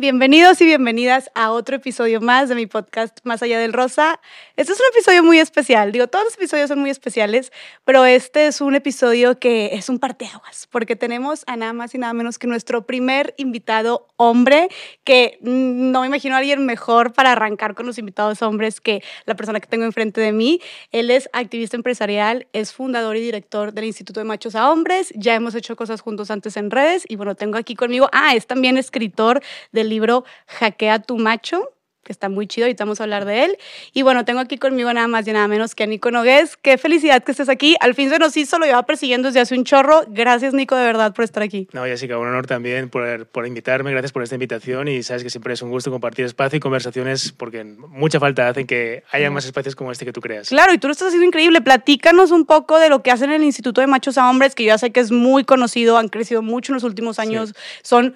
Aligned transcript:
Bienvenidos 0.00 0.60
y 0.60 0.64
bienvenidas 0.64 1.28
a 1.34 1.50
otro 1.50 1.74
episodio 1.74 2.20
más 2.20 2.48
de 2.48 2.54
mi 2.54 2.66
podcast 2.66 3.18
Más 3.24 3.42
allá 3.42 3.58
del 3.58 3.72
rosa. 3.72 4.20
Este 4.54 4.72
es 4.72 4.78
un 4.78 4.86
episodio 4.92 5.24
muy 5.24 5.40
especial. 5.40 5.90
Digo, 5.90 6.06
todos 6.06 6.24
los 6.24 6.34
episodios 6.34 6.68
son 6.68 6.78
muy 6.78 6.90
especiales, 6.90 7.50
pero 7.84 8.06
este 8.06 8.46
es 8.46 8.60
un 8.60 8.76
episodio 8.76 9.40
que 9.40 9.70
es 9.72 9.88
un 9.88 9.98
parteaguas, 9.98 10.68
porque 10.70 10.94
tenemos 10.94 11.42
a 11.48 11.56
nada 11.56 11.72
más 11.72 11.96
y 11.96 11.98
nada 11.98 12.12
menos 12.12 12.38
que 12.38 12.46
nuestro 12.46 12.86
primer 12.86 13.34
invitado 13.38 14.06
hombre, 14.18 14.68
que 15.04 15.38
no 15.40 16.02
me 16.02 16.08
imagino 16.08 16.34
a 16.34 16.38
alguien 16.38 16.66
mejor 16.66 17.14
para 17.14 17.32
arrancar 17.32 17.74
con 17.74 17.86
los 17.86 17.98
invitados 17.98 18.42
hombres 18.42 18.80
que 18.80 19.02
la 19.24 19.34
persona 19.34 19.60
que 19.60 19.66
tengo 19.66 19.84
enfrente 19.84 20.20
de 20.20 20.32
mí. 20.32 20.60
Él 20.92 21.10
es 21.10 21.30
activista 21.32 21.76
empresarial, 21.76 22.46
es 22.52 22.72
fundador 22.72 23.16
y 23.16 23.20
director 23.20 23.72
del 23.72 23.84
Instituto 23.84 24.20
de 24.20 24.24
Machos 24.24 24.54
a 24.54 24.70
Hombres. 24.70 25.12
Ya 25.14 25.34
hemos 25.34 25.54
hecho 25.54 25.76
cosas 25.76 26.00
juntos 26.00 26.30
antes 26.30 26.56
en 26.56 26.70
redes 26.70 27.04
y 27.08 27.16
bueno, 27.16 27.34
tengo 27.34 27.56
aquí 27.56 27.74
conmigo, 27.74 28.08
ah, 28.12 28.34
es 28.34 28.46
también 28.46 28.76
escritor 28.76 29.40
del 29.72 29.88
libro 29.88 30.24
Hackea 30.46 31.00
tu 31.00 31.16
macho, 31.16 31.70
que 32.08 32.12
está 32.12 32.30
muy 32.30 32.46
chido, 32.46 32.66
y 32.68 32.72
vamos 32.72 33.00
a 33.00 33.04
hablar 33.04 33.26
de 33.26 33.44
él. 33.44 33.58
Y 33.92 34.00
bueno, 34.00 34.24
tengo 34.24 34.40
aquí 34.40 34.56
conmigo 34.56 34.90
nada 34.94 35.06
más 35.08 35.28
y 35.28 35.32
nada 35.32 35.46
menos 35.46 35.74
que 35.74 35.84
a 35.84 35.86
Nico 35.86 36.10
Nogués. 36.10 36.56
Qué 36.56 36.78
felicidad 36.78 37.22
que 37.22 37.32
estés 37.32 37.50
aquí. 37.50 37.76
Al 37.80 37.94
fin 37.94 38.08
se 38.08 38.18
nos 38.18 38.34
hizo, 38.38 38.58
lo 38.58 38.64
llevaba 38.64 38.86
persiguiendo 38.86 39.28
desde 39.28 39.40
hace 39.40 39.54
un 39.54 39.64
chorro. 39.64 40.04
Gracias, 40.08 40.54
Nico, 40.54 40.74
de 40.74 40.86
verdad, 40.86 41.14
por 41.14 41.24
estar 41.24 41.42
aquí. 41.42 41.68
No, 41.74 41.84
Jessica, 41.84 42.16
un 42.16 42.26
honor 42.26 42.46
también 42.46 42.88
por, 42.88 43.26
por 43.26 43.46
invitarme. 43.46 43.90
Gracias 43.90 44.12
por 44.12 44.22
esta 44.22 44.36
invitación 44.36 44.88
y 44.88 45.02
sabes 45.02 45.22
que 45.22 45.28
siempre 45.28 45.52
es 45.52 45.60
un 45.60 45.70
gusto 45.70 45.90
compartir 45.90 46.24
espacio 46.24 46.56
y 46.56 46.60
conversaciones 46.60 47.32
porque 47.32 47.62
mucha 47.64 48.18
falta 48.18 48.48
hacen 48.48 48.66
que 48.66 49.04
haya 49.12 49.30
más 49.30 49.44
espacios 49.44 49.76
como 49.76 49.92
este 49.92 50.06
que 50.06 50.14
tú 50.14 50.22
creas. 50.22 50.48
Claro, 50.48 50.72
y 50.72 50.78
tú 50.78 50.88
lo 50.88 50.92
estás 50.92 51.08
haciendo 51.08 51.26
increíble. 51.26 51.60
Platícanos 51.60 52.30
un 52.30 52.46
poco 52.46 52.78
de 52.78 52.88
lo 52.88 53.02
que 53.02 53.10
hacen 53.10 53.28
en 53.28 53.36
el 53.36 53.44
Instituto 53.44 53.82
de 53.82 53.86
Machos 53.86 54.16
a 54.16 54.30
Hombres, 54.30 54.54
que 54.54 54.64
yo 54.64 54.68
ya 54.68 54.78
sé 54.78 54.92
que 54.92 55.00
es 55.00 55.10
muy 55.10 55.44
conocido, 55.44 55.98
han 55.98 56.08
crecido 56.08 56.40
mucho 56.40 56.72
en 56.72 56.76
los 56.76 56.84
últimos 56.84 57.18
años. 57.18 57.54
Son 57.82 58.14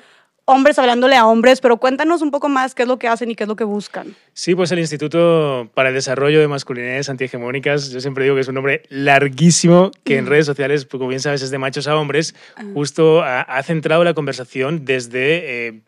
hombres 0.52 0.78
hablándole 0.78 1.16
a 1.16 1.26
hombres, 1.26 1.60
pero 1.60 1.78
cuéntanos 1.78 2.22
un 2.22 2.30
poco 2.30 2.48
más 2.48 2.74
qué 2.74 2.82
es 2.82 2.88
lo 2.88 2.98
que 2.98 3.08
hacen 3.08 3.30
y 3.30 3.34
qué 3.34 3.44
es 3.44 3.48
lo 3.48 3.56
que 3.56 3.64
buscan. 3.64 4.14
Sí, 4.32 4.54
pues 4.54 4.70
el 4.72 4.78
Instituto 4.78 5.68
para 5.74 5.88
el 5.88 5.94
Desarrollo 5.94 6.40
de 6.40 6.48
Masculinidades 6.48 7.08
Antihegemónicas, 7.08 7.90
yo 7.90 8.00
siempre 8.00 8.24
digo 8.24 8.36
que 8.36 8.42
es 8.42 8.48
un 8.48 8.54
nombre 8.54 8.82
larguísimo 8.88 9.90
que 10.04 10.18
en 10.18 10.26
redes 10.26 10.46
sociales, 10.46 10.84
pues, 10.84 10.98
como 10.98 11.08
bien 11.08 11.20
sabes, 11.20 11.42
es 11.42 11.50
de 11.50 11.58
machos 11.58 11.88
a 11.88 11.96
hombres, 11.96 12.34
ah. 12.56 12.62
justo 12.74 13.22
ha, 13.22 13.62
centrado 13.62 14.04
la 14.04 14.14
conversación 14.14 14.84
desde... 14.84 15.66
Eh, 15.68 15.80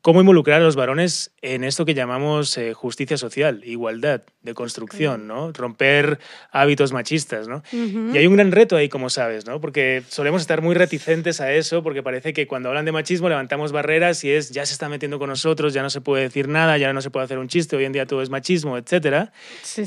cómo 0.00 0.20
involucrar 0.20 0.60
a 0.60 0.64
los 0.64 0.76
varones 0.76 1.32
en 1.42 1.64
esto 1.64 1.84
que 1.84 1.94
llamamos 1.94 2.56
eh, 2.56 2.72
justicia 2.72 3.16
social, 3.16 3.62
igualdad 3.64 4.22
de 4.42 4.54
construcción, 4.54 5.26
¿no? 5.26 5.52
Romper 5.52 6.18
hábitos 6.50 6.92
machistas, 6.92 7.48
¿no? 7.48 7.62
Y 7.72 8.16
hay 8.16 8.26
un 8.26 8.34
gran 8.34 8.52
reto 8.52 8.76
ahí, 8.76 8.88
como 8.88 9.10
sabes, 9.10 9.46
¿no? 9.46 9.60
Porque 9.60 10.02
solemos 10.08 10.40
estar 10.40 10.62
muy 10.62 10.74
reticentes 10.74 11.40
a 11.40 11.52
eso, 11.52 11.82
porque 11.82 12.02
parece 12.02 12.32
que 12.32 12.46
cuando 12.46 12.68
hablan 12.68 12.84
de 12.84 12.92
machismo 12.92 13.28
levantamos 13.28 13.72
barreras 13.72 14.22
y 14.24 14.30
es 14.30 14.50
ya 14.50 14.64
se 14.64 14.72
está 14.72 14.88
metiendo 14.88 15.18
con 15.18 15.28
nosotros, 15.28 15.74
ya 15.74 15.82
no 15.82 15.90
se 15.90 16.00
puede 16.00 16.22
decir 16.22 16.48
nada, 16.48 16.78
ya 16.78 16.92
no 16.92 17.02
se 17.02 17.10
puede 17.10 17.24
hacer 17.24 17.38
un 17.38 17.48
chiste, 17.48 17.76
hoy 17.76 17.84
en 17.84 17.92
día 17.92 18.06
todo 18.06 18.22
es 18.22 18.30
machismo, 18.30 18.78
etc. 18.78 19.30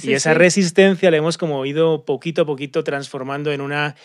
y 0.03 0.13
esa 0.13 0.33
resistencia 0.33 1.09
la 1.09 1.17
hemos 1.17 1.37
como 1.37 1.65
ido 1.65 2.05
poquito 2.05 2.41
a 2.41 2.45
poquito 2.45 2.83
transformando 2.83 3.51
en 3.51 3.61
una 3.61 3.95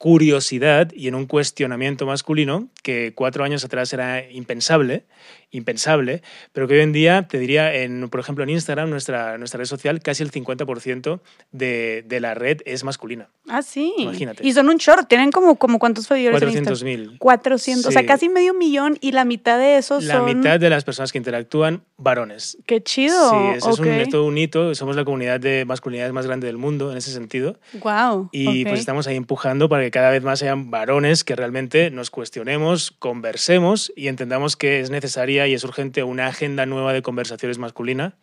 curiosidad 0.00 0.90
y 0.94 1.08
en 1.08 1.14
un 1.14 1.26
cuestionamiento 1.26 2.06
masculino 2.06 2.70
que 2.82 3.12
cuatro 3.14 3.44
años 3.44 3.66
atrás 3.66 3.92
era 3.92 4.26
impensable 4.30 5.04
impensable, 5.50 6.22
pero 6.52 6.68
que 6.68 6.74
hoy 6.74 6.80
en 6.80 6.92
día, 6.92 7.26
te 7.28 7.38
diría, 7.38 7.74
en, 7.74 8.08
por 8.08 8.20
ejemplo, 8.20 8.44
en 8.44 8.50
Instagram, 8.50 8.90
nuestra, 8.90 9.38
nuestra 9.38 9.58
red 9.58 9.66
social, 9.66 10.00
casi 10.00 10.22
el 10.22 10.30
50% 10.30 11.20
de, 11.52 12.04
de 12.06 12.20
la 12.20 12.34
red 12.34 12.60
es 12.64 12.84
masculina. 12.84 13.28
Ah, 13.48 13.62
sí. 13.62 13.92
Imagínate. 13.98 14.46
Y 14.46 14.52
son 14.52 14.68
un 14.68 14.76
short, 14.76 15.08
tienen 15.08 15.30
como, 15.32 15.56
como 15.56 15.78
cuántos 15.78 16.06
seguidores 16.06 16.40
400 16.40 16.84
mil. 16.84 17.18
400, 17.18 17.86
o 17.86 17.90
sea, 17.90 18.06
casi 18.06 18.28
medio 18.28 18.54
millón 18.54 18.96
y 19.00 19.12
la 19.12 19.24
mitad 19.24 19.58
de 19.58 19.76
esos 19.76 20.04
la 20.04 20.14
son... 20.14 20.26
La 20.26 20.34
mitad 20.34 20.60
de 20.60 20.70
las 20.70 20.84
personas 20.84 21.12
que 21.12 21.18
interactúan, 21.18 21.82
varones. 21.96 22.58
Qué 22.66 22.82
chido. 22.82 23.30
Sí, 23.30 23.36
eso 23.56 23.84
es, 23.84 24.08
todo 24.08 24.24
un 24.26 24.38
hito, 24.38 24.74
somos 24.74 24.96
la 24.96 25.04
comunidad 25.04 25.40
de 25.40 25.64
masculinidad 25.64 26.10
más 26.12 26.26
grande 26.26 26.46
del 26.46 26.58
mundo 26.58 26.92
en 26.92 26.98
ese 26.98 27.10
sentido. 27.10 27.58
Wow. 27.82 28.28
Y 28.32 28.64
pues 28.64 28.80
estamos 28.80 29.06
ahí 29.06 29.16
empujando 29.16 29.68
para 29.68 29.82
que 29.82 29.90
cada 29.90 30.10
vez 30.10 30.22
más 30.22 30.38
sean 30.38 30.70
varones 30.70 31.24
que 31.24 31.34
realmente 31.34 31.90
nos 31.90 32.10
cuestionemos, 32.10 32.92
conversemos 32.92 33.92
y 33.96 34.08
entendamos 34.08 34.56
que 34.56 34.80
es 34.80 34.90
necesaria 34.90 35.39
y 35.46 35.54
es 35.54 35.64
urgente 35.64 36.02
una 36.02 36.26
agenda 36.26 36.66
nueva 36.66 36.92
de 36.92 37.02
conversaciones 37.02 37.58
masculina, 37.58 38.16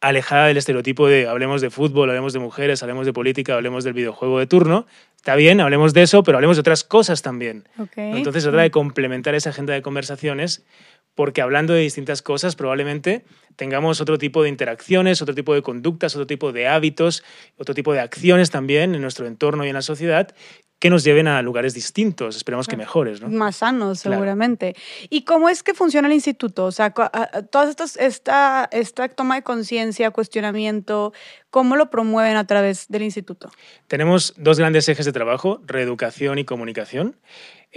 alejada 0.00 0.46
del 0.46 0.56
estereotipo 0.56 1.08
de 1.08 1.26
hablemos 1.26 1.60
de 1.60 1.70
fútbol, 1.70 2.10
hablemos 2.10 2.32
de 2.32 2.38
mujeres, 2.38 2.82
hablemos 2.82 3.06
de 3.06 3.12
política, 3.12 3.54
hablemos 3.54 3.84
del 3.84 3.94
videojuego 3.94 4.38
de 4.38 4.46
turno. 4.46 4.86
Está 5.16 5.34
bien, 5.34 5.60
hablemos 5.60 5.94
de 5.94 6.02
eso, 6.02 6.22
pero 6.22 6.38
hablemos 6.38 6.56
de 6.56 6.60
otras 6.60 6.84
cosas 6.84 7.22
también. 7.22 7.68
Entonces 7.96 8.42
se 8.42 8.50
trata 8.50 8.62
de 8.62 8.70
complementar 8.70 9.34
esa 9.34 9.50
agenda 9.50 9.72
de 9.72 9.82
conversaciones 9.82 10.64
porque 11.16 11.40
hablando 11.40 11.72
de 11.72 11.80
distintas 11.80 12.20
cosas 12.20 12.56
probablemente 12.56 13.24
tengamos 13.56 14.00
otro 14.02 14.18
tipo 14.18 14.42
de 14.42 14.50
interacciones, 14.50 15.22
otro 15.22 15.34
tipo 15.34 15.54
de 15.54 15.62
conductas, 15.62 16.14
otro 16.14 16.26
tipo 16.26 16.52
de 16.52 16.68
hábitos, 16.68 17.24
otro 17.56 17.74
tipo 17.74 17.94
de 17.94 18.00
acciones 18.00 18.50
también 18.50 18.94
en 18.94 19.00
nuestro 19.00 19.26
entorno 19.26 19.64
y 19.64 19.68
en 19.68 19.74
la 19.74 19.82
sociedad 19.82 20.34
que 20.78 20.90
nos 20.90 21.04
lleven 21.04 21.26
a 21.26 21.40
lugares 21.40 21.72
distintos, 21.72 22.36
esperemos 22.36 22.68
que 22.68 22.76
mejores, 22.76 23.22
¿no? 23.22 23.28
Más 23.28 23.56
sanos, 23.56 24.00
seguramente. 24.00 24.74
¿Y 25.08 25.24
cómo 25.24 25.48
es 25.48 25.62
que 25.62 25.72
funciona 25.72 26.08
el 26.08 26.14
instituto? 26.14 26.66
O 26.66 26.72
sea, 26.72 26.90
todas 26.90 27.70
estas, 27.70 27.96
esta, 27.96 28.68
esta 28.70 29.08
toma 29.08 29.36
de 29.36 29.42
conciencia, 29.42 30.10
cuestionamiento, 30.10 31.14
¿cómo 31.50 31.76
lo 31.76 31.88
promueven 31.88 32.36
a 32.36 32.46
través 32.46 32.88
del 32.88 33.02
instituto? 33.02 33.50
Tenemos 33.86 34.34
dos 34.36 34.58
grandes 34.58 34.88
ejes 34.88 35.06
de 35.06 35.12
trabajo, 35.12 35.62
reeducación 35.66 36.38
y 36.38 36.44
comunicación. 36.44 37.16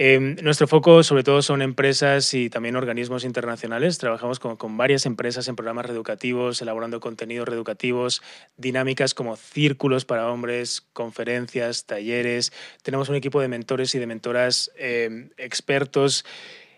Em, 0.02 0.36
nuestro 0.40 0.66
foco 0.66 1.02
sobre 1.02 1.24
todo 1.24 1.42
son 1.42 1.60
empresas 1.60 2.32
y 2.32 2.48
también 2.48 2.74
organismos 2.74 3.22
internacionales. 3.22 3.98
Trabajamos 3.98 4.38
con, 4.38 4.78
varias 4.78 5.04
empresas 5.04 5.46
en 5.46 5.56
programas 5.56 5.84
reeducativos, 5.84 6.62
elaborando 6.62 7.00
contenidos 7.00 7.46
reeducativos, 7.46 8.22
dinámicas 8.56 9.12
como 9.12 9.36
círculos 9.36 10.06
para 10.06 10.32
hombres, 10.32 10.88
conferencias, 10.94 11.84
talleres. 11.84 12.50
Tenemos 12.82 13.10
un 13.10 13.16
equipo 13.16 13.42
de 13.42 13.48
mentores 13.48 13.94
y 13.94 13.98
de 13.98 14.06
mentoras 14.06 14.70
em, 14.78 15.28
expertos 15.36 16.24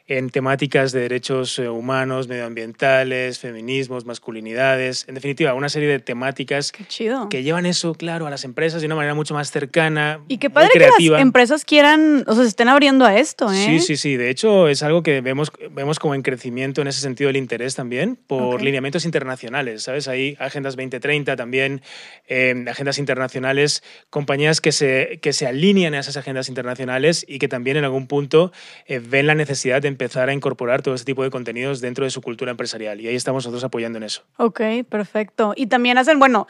en 0.07 0.31
temáticas 0.31 0.93
de 0.93 1.01
derechos 1.01 1.59
eh, 1.59 1.69
humanos, 1.69 2.29
medioambientales, 2.29 3.39
feminismos, 3.39 4.05
masculinidades, 4.05 5.07
en 5.09 5.15
definitiva, 5.15 5.55
una 5.55 5.69
serie 5.69 5.89
de 5.89 5.99
temáticas 6.01 6.73
que 6.73 7.43
llevan 7.43 7.67
eso, 7.67 7.95
claro, 7.95 8.27
a 8.27 8.31
las 8.31 8.45
empresas 8.45 8.81
de 8.81 8.87
una 8.87 8.97
manera 8.97 9.15
mucho 9.15 9.35
más 9.35 9.51
cercana. 9.51 10.21
Y 10.29 10.39
qué 10.39 10.51
padre 10.51 10.71
que 10.73 10.81
las 10.81 11.21
empresas 11.21 11.65
quieran, 11.65 12.25
o 12.27 12.35
sea, 12.35 12.43
se 12.43 12.49
estén 12.49 12.69
abriendo 12.69 13.05
a 13.05 13.17
esto, 13.17 13.51
¿eh? 13.53 13.65
Sí, 13.65 13.81
sí, 13.81 13.97
sí. 13.97 14.17
De 14.17 14.31
hecho, 14.31 14.69
es 14.69 14.83
algo 14.83 15.03
que 15.03 15.21
vemos, 15.21 15.53
vemos 15.71 15.99
como 15.99 16.15
en 16.15 16.23
crecimiento 16.23 16.83
en 16.83 16.89
ese 16.89 17.01
sentido 17.01 17.31
el 17.31 17.37
interés 17.37 17.75
también 17.75 18.19
por 18.27 18.63
lineamientos 18.63 19.05
internacionales, 19.05 19.85
¿sabes? 19.85 20.09
Hay 20.09 20.37
agendas 20.39 20.77
2030 20.77 21.37
también, 21.37 21.83
em, 22.27 22.67
agendas 22.69 22.99
internacionales, 22.99 23.83
compañías 24.11 24.61
que 24.61 24.73
se, 24.73 25.19
que 25.23 25.33
se 25.33 25.47
alinean 25.47 25.95
a 25.95 26.01
esas 26.01 26.17
agendas 26.17 26.49
internacionales 26.49 27.25
y 27.29 27.39
que 27.39 27.49
también 27.49 27.77
en 27.77 27.85
algún 27.85 28.07
punto 28.07 28.53
eh, 28.87 28.99
ven 28.99 29.27
la 29.27 29.35
necesidad 29.35 29.81
de 29.81 29.89
empezar 29.93 30.29
a 30.29 30.33
incorporar 30.33 30.83
todo 30.83 30.95
ese 30.95 31.05
tipo 31.05 31.23
de 31.23 31.31
contenidos 31.31 31.81
dentro 31.81 32.05
de 32.05 32.11
su 32.11 32.21
cultura 32.21 32.51
empresarial. 32.51 33.01
Y 33.01 33.09
ahí 33.09 33.15
estamos 33.15 33.45
nosotros 33.45 33.65
apoyando 33.65 33.99
en 33.99 34.05
eso. 34.05 34.23
Ok, 34.37 34.61
perfecto. 34.89 35.55
Y 35.57 35.67
también 35.67 35.99
hacen, 35.99 36.19
bueno, 36.19 36.47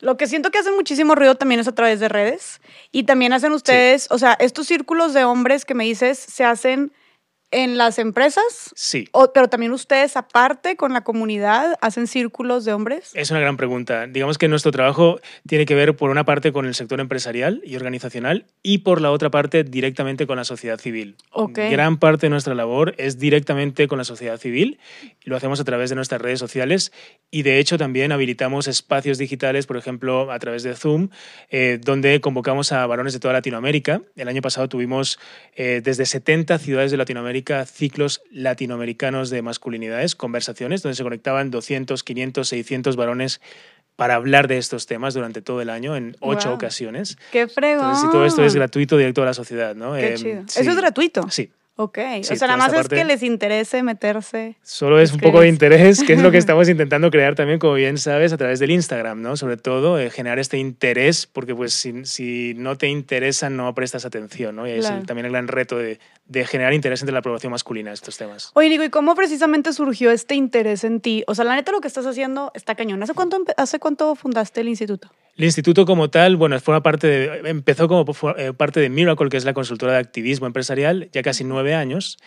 lo 0.00 0.16
que 0.16 0.26
siento 0.26 0.50
que 0.50 0.58
hacen 0.58 0.74
muchísimo 0.74 1.14
ruido 1.14 1.34
también 1.34 1.60
es 1.60 1.68
a 1.68 1.74
través 1.74 2.00
de 2.00 2.08
redes. 2.08 2.60
Y 2.92 3.04
también 3.04 3.32
hacen 3.32 3.52
ustedes, 3.52 4.08
o 4.10 4.18
sea, 4.18 4.34
estos 4.40 4.66
círculos 4.66 5.14
de 5.14 5.24
hombres 5.24 5.64
que 5.64 5.74
me 5.74 5.84
dices 5.84 6.18
se 6.18 6.44
hacen 6.44 6.92
en 7.54 7.78
las 7.78 7.98
empresas? 7.98 8.72
Sí. 8.74 9.08
pero 9.32 9.48
también 9.48 9.72
ustedes, 9.72 10.16
aparte, 10.16 10.76
con 10.76 10.92
la 10.92 11.04
comunidad, 11.04 11.76
hacen 11.80 12.06
círculos 12.06 12.64
de 12.64 12.72
hombres? 12.72 13.12
Es 13.14 13.30
una 13.30 13.40
gran 13.40 13.56
pregunta. 13.56 14.06
Digamos 14.06 14.38
que 14.38 14.48
nuestro 14.48 14.72
trabajo 14.72 15.20
tiene 15.46 15.64
que 15.64 15.74
ver, 15.74 15.96
por 15.96 16.10
una 16.10 16.24
parte, 16.24 16.52
con 16.52 16.66
el 16.66 16.74
sector 16.74 17.00
empresarial 17.00 17.62
y 17.64 17.76
organizacional 17.76 18.46
y, 18.62 18.78
por 18.78 19.00
la 19.00 19.10
otra 19.10 19.30
parte, 19.30 19.62
directamente 19.62 20.26
con 20.26 20.36
la 20.36 20.44
sociedad 20.44 20.78
civil. 20.78 21.16
Okay. 21.30 21.70
Gran 21.70 21.98
parte 21.98 22.26
de 22.26 22.30
nuestra 22.30 22.54
labor 22.54 22.94
es 22.98 23.18
directamente 23.18 23.86
con 23.86 23.98
la 23.98 24.04
sociedad 24.04 24.38
civil 24.38 24.78
lo 25.24 25.36
hacemos 25.36 25.60
a 25.60 25.64
través 25.64 25.90
de 25.90 25.96
nuestras 25.96 26.20
redes 26.20 26.38
sociales 26.38 26.92
y, 27.30 27.42
de 27.42 27.58
hecho, 27.58 27.78
también 27.78 28.12
habilitamos 28.12 28.68
espacios 28.68 29.18
digitales, 29.18 29.66
por 29.66 29.76
ejemplo, 29.76 30.30
a 30.30 30.38
través 30.38 30.62
de 30.62 30.74
Zoom, 30.74 31.08
eh, 31.50 31.78
donde 31.82 32.20
convocamos 32.20 32.72
a 32.72 32.86
varones 32.86 33.12
de 33.12 33.20
toda 33.20 33.32
Latinoamérica. 33.34 34.02
El 34.16 34.28
año 34.28 34.42
pasado 34.42 34.68
tuvimos 34.68 35.18
eh, 35.54 35.80
desde 35.82 36.06
70 36.06 36.58
ciudades 36.58 36.90
de 36.90 36.96
Latinoamérica 36.96 37.43
ciclos 37.66 38.22
latinoamericanos 38.30 39.30
de 39.30 39.42
masculinidades, 39.42 40.14
conversaciones, 40.14 40.82
donde 40.82 40.96
se 40.96 41.02
conectaban 41.02 41.50
200, 41.50 42.02
500, 42.02 42.48
600 42.48 42.96
varones 42.96 43.40
para 43.96 44.16
hablar 44.16 44.48
de 44.48 44.58
estos 44.58 44.86
temas 44.86 45.14
durante 45.14 45.40
todo 45.42 45.60
el 45.60 45.70
año 45.70 45.96
en 45.96 46.16
ocho 46.20 46.52
ocasiones. 46.52 47.16
¡Qué 47.30 47.46
fregón! 47.46 47.86
Entonces, 47.86 48.08
y 48.08 48.12
todo 48.12 48.26
esto 48.26 48.44
es 48.44 48.54
gratuito, 48.54 48.96
directo 48.96 49.22
a 49.22 49.26
la 49.26 49.34
sociedad, 49.34 49.74
¿no? 49.74 49.94
Qué 49.94 50.14
em, 50.14 50.16
chido. 50.16 50.40
¿Eso 50.40 50.70
es 50.70 50.76
gratuito? 50.76 51.30
Sí. 51.30 51.50
Ok, 51.76 51.98
Sí, 52.22 52.34
o 52.34 52.36
sea, 52.36 52.46
nada 52.46 52.56
más 52.58 52.72
es 52.72 52.88
que 52.88 53.04
les 53.04 53.22
interese 53.24 53.82
meterse. 53.82 54.56
Solo 54.62 55.00
es 55.00 55.12
un 55.12 55.18
poco 55.18 55.40
de 55.40 55.48
interés, 55.48 56.04
que 56.04 56.12
es 56.12 56.22
lo 56.22 56.30
que 56.30 56.38
estamos 56.44 56.68
intentando 56.68 57.10
crear 57.10 57.34
también, 57.34 57.58
como 57.58 57.74
bien 57.74 57.98
sabes, 57.98 58.32
a 58.32 58.36
través 58.36 58.60
del 58.60 58.70
Instagram, 58.70 59.20
¿no? 59.20 59.36
Sobre 59.36 59.56
todo, 59.56 59.98
eh, 59.98 60.08
generar 60.10 60.38
este 60.38 60.58
interés, 60.58 61.26
porque 61.26 61.52
pues 61.52 61.74
si, 61.74 62.04
si 62.04 62.54
no 62.56 62.78
te 62.78 62.86
interesa, 62.86 63.50
no 63.50 63.74
prestas 63.74 64.04
atención, 64.04 64.54
¿no? 64.54 64.68
Y 64.68 64.70
ahí 64.70 64.78
es 64.78 64.86
Claro. 64.86 65.02
también 65.04 65.26
el 65.26 65.32
gran 65.32 65.48
reto 65.48 65.76
de, 65.76 65.98
de 66.26 66.46
generar 66.46 66.72
interés 66.74 67.02
entre 67.02 67.12
la 67.12 67.22
población 67.22 67.50
masculina 67.50 67.92
estos 67.92 68.16
temas. 68.16 68.52
Oye, 68.54 68.68
Nico, 68.68 68.84
¿y 68.84 68.90
cómo 68.90 69.16
precisamente 69.16 69.72
surgió 69.72 70.12
este 70.12 70.36
interés 70.36 70.84
en 70.84 71.00
ti? 71.00 71.24
O 71.26 71.34
sea, 71.34 71.44
la 71.44 71.56
neta 71.56 71.72
lo 71.72 71.80
que 71.80 71.88
estás 71.88 72.06
haciendo 72.06 72.52
está 72.54 72.76
cañón. 72.76 73.02
¿Hace 73.02 73.14
cuánto, 73.14 73.42
hace 73.56 73.80
cuánto 73.80 74.14
fundaste 74.14 74.60
el 74.60 74.68
instituto? 74.68 75.10
El 75.36 75.46
instituto 75.46 75.84
como 75.84 76.10
tal, 76.10 76.36
bueno, 76.36 76.60
forma 76.60 76.80
parte 76.84 77.08
de, 77.08 77.50
empezó 77.50 77.88
como 77.88 78.04
eh, 78.38 78.52
parte 78.56 78.78
de 78.78 78.88
Miracle, 78.88 79.28
que 79.28 79.36
es 79.36 79.44
la 79.44 79.52
consultora 79.52 79.94
de 79.94 79.98
activismo 79.98 80.46
empresarial, 80.46 81.08
ya 81.12 81.22
casi 81.24 81.42
nueve 81.42 81.63
años, 81.72 82.18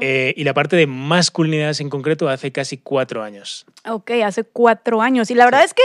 eh, 0.00 0.32
y 0.36 0.44
la 0.44 0.54
parte 0.54 0.76
de 0.76 0.86
masculinidades 0.86 1.80
en 1.80 1.90
concreto 1.90 2.28
hace 2.28 2.52
casi 2.52 2.78
cuatro 2.78 3.24
años. 3.24 3.66
Ok, 3.84 4.12
hace 4.24 4.44
cuatro 4.44 5.02
años. 5.02 5.30
Y 5.32 5.34
la 5.34 5.44
verdad 5.44 5.64
es 5.64 5.74
que 5.74 5.82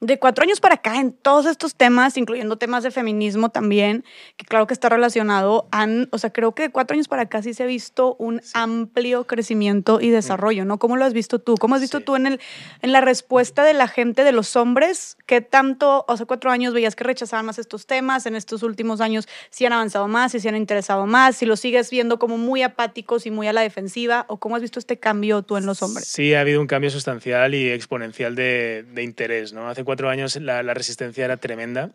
de 0.00 0.18
cuatro 0.18 0.42
años 0.44 0.60
para 0.60 0.74
acá, 0.74 1.00
en 1.00 1.12
todos 1.12 1.46
estos 1.46 1.74
temas, 1.74 2.18
incluyendo 2.18 2.58
temas 2.58 2.82
de 2.82 2.90
feminismo 2.90 3.48
también, 3.48 4.04
que 4.36 4.44
claro 4.44 4.66
que 4.66 4.74
está 4.74 4.90
relacionado, 4.90 5.68
han, 5.72 6.08
o 6.12 6.18
sea, 6.18 6.30
creo 6.32 6.54
que 6.54 6.64
de 6.64 6.70
cuatro 6.70 6.94
años 6.94 7.08
para 7.08 7.22
acá 7.22 7.42
sí 7.42 7.54
se 7.54 7.62
ha 7.62 7.66
visto 7.66 8.14
un 8.18 8.42
amplio 8.52 9.26
crecimiento 9.26 10.00
y 10.02 10.10
desarrollo, 10.10 10.66
¿no? 10.66 10.78
¿Cómo 10.78 10.96
lo 10.98 11.04
has 11.06 11.14
visto 11.14 11.38
tú? 11.38 11.54
¿Cómo 11.56 11.76
has 11.76 11.80
visto 11.80 11.98
Sí. 11.98 12.04
tú 12.04 12.14
en, 12.16 12.26
el, 12.26 12.40
en 12.82 12.92
la 12.92 13.00
respuesta 13.00 13.64
de 13.64 13.72
la 13.72 13.88
gente, 13.88 14.22
de 14.22 14.32
los 14.32 14.54
hombres? 14.54 15.16
¿Qué 15.24 15.40
tanto, 15.40 16.04
hace 16.08 16.26
cuatro 16.26 16.50
años 16.50 16.74
veías 16.74 16.94
que 16.94 17.04
rechazaban 17.04 17.46
más 17.46 17.58
estos 17.58 17.86
temas? 17.86 18.26
En 18.26 18.36
estos 18.36 18.62
últimos 18.62 19.00
años, 19.00 19.26
si 19.48 19.64
han 19.64 19.72
avanzado 19.72 20.08
más, 20.08 20.32
si 20.32 20.40
se 20.40 20.48
han 20.50 20.56
interesado 20.56 21.06
más, 21.06 21.36
si 21.36 21.46
los 21.46 21.60
sigues 21.60 21.90
viendo 21.90 22.18
como 22.18 22.36
muy 22.36 22.62
apáticos 22.62 23.24
y 23.24 23.30
muy 23.30 23.46
a 23.48 23.54
la 23.54 23.62
defensiva, 23.62 24.26
o 24.28 24.36
cómo 24.36 24.56
has 24.56 24.62
visto 24.62 24.78
este 24.78 24.98
cambio 24.98 25.40
tú 25.42 25.56
en 25.56 25.64
los 25.64 25.82
hombres? 25.82 26.06
Sí, 26.06 26.34
ha 26.34 26.40
habido 26.40 26.60
un 26.60 26.66
cambio 26.66 26.90
sustancial 26.90 27.54
y 27.54 27.70
exponencial 27.70 28.34
de, 28.34 28.84
de 28.92 29.02
interés. 29.02 29.54
¿no? 29.54 29.68
Hace 29.70 29.85
cuatro 29.86 30.10
años 30.10 30.36
la, 30.36 30.62
la 30.62 30.74
resistencia 30.74 31.24
era 31.24 31.38
tremenda. 31.38 31.92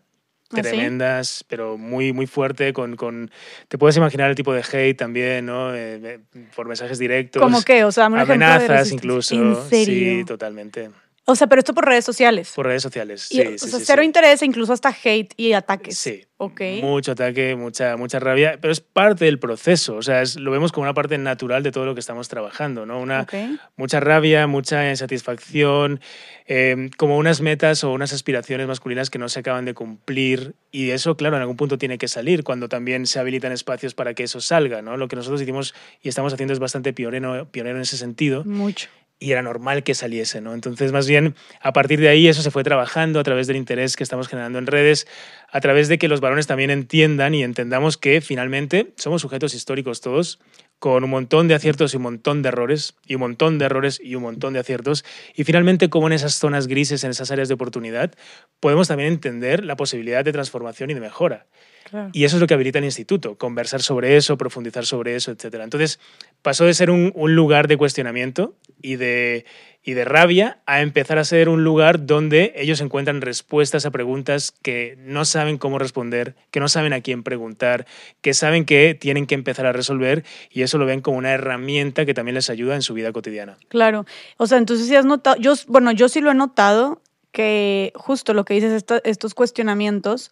¿Ah, 0.50 0.56
sí? 0.56 0.62
Tremendas, 0.62 1.44
pero 1.48 1.78
muy, 1.78 2.12
muy 2.12 2.26
fuerte. 2.26 2.72
Con, 2.74 2.96
con, 2.96 3.30
te 3.68 3.78
puedes 3.78 3.96
imaginar 3.96 4.28
el 4.28 4.36
tipo 4.36 4.52
de 4.52 4.60
hate 4.60 4.98
también, 4.98 5.46
¿no? 5.46 5.74
Eh, 5.74 6.00
eh, 6.02 6.18
por 6.54 6.68
mensajes 6.68 6.98
directos. 6.98 7.40
¿Cómo 7.40 7.62
qué? 7.62 7.84
O 7.84 7.92
sea, 7.92 8.08
un 8.08 8.14
de 8.14 8.20
Amenazas 8.20 8.68
resistencia. 8.68 8.94
incluso. 8.96 9.34
¿En 9.34 9.70
serio? 9.70 10.18
Sí, 10.18 10.24
totalmente. 10.26 10.90
O 11.24 11.36
sea, 11.36 11.46
pero 11.46 11.60
esto 11.60 11.72
por 11.72 11.84
redes 11.86 12.04
sociales. 12.04 12.52
Por 12.56 12.66
redes 12.66 12.82
sociales. 12.82 13.28
Y, 13.30 13.36
Sí, 13.36 13.40
o 13.42 13.50
sí, 13.52 13.58
sea, 13.70 13.78
sí, 13.78 13.84
cero 13.86 14.02
sí. 14.02 14.06
interés 14.06 14.42
e 14.42 14.46
incluso 14.46 14.72
hasta 14.72 14.88
hate 15.04 15.32
y 15.36 15.52
ataques. 15.52 15.96
Sí. 15.96 16.24
Ok. 16.38 16.60
Mucho 16.80 17.12
ataque, 17.12 17.54
mucha, 17.54 17.96
mucha 17.96 18.18
rabia, 18.18 18.58
pero 18.60 18.72
es 18.72 18.80
parte 18.80 19.26
del 19.26 19.38
proceso. 19.38 19.94
O 19.94 20.02
sea, 20.02 20.22
es- 20.22 20.34
lo 20.34 20.50
vemos 20.50 20.72
como 20.72 20.82
una 20.82 20.94
parte 20.94 21.16
natural 21.18 21.62
de 21.62 21.70
todo 21.70 21.86
lo 21.86 21.94
que 21.94 22.00
estamos 22.00 22.26
trabajando, 22.26 22.84
¿no? 22.86 22.98
Una, 23.00 23.20
Ok. 23.22 23.34
mucha 23.76 24.00
rabia, 24.00 24.48
mucha 24.48 24.90
insatisfacción, 24.90 26.00
eh, 26.48 26.90
como 26.96 27.16
unas 27.16 27.40
metas 27.40 27.84
o 27.84 27.92
unas 27.92 28.12
aspiraciones 28.12 28.66
masculinas 28.66 29.08
que 29.08 29.18
no 29.18 29.28
se 29.28 29.38
acaban 29.40 29.64
de 29.64 29.74
cumplir. 29.74 30.54
Y 30.72 30.90
eso, 30.90 31.16
claro, 31.16 31.36
en 31.36 31.42
algún 31.42 31.56
punto 31.56 31.78
tiene 31.78 31.98
que 31.98 32.08
salir 32.08 32.42
cuando 32.42 32.68
también 32.68 33.06
se 33.06 33.20
habilitan 33.20 33.52
espacios 33.52 33.94
para 33.94 34.14
que 34.14 34.24
eso 34.24 34.40
salga. 34.40 34.82
¿no? 34.82 34.96
Lo 34.96 35.06
que 35.06 35.14
nosotros 35.14 35.40
hicimos 35.40 35.74
y 36.02 36.08
estamos 36.08 36.32
haciendo 36.32 36.52
es 36.52 36.58
bastante 36.58 36.92
pionero, 36.92 37.46
pionero 37.52 37.76
en 37.76 37.82
ese 37.82 37.96
sentido 37.96 38.42
Mucho. 38.44 38.88
Y 39.22 39.30
era 39.30 39.42
normal 39.42 39.84
que 39.84 39.94
saliese, 39.94 40.40
¿no? 40.40 40.52
Entonces, 40.52 40.90
más 40.92 41.06
bien, 41.06 41.36
a 41.60 41.72
partir 41.72 42.00
de 42.00 42.08
ahí 42.08 42.26
eso 42.26 42.42
se 42.42 42.50
fue 42.50 42.64
trabajando 42.64 43.20
a 43.20 43.22
través 43.22 43.46
del 43.46 43.56
interés 43.56 43.96
que 43.96 44.02
estamos 44.02 44.26
generando 44.26 44.58
en 44.58 44.66
redes, 44.66 45.06
a 45.50 45.60
través 45.60 45.88
de 45.88 45.98
que 45.98 46.08
los 46.08 46.20
varones 46.20 46.46
también 46.46 46.70
entiendan 46.70 47.34
y 47.34 47.44
entendamos 47.44 47.96
que 47.96 48.20
finalmente 48.20 48.92
somos 48.96 49.22
sujetos 49.22 49.54
históricos 49.54 50.00
todos, 50.00 50.40
con 50.80 51.04
un 51.04 51.10
montón 51.10 51.46
de 51.46 51.54
aciertos 51.54 51.94
y 51.94 51.98
un 51.98 52.02
montón 52.02 52.42
de 52.42 52.48
errores, 52.48 52.96
y 53.06 53.14
un 53.14 53.20
montón 53.20 53.58
de 53.58 53.66
errores 53.66 54.00
y 54.02 54.16
un 54.16 54.22
montón 54.24 54.52
de 54.52 54.58
aciertos, 54.58 55.04
y 55.36 55.44
finalmente 55.44 55.88
como 55.88 56.08
en 56.08 56.14
esas 56.14 56.34
zonas 56.34 56.66
grises, 56.66 57.04
en 57.04 57.12
esas 57.12 57.30
áreas 57.30 57.46
de 57.46 57.54
oportunidad, 57.54 58.12
podemos 58.58 58.88
también 58.88 59.12
entender 59.12 59.64
la 59.64 59.76
posibilidad 59.76 60.24
de 60.24 60.32
transformación 60.32 60.90
y 60.90 60.94
de 60.94 61.00
mejora. 61.00 61.46
Claro. 61.88 62.10
Y 62.12 62.24
eso 62.24 62.36
es 62.36 62.40
lo 62.40 62.48
que 62.48 62.54
habilita 62.54 62.80
el 62.80 62.84
instituto, 62.84 63.36
conversar 63.36 63.82
sobre 63.82 64.16
eso, 64.16 64.36
profundizar 64.36 64.84
sobre 64.84 65.14
eso, 65.14 65.30
etc. 65.30 65.54
Entonces, 65.62 66.00
pasó 66.40 66.64
de 66.64 66.74
ser 66.74 66.90
un, 66.90 67.12
un 67.14 67.36
lugar 67.36 67.68
de 67.68 67.76
cuestionamiento 67.76 68.56
y 68.82 68.96
de, 68.96 69.44
y 69.82 69.94
de 69.94 70.04
rabia 70.04 70.60
a 70.66 70.80
empezar 70.82 71.18
a 71.18 71.24
ser 71.24 71.48
un 71.48 71.64
lugar 71.64 72.04
donde 72.06 72.52
ellos 72.56 72.80
encuentran 72.80 73.20
respuestas 73.20 73.86
a 73.86 73.90
preguntas 73.90 74.52
que 74.62 74.96
no 74.98 75.24
saben 75.24 75.58
cómo 75.58 75.78
responder, 75.78 76.34
que 76.50 76.60
no 76.60 76.68
saben 76.68 76.92
a 76.92 77.00
quién 77.00 77.22
preguntar, 77.22 77.86
que 78.20 78.34
saben 78.34 78.64
que 78.64 78.94
tienen 78.94 79.26
que 79.26 79.34
empezar 79.34 79.66
a 79.66 79.72
resolver 79.72 80.24
y 80.50 80.62
eso 80.62 80.78
lo 80.78 80.86
ven 80.86 81.00
como 81.00 81.18
una 81.18 81.32
herramienta 81.32 82.04
que 82.04 82.14
también 82.14 82.34
les 82.34 82.50
ayuda 82.50 82.74
en 82.74 82.82
su 82.82 82.94
vida 82.94 83.12
cotidiana. 83.12 83.56
Claro. 83.68 84.04
O 84.36 84.46
sea, 84.46 84.58
entonces 84.58 84.86
sí 84.86 84.94
has 84.96 85.04
notado, 85.04 85.36
yo, 85.40 85.54
bueno, 85.68 85.92
yo 85.92 86.08
sí 86.08 86.20
lo 86.20 86.30
he 86.30 86.34
notado 86.34 87.00
que 87.32 87.92
justo 87.94 88.34
lo 88.34 88.44
que 88.44 88.54
dices, 88.54 88.72
esto- 88.72 89.02
estos 89.04 89.32
cuestionamientos, 89.34 90.30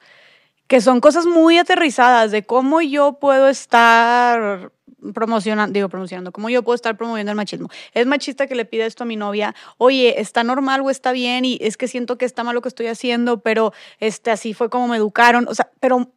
que 0.67 0.81
son 0.81 1.01
cosas 1.01 1.27
muy 1.27 1.59
aterrizadas 1.59 2.31
de 2.31 2.45
cómo 2.45 2.81
yo 2.81 3.15
puedo 3.21 3.49
estar 3.49 4.71
promocionando, 5.15 5.73
digo 5.73 5.89
promocionando, 5.89 6.33
cómo 6.33 6.51
yo 6.51 6.63
puedo 6.63 6.75
estar 6.75 6.97
promoviendo 6.97 7.33
el 7.33 7.37
machismo. 7.37 7.69
Es 7.93 8.07
machista 8.07 8.47
que 8.47 8.55
le 8.55 8.65
pida 8.65 8.87
esto 8.87 9.05
a 9.05 9.07
mi 9.07 9.17
novia, 9.17 9.55
oye, 9.79 10.21
¿está 10.21 10.45
normal 10.45 10.81
o 10.83 10.91
está 10.91 11.13
bien? 11.13 11.45
Y 11.45 11.59
es 11.61 11.77
que 11.77 11.89
siento 11.89 12.19
que 12.19 12.25
está 12.25 12.45
mal 12.45 12.55
lo 12.55 12.63
que 12.63 12.69
estoy 12.69 12.87
haciendo, 12.87 13.41
pero 13.41 13.73
este, 13.99 14.31
así 14.31 14.55
fue 14.55 14.71
como 14.71 14.89
me 14.89 14.97
educaron. 14.97 15.47
O 15.49 15.55
sea, 15.55 15.71
pero 15.81 16.13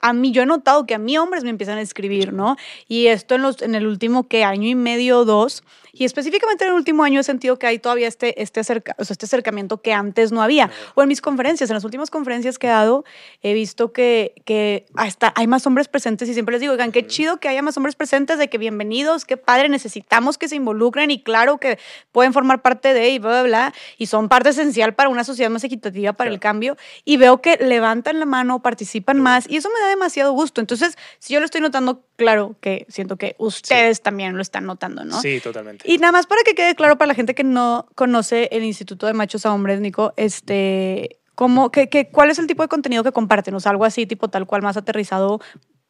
a 0.00 0.12
mí, 0.12 0.32
yo 0.32 0.42
he 0.42 0.46
notado 0.46 0.86
que 0.86 0.94
a 0.94 0.98
mí 0.98 1.18
hombres 1.18 1.44
me 1.44 1.50
empiezan 1.50 1.78
a 1.78 1.82
escribir, 1.82 2.32
¿no? 2.32 2.56
Y 2.88 3.08
esto 3.08 3.34
en, 3.34 3.42
los, 3.42 3.62
en 3.62 3.74
el 3.74 3.86
último, 3.86 4.28
¿qué? 4.28 4.44
Año 4.44 4.68
y 4.68 4.74
medio 4.74 5.24
dos. 5.24 5.62
Y 5.98 6.04
específicamente 6.04 6.64
en 6.64 6.70
el 6.70 6.76
último 6.76 7.04
año 7.04 7.20
he 7.20 7.24
sentido 7.24 7.58
que 7.58 7.66
hay 7.66 7.78
todavía 7.78 8.06
este, 8.06 8.42
este, 8.42 8.60
acerca, 8.60 8.94
o 8.98 9.04
sea, 9.04 9.14
este 9.14 9.24
acercamiento 9.24 9.80
que 9.80 9.94
antes 9.94 10.30
no 10.30 10.42
había. 10.42 10.70
O 10.94 11.02
en 11.02 11.08
mis 11.08 11.22
conferencias, 11.22 11.70
en 11.70 11.74
las 11.74 11.84
últimas 11.84 12.10
conferencias 12.10 12.58
que 12.58 12.66
he 12.66 12.70
dado, 12.70 13.04
he 13.42 13.54
visto 13.54 13.92
que, 13.92 14.34
que 14.44 14.84
hasta 14.94 15.32
hay 15.36 15.46
más 15.46 15.66
hombres 15.66 15.88
presentes 15.88 16.28
y 16.28 16.34
siempre 16.34 16.52
les 16.52 16.60
digo, 16.60 16.74
oigan, 16.74 16.92
qué 16.92 17.06
chido 17.06 17.38
que 17.38 17.48
haya 17.48 17.62
más 17.62 17.76
hombres 17.78 17.96
presentes, 17.96 18.38
de 18.38 18.48
que 18.48 18.58
bienvenidos, 18.58 19.24
qué 19.24 19.38
padre, 19.38 19.70
necesitamos 19.70 20.36
que 20.36 20.48
se 20.48 20.56
involucren 20.56 21.10
y 21.10 21.22
claro 21.22 21.58
que 21.58 21.78
pueden 22.12 22.34
formar 22.34 22.60
parte 22.60 22.92
de 22.92 23.08
y 23.08 23.18
bla, 23.18 23.30
bla, 23.30 23.42
bla. 23.42 23.74
Y 23.96 24.06
son 24.06 24.28
parte 24.28 24.50
esencial 24.50 24.94
para 24.94 25.08
una 25.08 25.24
sociedad 25.24 25.50
más 25.50 25.64
equitativa, 25.64 26.12
para 26.12 26.28
el 26.28 26.40
cambio. 26.40 26.76
Y 27.06 27.16
veo 27.16 27.40
que 27.40 27.56
levantan 27.56 28.20
la 28.20 28.26
mano, 28.26 28.60
participan 28.60 29.20
más 29.20 29.48
y 29.48 29.56
eso 29.56 29.70
me 29.72 29.80
da 29.80 29.88
demasiado 29.88 30.32
gusto. 30.32 30.60
Entonces, 30.60 30.98
si 31.20 31.32
yo 31.32 31.40
lo 31.40 31.46
estoy 31.46 31.62
notando, 31.62 32.04
claro 32.16 32.56
que 32.60 32.86
siento 32.88 33.16
que 33.16 33.36
ustedes 33.38 34.02
también 34.02 34.34
lo 34.36 34.42
están 34.42 34.64
notando, 34.66 35.04
¿no? 35.04 35.20
Sí, 35.20 35.40
totalmente. 35.40 35.90
Y 35.90 35.98
nada 35.98 36.12
más 36.12 36.26
para 36.26 36.42
que 36.44 36.54
quede 36.54 36.74
claro 36.74 36.96
para 36.98 37.08
la 37.08 37.14
gente 37.14 37.34
que 37.34 37.44
no 37.44 37.86
conoce 37.94 38.48
el 38.52 38.64
Instituto 38.64 39.06
de 39.06 39.12
Machos 39.14 39.46
a 39.46 39.52
Hombres, 39.54 39.80
Nico, 39.80 40.12
este, 40.16 41.20
¿cómo, 41.34 41.70
qué, 41.70 41.88
qué- 41.88 42.08
¿cuál 42.10 42.30
es 42.30 42.38
el 42.38 42.46
tipo 42.46 42.62
de 42.62 42.68
contenido 42.68 43.04
que 43.04 43.12
comparten? 43.12 43.54
O 43.54 43.60
sea, 43.60 43.70
algo 43.70 43.84
así, 43.84 44.06
tipo 44.06 44.28
tal 44.28 44.46
cual, 44.46 44.62
más 44.62 44.76
aterrizado, 44.76 45.40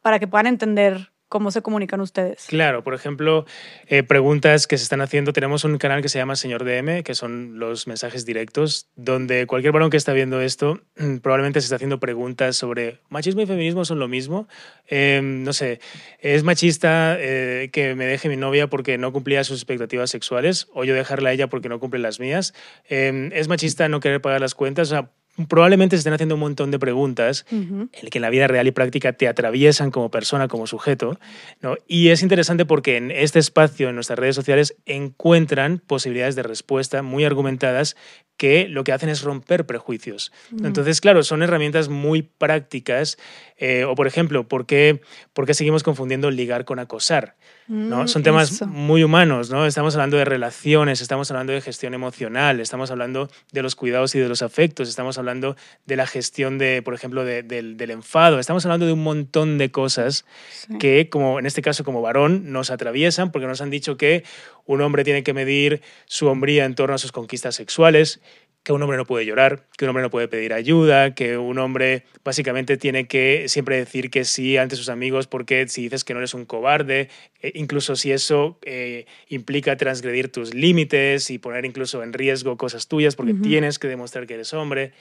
para 0.01 0.19
que 0.19 0.27
puedan 0.27 0.47
entender 0.47 1.11
cómo 1.29 1.51
se 1.51 1.61
comunican 1.61 2.01
ustedes. 2.01 2.45
Claro, 2.47 2.83
por 2.83 2.93
ejemplo, 2.93 3.45
eh, 3.87 4.03
preguntas 4.03 4.67
que 4.67 4.77
se 4.77 4.83
están 4.83 5.01
haciendo. 5.01 5.33
Tenemos 5.33 5.63
un 5.63 5.77
canal 5.77 6.01
que 6.01 6.09
se 6.09 6.19
llama 6.19 6.35
Señor 6.35 6.63
DM, 6.63 7.03
que 7.03 7.15
son 7.15 7.59
los 7.59 7.87
mensajes 7.87 8.25
directos, 8.25 8.89
donde 8.95 9.45
cualquier 9.47 9.73
varón 9.73 9.89
que 9.89 9.97
está 9.97 10.13
viendo 10.13 10.41
esto 10.41 10.81
probablemente 11.21 11.61
se 11.61 11.65
está 11.65 11.75
haciendo 11.75 11.99
preguntas 11.99 12.55
sobre 12.55 12.99
machismo 13.09 13.41
y 13.41 13.45
feminismo 13.45 13.85
son 13.85 13.99
lo 13.99 14.07
mismo. 14.07 14.47
Eh, 14.87 15.21
no 15.23 15.53
sé, 15.53 15.79
¿es 16.19 16.43
machista 16.43 17.17
eh, 17.19 17.69
que 17.71 17.95
me 17.95 18.05
deje 18.05 18.29
mi 18.29 18.37
novia 18.37 18.67
porque 18.67 18.97
no 18.97 19.11
cumplía 19.11 19.43
sus 19.43 19.59
expectativas 19.59 20.09
sexuales 20.09 20.67
o 20.73 20.83
yo 20.83 20.93
dejarla 20.93 21.29
a 21.29 21.33
ella 21.33 21.47
porque 21.47 21.69
no 21.69 21.79
cumple 21.79 21.99
las 21.99 22.19
mías? 22.19 22.53
Eh, 22.89 23.29
¿Es 23.33 23.47
machista 23.47 23.89
no 23.89 23.99
querer 23.99 24.21
pagar 24.21 24.41
las 24.41 24.55
cuentas? 24.55 24.87
O 24.87 24.91
sea, 24.91 25.11
probablemente 25.45 25.95
se 25.95 25.99
estén 25.99 26.13
haciendo 26.13 26.35
un 26.35 26.41
montón 26.41 26.71
de 26.71 26.79
preguntas 26.79 27.45
el 27.51 28.09
que 28.09 28.17
en 28.17 28.21
la 28.21 28.29
vida 28.29 28.47
real 28.47 28.67
y 28.67 28.71
práctica 28.71 29.13
te 29.13 29.27
atraviesan 29.27 29.91
como 29.91 30.09
persona, 30.09 30.47
como 30.47 30.67
sujeto. 30.67 31.19
¿no? 31.61 31.75
Y 31.87 32.09
es 32.09 32.23
interesante 32.23 32.65
porque 32.65 32.97
en 32.97 33.11
este 33.11 33.39
espacio, 33.39 33.89
en 33.89 33.95
nuestras 33.95 34.17
redes 34.17 34.35
sociales, 34.35 34.75
encuentran 34.85 35.79
posibilidades 35.79 36.35
de 36.35 36.43
respuesta 36.43 37.01
muy 37.03 37.25
argumentadas 37.25 37.95
que 38.37 38.67
lo 38.67 38.83
que 38.83 38.91
hacen 38.91 39.09
es 39.09 39.23
romper 39.23 39.65
prejuicios. 39.65 40.31
Entonces, 40.63 41.01
claro, 41.01 41.23
son 41.23 41.41
herramientas 41.41 41.89
muy 41.89 42.21
prácticas. 42.21 43.17
eh, 43.57 43.83
o, 43.83 43.95
por 43.95 44.05
ejemplo, 44.05 44.47
¿por 44.47 44.65
qué, 44.67 45.01
¿por 45.33 45.47
qué 45.47 45.55
seguimos 45.55 45.83
confundiendo 45.83 46.29
ligar 46.29 46.63
con 46.63 46.77
acosar? 46.77 47.35
¿No? 47.67 48.03
Mm, 48.03 48.07
Son 48.07 48.23
temas 48.23 48.51
eso. 48.51 48.67
muy 48.67 49.03
humanos, 49.03 49.49
¿no? 49.49 49.65
Estamos 49.65 49.93
hablando 49.95 50.15
de 50.17 50.25
relaciones, 50.25 51.01
estamos 51.01 51.29
hablando 51.31 51.53
de 51.53 51.61
gestión 51.61 51.93
emocional, 51.93 52.59
estamos 52.59 52.91
hablando 52.91 53.29
de 53.51 53.61
los 53.61 53.75
cuidados 53.75 54.15
y 54.15 54.19
de 54.19 54.29
los 54.29 54.41
afectos, 54.41 54.87
estamos 54.89 55.17
hablando 55.17 55.55
de 55.85 55.95
la 55.97 56.07
gestión 56.07 56.57
de, 56.57 56.81
por 56.81 56.93
ejemplo, 56.93 57.25
de- 57.25 57.43
del, 57.43 57.75
del 57.77 57.91
enfado, 57.91 58.39
estamos 58.39 58.65
hablando 58.65 58.85
de 58.85 58.93
un 58.93 59.03
montón 59.03 59.57
de 59.57 59.69
cosas 59.71 60.25
Sí. 60.51 60.77
que, 60.77 61.09
como 61.09 61.39
en 61.39 61.45
este 61.45 61.61
caso 61.61 61.83
como 61.83 62.01
varón, 62.01 62.51
nos 62.51 62.71
atraviesan 62.71 63.31
porque 63.31 63.47
nos 63.47 63.61
han 63.61 63.69
dicho 63.69 63.97
que 63.97 64.23
un 64.65 64.81
hombre 64.81 65.03
tiene 65.03 65.23
que 65.23 65.33
medir 65.33 65.81
su 66.05 66.27
hombría 66.27 66.65
en 66.65 66.75
torno 66.75 66.95
a 66.95 66.97
sus 66.97 67.11
conquistas 67.11 67.55
sexuales, 67.55 68.19
que 68.67 68.73
un 68.73 68.83
hombre 68.83 68.97
no 68.97 69.05
puede 69.05 69.25
llorar, 69.25 69.63
que 69.77 69.85
un 69.85 69.89
hombre 69.91 70.03
no 70.03 70.09
puede 70.09 70.27
pedir 70.27 70.51
ayuda, 70.51 71.15
que 71.15 71.37
un 71.37 71.57
hombre 71.57 72.03
básicamente 72.25 72.75
tiene 72.75 73.07
que 73.07 73.45
siempre 73.47 73.77
decir 73.77 74.09
que 74.09 74.25
sí 74.25 74.57
ante 74.57 74.75
sus 74.75 74.89
amigos 74.89 75.25
porque 75.25 75.69
si 75.69 75.83
dices 75.83 76.03
que 76.03 76.13
no 76.13 76.19
eres 76.19 76.33
un 76.33 76.43
cobarde, 76.43 77.07
eh, 77.41 77.53
incluso 77.55 77.95
si 77.95 78.11
eso 78.11 78.59
eh, 78.63 79.05
implica 79.29 79.77
transgredir 79.77 80.29
tus 80.33 80.53
límites 80.53 81.29
y 81.29 81.37
poner 81.37 81.63
incluso 81.63 82.03
en 82.03 82.11
riesgo 82.11 82.57
cosas 82.57 82.89
tuyas 82.89 83.15
porque 83.15 83.33
tienes 83.35 83.79
que 83.79 83.87
demostrar 83.87 84.27
que 84.27 84.33
eres 84.33 84.53
hombre, 84.53 84.91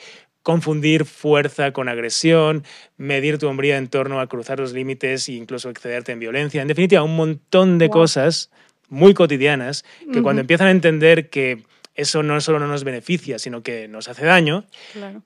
confundir 0.44 1.04
fuerza 1.04 1.72
con 1.72 1.88
agresión, 1.88 2.62
medir 2.96 3.38
tu 3.38 3.48
hombría 3.48 3.78
en 3.78 3.88
torno 3.88 4.20
a 4.20 4.28
cruzar 4.28 4.60
los 4.60 4.74
límites 4.74 5.28
e 5.28 5.32
incluso 5.32 5.70
excederte 5.70 6.12
en 6.12 6.20
violencia, 6.20 6.62
en 6.62 6.68
definitiva, 6.68 7.02
un 7.02 7.16
montón 7.16 7.78
de 7.78 7.88
cosas 7.88 8.52
muy 8.88 9.12
cotidianas 9.12 9.84
que 10.12 10.22
cuando 10.22 10.42
empiezan 10.42 10.68
a 10.68 10.70
entender 10.70 11.30
que 11.30 11.64
eso 11.96 12.22
no 12.22 12.40
solo 12.40 12.58
no 12.58 12.66
nos 12.66 12.84
beneficia, 12.84 13.38
sino 13.38 13.62
que 13.62 13.88
nos 13.88 14.08
hace 14.08 14.24
daño, 14.24 14.64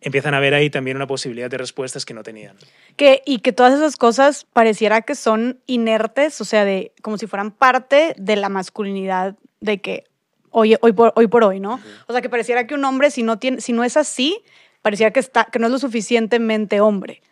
empiezan 0.00 0.34
a 0.34 0.40
ver 0.40 0.54
ahí 0.54 0.70
también 0.70 0.96
una 0.96 1.06
posibilidad 1.06 1.50
de 1.50 1.58
respuestas 1.58 2.04
que 2.04 2.14
no 2.14 2.22
tenían. 2.22 2.56
Que, 2.96 3.22
y 3.26 3.40
que 3.40 3.52
todas 3.52 3.74
esas 3.74 3.96
cosas 3.96 4.46
pareciera 4.52 5.02
que 5.02 5.14
son 5.14 5.60
inertes, 5.66 6.40
o 6.40 6.44
sea, 6.44 6.64
de, 6.64 6.92
como 7.02 7.18
si 7.18 7.26
fueran 7.26 7.50
parte 7.50 8.14
de 8.16 8.36
la 8.36 8.48
masculinidad 8.48 9.36
de 9.60 9.80
que 9.80 10.04
hoy, 10.50 10.76
hoy, 10.80 10.92
por, 10.92 11.12
hoy 11.16 11.26
por 11.26 11.44
hoy, 11.44 11.60
¿no? 11.60 11.80
O 12.06 12.12
sea, 12.12 12.22
que 12.22 12.28
pareciera 12.28 12.66
que 12.66 12.74
un 12.74 12.84
hombre, 12.84 13.10
si 13.10 13.22
no, 13.22 13.38
tiene, 13.38 13.60
si 13.60 13.72
no 13.72 13.84
es 13.84 13.96
así, 13.96 14.40
pareciera 14.82 15.12
que, 15.12 15.20
está, 15.20 15.46
que 15.46 15.58
no 15.58 15.66
es 15.66 15.72
lo 15.72 15.78
suficientemente 15.78 16.80
hombre. 16.80 17.22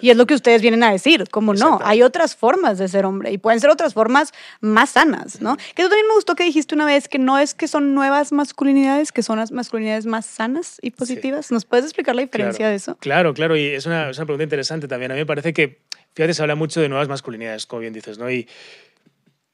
Y 0.00 0.10
es 0.10 0.16
lo 0.16 0.26
que 0.26 0.34
ustedes 0.34 0.62
vienen 0.62 0.82
a 0.82 0.90
decir, 0.90 1.28
como 1.30 1.54
no, 1.54 1.78
hay 1.82 2.02
otras 2.02 2.34
formas 2.34 2.78
de 2.78 2.88
ser 2.88 3.04
hombre 3.04 3.30
y 3.32 3.38
pueden 3.38 3.60
ser 3.60 3.70
otras 3.70 3.94
formas 3.94 4.32
más 4.60 4.90
sanas, 4.90 5.40
¿no? 5.40 5.56
Que 5.56 5.82
eso 5.82 5.88
también 5.88 6.06
me 6.08 6.14
gustó 6.14 6.34
que 6.34 6.44
dijiste 6.44 6.74
una 6.74 6.86
vez 6.86 7.08
que 7.08 7.18
no 7.18 7.38
es 7.38 7.54
que 7.54 7.68
son 7.68 7.94
nuevas 7.94 8.32
masculinidades, 8.32 9.12
que 9.12 9.22
son 9.22 9.38
las 9.38 9.52
masculinidades 9.52 10.06
más 10.06 10.26
sanas 10.26 10.78
y 10.82 10.90
positivas. 10.90 11.50
¿Nos 11.50 11.64
puedes 11.64 11.84
explicar 11.84 12.14
la 12.14 12.22
diferencia 12.22 12.68
de 12.68 12.76
eso? 12.76 12.96
Claro, 12.96 13.34
claro, 13.34 13.56
y 13.56 13.66
es 13.66 13.86
una, 13.86 14.10
es 14.10 14.18
una 14.18 14.26
pregunta 14.26 14.44
interesante 14.44 14.88
también. 14.88 15.10
A 15.12 15.14
mí 15.14 15.20
me 15.20 15.26
parece 15.26 15.52
que, 15.52 15.82
fíjate, 16.14 16.34
se 16.34 16.42
habla 16.42 16.54
mucho 16.54 16.80
de 16.80 16.88
nuevas 16.88 17.08
masculinidades, 17.08 17.66
como 17.66 17.80
bien 17.80 17.92
dices, 17.92 18.18
¿no? 18.18 18.30
Y 18.30 18.48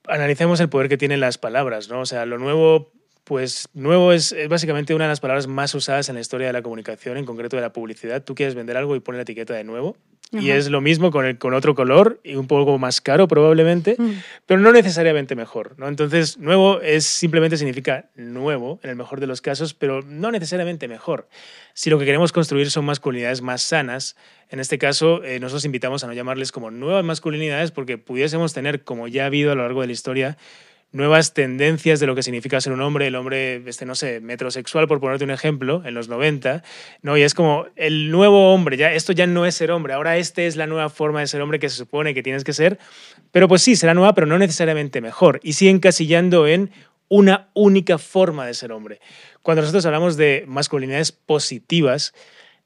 analicemos 0.07 0.61
el 0.61 0.69
poder 0.69 0.89
que 0.89 0.97
tienen 0.97 1.21
las 1.21 1.39
palabras, 1.39 1.89
¿no? 1.89 2.01
O 2.01 2.07
sea, 2.07 2.27
lo 2.27 2.39
nuevo 2.39 2.93
pues 3.25 3.69
nuevo 3.73 4.13
es, 4.13 4.35
básicamente 4.49 4.95
una 4.95 5.05
de 5.05 5.09
las 5.09 5.21
palabras 5.21 5.47
más 5.47 5.75
usadas 5.75 6.09
en 6.09 6.15
la 6.15 6.21
historia 6.21 6.47
de 6.47 6.53
la 6.53 6.63
comunicación, 6.63 7.17
en 7.17 7.25
concreto 7.25 7.57
de 7.57 7.63
la 7.63 7.73
publicidad. 7.73 8.23
Tú 8.23 8.35
quieres 8.35 8.55
vender 8.55 8.77
algo 8.77 8.95
y 8.95 9.01
pones 9.01 9.19
la 9.19 9.23
etiqueta 9.23 9.55
de 9.55 9.65
nuevo. 9.65 9.97
Y 10.33 10.51
es 10.51 10.69
lo 10.69 10.81
mismo 10.81 11.13
con, 11.13 11.27
el, 11.27 11.39
con 11.39 11.55
otro 11.55 11.77
color 11.77 12.21
y 12.25 12.35
un 12.35 12.49
poco 12.49 12.77
más 12.77 13.01
caro 13.01 13.29
probablemente, 13.29 13.95
mm. 13.97 14.11
pero 14.47 14.61
no 14.61 14.73
necesariamente 14.73 15.37
mejor. 15.37 15.75
¿no? 15.79 15.87
Entonces, 15.87 16.39
nuevo 16.39 16.81
es 16.81 17.05
simplemente 17.05 17.57
significa 17.57 18.11
nuevo 18.17 18.81
en 18.83 18.91
el 18.91 18.97
mejor 18.97 19.21
de 19.21 19.29
los 19.29 19.41
casos, 19.41 19.75
pero 19.75 20.03
no 20.03 20.33
necesariamente 20.33 20.89
mejor. 20.89 21.29
Si 21.73 21.89
lo 21.89 21.99
que 21.99 22.05
queremos 22.05 22.33
construir 22.33 22.71
son 22.71 22.85
masculinidades 22.85 23.43
más 23.43 23.63
sanas, 23.63 24.17
en 24.51 24.59
este 24.59 24.79
caso 24.79 25.23
eh, 25.23 25.39
nosotros 25.39 25.65
invitamos 25.67 26.03
a 26.03 26.09
no 26.09 26.13
llamarles 26.15 26.51
como 26.51 26.71
nuevas 26.71 27.05
masculinidades 27.05 27.71
porque 27.71 27.97
pudiésemos 27.99 28.53
tener, 28.53 28.83
como 28.83 29.07
ya 29.07 29.25
ha 29.25 29.27
habido 29.27 29.53
a 29.53 29.55
lo 29.55 29.63
largo 29.63 29.83
de 29.83 29.87
la 29.87 29.93
historia, 29.93 30.37
nuevas 30.95 31.35
tendencias 31.35 31.99
de 31.99 32.07
lo 32.07 32.15
que 32.15 32.23
significa 32.23 32.61
ser 32.61 32.73
un 32.73 32.81
hombre, 32.81 33.09
el 33.09 33.17
hombre, 33.17 33.63
este, 33.67 33.85
no 33.85 33.97
sé, 33.97 34.21
metrosexual, 34.21 34.87
por 34.87 35.01
ponerte 35.01 35.25
un 35.25 35.33
ejemplo, 35.33 35.83
en 35.85 35.93
los 35.93 36.09
90, 36.09 36.63
¿no? 37.03 37.17
Y 37.17 37.23
es 37.23 37.35
como 37.35 37.67
el 37.75 38.13
nuevo 38.13 38.55
hombre, 38.55 38.77
ya, 38.77 38.93
esto 38.93 39.13
ya 39.13 39.27
no 39.27 39.45
es 39.45 39.57
ser 39.57 39.73
hombre, 39.73 39.93
ahora 39.93 40.17
este 40.19 40.47
es 40.47 40.55
la 40.55 40.69
nueva 40.69 40.89
forma 40.91 41.19
de 41.19 41.27
ser 41.27 41.43
hombre 41.43 41.59
que 41.59 41.69
se 41.69 41.77
supone 41.77 42.15
que 42.15 42.23
tienes 42.23 42.45
que 42.45 42.53
ser, 42.53 42.79
pero 43.33 43.49
pues 43.49 43.61
sí, 43.63 43.75
será 43.75 43.93
nueva, 43.93 44.15
pero 44.15 44.29
no 44.29 44.39
necesariamente 44.39 45.01
mejor, 45.01 45.41
y 45.43 45.55
sigue 45.55 45.73
encasillando 45.73 46.47
en 46.47 46.71
una 47.09 47.49
única 47.55 47.99
forma 47.99 48.47
de 48.47 48.55
ser 48.55 48.71
hombre. 48.71 49.01
Cuando 49.43 49.63
nosotros 49.63 49.85
hablamos 49.87 50.17
de 50.17 50.45
masculinidades 50.47 51.11
positivas, 51.11 52.15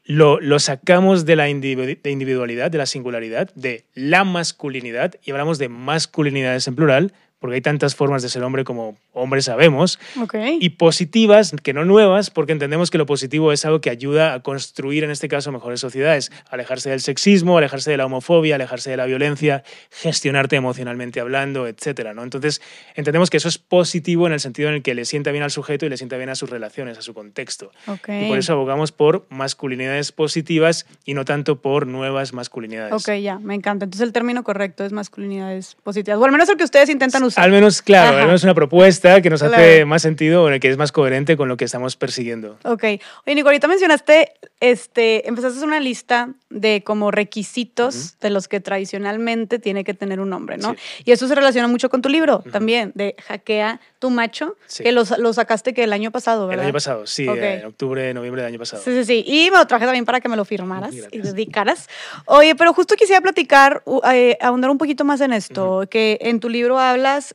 lo, 0.05 0.39
lo, 0.39 0.59
sacamos 0.59 1.25
de 1.25 1.37
la 1.37 1.49
individualidad, 1.49 2.71
de 2.71 2.79
la 2.79 2.87
singularidad, 2.87 3.51
de 3.55 3.85
la 3.95 4.25
masculinidad, 4.25 5.15
y 5.23 5.31
hablamos 5.31 5.59
de 5.59 5.69
masculinidades 5.69 6.67
en 6.69 6.77
plural, 6.77 7.13
porque 7.39 7.57
hay 7.57 7.61
tantas 7.61 7.95
formas 7.95 8.23
de 8.23 8.29
ser 8.29 8.43
hombre 8.43 8.65
como 8.65 8.97
hombres 9.13 9.47
sabemos, 9.47 9.99
y 10.61 10.71
positivas, 10.71 11.55
que 11.63 11.73
no 11.73 11.85
nuevas, 11.85 12.31
porque 12.31 12.53
entendemos 12.53 12.91
que 12.91 12.99
lo 12.99 13.07
positivo 13.07 13.53
es 13.53 13.65
algo 13.65 13.81
que 13.81 13.91
ayuda 13.91 14.35
a 14.35 14.43
construir, 14.43 15.05
en 15.05 15.11
este 15.11 15.29
caso, 15.29 15.53
mejores 15.53 15.81
sociedades, 15.81 16.33
alejarse 16.51 16.91
del 16.91 17.01
sexismo, 17.01 17.59
alejarse 17.59 17.91
de 17.91 17.97
la 17.97 18.07
homofobia, 18.07 18.57
alejarse 18.57 18.91
de 18.91 18.97
la 18.97 19.07
violencia, 19.07 19.63
gestionarte 19.91 20.57
emocionalmente 20.57 21.21
hablando, 21.21 21.67
etc. 21.67 22.13
¿no? 22.15 22.23
Entonces, 22.23 22.61
entendemos 22.95 23.31
que 23.31 23.37
eso 23.37 23.49
es 23.49 23.59
positivo 23.59 24.27
en 24.27 24.33
el 24.33 24.41
sentido 24.41 24.69
en 24.69 24.77
el 24.77 24.83
que 24.83 24.95
le 24.95 25.05
sienta 25.05 25.31
bien 25.31 25.45
al 25.45 25.51
sujeto 25.51 25.87
y 25.87 25.89
le 25.89 25.97
sienta 25.97 26.17
bien 26.17 26.31
a 26.31 26.35
sus 26.35 26.51
relaciones, 26.51 26.99
a 26.99 27.03
su 27.03 27.15
contexto. 27.15 27.71
Y 27.87 28.29
por 28.29 28.39
eso 28.39 28.53
abogamos 28.53 28.93
por 28.93 29.27
masculinidades 29.31 30.13
positivas 30.13 30.87
y 31.05 31.15
no 31.15 31.25
tanto 31.25 31.61
por 31.61 31.87
nuevas 31.87 32.33
masculinidades. 32.33 32.93
Ok, 32.93 33.17
ya, 33.21 33.39
me 33.39 33.55
encanta. 33.55 33.85
Entonces, 33.85 34.07
el 34.07 34.13
término 34.13 34.43
correcto 34.45 34.85
es 34.85 34.93
masculinidades 34.93 35.77
positivas, 35.83 36.19
o 36.21 36.25
al 36.25 36.33
menos 36.33 36.49
el 36.49 36.57
que 36.57 36.65
ustedes 36.65 36.89
intentan 36.89 37.23
Al 37.37 37.51
menos, 37.51 37.83
claro, 37.83 38.19
al 38.19 38.27
menos 38.27 38.45
una 38.45 38.55
propuesta 38.55 39.21
que 39.21 39.31
nos 39.31 39.43
hace 39.43 39.85
más 39.85 40.03
sentido, 40.03 40.45
o 40.45 40.61
que 40.61 40.69
es 40.69 40.77
más 40.77 40.93
coherente 40.93 41.37
con 41.37 41.49
lo 41.49 41.57
que 41.57 41.65
estamos 41.65 41.97
persiguiendo. 41.97 42.59
Ok. 42.65 42.85
Oye, 42.85 43.35
Nico, 43.35 43.49
ahorita 43.49 43.69
mencionaste, 43.69 44.33
este, 44.61 45.29
empezaste 45.29 45.55
a 45.55 45.57
hacer 45.59 45.69
una 45.69 45.81
lista 45.81 46.31
de 46.51 46.83
como 46.85 47.11
requisitos 47.11 48.19
de 48.21 48.31
los 48.31 48.49
que 48.49 48.61
tradicionalmente 48.61 49.59
tiene 49.59 49.85
que 49.85 49.95
tener 49.95 50.21
un 50.21 50.33
hombre, 50.33 50.57
¿no? 50.57 50.75
Y 51.05 51.13
eso 51.13 51.29
se 51.29 51.35
relaciona 51.35 51.69
mucho 51.69 51.91
con 51.91 52.03
tu 52.03 52.09
libro 52.09 52.43
también, 52.51 52.93
de 52.95 53.15
Hackea 53.27 53.81
tu 53.99 54.11
macho, 54.11 54.57
que 54.77 54.93
lo, 54.93 55.03
lo, 55.19 55.33
sacaste 55.33 55.75
que 55.75 55.83
el 55.83 55.93
año 55.93 56.13
pasado, 56.13 56.47
¿verdad? 56.47 56.65
El 56.65 56.69
año 56.69 56.73
pasado, 56.73 57.07
sí, 57.07 57.27
en 57.29 57.65
octubre, 57.65 58.15
noviembre 58.15 58.43
del 58.43 58.53
año 58.53 58.59
pasado. 58.59 58.83
Sí, 58.83 58.93
sí, 58.93 59.05
sí. 59.05 59.25
Y 59.27 59.51
me 59.51 59.59
lo 59.59 59.67
traje 59.67 59.85
también 59.85 60.05
para 60.05 60.21
que 60.21 60.29
me 60.29 60.37
lo 60.37 60.45
firmaras 60.45 60.95
y 60.95 61.19
dedicaras. 61.19 61.89
Oye, 62.27 62.55
pero 62.55 62.73
justo 62.73 62.95
quisiera 62.95 63.21
platicar, 63.21 63.83
eh, 64.13 64.39
ahondar 64.41 64.71
un 64.71 64.79
poquito 64.79 65.05
más 65.05 65.21
en 65.21 65.33
esto, 65.33 65.85
que 65.91 66.19
en 66.21 66.39
tu 66.39 66.49
libro 66.49 66.79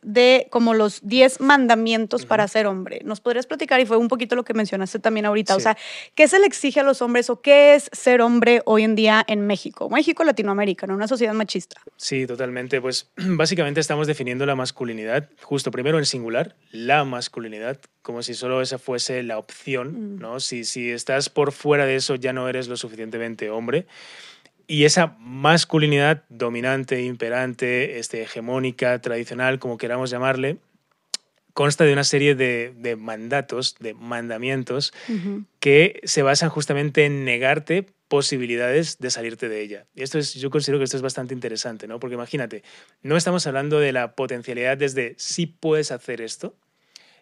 de 0.02 0.48
como 0.50 0.74
los 0.74 1.02
10 1.04 1.42
mandamientos 1.42 2.26
para 2.26 2.48
ser 2.48 2.68
hombre. 2.68 3.02
¿Nos 3.04 3.22
podrías 3.22 3.46
platicar? 3.46 3.80
Y 3.80 3.86
fue 3.86 3.98
un 3.98 4.08
poquito 4.08 4.36
lo 4.36 4.44
que 4.44 4.54
mencionaste 4.54 5.00
también 5.00 5.26
ahorita. 5.26 5.56
O 5.56 5.60
sea, 5.60 5.78
¿qué 6.16 6.28
se 6.28 6.40
le 6.40 6.46
exige 6.46 6.80
a 6.80 6.84
los 6.84 7.02
hombres 7.02 7.30
o 7.30 7.42
qué 7.42 7.76
es 7.76 7.90
ser 7.92 8.22
hombre 8.22 8.62
hoy 8.66 8.84
en 8.84 8.96
día 8.96 9.24
en 9.28 9.46
México? 9.46 9.90
México, 9.90 10.24
Latinoamérica, 10.24 10.86
en 10.86 10.92
una 10.92 11.08
sociedad 11.08 11.34
machista. 11.34 11.82
Sí, 11.98 12.26
totalmente. 12.28 12.82
Pues 12.82 13.12
básicamente 13.18 13.80
estamos 13.80 14.08
definiendo 14.08 14.46
la 14.46 14.56
masculinidad 14.56 15.30
justo 15.42 15.72
primero 15.72 16.00
en 16.00 16.06
singular, 16.06 16.56
la 16.72 17.04
masculinidad, 17.04 17.80
como 18.02 18.24
si 18.24 18.34
solo 18.34 18.62
esa 18.62 18.78
fuese 18.78 19.24
la 19.24 19.38
opción, 19.38 20.16
mm. 20.16 20.20
¿no? 20.20 20.40
Si, 20.40 20.66
si 20.66 20.92
estás 20.92 21.30
por 21.30 21.52
fuera 21.52 21.86
de 21.86 21.96
eso 21.96 22.16
ya 22.16 22.34
no 22.34 22.48
eres 22.50 22.68
lo 22.68 22.78
suficientemente 22.78 23.50
hombre. 23.50 23.86
Y 24.74 24.86
esa 24.86 25.16
masculinidad 25.20 26.24
dominante, 26.30 27.04
imperante, 27.04 28.00
este, 28.00 28.24
hegemónica, 28.24 29.00
tradicional, 29.02 29.60
como 29.60 29.78
queramos 29.78 30.10
llamarle, 30.10 30.58
consta 31.54 31.84
de 31.84 31.94
una 31.94 32.04
serie 32.04 32.34
de, 32.34 32.96
mandatos, 32.98 33.76
de 33.80 33.94
mandamientos, 33.94 34.92
que 35.60 36.02
se 36.06 36.24
basan 36.24 36.50
justamente 36.50 37.06
en 37.06 37.24
negarte 37.24 37.86
posibilidades 38.08 38.98
de 38.98 39.12
salirte 39.12 39.48
de 39.48 39.62
ella. 39.62 39.86
Y 39.94 40.02
esto 40.02 40.18
es, 40.18 40.34
yo 40.34 40.50
considero 40.50 40.80
que 40.80 40.86
esto 40.86 40.98
es 40.98 41.04
bastante 41.04 41.36
interesante, 41.36 41.88
¿no? 41.88 42.00
Porque 42.00 42.16
imagínate, 42.16 42.64
no 43.04 43.16
estamos 43.16 43.46
hablando 43.46 43.80
de 43.80 43.92
la 43.92 44.16
potencialidad 44.16 44.76
desde 44.76 45.14
si 45.20 45.46
puedes 45.46 45.92
hacer 45.92 46.20
esto, 46.20 46.56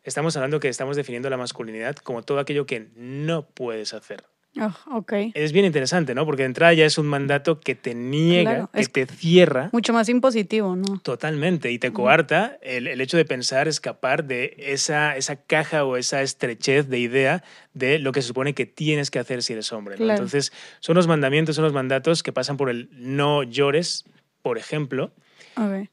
estamos 0.05 0.37
hablando 0.37 0.61
que 0.61 0.69
estamos 0.69 0.95
definiendo 0.95 1.29
la 1.29 1.35
masculinidad 1.35 1.97
como 1.97 2.23
todo 2.23 2.39
aquello 2.39 2.65
que 2.65 2.87
no 2.95 3.45
puedes 3.49 3.93
hacer. 3.93 4.30
Oh, 4.59 4.97
okay. 4.97 5.31
Es 5.33 5.53
bien 5.53 5.65
interesante, 5.65 6.13
¿no? 6.13 6.25
Porque 6.25 6.43
de 6.43 6.47
entrada 6.47 6.73
ya 6.73 6.85
es 6.85 6.97
un 6.97 7.07
mandato 7.07 7.61
que 7.61 7.73
te 7.73 7.95
niega, 7.95 8.69
que 8.73 8.85
te 8.85 9.05
cierra. 9.05 9.69
Mucho 9.71 9.93
más 9.93 10.09
impositivo, 10.09 10.75
¿no? 10.75 10.99
Totalmente. 10.99 11.71
Y 11.71 11.79
te 11.79 11.93
coarta 11.93 12.57
el, 12.61 12.87
el, 12.87 12.99
hecho 12.99 13.15
de 13.15 13.23
pensar 13.23 13.69
escapar 13.69 14.25
de 14.25 14.55
esa, 14.57 15.15
esa 15.15 15.37
caja 15.37 15.85
o 15.85 15.95
esa 15.95 16.21
estrechez 16.21 16.89
de 16.89 16.99
idea 16.99 17.43
de 17.73 17.97
lo 17.99 18.11
que 18.11 18.21
se 18.21 18.27
supone 18.27 18.53
que 18.53 18.65
tienes 18.65 19.09
que 19.09 19.19
hacer 19.19 19.41
si 19.41 19.53
eres 19.53 19.71
hombre. 19.71 19.95
Entonces, 19.97 20.51
son 20.81 20.95
los 20.95 21.07
mandamientos, 21.07 21.55
son 21.55 21.63
los 21.63 21.73
mandatos 21.73 22.21
que 22.21 22.33
pasan 22.33 22.57
por 22.57 22.69
el 22.69 22.89
no 22.91 23.43
llores, 23.43 24.03
por 24.41 24.57
ejemplo. 24.57 25.13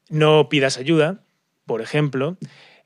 No 0.09 0.49
pidas 0.49 0.77
ayuda, 0.77 1.23
por 1.65 1.81
ejemplo. 1.81 2.37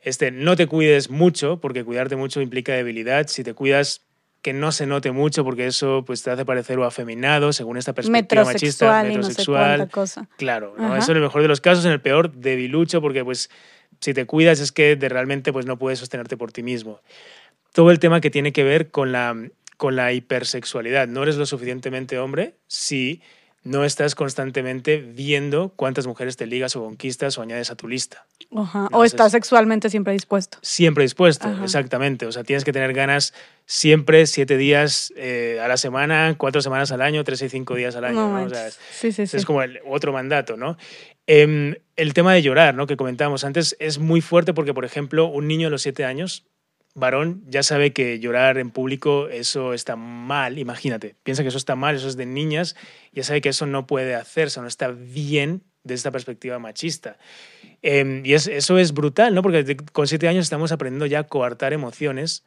Este, 0.01 0.32
no 0.32 0.56
te 0.56 0.68
cuides 0.68 1.10
mucho, 1.10 1.62
porque 1.62 1.84
cuidarte 1.84 2.15
mucho 2.15 2.42
implica 2.42 2.74
debilidad. 2.74 3.27
Si 3.27 3.44
te 3.44 3.53
cuidas 3.53 4.01
que 4.44 4.52
no 4.54 4.74
se 4.74 4.86
note 4.86 5.12
mucho 5.12 5.44
porque 5.46 5.66
eso 5.66 6.04
pues 6.06 6.22
te 6.22 6.30
hace 6.30 6.46
parecer 6.46 6.78
o 6.78 6.84
afeminado 6.84 7.54
según 7.54 7.78
esta 7.78 7.94
perspectiva 7.94 8.44
machista, 8.44 9.02
metrosexual. 9.02 9.80
No 9.80 9.86
sé 9.86 9.92
cosa. 9.92 10.30
Claro, 10.38 10.76
¿no? 10.78 10.96
eso 10.98 11.12
en 11.12 11.18
el 11.18 11.24
mejor 11.24 11.42
de 11.42 11.48
los 11.48 11.62
casos, 11.62 11.86
en 11.86 11.94
el 11.94 12.02
peor 12.02 12.34
debilucho 12.34 13.02
porque 13.02 13.24
pues 13.24 13.50
si 14.02 14.14
te 14.14 14.26
cuidas 14.26 14.60
es 14.60 14.74
que 14.74 14.98
de 14.98 15.08
realmente 15.08 15.54
pues 15.54 15.66
no 15.66 15.80
puedes 15.80 16.00
sostenerte 16.00 16.36
por 16.36 16.52
ti 16.52 16.62
mismo. 16.62 17.00
Todo 17.72 17.90
el 17.90 18.00
tema 18.00 18.20
que 18.20 18.30
tiene 18.30 18.52
que 18.52 18.66
ver 18.66 18.92
con 18.92 19.14
la, 19.14 19.34
con 19.78 19.96
la 19.96 20.12
hipersexualidad. 20.12 21.08
No 21.08 21.24
eres 21.24 21.38
lo 21.38 21.46
suficientemente 21.46 22.20
hombre 22.20 22.58
si 22.68 23.22
no 23.63 23.86
estás 23.86 24.13
constantemente 24.13 24.98
viendo 24.98 25.70
cuántas 25.75 26.05
mujeres 26.05 26.36
te 26.36 26.46
ligas 26.46 26.75
o 26.75 26.82
conquistas 26.82 27.38
o 27.38 27.41
añades 27.41 27.72
a 27.72 27.75
tu 27.75 27.88
lista. 27.88 28.25
Ajá. 28.55 28.89
O 28.91 29.05
estás 29.05 29.32
sexualmente 29.32 29.89
siempre 29.89 30.13
dispuesto. 30.13 30.58
Siempre 30.62 31.03
dispuesto, 31.03 31.50
exactamente. 31.63 32.25
O 32.25 32.32
sea, 32.32 32.43
tienes 32.43 32.65
que 32.65 32.74
tener 32.74 32.93
ganas 32.93 33.34
siempre, 33.65 34.27
siete 34.27 34.58
días 34.58 35.13
eh, 35.15 35.60
a 35.63 35.67
la 35.67 35.77
semana, 35.77 36.36
cuatro 36.38 36.62
semanas 36.62 36.91
al 36.91 37.01
año, 37.01 37.24
tres 37.24 37.41
y 37.41 37.50
cinco 37.50 37.75
días 37.75 37.96
al 37.96 38.05
año. 38.05 38.27
¿no? 38.27 38.43
O 38.43 38.50
sea, 38.50 38.70
sí, 38.70 39.12
sí, 39.12 39.24
Es 39.24 39.46
como 39.46 39.63
el 39.63 39.79
otro 39.86 40.12
mandato, 40.12 40.58
¿no? 40.58 40.77
Em, 41.25 41.75
el 41.96 42.13
tema 42.13 42.34
de 42.34 42.41
llorar, 42.41 42.75
¿no? 42.75 42.86
Que 42.86 42.98
comentábamos 42.98 43.46
antes, 43.46 43.77
es 43.79 43.98
muy 43.98 44.20
fuerte 44.20 44.53
porque, 44.53 44.74
por 44.74 44.84
ejemplo, 44.84 45.27
un 45.27 45.48
niño 45.48 45.67
a 45.67 45.72
los 45.72 45.82
siete 45.82 46.03
años 46.03 46.46
varón 46.96 47.44
ya 47.48 47.64
sabe 47.64 47.92
que 47.92 48.20
llorar 48.20 48.58
en 48.58 48.70
público 48.70 49.28
eso 49.28 49.74
está 49.74 49.96
mal, 49.96 50.60
imagínate, 50.60 51.16
piensa 51.24 51.42
que 51.44 51.50
eso 51.50 51.58
está 51.58 51.76
mal, 51.76 51.96
eso 51.96 52.08
es 52.08 52.18
de 52.18 52.26
niñas, 52.26 52.76
ya 53.12 53.24
sabe 53.24 53.42
que 53.42 53.50
eso 53.50 53.66
no 53.66 53.88
puede 53.88 54.16
hacerse, 54.16 54.62
no 54.62 54.68
está 54.68 54.90
bien 54.90 55.64
desde 55.84 55.96
esta 55.96 56.12
perspectiva 56.12 56.60
machista. 56.60 57.18
Em, 57.82 58.26
y 58.26 58.34
eso 58.34 58.78
es 58.78 58.94
brutal, 58.94 59.36
¿no? 59.36 59.42
Porque 59.42 59.76
con 59.76 60.08
siete 60.08 60.28
años 60.28 60.46
estamos 60.46 60.72
aprendiendo 60.72 61.06
ya 61.06 61.20
a 61.20 61.24
coartar 61.24 61.74
emociones 61.74 62.46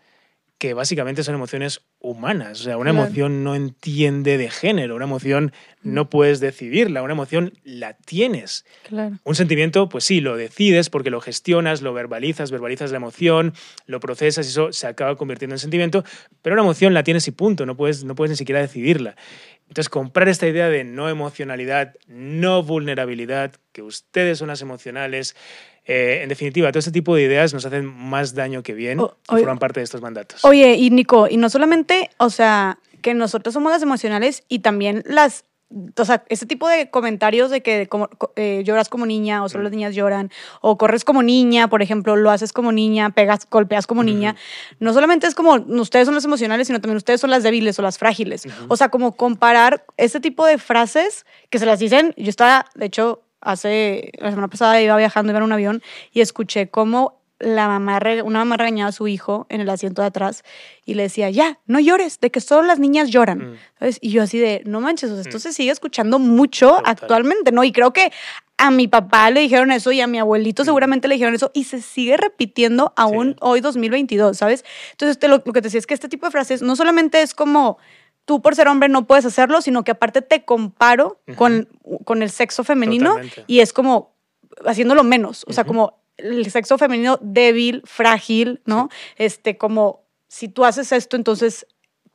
que 0.59 0.73
básicamente 0.73 1.23
son 1.23 1.35
emociones 1.35 1.83
humanas. 1.99 2.61
O 2.61 2.65
sea, 2.65 2.79
una 2.79 2.91
emoción 2.91 3.45
no 3.45 3.55
entiende 3.55 4.39
de 4.39 4.49
género, 4.49 4.97
una 4.97 5.05
emoción 5.05 5.53
no 5.83 6.05
mm. 6.05 6.09
puedes 6.09 6.41
decidirla, 6.41 7.03
una 7.03 7.13
emoción 7.13 7.53
la 7.63 7.95
tienes. 7.95 8.65
Un 9.25 9.35
sentimiento, 9.35 9.89
pues 9.89 10.05
sí, 10.05 10.21
lo 10.21 10.37
decides 10.37 10.89
porque 10.89 11.11
lo 11.11 11.21
gestionas, 11.21 11.83
lo 11.83 11.93
verbalizas, 11.93 12.51
verbalizas 12.51 12.91
la 12.91 12.97
emoción, 12.97 13.53
lo 13.87 14.01
procesas 14.01 14.47
y 14.47 14.51
eso 14.51 14.73
se 14.73 14.87
acaba 14.87 15.17
convirtiendo 15.17 15.55
en 15.55 15.59
sentimiento, 15.59 16.05
pero 16.41 16.55
una 16.55 16.63
emoción 16.63 16.95
la 16.95 17.03
tienes 17.03 17.29
y 17.29 17.33
punto, 17.33 17.67
no 17.67 17.77
puedes, 17.77 18.05
no 18.05 18.15
puedes 18.15 18.31
ni 18.31 18.37
siquiera 18.37 18.61
decidirla. 18.61 19.17
Entonces, 19.69 19.89
comprar 19.89 20.29
esta 20.29 20.47
idea 20.47 20.69
de 20.69 20.85
no 20.85 21.09
emocionalidad, 21.09 21.95
no 22.07 22.63
vulnerabilidad, 22.63 23.53
que 23.73 23.83
ustedes 23.83 24.39
son 24.39 24.49
las 24.49 24.63
emocionales, 24.63 25.35
eh, 25.85 26.21
en 26.23 26.29
definitiva, 26.29 26.71
todo 26.73 26.81
este 26.81 26.93
tipo 26.93 27.15
de 27.15 27.23
ideas 27.23 27.55
nos 27.55 27.65
hacen 27.65 27.85
más 27.87 28.35
daño 28.35 28.63
que 28.63 28.75
bien 28.75 29.01
y 29.01 29.27
forman 29.27 29.59
parte 29.59 29.81
de 29.81 29.85
estos 29.85 30.01
mandatos. 30.01 30.45
Oye, 30.45 30.75
y 30.75 30.91
Nico, 30.91 31.29
y 31.29 31.37
no 31.37 31.49
solamente, 31.49 32.11
o 32.19 32.31
sea, 32.31 32.79
que 33.03 33.15
nosotros 33.15 33.55
somos 33.55 33.71
las 33.71 33.83
emocionales 33.83 34.45
y 34.49 34.61
también 34.61 35.03
las 35.07 35.45
o 35.71 36.05
sea, 36.05 36.25
ese 36.29 36.47
tipo 36.47 36.69
de 36.69 36.91
comentarios 36.91 37.51
de 37.51 37.63
que 37.63 37.89
como, 37.89 38.09
eh, 38.37 38.63
lloras 38.65 38.89
como 38.89 39.05
niña 39.05 39.43
o 39.43 39.49
solo 39.49 39.65
las 39.65 39.73
niñas 39.73 39.95
lloran, 39.95 40.31
o 40.61 40.79
corres 40.79 41.05
como 41.05 41.23
niña, 41.23 41.69
por 41.69 41.83
ejemplo, 41.83 42.15
lo 42.17 42.31
haces 42.31 42.53
como 42.53 42.71
niña, 42.71 43.11
pegas, 43.11 43.49
golpeas 43.51 43.87
como 43.87 44.05
niña, 44.05 44.37
no 44.79 44.93
solamente 44.93 45.27
es 45.27 45.35
como 45.35 45.55
ustedes 45.55 46.07
son 46.07 46.15
las 46.15 46.25
emocionales, 46.25 46.69
sino 46.69 46.81
también 46.81 46.97
ustedes 46.97 47.21
son 47.21 47.31
las 47.31 47.43
débiles 47.43 47.79
o 47.79 47.83
las 47.83 47.99
frágiles. 47.99 48.47
O 48.69 48.77
sea, 48.77 48.91
como 48.91 49.17
comparar 49.17 49.85
ese 49.97 50.21
tipo 50.21 50.47
de 50.47 50.59
frases 50.59 51.27
que 51.51 51.59
se 51.59 51.67
las 51.67 51.79
dicen, 51.79 52.15
yo 52.17 52.31
estaba, 52.31 52.67
de 52.75 52.87
hecho, 52.87 53.23
hace, 53.41 54.13
la 54.19 54.31
semana 54.31 54.49
pasada 54.49 54.81
iba 54.81 54.97
viajando, 54.97 55.33
iba 55.33 55.39
en 55.39 55.45
un 55.45 55.53
avión 55.53 55.83
y 56.13 56.21
escuché 56.21 56.69
cómo 56.69 57.21
la 57.39 57.69
mamá, 57.69 57.99
una 58.25 58.41
mamá 58.41 58.57
regañaba 58.57 58.89
a 58.89 58.93
su 58.93 59.09
hijo 59.09 59.47
en 59.49 59.61
el 59.61 59.69
asiento 59.69 60.03
de 60.03 60.09
atrás 60.09 60.43
y 60.85 60.95
le 60.95 61.05
decía, 61.05 61.29
ya, 61.31 61.59
no 61.67 61.79
llores, 61.79 62.19
de 62.21 62.31
que 62.31 62.41
solo 62.41 62.67
las 62.67 62.79
niñas 62.79 63.11
lloran. 63.11 63.53
Mm. 63.81 63.87
Y 64.01 64.11
yo 64.11 64.23
así 64.23 64.39
de, 64.39 64.63
no 64.65 64.81
manches, 64.81 65.11
esto 65.11 65.37
mm. 65.37 65.41
se 65.41 65.53
sigue 65.53 65.71
escuchando 65.71 66.19
mucho 66.19 66.81
actualmente, 66.85 67.53
¿no? 67.53 67.63
Y 67.65 67.73
creo 67.73 67.93
que 67.93 68.11
a 68.57 68.71
mi 68.71 68.89
papá 68.89 69.31
le 69.31 69.41
dijeron 69.41 69.71
eso 69.71 69.93
y 69.93 70.01
a 70.01 70.07
mi 70.07 70.19
abuelito 70.19 70.63
mm. 70.63 70.67
seguramente 70.67 71.09
le 71.09 71.17
dijeron 71.17 71.35
eso 71.35 71.51
y 71.53 71.65
se 71.65 71.83
sigue 71.83 72.17
repitiendo 72.17 72.95
aún 72.97 73.37
hoy 73.41 73.61
2022, 73.61 74.37
¿sabes? 74.37 74.65
Entonces, 74.93 75.19
lo, 75.29 75.43
lo, 75.45 75.53
que 75.53 75.61
te 75.61 75.69
decía 75.69 75.79
es 75.79 75.87
que 75.87 75.95
este 75.95 76.09
tipo 76.09 76.27
de 76.27 76.33
frases 76.33 76.63
no 76.63 76.75
solamente 76.75 77.21
es 77.21 77.35
como 77.35 77.79
tú 78.25 78.43
por 78.43 78.55
ser 78.55 78.69
hombre 78.69 78.89
no 78.89 79.07
puedes 79.07 79.25
hacerlo, 79.25 79.63
sino 79.63 79.85
que 79.85 79.93
aparte 79.93 80.21
te 80.21 80.45
comparo 80.45 81.21
con, 81.37 81.69
con 82.05 82.23
el 82.23 82.31
sexo 82.31 82.65
femenino 82.65 83.17
y 83.47 83.61
es 83.61 83.73
como 83.73 84.17
haciéndolo 84.65 85.05
menos, 85.05 85.45
o 85.49 85.53
sea, 85.53 85.65
como 85.65 86.01
el 86.17 86.51
sexo 86.51 86.79
femenino 86.79 87.19
débil, 87.21 87.83
frágil, 87.85 88.61
¿no? 88.65 88.89
Este, 89.17 89.57
como 89.57 90.05
si 90.29 90.49
tú 90.49 90.65
haces 90.65 90.93
esto, 90.93 91.17
entonces 91.17 91.67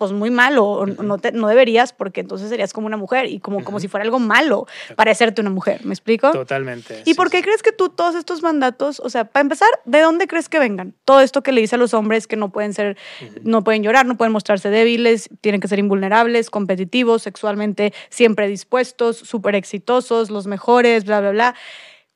pues 0.02 0.14
muy 0.14 0.32
malo, 0.32 0.84
no, 0.88 1.18
no 1.32 1.48
deberías 1.48 1.94
porque 1.94 2.22
entonces 2.22 2.50
serías 2.50 2.74
como 2.74 2.88
una 2.88 2.98
mujer 2.98 3.28
y 3.28 3.40
como, 3.40 3.64
como 3.64 3.80
si 3.80 3.88
fuera 3.88 4.04
algo 4.04 4.18
malo 4.18 4.66
parecerte 4.96 5.42
una 5.42 5.52
mujer, 5.52 5.86
¿me 5.86 5.94
explico? 5.94 6.32
Totalmente. 6.32 7.04
¿Y 7.06 7.14
por 7.14 7.30
qué 7.30 7.44
crees 7.44 7.62
que 7.62 7.72
tú 7.72 7.90
todos 7.90 8.16
estos 8.16 8.42
mandatos, 8.42 9.00
o 9.00 9.12
sea, 9.12 9.26
para 9.26 9.42
empezar, 9.42 9.70
¿de 9.86 10.02
dónde 10.02 10.26
crees 10.26 10.50
que 10.50 10.58
vengan? 10.58 10.96
Todo 11.06 11.22
esto 11.22 11.44
que 11.44 11.52
le 11.52 11.62
dice 11.62 11.76
a 11.76 11.78
los 11.78 11.94
hombres 11.94 12.26
que 12.26 12.36
no 12.36 12.52
pueden 12.52 12.74
ser, 12.74 12.98
no 13.44 13.64
pueden 13.64 13.84
llorar, 13.84 14.08
no 14.08 14.18
pueden 14.18 14.32
mostrarse 14.32 14.72
débiles, 14.72 15.30
tienen 15.40 15.62
que 15.62 15.68
ser 15.68 15.78
invulnerables, 15.78 16.50
competitivos, 16.50 17.22
sexualmente 17.22 17.94
siempre 18.10 18.48
dispuestos, 18.48 19.18
súper 19.18 19.54
exitosos, 19.54 20.32
los 20.32 20.48
mejores, 20.48 21.06
bla, 21.06 21.22
bla, 21.22 21.30
bla. 21.30 21.56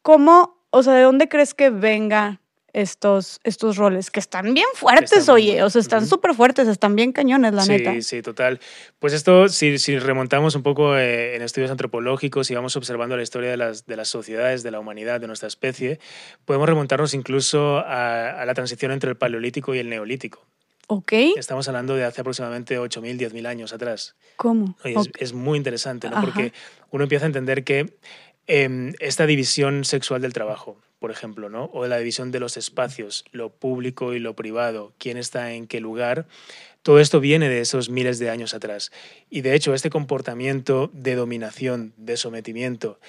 ¿Cómo, 0.01 0.58
o 0.77 0.84
sea, 0.84 0.94
de 0.94 1.03
dónde 1.03 1.29
crees 1.29 1.53
que 1.53 1.70
venga 1.70 2.41
estos, 2.74 3.39
estos 3.46 3.77
roles, 3.77 4.12
que 4.12 4.20
están 4.20 4.53
bien 4.53 4.67
fuertes, 4.74 5.29
oye, 5.29 5.63
o 5.63 5.70
sea, 5.70 5.79
están 5.79 6.05
súper 6.05 6.34
fuertes, 6.34 6.67
están 6.67 6.98
bien 6.98 7.13
cañones, 7.13 7.53
la 7.53 7.65
neta. 7.65 7.94
Sí, 7.94 8.01
sí, 8.01 8.22
total. 8.22 8.60
Pues 9.00 9.13
esto, 9.13 9.48
si, 9.48 9.77
si 9.77 9.98
remontamos 9.98 10.53
un 10.53 10.64
poco 10.64 10.98
eh, 10.98 11.38
en 11.38 11.44
estudios 11.44 11.72
antropológicos 11.72 12.51
y 12.51 12.55
vamos 12.55 12.75
observando 12.75 13.16
la 13.16 13.24
historia 13.24 13.50
de 13.50 13.55
las, 13.55 13.85
de 13.85 13.96
las 13.96 14.09
sociedades, 14.09 14.64
de 14.64 14.72
la 14.72 14.81
humanidad, 14.81 15.22
de 15.22 15.27
nuestra 15.27 15.48
especie, 15.48 16.01
podemos 16.44 16.68
remontarnos 16.68 17.14
incluso 17.14 17.77
a, 17.77 18.44
la 18.46 18.53
transición 18.53 18.92
entre 18.92 19.11
el 19.11 19.16
paleolítico 19.16 19.74
y 19.74 19.79
el 19.79 19.88
neolítico. 19.88 20.46
Ok. 20.88 21.14
Estamos 21.38 21.70
hablando 21.70 21.96
de 21.96 22.03
hace 22.03 22.20
aproximadamente 22.20 22.77
8.000, 22.77 23.18
10.000 23.18 23.48
años 23.48 23.72
atrás. 23.72 24.16
¿Cómo? 24.35 24.75
es, 24.83 25.31
muy 25.31 25.57
interesante, 25.57 26.09
¿no? 26.09 26.20
Porque 26.20 26.51
uno 26.92 27.03
empieza 27.05 27.25
a 27.25 27.27
entender 27.27 27.64
que 27.64 27.96
em, 28.48 28.94
esta 29.00 29.25
división 29.25 29.86
sexual 29.86 30.22
del 30.22 30.34
trabajo, 30.34 30.81
por 31.00 31.12
ejemplo, 31.12 31.50
¿no? 31.50 31.70
o 31.74 31.84
de 31.84 31.90
la 31.90 31.98
división 31.98 32.31
de 32.31 32.40
los 32.40 32.58
espacios, 32.58 33.25
lo 33.31 33.50
público 33.50 34.14
y 34.14 34.20
lo 34.20 34.36
privado, 34.36 34.94
quién 34.98 35.18
está 35.18 35.53
en 35.53 35.68
qué 35.68 35.79
lugar, 35.79 36.27
todo 36.81 37.00
esto 37.00 37.20
viene 37.20 37.50
de 37.50 37.62
esos 37.62 37.90
miles 37.90 38.20
de 38.20 38.29
años 38.29 38.53
atrás. 38.53 38.92
Y 39.29 39.42
de 39.42 39.55
hecho, 39.55 39.74
este 39.74 39.90
comportamiento 39.90 40.92
de 40.94 41.16
dominación, 41.16 41.94
de 41.98 42.16
sometimiento, 42.16 43.00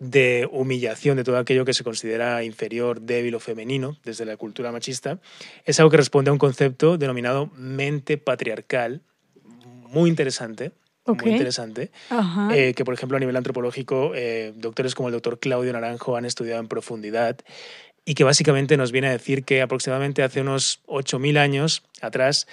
de 0.00 0.48
humillación 0.50 1.16
de 1.16 1.24
todo 1.24 1.38
aquello 1.38 1.64
que 1.64 1.74
se 1.74 1.84
considera 1.84 2.42
inferior, 2.42 3.02
débil 3.02 3.36
o 3.36 3.40
femenino 3.40 3.96
desde 4.02 4.24
la 4.24 4.36
cultura 4.36 4.72
machista, 4.72 5.20
es 5.64 5.78
algo 5.78 5.90
que 5.90 5.98
responde 5.98 6.30
a 6.30 6.32
un 6.32 6.38
concepto 6.38 6.98
denominado 6.98 7.50
mente 7.54 8.18
patriarcal, 8.18 9.02
muy 9.86 10.08
interesante, 10.08 10.72
muy 11.06 11.30
interesante, 11.32 11.90
eh, 12.52 12.74
que 12.74 12.84
por 12.84 12.94
ejemplo 12.94 13.16
a 13.16 13.20
nivel 13.20 13.36
antropológico 13.36 14.12
eh, 14.14 14.52
doctores 14.56 14.94
como 14.94 15.08
el 15.08 15.12
doctor 15.12 15.38
Claudio 15.38 15.72
Naranjo 15.72 16.16
han 16.16 16.24
estudiado 16.24 16.60
en 16.60 16.68
profundidad 16.68 17.38
y 18.04 18.14
que 18.14 18.24
básicamente 18.24 18.76
nos 18.76 18.92
viene 18.92 19.08
a 19.08 19.12
decir 19.12 19.44
que 19.44 19.62
aproximadamente 19.62 20.22
hace 20.22 20.40
unos 20.40 20.82
8.000 20.86 21.38
años 21.38 21.82
atrás, 22.00 22.46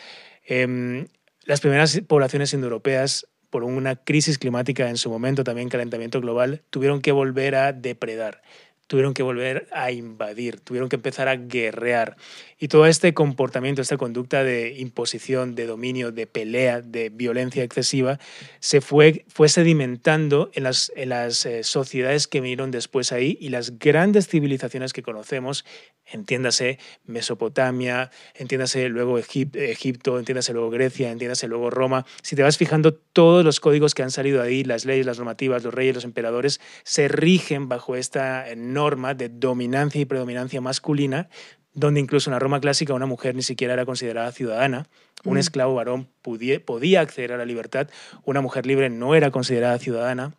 em, 0.45 1.07
las 1.43 1.62
primeras 1.62 2.01
poblaciones 2.07 2.53
indoeuropeas, 2.53 3.27
por 3.49 3.63
una 3.63 3.95
crisis 3.95 4.38
climática 4.38 4.89
en 4.89 4.97
su 4.97 5.10
momento, 5.10 5.43
también 5.43 5.69
calentamiento 5.69 6.19
global, 6.19 6.63
tuvieron 6.69 7.01
que 7.01 7.13
volver 7.13 7.55
a 7.55 7.71
depredar 7.71 8.41
tuvieron 8.88 9.13
que 9.13 9.23
volver 9.23 9.67
a 9.71 9.91
invadir, 9.91 10.60
tuvieron 10.62 10.89
que 10.89 10.95
empezar 10.95 11.28
a 11.28 11.36
guerrear. 11.36 12.17
Y 12.58 12.69
todo 12.69 12.88
este 12.88 13.13
comportamiento, 13.13 13.82
esta 13.82 13.97
conducta 13.97 14.43
de 14.43 14.76
imposición, 14.80 15.54
de 15.54 15.67
dominio, 15.67 16.12
de 16.12 16.26
pelea, 16.26 16.82
de 16.82 17.10
violencia 17.10 17.63
excesiva, 17.63 18.19
se 18.60 18.82
fue, 18.82 19.26
fue 19.28 19.50
sedimentando 19.50 20.50
en 20.54 20.63
las, 20.63 20.91
en 20.95 21.10
las 21.10 21.45
eh, 21.45 21.63
sociedades 21.63 22.28
que 22.28 22.41
vinieron 22.41 22.71
después 22.71 23.12
ahí 23.12 23.38
y 23.39 23.50
las 23.50 23.78
grandes 23.78 24.28
civilizaciones 24.28 24.93
que 24.93 25.04
conocemos, 25.04 25.65
entiéndase 26.06 26.80
Mesopotamia, 27.06 28.10
entiéndase 28.34 28.89
luego 28.89 29.19
Egipto, 29.19 30.17
entiéndase 30.17 30.54
luego 30.54 30.69
Grecia, 30.69 31.12
entiéndase 31.12 31.47
luego 31.47 31.69
Roma. 31.69 32.06
Si 32.23 32.36
te 32.36 32.43
vas 32.43 32.58
fijando, 32.58 32.93
todos 32.93 33.43
los 33.43 33.60
códigos 33.60 33.93
que 33.93 34.04
han 34.04 34.12
salido 34.12 34.41
ahí, 34.41 34.63
las 34.63 34.86
leyes, 34.86 35.06
las 35.06 35.17
normativas, 35.17 35.63
los 35.63 35.73
reyes, 35.73 35.95
los 35.95 36.06
emperadores, 36.06 36.62
se 36.84 37.08
rigen 37.08 37.67
bajo 37.67 37.95
esta 37.95 38.50
norma 38.78 39.13
de 39.13 39.30
dominancia 39.30 40.00
y 40.00 40.06
predominancia 40.06 40.62
masculina 40.62 41.30
donde 41.78 42.00
incluso 42.00 42.32
en 42.32 42.34
la 42.34 42.40
Roma 42.40 42.60
clásica 42.60 42.96
una 42.96 43.06
mujer 43.06 43.36
ni 43.36 43.44
siquiera 43.44 43.74
era 43.74 43.86
considerada 43.86 44.32
ciudadana, 44.32 44.88
un 45.24 45.36
mm. 45.36 45.38
esclavo 45.38 45.76
varón 45.76 46.10
podía 46.24 47.02
acceder 47.02 47.34
a 47.34 47.38
la 47.38 47.46
libertad, 47.46 47.88
una 48.26 48.42
mujer 48.42 48.66
libre 48.66 48.90
no 48.90 49.13
era 49.13 49.30
considerada 49.30 49.78
ciudadana. 49.78 50.34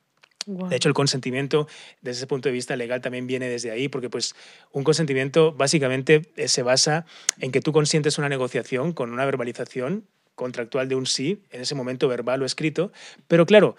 De 0.47 0.75
hecho, 0.75 0.89
el 0.89 0.95
consentimiento, 0.95 1.69
desde 2.01 2.19
ese 2.21 2.27
punto 2.27 2.49
de 2.49 2.55
vista 2.55 2.75
legal, 2.75 3.01
también 3.03 3.29
viene 3.29 3.49
desde 3.49 3.71
ahí, 3.71 3.89
porque 3.89 4.11
pues, 4.11 4.35
un 4.73 4.83
consentimiento 4.83 5.53
básicamente 5.53 6.23
eh, 6.37 6.49
se 6.49 6.63
basa 6.63 7.05
en 7.39 7.53
que 7.53 7.61
tú 7.61 7.71
consientes 7.71 8.19
una 8.19 8.29
negociación 8.29 8.93
con 8.93 9.13
una 9.13 9.25
verbalización 9.27 10.07
contractual 10.35 10.89
de 10.89 10.95
un 10.97 11.07
sí, 11.07 11.43
en 11.51 11.61
ese 11.61 11.75
momento 11.75 12.09
verbal 12.09 12.43
o 12.43 12.47
escrito, 12.47 12.91
pero 13.29 13.45
claro, 13.45 13.77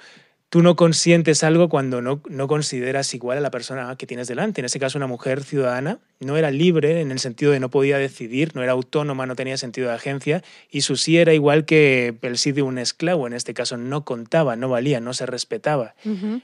tú 0.50 0.64
no 0.64 0.76
consientes 0.76 1.44
algo 1.44 1.70
cuando 1.70 2.02
no, 2.02 2.22
no 2.28 2.48
consideras 2.48 3.14
igual 3.14 3.38
a 3.38 3.42
la 3.42 3.52
persona 3.52 3.96
que 3.96 4.08
tienes 4.08 4.28
delante. 4.28 4.62
En 4.62 4.66
este 4.66 4.80
caso, 4.80 4.98
una 4.98 5.08
mujer 5.08 5.44
ciudadana 5.44 6.00
no 6.20 6.38
era 6.38 6.50
libre 6.52 7.02
en 7.02 7.12
el 7.12 7.20
sentido 7.20 7.52
de 7.52 7.60
no 7.60 7.70
podía 7.70 7.98
decidir, 7.98 8.56
no 8.56 8.64
era 8.64 8.72
autónoma, 8.72 9.28
no 9.28 9.36
tenía 9.36 9.58
sentido 9.58 9.90
de 9.90 9.96
agencia 9.96 10.44
y 10.70 10.82
su 10.82 10.96
sí 10.96 11.18
era 11.18 11.34
igual 11.34 11.66
que 11.66 12.18
el 12.24 12.38
sí 12.38 12.52
de 12.52 12.64
un 12.64 12.80
esclavo. 12.80 13.28
En 13.28 13.34
este 13.34 13.54
caso, 13.54 13.78
no 13.78 14.04
contaba, 14.04 14.56
no 14.56 14.70
valía, 14.70 15.00
no 15.00 15.14
se 15.14 15.26
respetaba. 15.26 15.94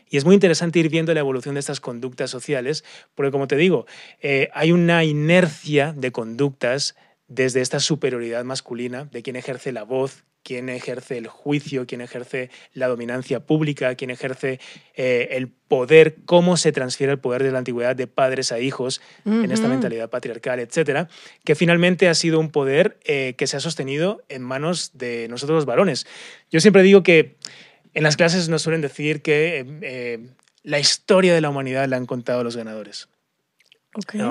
Y 0.10 0.18
es 0.18 0.26
muy 0.26 0.36
interesante 0.36 0.80
ir 0.80 0.90
viendo 0.90 1.14
la 1.14 1.20
evolución 1.20 1.56
de 1.56 1.60
estas 1.60 1.80
conductas 1.80 2.30
sociales, 2.30 2.84
porque 3.16 3.32
como 3.32 3.48
te 3.48 3.56
digo, 3.56 3.88
eh, 4.22 4.50
hay 4.54 4.72
una 4.72 5.04
inercia 5.04 5.94
de 5.94 6.12
conductas 6.12 6.96
desde 7.28 7.62
esta 7.62 7.80
superioridad 7.80 8.44
masculina 8.44 9.06
de 9.06 9.24
quien 9.24 9.36
ejerce 9.36 9.72
la 9.72 9.84
voz, 9.84 10.24
quien 10.46 10.70
ejerce 10.70 11.18
el 11.18 11.28
juicio, 11.28 11.88
quien 11.88 12.02
ejerce 12.02 12.52
la 12.74 12.88
dominancia 12.88 13.40
pública, 13.40 13.96
quien 13.96 14.12
ejerce 14.12 14.60
eh, 14.94 15.30
el 15.32 15.48
poder, 15.48 16.18
cómo 16.26 16.56
se 16.56 16.72
transfiere 16.72 17.12
el 17.12 17.20
poder 17.20 17.42
de 17.42 17.52
la 17.52 17.58
antigüedad 17.58 17.96
de 17.96 18.06
padres 18.06 18.52
a 18.52 18.60
hijos 18.60 19.02
en 19.26 19.52
esta 19.52 19.68
mentalidad 19.68 20.12
patriarcal, 20.12 20.60
etcétera, 20.60 21.10
que 21.44 21.56
finalmente 21.56 22.08
ha 22.08 22.14
sido 22.14 22.40
un 22.40 22.52
poder 22.52 23.00
eh, 23.06 23.34
que 23.38 23.48
se 23.48 23.58
ha 23.58 23.60
sostenido 23.60 24.24
en 24.30 24.44
manos 24.44 24.92
de 24.94 25.28
nosotros 25.30 25.56
los 25.56 25.66
varones. 25.66 26.06
Yo 26.52 26.60
siempre 26.60 26.84
digo 26.84 27.02
que 27.02 27.38
en 27.96 28.04
las 28.04 28.16
clases 28.16 28.48
nos 28.48 28.62
suelen 28.62 28.82
decir 28.82 29.24
que 29.24 29.66
eh, 29.82 30.28
la 30.62 30.78
historia 30.78 31.34
de 31.34 31.42
la 31.42 31.50
humanidad 31.50 31.88
la 31.88 31.98
han 31.98 32.06
contado 32.06 32.44
los 32.44 32.56
ganadores. 32.56 33.10
Okay 33.96 34.22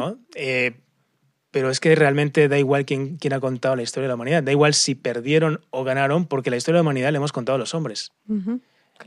pero 1.54 1.70
es 1.70 1.78
que 1.78 1.94
realmente 1.94 2.48
da 2.48 2.58
igual 2.58 2.84
quién, 2.84 3.16
quién, 3.16 3.32
ha 3.32 3.38
contado 3.38 3.76
la 3.76 3.82
historia 3.84 4.06
de 4.06 4.08
la 4.08 4.16
humanidad, 4.16 4.42
da 4.42 4.50
igual 4.50 4.74
si 4.74 4.96
perdieron 4.96 5.60
o 5.70 5.84
ganaron, 5.84 6.26
porque 6.26 6.50
la 6.50 6.56
historia 6.56 6.78
de 6.78 6.78
la 6.78 6.82
humanidad 6.82 7.12
la 7.12 7.18
hemos 7.18 7.30
contado 7.30 7.54
a 7.54 7.58
los 7.60 7.74
hombres. 7.74 8.10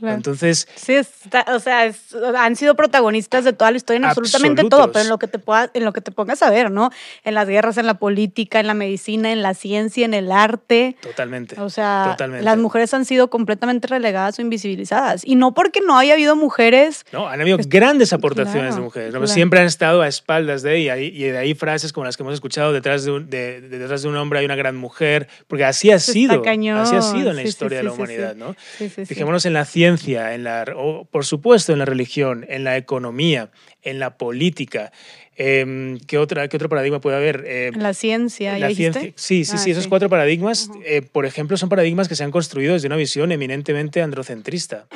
Entonces. 0.00 0.68
Sí, 0.74 0.96
o 0.96 1.58
sea, 1.60 1.92
han 2.38 2.56
sido 2.56 2.74
protagonistas 2.74 3.44
de 3.44 3.52
toda 3.52 3.70
la 3.70 3.76
historia 3.78 3.98
en 3.98 4.04
absolutamente 4.04 4.64
todo, 4.68 4.92
pero 4.92 5.04
en 5.04 5.08
lo, 5.08 5.18
que 5.18 5.26
te 5.26 5.38
pueda, 5.38 5.70
en 5.74 5.84
lo 5.84 5.92
que 5.92 6.00
te 6.00 6.10
pongas 6.12 6.42
a 6.42 6.50
ver, 6.50 6.70
¿no? 6.70 6.90
En 7.24 7.34
las 7.34 7.48
guerras, 7.48 7.78
en 7.78 7.86
la 7.86 7.94
política, 7.94 8.60
en 8.60 8.66
la 8.66 8.74
medicina, 8.74 9.32
en 9.32 9.42
la 9.42 9.54
ciencia, 9.54 10.04
en 10.04 10.14
el 10.14 10.30
arte. 10.30 10.96
Totalmente. 11.00 11.60
O 11.60 11.70
sea, 11.70 12.16
las 12.18 12.58
mujeres 12.58 12.94
han 12.94 13.04
sido 13.04 13.30
completamente 13.30 13.88
relegadas 13.88 14.38
o 14.38 14.42
invisibilizadas. 14.42 15.22
Y 15.24 15.34
no 15.34 15.54
porque 15.54 15.80
no 15.80 15.98
haya 15.98 16.14
habido 16.14 16.36
mujeres. 16.36 17.04
No, 17.12 17.28
han 17.28 17.40
habido 17.40 17.58
grandes 17.66 18.12
aportaciones 18.12 18.76
de 18.76 18.80
mujeres. 18.80 19.30
Siempre 19.30 19.60
han 19.60 19.66
estado 19.66 20.02
a 20.02 20.08
espaldas 20.08 20.62
de 20.62 20.76
ella. 20.76 20.96
Y 20.98 21.22
de 21.22 21.38
ahí 21.38 21.54
frases 21.54 21.92
como 21.92 22.04
las 22.04 22.16
que 22.16 22.22
hemos 22.22 22.34
escuchado: 22.34 22.72
detrás 22.72 23.04
de 23.04 23.12
un, 23.12 23.30
detrás 23.30 24.02
de 24.02 24.08
un 24.08 24.16
hombre 24.16 24.40
hay 24.40 24.44
una 24.44 24.56
gran 24.56 24.76
mujer. 24.76 25.28
Porque 25.46 25.64
así 25.64 25.90
ha 25.90 25.98
sido. 25.98 26.42
Así 26.44 26.96
ha 26.96 27.02
sido 27.02 27.30
en 27.30 27.36
la 27.36 27.42
historia 27.42 27.78
de 27.78 27.84
la 27.84 27.92
humanidad, 27.92 28.36
¿no? 28.36 28.54
Fijémonos 28.54 29.46
en 29.46 29.54
la 29.54 29.64
ciencia 29.64 29.77
en 29.84 30.44
la, 30.44 30.64
por 31.10 31.24
supuesto 31.24 31.72
en 31.72 31.78
la 31.78 31.84
religión, 31.84 32.44
en 32.48 32.64
la 32.64 32.76
economía, 32.76 33.50
en 33.82 33.98
la 33.98 34.16
política. 34.16 34.92
Em, 35.36 35.98
¿qué, 36.00 36.18
otra, 36.18 36.48
¿Qué 36.48 36.56
otro 36.56 36.68
paradigma 36.68 37.00
puede 37.00 37.16
haber? 37.16 37.44
Eh, 37.46 37.70
la 37.76 37.94
ciencia, 37.94 38.58
la 38.58 38.70
ciencia 38.74 39.12
Sí, 39.14 39.44
sí, 39.44 39.52
ah, 39.54 39.58
sí, 39.58 39.70
esos 39.70 39.86
cuatro 39.86 40.08
paradigmas, 40.08 40.68
eh, 40.84 41.02
por 41.02 41.26
ejemplo, 41.26 41.56
son 41.56 41.68
paradigmas 41.68 42.08
que 42.08 42.16
se 42.16 42.24
han 42.24 42.32
construido 42.32 42.72
desde 42.74 42.88
una 42.88 42.96
visión 42.96 43.30
eminentemente 43.30 44.02
androcentrista 44.02 44.86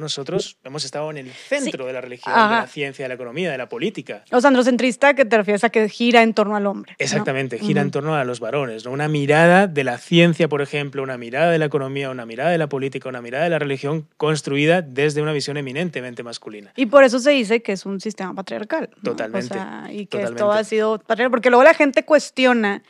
nosotros 0.00 0.56
hemos 0.64 0.84
estado 0.84 1.10
en 1.10 1.18
el 1.18 1.30
centro 1.30 1.86
de 1.86 1.92
la 1.92 2.00
religión, 2.00 2.34
de 2.34 2.56
la 2.56 2.66
ciencia, 2.66 3.04
de 3.04 3.08
la 3.08 3.14
economía, 3.14 3.50
de 3.50 3.58
la 3.58 3.68
política. 3.68 4.24
O 4.30 4.40
sea, 4.40 4.48
androcentrista, 4.48 5.14
que 5.14 5.24
te 5.24 5.36
refieres 5.36 5.64
a 5.64 5.70
que 5.70 5.88
gira 5.88 6.22
en 6.22 6.34
torno 6.34 6.56
al 6.56 6.66
hombre. 6.66 6.94
Exactamente, 6.98 7.58
gira 7.58 7.82
en 7.82 7.90
torno 7.90 8.14
a 8.14 8.24
los 8.24 8.40
varones. 8.40 8.84
¿no? 8.84 8.92
Una 8.92 9.08
mirada 9.08 9.66
de 9.66 9.84
la 9.84 9.98
ciencia, 9.98 10.48
por 10.48 10.62
ejemplo, 10.62 11.02
una 11.02 11.18
mirada 11.18 11.50
de 11.50 11.58
la 11.58 11.66
economía, 11.66 12.10
una 12.10 12.26
mirada 12.26 12.50
de 12.50 12.58
la 12.58 12.68
política, 12.68 13.08
una 13.08 13.22
mirada 13.22 13.44
de 13.44 13.50
la 13.50 13.58
religión 13.58 14.06
construida 14.16 14.82
desde 14.82 15.22
una 15.22 15.32
visión 15.32 15.56
eminentemente 15.56 16.22
masculina. 16.22 16.72
Y 16.76 16.86
por 16.86 17.04
eso 17.04 17.18
se 17.18 17.30
dice 17.30 17.62
que 17.62 17.72
es 17.72 17.86
un 17.86 18.00
sistema 18.00 18.34
patriarcal. 18.34 18.90
Totalmente. 19.02 19.58
y 19.90 20.06
que 20.06 20.22
esto 20.22 20.52
ha 20.52 20.64
sido 20.64 20.98
patriarcal, 20.98 21.30
porque 21.30 21.50
luego 21.50 21.64
la 21.64 21.74
gente 21.74 22.04
cuestiona 22.04 22.82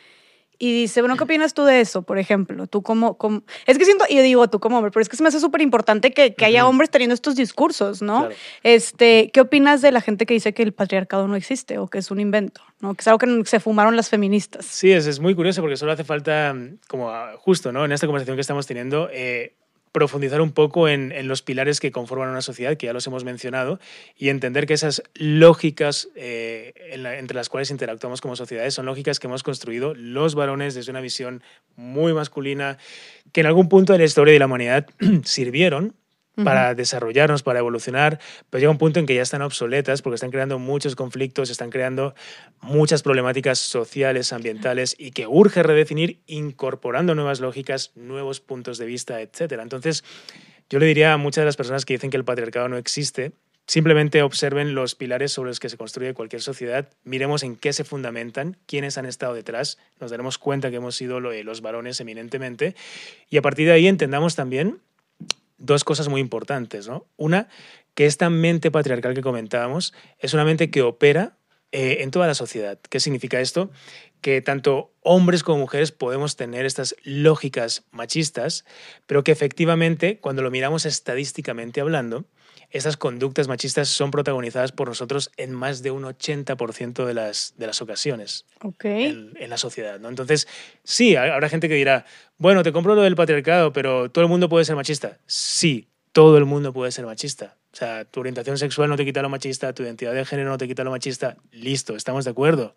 y 0.62 0.72
dice, 0.72 1.01
bueno, 1.01 1.16
¿qué 1.16 1.25
opinas 1.25 1.55
tú 1.55 1.64
de 1.64 1.81
eso, 1.81 2.03
por 2.03 2.18
ejemplo? 2.18 2.68
Tú 2.68 2.83
como, 2.83 3.18
como... 3.18 3.42
Es 3.66 3.79
que 3.79 3.85
siento, 3.85 4.05
y 4.09 4.14
yo 4.14 4.22
digo 4.22 4.48
tú 4.48 4.61
como 4.61 4.77
hombre, 4.77 4.92
pero 4.92 5.03
es 5.03 5.09
que 5.09 5.16
se 5.16 5.25
me 5.25 5.29
hace 5.29 5.40
súper 5.40 5.61
importante 5.61 6.12
que, 6.12 6.37
que 6.37 6.44
haya 6.44 6.68
hombres 6.68 6.88
teniendo 6.88 7.14
estos 7.14 7.35
discursos, 7.35 8.01
¿no? 8.01 8.29
Este, 8.62 9.33
¿Qué 9.33 9.40
opinas 9.40 9.83
de 9.83 9.90
la 9.90 10.01
gente 10.01 10.25
que 10.25 10.35
dice 10.35 10.55
que 10.55 10.62
el 10.62 10.70
patriarcado 10.70 11.27
no 11.27 11.35
existe 11.35 11.79
o 11.79 11.88
que 11.88 11.98
es 11.98 12.12
un 12.12 12.20
invento, 12.20 12.61
¿no? 12.79 12.94
Que 12.94 13.01
es 13.01 13.09
algo 13.09 13.18
que 13.18 13.42
se 13.44 13.59
fumaron 13.59 13.96
las 13.96 14.09
feministas. 14.09 14.64
Sí, 14.64 14.92
es, 14.92 15.09
es 15.09 15.18
muy 15.18 15.35
curioso 15.35 15.62
porque 15.62 15.77
solo 15.77 15.90
hace 15.90 16.05
falta, 16.05 16.55
como 16.87 17.11
ah, 17.11 17.33
justo, 17.38 17.72
¿no? 17.72 17.85
En 17.85 17.90
esta 17.90 18.07
conversación 18.07 18.37
que 18.37 18.42
estamos 18.42 18.64
teniendo, 18.64 19.09
eh, 19.11 19.57
profundizar 19.92 20.40
un 20.40 20.52
poco 20.52 20.88
en, 20.88 21.12
los 21.28 21.42
pilares 21.42 21.78
que 21.78 21.92
conforman 21.92 22.31
una 22.31 22.40
sociedad, 22.40 22.76
que 22.76 22.87
ya 22.87 22.92
los 22.92 23.07
hemos 23.07 23.24
mencionado, 23.24 23.78
y 24.16 24.31
entender 24.31 24.66
que 24.66 24.74
esas 24.74 25.02
lógicas 25.14 26.09
eh, 26.16 26.72
entre 26.90 27.37
las 27.37 27.48
cuales 27.48 27.70
interactuamos 27.70 28.20
como 28.20 28.35
sociedades 28.35 28.74
son 28.74 28.87
lógicas 28.87 29.20
que 29.20 29.26
hemos 29.26 29.42
construido 29.42 29.94
los 29.94 30.35
varones 30.35 30.74
desde 30.74 30.90
una 30.90 31.00
visión 31.00 31.42
muy 31.76 32.14
masculina, 32.14 32.78
que 33.33 33.42
en 33.42 33.46
algún 33.46 33.68
punto 33.68 33.92
de 33.92 33.98
la 33.98 34.07
historia 34.07 34.33
de 34.33 34.38
la 34.38 34.46
humanidad 34.46 34.87
sirvieron 35.24 35.94
para 36.45 36.75
desarrollarnos, 36.75 37.42
para 37.42 37.59
evolucionar, 37.59 38.18
pero 38.51 38.61
llega 38.61 38.71
un 38.71 38.79
punto 38.79 38.99
en 39.01 39.07
que 39.07 39.14
ya 39.14 39.23
están 39.23 39.42
obsoletas 39.42 40.03
porque 40.03 40.14
están 40.14 40.31
creando 40.31 40.59
muchos 40.59 40.97
conflictos, 40.97 41.51
están 41.51 41.71
creando 41.71 42.14
muchas 42.61 43.03
problemáticas 43.03 43.59
sociales, 43.59 44.33
ambientales 44.33 44.95
y 44.99 45.11
que 45.11 45.27
urge 45.27 45.62
redefinir 45.62 46.21
incorporando 46.27 47.14
nuevas 47.14 47.40
lógicas, 47.40 47.92
nuevos 47.95 48.40
puntos 48.40 48.79
de 48.79 48.87
vista, 48.87 49.21
etc. 49.21 49.61
Entonces, 49.61 50.05
yo 50.71 50.79
le 50.79 50.87
diría 50.87 51.12
a 51.12 51.18
muchas 51.18 51.42
de 51.42 51.47
las 51.47 51.57
personas 51.57 51.85
que 51.85 51.95
dicen 51.95 52.11
que 52.11 52.16
el 52.16 52.25
patriarcado 52.25 52.68
no 52.68 52.77
existe, 52.77 53.33
Simplemente 53.66 54.23
observen 54.23 54.75
los 54.75 54.97
pilares 54.97 55.33
sobre 55.33 55.51
los 55.51 55.61
que 55.61 55.68
se 55.68 55.77
construye 55.77 56.14
cualquier 56.14 56.42
sociedad, 56.42 56.90
miremos 57.05 57.45
en 57.45 57.55
qué 57.55 57.73
se 57.73 57.85
fundamentan, 57.85 58.57
quiénes 58.66 58.99
han 58.99 59.07
estado 59.07 59.35
detrás, 59.35 59.79
nos 60.01 60.11
daremos 60.11 60.37
cuenta 60.37 60.71
que 60.71 60.77
hemos 60.77 60.97
sido 60.97 61.21
los 61.21 61.61
varones 61.61 62.01
eminentemente 62.01 62.75
y 63.31 63.37
a 63.37 63.42
partir 63.42 63.68
de 63.68 63.73
ahí 63.73 63.87
entendamos 63.87 64.35
también 64.35 64.81
dos 65.62 65.85
cosas 65.85 66.09
muy 66.09 66.20
importantes. 66.20 66.88
¿no? 66.88 67.07
Una, 67.16 67.48
que 67.94 68.07
esta 68.07 68.29
mente 68.31 68.70
patriarcal 68.70 69.14
que 69.14 69.22
comentábamos 69.22 69.94
es 70.18 70.35
una 70.35 70.44
mente 70.44 70.70
que 70.70 70.83
opera 70.83 71.38
eh, 71.70 71.98
en 72.01 72.11
toda 72.11 72.27
la 72.27 72.35
sociedad. 72.35 72.79
¿Qué 72.90 73.01
significa 73.01 73.40
esto? 73.40 73.70
Que 74.20 74.42
tanto 74.42 74.92
hombres 75.01 75.42
como 75.42 75.59
mujeres 75.59 75.90
podemos 75.90 76.37
tener 76.37 76.66
estas 76.66 76.94
lógicas 77.03 77.85
machistas, 77.90 78.64
pero 79.07 79.25
que 79.25 79.33
efectivamente, 79.33 80.18
cuando 80.20 80.42
lo 80.42 80.51
miramos 80.51 80.85
estadísticamente 80.85 81.81
hablando, 81.81 82.27
estas 82.72 82.96
conductas 82.96 83.48
machistas 83.48 83.88
son 83.88 84.11
protagonizadas 84.11 84.72
por 84.72 84.88
nosotros 84.88 85.30
en 85.37 85.52
más 85.52 85.82
de 85.82 85.90
un 85.90 86.04
80% 86.04 87.04
de 87.04 87.14
las, 87.14 87.54
de 87.56 87.66
las 87.66 87.82
ocasiones 87.82 88.46
en, 88.82 89.32
en, 89.37 89.50
la 89.50 89.58
sociedad. 89.58 90.00
¿no? 90.00 90.08
Entonces, 90.08 90.48
sí, 90.82 91.14
habrá 91.14 91.48
gente 91.48 91.68
que 91.68 91.74
dirá, 91.74 92.06
bueno, 92.38 92.62
te 92.62 92.72
compro 92.72 92.94
lo 92.94 93.02
del 93.02 93.14
patriarcado, 93.14 93.72
pero 93.72 94.11
todo 94.11 94.24
el 94.24 94.30
mundo 94.30 94.48
puede 94.48 94.64
ser 94.64 94.74
machista. 94.74 95.18
Sí, 95.26 95.88
todo 96.12 96.38
el 96.38 96.46
mundo 96.46 96.72
puede 96.72 96.92
ser 96.92 97.06
machista. 97.06 97.56
O 97.72 97.76
sea, 97.76 98.04
tu 98.04 98.20
orientación 98.20 98.58
sexual 98.58 98.90
no 98.90 98.96
te 98.96 99.04
quita 99.04 99.22
lo 99.22 99.30
machista, 99.30 99.72
tu 99.72 99.82
identidad 99.82 100.12
de 100.12 100.26
género 100.26 100.50
no 100.50 100.58
te 100.58 100.68
quita 100.68 100.85
lo 100.85 100.90
machista. 100.90 101.38
Listo, 101.52 101.96
estamos 101.96 102.26
de 102.26 102.30
acuerdo. 102.30 102.74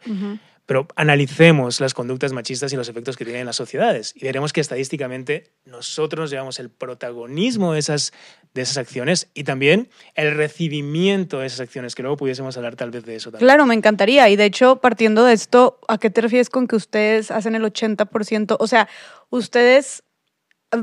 Pero 0.65 0.87
analicemos 0.95 1.81
las 1.81 1.93
conductas 1.93 2.31
machistas 2.31 2.71
y 2.71 2.77
los 2.77 2.87
efectos 2.87 3.17
que 3.17 3.25
tienen 3.25 3.41
en 3.41 3.45
las 3.45 3.57
sociedades 3.57 4.13
y 4.15 4.23
veremos 4.23 4.51
que 4.51 4.61
estadísticamente 4.61 5.51
nosotros 5.65 6.21
nos 6.23 6.31
llevamos 6.31 6.59
el 6.59 6.69
protagonismo 6.69 7.73
de 7.73 7.79
esas, 7.79 8.13
de 8.53 8.61
esas 8.63 8.77
acciones 8.77 9.27
y 9.33 9.43
también 9.43 9.89
el 10.15 10.33
recibimiento 10.33 11.39
de 11.39 11.47
esas 11.47 11.59
acciones, 11.59 11.93
que 11.93 12.01
luego 12.01 12.17
pudiésemos 12.17 12.55
hablar 12.57 12.77
tal 12.77 12.89
vez 12.89 13.03
de 13.03 13.17
eso 13.17 13.31
también. 13.31 13.45
Claro, 13.45 13.65
me 13.67 13.75
encantaría. 13.75 14.27
Y 14.29 14.37
de 14.37 14.45
hecho, 14.45 14.77
partiendo 14.77 15.25
de 15.25 15.33
esto, 15.33 15.79
¿a 15.87 15.97
qué 15.97 16.09
te 16.09 16.21
refieres 16.21 16.49
con 16.49 16.67
que 16.67 16.77
ustedes 16.77 17.31
hacen 17.31 17.53
el 17.53 17.63
80%? 17.63 18.55
O 18.59 18.67
sea, 18.67 18.87
ustedes 19.29 20.04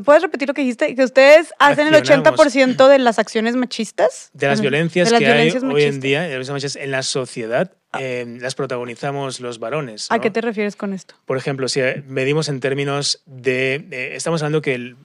¿Puedes 0.04 0.22
repetir 0.22 0.48
lo 0.48 0.54
que 0.54 0.62
dijiste? 0.62 0.94
Que 0.94 1.04
ustedes 1.04 1.52
hacen 1.58 1.86
el 1.88 1.94
80% 1.94 2.88
de 2.88 2.98
las 2.98 3.18
acciones 3.18 3.56
machistas. 3.56 4.30
De 4.32 4.46
las 4.46 4.60
violencias 4.60 5.12
que 5.12 5.26
hay 5.26 5.50
hoy 5.50 5.82
en 5.82 6.00
día, 6.00 6.28
en 6.30 6.90
la 6.90 7.02
sociedad, 7.02 7.72
ah. 7.92 7.98
eh, 8.02 8.38
las 8.40 8.54
protagonizamos 8.54 9.40
los 9.40 9.58
varones. 9.58 10.06
¿A 10.10 10.20
qué 10.20 10.30
te 10.30 10.40
refieres 10.40 10.76
con 10.76 10.92
esto? 10.92 11.14
Por 11.24 11.36
ejemplo, 11.36 11.68
si 11.68 11.80
medimos 12.06 12.48
en 12.48 12.60
términos 12.60 13.22
de... 13.26 14.12
estamos 14.14 14.42
hablando 14.42 14.62
que 14.62 14.74
el, 14.74 14.96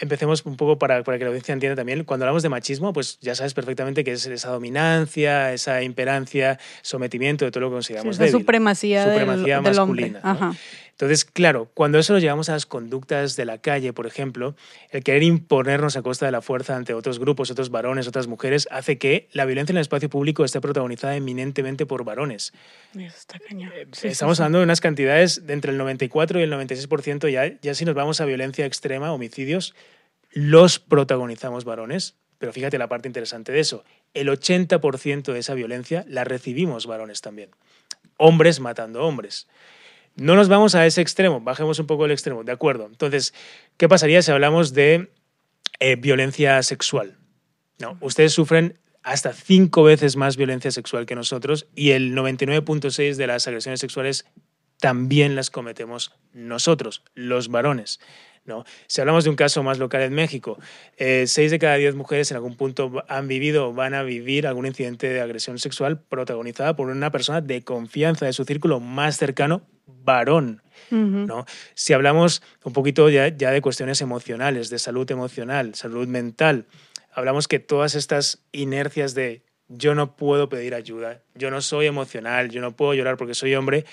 empecemos 0.00 0.44
un 0.44 0.56
poco 0.56 0.78
para, 0.78 1.02
para, 1.04 1.18
que 1.18 1.24
la 1.24 1.28
audiencia 1.28 1.52
entienda 1.52 1.76
también. 1.76 2.04
Cuando 2.04 2.24
hablamos 2.24 2.42
de 2.42 2.48
machismo, 2.48 2.92
pues 2.92 3.18
ya 3.20 3.34
sabes 3.34 3.54
perfectamente 3.54 4.04
que 4.04 4.12
es 4.12 4.26
esa 4.26 4.50
dominancia, 4.50 5.52
esa 5.52 5.82
imperancia, 5.82 6.58
sometimiento 6.82 7.44
de 7.44 7.50
todo 7.50 7.62
lo 7.62 7.68
que 7.70 7.74
consideramos 7.74 8.16
sí, 8.16 8.24
esa 8.24 8.32
supremacía, 8.32 9.04
supremacía 9.04 9.60
del, 9.60 9.64
masculina. 9.64 10.20
Del 10.20 10.56
entonces, 10.92 11.24
claro, 11.24 11.70
cuando 11.74 11.98
eso 11.98 12.12
lo 12.12 12.18
llevamos 12.18 12.48
a 12.48 12.52
las 12.52 12.66
conductas 12.66 13.34
de 13.34 13.44
la 13.44 13.58
calle, 13.58 13.92
por 13.92 14.06
ejemplo, 14.06 14.54
el 14.90 15.02
querer 15.02 15.22
imponernos 15.22 15.96
a 15.96 16.02
costa 16.02 16.26
de 16.26 16.32
la 16.32 16.42
fuerza 16.42 16.76
ante 16.76 16.94
otros 16.94 17.18
grupos, 17.18 17.50
otros 17.50 17.70
varones, 17.70 18.06
otras 18.06 18.28
mujeres, 18.28 18.68
hace 18.70 18.98
que 18.98 19.28
la 19.32 19.44
violencia 19.44 19.72
en 19.72 19.78
el 19.78 19.82
espacio 19.82 20.10
público 20.10 20.44
esté 20.44 20.60
protagonizada 20.60 21.16
eminentemente 21.16 21.86
por 21.86 22.04
varones. 22.04 22.52
está 22.94 23.38
cañón. 23.38 23.72
Eh, 23.74 23.86
estamos 24.02 24.38
hablando 24.38 24.58
de 24.58 24.64
unas 24.64 24.80
cantidades 24.80 25.46
de 25.46 25.54
entre 25.54 25.72
el 25.72 25.78
94 25.78 26.38
y 26.38 26.42
el 26.44 26.52
96%, 26.52 27.28
ya, 27.30 27.58
ya 27.60 27.74
si 27.74 27.84
nos 27.84 27.94
vamos 27.94 28.20
a 28.20 28.24
violencia 28.24 28.66
extrema, 28.66 29.12
homicidios, 29.12 29.74
los 30.30 30.78
protagonizamos 30.78 31.64
varones 31.64 32.16
Pero 32.38 32.52
fíjate 32.52 32.78
la 32.78 32.88
parte 32.88 33.08
interesante 33.08 33.52
de 33.52 33.60
eso. 33.60 33.84
El 34.14 34.28
80% 34.28 35.32
de 35.32 35.38
esa 35.38 35.54
violencia 35.54 36.04
la 36.08 36.24
recibimos 36.24 36.86
varones 36.86 37.20
también. 37.20 37.50
Hombres 38.18 38.60
matando 38.60 39.04
hombres. 39.04 39.48
No 40.16 40.36
nos 40.36 40.48
vamos 40.48 40.74
a 40.74 40.86
ese 40.86 41.00
extremo, 41.00 41.40
bajemos 41.40 41.78
un 41.78 41.86
poco 41.86 42.04
el 42.04 42.10
extremo, 42.10 42.44
¿de 42.44 42.52
acuerdo? 42.52 42.86
Entonces, 42.86 43.32
¿qué 43.76 43.88
pasaría 43.88 44.20
si 44.22 44.30
hablamos 44.30 44.74
de 44.74 45.10
eh, 45.80 45.96
violencia 45.96 46.62
sexual? 46.62 47.16
No, 47.78 47.96
ustedes 48.00 48.32
sufren 48.32 48.78
hasta 49.02 49.32
cinco 49.32 49.82
veces 49.82 50.16
más 50.16 50.36
violencia 50.36 50.70
sexual 50.70 51.06
que 51.06 51.14
nosotros 51.14 51.66
y 51.74 51.90
el 51.90 52.14
99.6 52.14 53.16
de 53.16 53.26
las 53.26 53.48
agresiones 53.48 53.80
sexuales 53.80 54.26
también 54.78 55.34
las 55.34 55.50
cometemos 55.50 56.12
nosotros, 56.32 57.02
los 57.14 57.48
varones. 57.48 58.00
¿No? 58.44 58.64
Si 58.86 59.00
hablamos 59.00 59.24
de 59.24 59.30
un 59.30 59.36
caso 59.36 59.62
más 59.62 59.78
local 59.78 60.02
en 60.02 60.14
México, 60.14 60.58
eh, 60.96 61.24
seis 61.26 61.50
de 61.50 61.58
cada 61.58 61.76
diez 61.76 61.94
mujeres 61.94 62.30
en 62.30 62.36
algún 62.36 62.56
punto 62.56 63.04
han 63.08 63.28
vivido 63.28 63.68
o 63.68 63.72
van 63.72 63.94
a 63.94 64.02
vivir 64.02 64.46
algún 64.46 64.66
incidente 64.66 65.08
de 65.08 65.20
agresión 65.20 65.58
sexual 65.58 66.00
protagonizada 66.00 66.76
por 66.76 66.88
una 66.88 67.10
persona 67.10 67.40
de 67.40 67.62
confianza 67.62 68.26
de 68.26 68.32
su 68.32 68.44
círculo 68.44 68.80
más 68.80 69.16
cercano, 69.16 69.62
varón. 69.86 70.62
¿no? 70.90 71.46
Si 71.74 71.92
hablamos 71.92 72.42
un 72.64 72.72
poquito 72.72 73.08
ya, 73.08 73.28
ya 73.28 73.50
de 73.50 73.62
cuestiones 73.62 74.00
emocionales, 74.00 74.68
de 74.68 74.78
salud 74.78 75.10
emocional, 75.10 75.74
salud 75.74 76.06
mental, 76.06 76.66
hablamos 77.12 77.48
que 77.48 77.58
todas 77.58 77.94
estas 77.94 78.42
inercias 78.52 79.14
de 79.14 79.42
yo 79.68 79.94
no 79.94 80.16
puedo 80.16 80.48
pedir 80.48 80.74
ayuda, 80.74 81.22
yo 81.34 81.50
no 81.50 81.60
soy 81.62 81.86
emocional, 81.86 82.50
yo 82.50 82.60
no 82.60 82.76
puedo 82.76 82.94
llorar 82.94 83.16
porque 83.16 83.34
soy 83.34 83.54
hombre, 83.54 83.86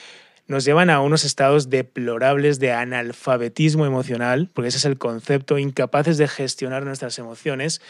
nos 0.50 0.66
llevan 0.66 0.90
a 0.90 1.00
unos 1.00 1.24
estados 1.24 1.70
deplorables 1.70 2.60
de 2.60 2.72
analfabetismo 2.72 3.86
emocional, 3.86 4.50
porque 4.52 4.70
ese 4.70 4.80
es 4.80 4.86
el 4.86 4.98
concepto, 4.98 5.60
incapaces 5.60 6.18
de 6.18 6.28
gestionar 6.28 6.84
nuestras 6.84 7.20
emociones, 7.20 7.82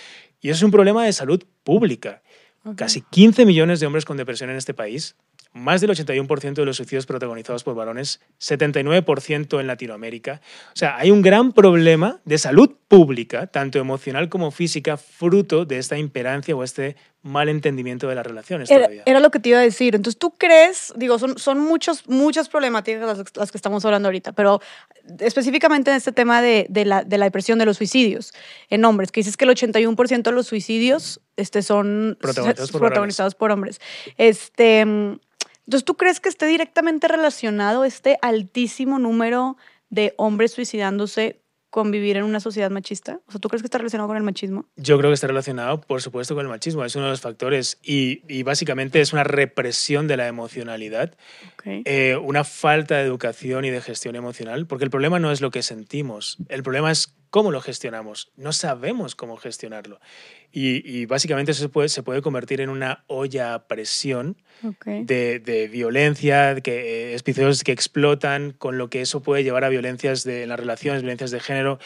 y 0.42 0.50
eso 0.50 0.58
es 0.58 0.64
un 0.64 0.72
problema 0.72 1.06
de 1.06 1.14
salud 1.14 1.44
pública. 1.64 2.22
Casi 2.76 3.02
15 3.02 3.46
millones 3.46 3.80
de 3.80 3.88
hombres 3.88 4.04
con 4.04 4.18
depresión 4.18 4.50
en 4.50 4.58
este 4.58 4.74
país 4.74 5.16
más 5.54 5.82
del 5.82 5.90
81% 5.90 6.54
de 6.54 6.66
los 6.66 6.78
suicidios 6.78 7.06
protagonizados 7.06 7.64
por 7.64 7.76
varones, 7.76 8.22
79% 8.40 9.60
en 9.60 9.68
Latinoamérica. 9.68 10.42
O 10.68 10.76
sea, 10.76 10.98
hay 10.98 11.12
un 11.12 11.22
gran 11.22 11.54
problema 11.54 12.20
de 12.26 12.38
salud 12.38 12.76
pública, 12.88 13.48
tanto 13.48 13.80
emocional 13.80 14.30
como 14.30 14.52
física, 14.52 14.98
fruto 14.98 15.66
de 15.66 15.80
esta 15.80 15.98
imperancia 15.98 16.56
o 16.56 16.64
este 16.64 16.96
mal 17.22 17.50
entendimiento 17.50 18.08
de 18.08 18.16
las 18.16 18.26
relaciones. 18.26 18.72
Era, 18.72 18.88
era, 19.06 19.20
lo 19.20 19.30
que 19.30 19.40
te 19.40 19.50
iba 19.50 19.60
a 19.60 19.62
decir. 19.62 19.96
Entonces, 19.96 20.18
¿tú 20.18 20.32
crees, 20.38 20.94
digo, 20.96 21.20
son, 21.20 21.38
son 21.38 21.60
muchos, 21.60 22.08
muchas 22.08 22.48
problemáticas 22.48 23.02
las, 23.02 23.36
las, 23.36 23.52
que 23.52 23.58
estamos 23.58 23.84
hablando 23.84 24.08
ahorita, 24.08 24.32
pero 24.32 24.62
específicamente 25.20 25.92
en 25.92 25.98
este 25.98 26.12
tema 26.12 26.42
de, 26.42 26.66
de, 26.70 26.86
la, 26.86 27.04
de 27.04 27.18
la 27.18 27.26
depresión, 27.26 27.60
de 27.60 27.66
los 27.66 27.78
suicidios 27.78 28.34
en 28.70 28.86
hombres, 28.86 29.12
que 29.12 29.20
dices 29.20 29.36
que 29.36 29.46
el 29.46 29.52
81% 29.52 30.22
de 30.22 30.32
los 30.32 30.48
suicidios 30.48 31.20
este, 31.36 31.62
son 31.62 32.18
protagonizados, 32.22 32.72
por, 32.72 32.82
protagonizados 32.82 33.36
por 33.36 33.52
hombres. 33.52 33.82
Este 34.18 34.86
entonces, 35.70 35.86
¿tú 35.86 35.98
crees 35.98 36.20
que 36.20 36.30
esté 36.30 36.48
directamente 36.48 37.08
relacionado 37.08 37.86
este 37.86 38.18
altísimo 38.24 38.98
número 38.98 39.56
de 39.92 40.16
hombres 40.18 40.54
suicidándose 40.54 41.44
con 41.70 41.92
vivir 41.92 42.18
en 42.18 42.24
una 42.24 42.40
sociedad 42.40 42.72
machista? 42.72 43.20
O 43.28 43.32
sea, 43.32 43.40
¿tú 43.40 43.50
crees 43.50 43.62
que 43.62 43.68
está 43.68 43.78
relacionado 43.78 44.08
con 44.08 44.18
el 44.18 44.24
machismo? 44.24 44.66
Yo 44.78 44.98
creo 44.98 45.12
que 45.12 45.14
está 45.14 45.28
relacionado, 45.28 45.80
por 45.80 46.02
supuesto, 46.02 46.34
con 46.34 46.44
el 46.44 46.50
machismo. 46.50 46.84
Es 46.84 46.96
uno 46.96 47.06
de 47.06 47.12
los 47.12 47.22
factores 47.22 47.78
y, 47.84 48.24
y 48.28 48.42
básicamente 48.42 49.00
es 49.00 49.14
una 49.14 49.24
represión 49.24 50.08
de 50.08 50.18
la 50.18 50.26
emocionalidad, 50.26 51.16
eh, 51.64 52.18
una 52.20 52.44
falta 52.44 52.98
de 52.98 53.04
educación 53.04 53.64
y 53.64 53.70
de 53.70 53.80
gestión 53.80 54.16
emocional, 54.16 54.66
porque 54.66 54.86
el 54.86 54.90
problema 54.90 55.20
no 55.20 55.32
es 55.32 55.40
lo 55.40 55.52
que 55.52 55.62
sentimos, 55.62 56.40
el 56.48 56.64
problema 56.64 56.90
es 56.90 57.14
cómo 57.30 57.52
lo 57.52 57.62
gestionamos. 57.62 58.32
No 58.36 58.54
sabemos 58.54 59.16
cómo 59.16 59.38
gestionarlo. 59.38 60.00
Y, 60.52 61.06
básicamente 61.06 61.52
eso 61.52 61.62
se 61.62 61.70
puede, 61.70 61.90
se 61.90 62.02
puede, 62.02 62.24
convertir 62.24 62.60
en 62.60 62.70
una 62.70 63.04
olla 63.06 63.54
a 63.54 63.68
presión 63.68 64.36
de, 64.84 65.40
de, 65.40 65.68
violencia, 65.68 66.60
que, 66.62 67.12
eh, 67.12 67.16
episodios 67.16 67.64
que 67.64 67.72
explotan, 67.72 68.52
con 68.52 68.80
lo 68.80 68.90
que 68.90 69.02
eso 69.02 69.22
puede 69.22 69.44
llevar 69.44 69.64
a 69.64 69.70
violencias 69.70 70.24
de, 70.24 70.44
en 70.44 70.50
las 70.50 70.60
relaciones, 70.60 71.04
violencias 71.04 71.30
de 71.30 71.40
género, 71.40 71.80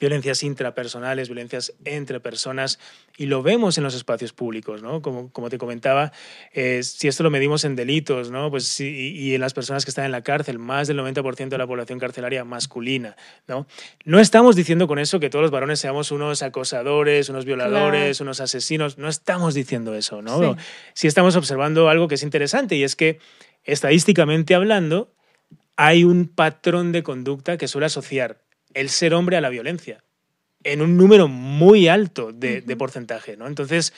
violencias 0.00 0.42
intrapersonales, 0.42 1.28
violencias 1.28 1.74
entre 1.84 2.20
personas, 2.20 2.78
y 3.18 3.26
lo 3.26 3.42
vemos 3.42 3.76
en 3.76 3.84
los 3.84 3.94
espacios 3.94 4.32
públicos, 4.32 4.82
¿no? 4.82 5.02
Como, 5.02 5.30
como 5.30 5.50
te 5.50 5.58
comentaba, 5.58 6.10
eh, 6.52 6.82
si 6.82 7.06
esto 7.06 7.22
lo 7.22 7.30
medimos 7.30 7.64
en 7.64 7.76
delitos, 7.76 8.30
¿no? 8.30 8.50
Pues, 8.50 8.80
y, 8.80 9.34
en 9.34 9.40
las 9.40 9.52
personas 9.52 9.84
que 9.84 9.90
están 9.90 10.06
en 10.06 10.12
la 10.12 10.22
cárcel, 10.22 10.58
más 10.58 10.88
del 10.88 10.98
90% 10.98 11.50
de 11.50 11.58
la 11.58 11.66
población 11.66 11.98
carcelaria 11.98 12.44
masculina, 12.44 13.14
¿no? 13.46 13.66
No 14.04 14.18
estamos 14.18 14.56
diciendo 14.56 14.88
con 14.88 14.98
eso 14.98 15.20
que 15.20 15.28
todos 15.28 15.42
los 15.42 15.50
varones 15.50 15.78
seamos 15.78 16.10
unos 16.10 16.42
acosadores, 16.42 17.28
unos 17.28 17.44
violadores, 17.44 18.20
unos 18.22 18.40
asesinos, 18.40 18.96
no 18.96 19.08
estamos 19.08 19.52
diciendo 19.52 19.94
eso, 19.94 20.22
¿no? 20.22 20.40
Sí. 20.40 20.60
sí 20.94 21.06
estamos 21.08 21.36
observando 21.36 21.90
algo 21.90 22.08
que 22.08 22.14
es 22.14 22.22
interesante, 22.22 22.74
y 22.74 22.84
es 22.84 22.96
que 22.96 23.18
estadísticamente 23.64 24.54
hablando, 24.54 25.12
hay 25.76 26.04
un 26.04 26.26
patrón 26.26 26.92
de 26.92 27.02
conducta 27.02 27.58
que 27.58 27.68
suele 27.68 27.86
asociar 27.86 28.40
el 28.74 28.88
ser 28.88 29.14
hombre 29.14 29.36
a 29.36 29.40
la 29.40 29.48
violencia, 29.48 30.04
en 30.62 30.82
un 30.82 30.96
número 30.96 31.28
muy 31.28 31.88
alto 31.88 32.32
de, 32.32 32.62
porcentaje. 32.76 33.36
¿no? 33.36 33.46
Entonces, 33.46 33.92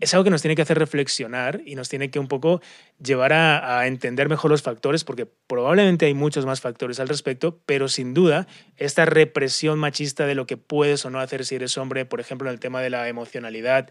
es 0.00 0.12
algo 0.12 0.24
que 0.24 0.30
nos 0.30 0.42
tiene 0.42 0.56
que 0.56 0.62
hacer 0.62 0.78
reflexionar 0.78 1.62
y 1.64 1.76
nos 1.76 1.88
tiene 1.88 2.10
que 2.10 2.18
un 2.18 2.28
poco 2.28 2.60
llevar 3.02 3.32
a, 3.32 3.86
entender 3.86 4.28
mejor 4.28 4.50
los 4.50 4.62
factores, 4.62 5.04
porque 5.04 5.26
probablemente 5.26 6.06
hay 6.06 6.14
muchos 6.14 6.46
más 6.46 6.60
factores 6.60 7.00
al 7.00 7.08
respecto, 7.08 7.60
pero 7.64 7.88
sin 7.88 8.12
duda 8.12 8.46
esta 8.76 9.04
represión 9.04 9.78
machista 9.78 10.26
de 10.26 10.34
lo 10.34 10.46
que 10.46 10.56
puedes 10.56 11.04
o 11.04 11.10
no 11.10 11.20
hacer 11.20 11.44
si 11.44 11.54
eres 11.54 11.78
hombre, 11.78 12.04
por 12.04 12.20
ejemplo, 12.20 12.48
en 12.48 12.54
el 12.54 12.60
tema 12.60 12.82
de 12.82 12.90
la 12.90 13.08
emocionalidad, 13.08 13.90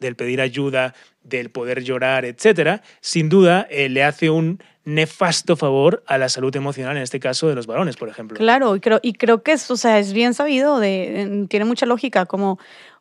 del 0.00 0.16
pedir 0.16 0.40
ayuda, 0.40 0.94
del 1.22 1.50
poder 1.50 1.84
llorar, 1.84 2.24
etcétera, 2.24 2.82
sin 3.00 3.28
duda 3.28 3.66
eh, 3.70 3.88
le 3.88 4.02
hace 4.04 4.30
un 4.30 4.62
nefasto 4.84 5.56
favor 5.56 6.02
a 6.06 6.18
la 6.18 6.28
salud 6.28 6.54
emocional, 6.56 6.96
en 6.96 7.02
este 7.02 7.20
caso 7.20 7.48
de 7.48 7.54
los 7.54 7.66
varones, 7.66 7.96
por 7.96 8.08
ejemplo. 8.08 8.36
Claro, 8.36 8.76
y 8.76 8.80
creo, 8.80 9.00
y 9.02 9.14
creo 9.14 9.42
que 9.42 9.52
es, 9.52 9.70
o 9.70 9.76
sea, 9.76 9.98
es 9.98 10.12
bien 10.12 10.34
sabido, 10.34 10.80
de, 10.80 11.46
tiene 11.48 11.64
mucha 11.64 11.86
lógica, 11.86 12.26
como 12.26 12.58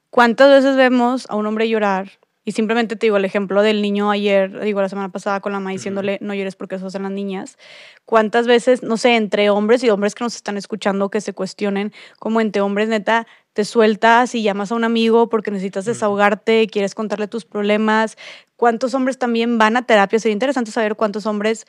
cuántas 0.09 0.49
veces 0.49 0.75
vemos 0.75 1.25
a 1.29 1.35
un 1.35 1.45
hombre 1.47 1.69
llorar 1.69 2.11
y 2.43 2.53
simplemente 2.53 2.95
te 2.95 3.05
digo 3.05 3.17
el 3.17 3.25
ejemplo 3.25 3.61
del 3.61 3.83
niño 3.83 4.09
ayer, 4.09 4.61
digo 4.61 4.81
la 4.81 4.89
semana 4.89 5.09
pasada 5.09 5.41
con 5.41 5.51
la 5.51 5.59
mamá 5.59 5.71
diciéndole 5.71 6.17
no 6.21 6.33
llores 6.33 6.55
porque 6.55 6.75
eso 6.75 6.87
hacen 6.87 7.03
las 7.03 7.11
niñas. 7.11 7.57
¿Cuántas 8.05 8.47
veces, 8.47 8.81
no 8.81 8.97
sé, 8.97 9.15
entre 9.15 9.51
hombres 9.51 9.83
y 9.83 9.89
hombres 9.91 10.15
que 10.15 10.23
nos 10.23 10.35
están 10.35 10.57
escuchando 10.57 11.09
que 11.09 11.21
se 11.21 11.33
cuestionen, 11.33 11.93
como 12.17 12.41
entre 12.41 12.61
hombres, 12.61 12.89
neta, 12.89 13.27
te 13.53 13.65
sueltas 13.65 14.33
y 14.35 14.43
llamas 14.43 14.71
a 14.71 14.75
un 14.75 14.83
amigo 14.83 15.29
porque 15.29 15.51
necesitas 15.51 15.85
desahogarte, 15.85 16.67
quieres 16.67 16.95
contarle 16.95 17.27
tus 17.27 17.45
problemas? 17.45 18.17
¿Cuántos 18.55 18.93
hombres 18.93 19.17
también 19.17 19.57
van 19.57 19.75
a 19.75 19.85
terapia? 19.85 20.19
Sería 20.19 20.33
interesante 20.33 20.71
saber 20.71 20.95
cuántos 20.95 21.25
hombres 21.25 21.65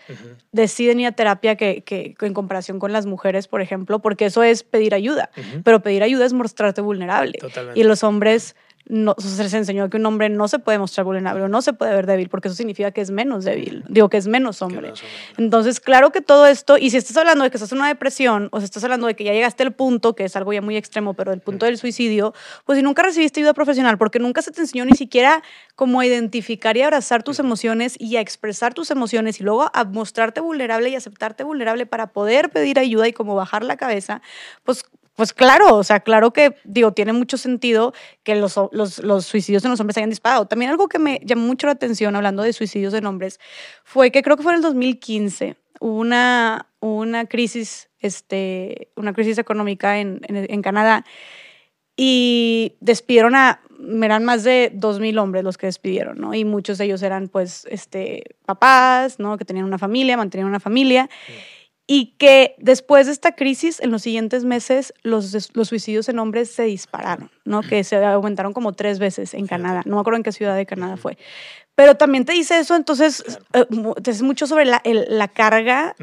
deciden 0.53 1.01
ir 1.01 1.07
a 1.07 1.13
terapia 1.13 1.57
que, 1.57 1.83
que, 1.83 2.15
en 2.21 2.35
comparación 2.35 2.79
con 2.79 2.93
las 2.93 3.07
mujeres, 3.07 3.49
por 3.49 3.63
ejemplo, 3.63 4.01
porque 4.01 4.27
eso 4.27 4.43
es 4.43 4.63
pedir 4.63 4.95
ayuda, 4.95 5.31
pero 5.65 5.81
pedir 5.81 6.03
ayuda 6.03 6.27
es 6.27 6.35
mostrarte 6.35 6.83
vulnerable. 6.83 7.39
Totalmente. 7.39 7.81
Y 7.81 7.85
los 7.85 8.05
hombres 8.05 8.55
no, 8.87 9.15
se 9.19 9.43
les 9.43 9.55
enseñó 9.55 9.89
que 9.89 9.97
un 9.97 10.07
hombre 10.07 10.29
no 10.29 10.49
se 10.49 10.59
puede 10.59 10.79
mostrar 10.79 11.05
vulnerable, 11.05 11.49
no 11.49 11.63
se 11.63 11.73
puede 11.73 11.95
ver 11.95 12.07
débil, 12.07 12.29
porque 12.29 12.49
eso 12.49 12.57
significa 12.57 12.91
que 12.91 13.01
es 13.01 13.11
menos 13.11 13.45
débil, 13.45 13.85
digo 13.89 14.09
que 14.09 14.17
es 14.17 14.27
menos 14.27 14.61
hombre. 14.63 14.93
Entonces, 15.39 15.81
claro 15.81 16.11
que 16.11 16.21
todo 16.21 16.47
esto, 16.47 16.77
y 16.77 16.91
si 16.91 16.97
estás 16.97 17.17
hablando 17.17 17.45
de 17.45 17.51
que 17.51 17.57
estás 17.57 17.73
en 17.73 17.79
una 17.79 17.89
depresión, 17.89 18.49
o 18.53 18.59
si 18.59 18.65
estás 18.65 18.83
hablando 18.85 19.07
de 19.07 19.15
que 19.15 19.25
ya 19.25 19.33
llegaste 19.33 19.63
al 19.63 19.73
punto, 19.73 20.15
que 20.15 20.25
es 20.25 20.37
algo 20.37 20.53
ya 20.53 20.61
muy 20.61 20.77
extremo, 20.77 21.15
pero 21.15 21.33
el 21.33 21.41
punto 21.41 21.67
del 21.67 21.79
suicidio, 21.79 22.35
pues 22.65 22.77
si 22.77 22.83
nunca 22.83 23.03
recibiste 23.03 23.41
ayuda 23.41 23.55
profesional, 23.55 23.99
porque 23.99 24.19
nunca 24.19 24.43
se 24.43 24.51
te 24.51 24.61
enseñó 24.61 24.85
ni 24.85 24.95
siquiera 24.95 25.43
cómo 25.75 26.01
a 26.01 26.07
identificar 26.07 26.77
y 26.77 26.83
abrazar 26.83 27.23
tus 27.23 27.39
emociones 27.39 27.97
y 27.99 28.17
a 28.17 28.21
expresar 28.21 28.75
tus 28.75 28.91
emociones 28.91 29.41
y 29.41 29.45
luego 29.45 29.71
a 29.73 29.85
mostrarte 29.85 30.41
vulnerable 30.41 30.89
y 30.89 30.97
aceptarte 30.97 31.45
vulnerable 31.45 31.87
para 31.87 32.09
poder 32.09 32.51
pedir 32.51 32.79
ayuda 32.79 33.09
y 33.09 33.13
como 33.13 33.35
bajar 33.35 33.65
la 33.65 33.77
cabeza, 33.77 34.23
pues 34.65 34.85
pues 35.15 35.33
claro, 35.33 35.77
o 35.77 35.85
sea, 35.85 36.01
claro 36.01 36.33
que, 36.33 36.55
digo, 36.65 36.93
tiene 36.93 37.13
mucho 37.13 37.37
sentido 37.37 37.93
que 38.23 38.35
los, 38.35 38.59
los, 38.73 38.99
los, 38.99 39.27
suicidios 39.27 39.65
en 39.65 39.71
los 39.71 39.81
hombres 39.81 39.99
hayan 39.99 40.11
disparado. 40.11 40.47
También 40.47 40.71
algo 40.71 40.89
que 40.89 40.99
me 40.99 41.21
llamó 41.23 41.47
mucho 41.47 41.67
la 41.67 41.75
atención 41.75 42.17
hablando 42.17 42.43
de 42.43 42.53
suicidios 42.53 42.95
en 42.95 43.07
hombres 43.07 43.39
fue 43.85 44.11
que 44.11 44.23
creo 44.23 44.37
que 44.37 44.43
fue 44.43 44.53
en 44.53 44.57
el 44.57 44.63
2015, 44.63 45.57
hubo 45.81 45.99
una, 45.99 46.67
una 46.81 47.27
crisis, 47.27 47.91
este, 47.99 48.89
una 48.97 49.13
crisis 49.13 49.37
económica 49.39 49.99
en, 49.99 50.21
en, 50.29 50.63
Canadá 50.63 51.05
y 51.97 52.77
despidieron 52.81 53.35
a, 53.35 53.61
eran 54.03 54.25
más 54.25 54.45
de 54.45 54.73
2.000 54.75 55.21
hombres 55.21 55.45
los 55.45 55.59
que 55.59 55.67
despidieron, 55.67 56.19
¿no? 56.19 56.35
Y 56.35 56.45
muchos 56.45 56.79
de 56.79 56.85
ellos 56.85 57.03
eran, 57.03 57.29
pues, 57.29 57.67
este, 57.71 58.37
papás, 58.47 59.19
¿no? 59.19 59.37
Que 59.37 59.45
tenían 59.45 59.67
una 59.67 59.79
familia, 59.79 60.17
mantenían 60.17 60.49
una 60.49 60.61
familia. 60.61 61.11
Y 61.87 62.15
que 62.19 62.55
después 62.59 63.07
de 63.07 63.13
esta 63.13 63.33
crisis, 63.33 63.81
en 63.81 63.91
los 63.91 64.03
siguientes 64.03 64.45
meses, 64.45 64.95
los, 65.03 65.51
los 65.55 65.69
suicidios 65.69 66.09
en 66.09 66.19
hombres 66.21 66.51
se 66.51 66.63
dispararon, 66.63 67.31
¿no? 67.45 67.61
Que 67.63 67.83
se 67.83 67.97
aumentaron 68.05 68.53
como 68.53 68.73
tres 68.73 68.99
veces 68.99 69.35
en 69.35 69.47
Canadá. 69.47 69.83
No 69.85 69.97
me 69.97 70.01
acuerdo 70.01 70.19
en 70.19 70.23
qué 70.23 70.33
ciudad 70.33 70.57
de 70.57 70.65
Canadá 70.65 70.97
fue. 70.97 71.19
Pero 71.75 71.97
también 71.97 72.27
te 72.27 72.35
dice 72.35 72.59
eso, 72.59 72.77
entonces, 72.77 73.25
eh, 73.55 73.65
te 74.03 74.11
dice 74.11 74.23
mucho 74.23 74.47
sobre 74.47 74.67
la, 74.67 74.83
la 74.85 75.27
carga 75.29 75.97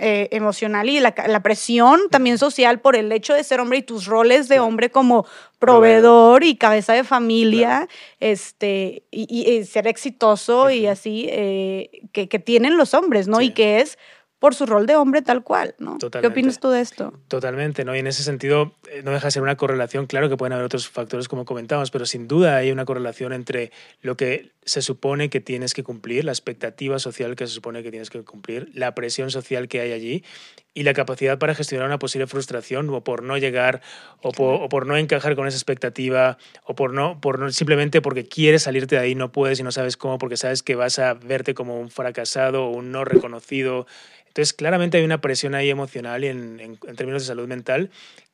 eh, 0.00 0.28
emocional 0.32 0.88
y 0.88 1.00
la, 1.00 1.14
la, 1.28 1.40
presión 1.40 2.00
también 2.10 2.38
social 2.38 2.80
por 2.80 2.96
el 2.96 3.12
hecho 3.12 3.34
de 3.34 3.44
ser 3.44 3.60
hombre 3.60 3.78
y 3.78 3.82
tus 3.82 4.06
roles 4.06 4.48
de 4.48 4.58
hombre 4.58 4.90
como 4.90 5.26
proveedor. 5.58 6.44
y 6.44 6.56
cabeza 6.56 6.94
de 6.94 7.04
familia, 7.04 7.88
este, 8.20 9.04
y, 9.10 9.62
ser 9.64 9.86
exitoso 9.86 10.70
y 10.70 10.86
así, 10.86 11.26
eh, 11.30 12.08
que, 12.12 12.28
que, 12.28 12.38
tienen 12.38 12.78
los 12.78 12.94
hombres, 12.94 13.28
¿no? 13.28 13.42
Y 13.42 13.50
que 13.50 13.80
es 13.80 13.98
por 14.42 14.56
su 14.56 14.66
rol 14.66 14.86
de 14.86 14.96
hombre 14.96 15.22
tal 15.22 15.44
cual, 15.44 15.76
¿no? 15.78 15.98
¿Qué 15.98 16.26
opinas 16.26 16.58
tú 16.58 16.68
de 16.70 16.80
esto? 16.80 17.12
Totalmente, 17.28 17.84
¿no? 17.84 17.94
Y 17.94 18.00
en 18.00 18.08
ese 18.08 18.24
sentido 18.24 18.74
eh, 18.90 19.00
no 19.04 19.12
deja 19.12 19.28
de 19.28 19.30
ser 19.30 19.40
una 19.40 19.56
correlación, 19.56 20.06
claro 20.06 20.28
que 20.28 20.36
pueden 20.36 20.52
haber 20.52 20.64
otros 20.66 20.88
factores 20.88 21.28
como 21.28 21.44
comentábamos, 21.44 21.92
pero 21.92 22.06
sin 22.06 22.26
duda 22.26 22.56
hay 22.56 22.72
una 22.72 22.84
correlación 22.84 23.32
entre 23.32 23.70
lo 24.00 24.16
que 24.16 24.50
se 24.64 24.80
supone 24.80 25.28
que 25.28 25.40
tienes 25.40 25.74
que 25.74 25.82
cumplir, 25.82 26.24
la 26.24 26.32
expectativa 26.32 26.98
social 26.98 27.34
que 27.34 27.46
se 27.46 27.54
supone 27.54 27.82
que 27.82 27.90
tienes 27.90 28.10
que 28.10 28.22
cumplir, 28.22 28.70
la 28.74 28.94
presión 28.94 29.30
social 29.30 29.66
que 29.68 29.80
hay 29.80 29.92
allí 29.92 30.24
y 30.74 30.84
la 30.84 30.94
capacidad 30.94 31.38
para 31.38 31.54
gestionar 31.54 31.86
una 31.86 31.98
posible 31.98 32.26
frustración 32.26 32.88
o 32.90 33.02
por 33.02 33.22
no 33.22 33.36
llegar 33.38 33.82
o 34.22 34.32
por, 34.32 34.86
no 34.86 34.96
encajar 34.96 35.34
con 35.34 35.46
esa 35.46 35.56
expectativa 35.56 36.38
o 36.64 36.74
por 36.74 36.92
no, 36.92 37.20
por 37.20 37.38
no 37.38 37.50
simplemente 37.50 38.00
porque 38.00 38.26
quieres 38.26 38.62
salirte 38.62 38.96
de 38.96 39.02
ahí 39.02 39.14
no 39.14 39.32
puedes 39.32 39.58
y 39.58 39.62
no 39.62 39.72
sabes 39.72 39.96
cómo 39.96 40.18
porque 40.18 40.36
sabes 40.36 40.62
que 40.62 40.76
vas 40.76 40.98
a 40.98 41.14
verte 41.14 41.54
como 41.54 41.80
un 41.80 41.90
fracasado 41.90 42.66
o 42.66 42.70
un 42.70 42.92
no 42.92 43.04
reconocido. 43.04 43.86
Entonces, 44.28 44.54
claramente 44.54 44.96
hay 44.96 45.04
una 45.04 45.20
presión 45.20 45.54
ahí 45.54 45.68
emocional 45.68 46.24
y 46.24 46.28
en, 46.28 46.78
términos 46.96 47.22
de 47.22 47.26
salud 47.26 47.46
mental 47.46 47.90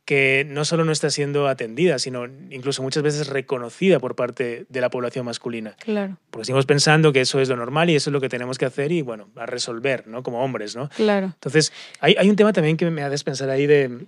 que 0.09 0.47
no 0.49 0.65
solo 0.65 0.87
no 0.87 0.93
está 0.93 1.11
siendo 1.11 1.49
atendida, 1.49 1.99
sino 1.99 2.25
incluso 2.25 2.83
muchas 2.83 3.03
veces 3.03 3.27
reconocida 3.27 3.99
por 3.99 4.17
parte 4.17 4.65
de 4.67 4.81
la 4.81 4.89
población 4.89 5.27
masculina. 5.27 5.77
Claro. 5.81 6.17
Porque 6.31 6.47
seguimos 6.47 6.65
pensando 6.65 7.13
que 7.13 7.21
eso 7.21 7.41
es 7.41 7.51
lo 7.51 7.57
normal 7.57 7.91
y 7.91 7.97
eso 7.97 8.09
es 8.09 8.13
lo 8.13 8.21
que 8.23 8.31
tenemos 8.31 8.57
que 8.57 8.65
hacer 8.65 8.91
y, 8.91 9.03
bueno, 9.03 9.29
a 9.37 9.45
resolver, 9.45 10.09
¿no? 10.09 10.23
Como 10.23 10.43
hombres, 10.43 10.75
¿no? 10.75 10.89
Claro. 10.97 11.27
Entonces, 11.27 11.75
hay, 12.01 12.17
hay 12.19 12.31
un 12.31 12.37
tema 12.37 12.55
también 12.55 12.79
que 12.79 12.91
me 12.91 13.03
hace 13.03 13.23
pensar 13.23 13.51
ahí 13.51 13.67
de, 13.67 14.07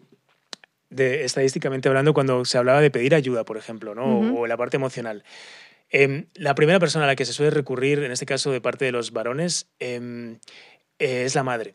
de, 0.88 1.26
estadísticamente 1.26 1.90
hablando, 1.90 2.14
cuando 2.14 2.46
se 2.46 2.56
hablaba 2.56 2.80
de 2.80 2.90
pedir 2.90 3.14
ayuda, 3.14 3.44
por 3.44 3.58
ejemplo, 3.58 3.94
¿no? 3.94 4.20
o, 4.38 4.46
la 4.46 4.56
parte 4.56 4.78
emocional. 4.78 5.22
Em, 5.90 6.28
la 6.32 6.54
primera 6.54 6.80
persona 6.80 7.04
a 7.04 7.08
la 7.08 7.14
que 7.14 7.26
se 7.26 7.34
suele 7.34 7.50
recurrir, 7.50 7.98
en 7.98 8.10
este 8.10 8.24
caso 8.24 8.50
de 8.50 8.62
parte 8.62 8.86
de 8.86 8.92
los 8.92 9.12
varones, 9.12 9.68
em, 9.78 10.38
es 10.98 11.34
la 11.34 11.42
madre. 11.42 11.74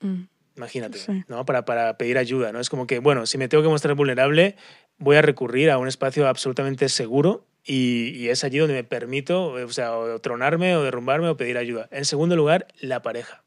Mm. 0.00 0.26
Imagínate, 0.56 0.98
¿no? 1.26 1.44
Para, 1.44 1.64
para 1.64 1.98
pedir 1.98 2.16
ayuda, 2.16 2.52
¿no? 2.52 2.60
Es 2.60 2.70
como 2.70 2.86
que, 2.86 3.00
bueno, 3.00 3.26
si 3.26 3.38
me 3.38 3.48
tengo 3.48 3.62
que 3.62 3.68
mostrar 3.68 3.94
vulnerable, 3.94 4.56
voy 4.98 5.16
a 5.16 5.22
recurrir 5.22 5.70
a 5.70 5.78
un 5.78 5.88
espacio 5.88 6.28
absolutamente 6.28 6.88
seguro 6.88 7.44
y, 7.64 8.10
y, 8.10 8.28
es 8.28 8.44
allí 8.44 8.58
donde 8.58 8.74
me 8.74 8.84
permito, 8.84 9.46
o 9.52 9.68
sea, 9.70 9.96
o 9.96 10.20
tronarme 10.20 10.76
o 10.76 10.82
derrumbarme 10.82 11.28
o 11.28 11.36
pedir 11.36 11.58
ayuda. 11.58 11.88
En 11.90 12.04
segundo 12.04 12.36
lugar, 12.36 12.68
la 12.78 13.02
pareja. 13.02 13.42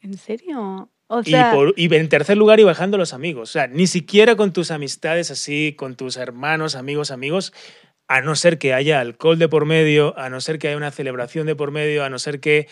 ¿En 0.00 0.16
serio? 0.16 0.90
O 1.06 1.22
sea... 1.22 1.52
y, 1.52 1.54
por, 1.54 1.74
y, 1.76 1.94
en 1.94 2.08
tercer 2.08 2.36
lugar, 2.36 2.58
y 2.58 2.64
bajando 2.64 2.98
los 2.98 3.12
amigos. 3.12 3.50
O 3.50 3.52
sea, 3.52 3.66
ni 3.66 3.86
siquiera 3.86 4.34
con 4.34 4.52
tus 4.52 4.70
amistades 4.70 5.30
así, 5.30 5.74
con 5.76 5.94
tus 5.94 6.16
hermanos, 6.16 6.74
amigos, 6.74 7.10
amigos, 7.10 7.52
a 8.08 8.22
no 8.22 8.34
ser 8.34 8.58
que 8.58 8.72
haya 8.74 9.00
alcohol 9.00 9.38
de 9.38 9.48
por 9.48 9.66
medio, 9.66 10.18
a 10.18 10.30
no 10.30 10.40
ser 10.40 10.58
que 10.58 10.68
haya 10.68 10.76
una 10.76 10.90
celebración 10.90 11.46
de 11.46 11.54
por 11.54 11.70
medio, 11.70 12.04
a 12.04 12.10
no 12.10 12.18
ser 12.18 12.40
que 12.40 12.66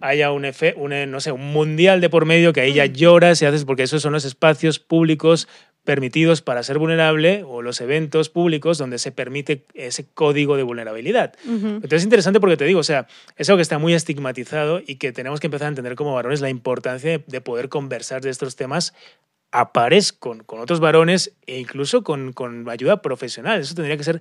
haya 0.00 0.32
un, 0.32 0.44
efe, 0.44 0.74
un, 0.76 0.92
eh, 0.92 1.06
no 1.06 1.20
sé, 1.20 1.32
un 1.32 1.52
mundial 1.52 2.00
de 2.00 2.08
por 2.08 2.24
medio 2.24 2.52
que 2.52 2.60
ahí 2.60 2.72
ya 2.72 2.86
lloras 2.86 3.40
y 3.42 3.46
haces, 3.46 3.64
porque 3.64 3.82
esos 3.82 4.02
son 4.02 4.12
los 4.12 4.24
espacios 4.24 4.78
públicos 4.78 5.48
permitidos 5.84 6.42
para 6.42 6.62
ser 6.62 6.78
vulnerable 6.78 7.42
o 7.44 7.62
los 7.62 7.80
eventos 7.80 8.28
públicos 8.28 8.78
donde 8.78 8.98
se 8.98 9.12
permite 9.12 9.64
ese 9.74 10.06
código 10.12 10.56
de 10.56 10.62
vulnerabilidad. 10.62 11.34
Entonces 11.44 11.98
es 11.98 12.04
interesante 12.04 12.38
porque 12.38 12.56
te 12.56 12.64
digo, 12.64 12.80
o 12.80 12.84
sea, 12.84 13.06
es 13.36 13.48
algo 13.48 13.56
que 13.58 13.62
está 13.62 13.78
muy 13.78 13.94
estigmatizado 13.94 14.80
y 14.86 14.96
que 14.96 15.12
tenemos 15.12 15.40
que 15.40 15.46
empezar 15.46 15.66
a 15.66 15.68
entender 15.70 15.94
como 15.94 16.14
varones 16.14 16.40
la 16.40 16.50
importancia 16.50 17.22
de, 17.26 17.40
poder 17.40 17.68
conversar 17.68 18.20
de 18.20 18.30
estos 18.30 18.56
temas 18.56 18.94
a 19.52 19.72
pares 19.72 20.12
con, 20.12 20.44
con 20.44 20.60
otros 20.60 20.80
varones 20.80 21.32
e 21.46 21.58
incluso 21.58 22.04
con, 22.04 22.32
con 22.34 22.68
ayuda 22.68 23.00
profesional. 23.02 23.60
Eso 23.60 23.74
tendría 23.74 23.96
que 23.96 24.04
ser 24.04 24.20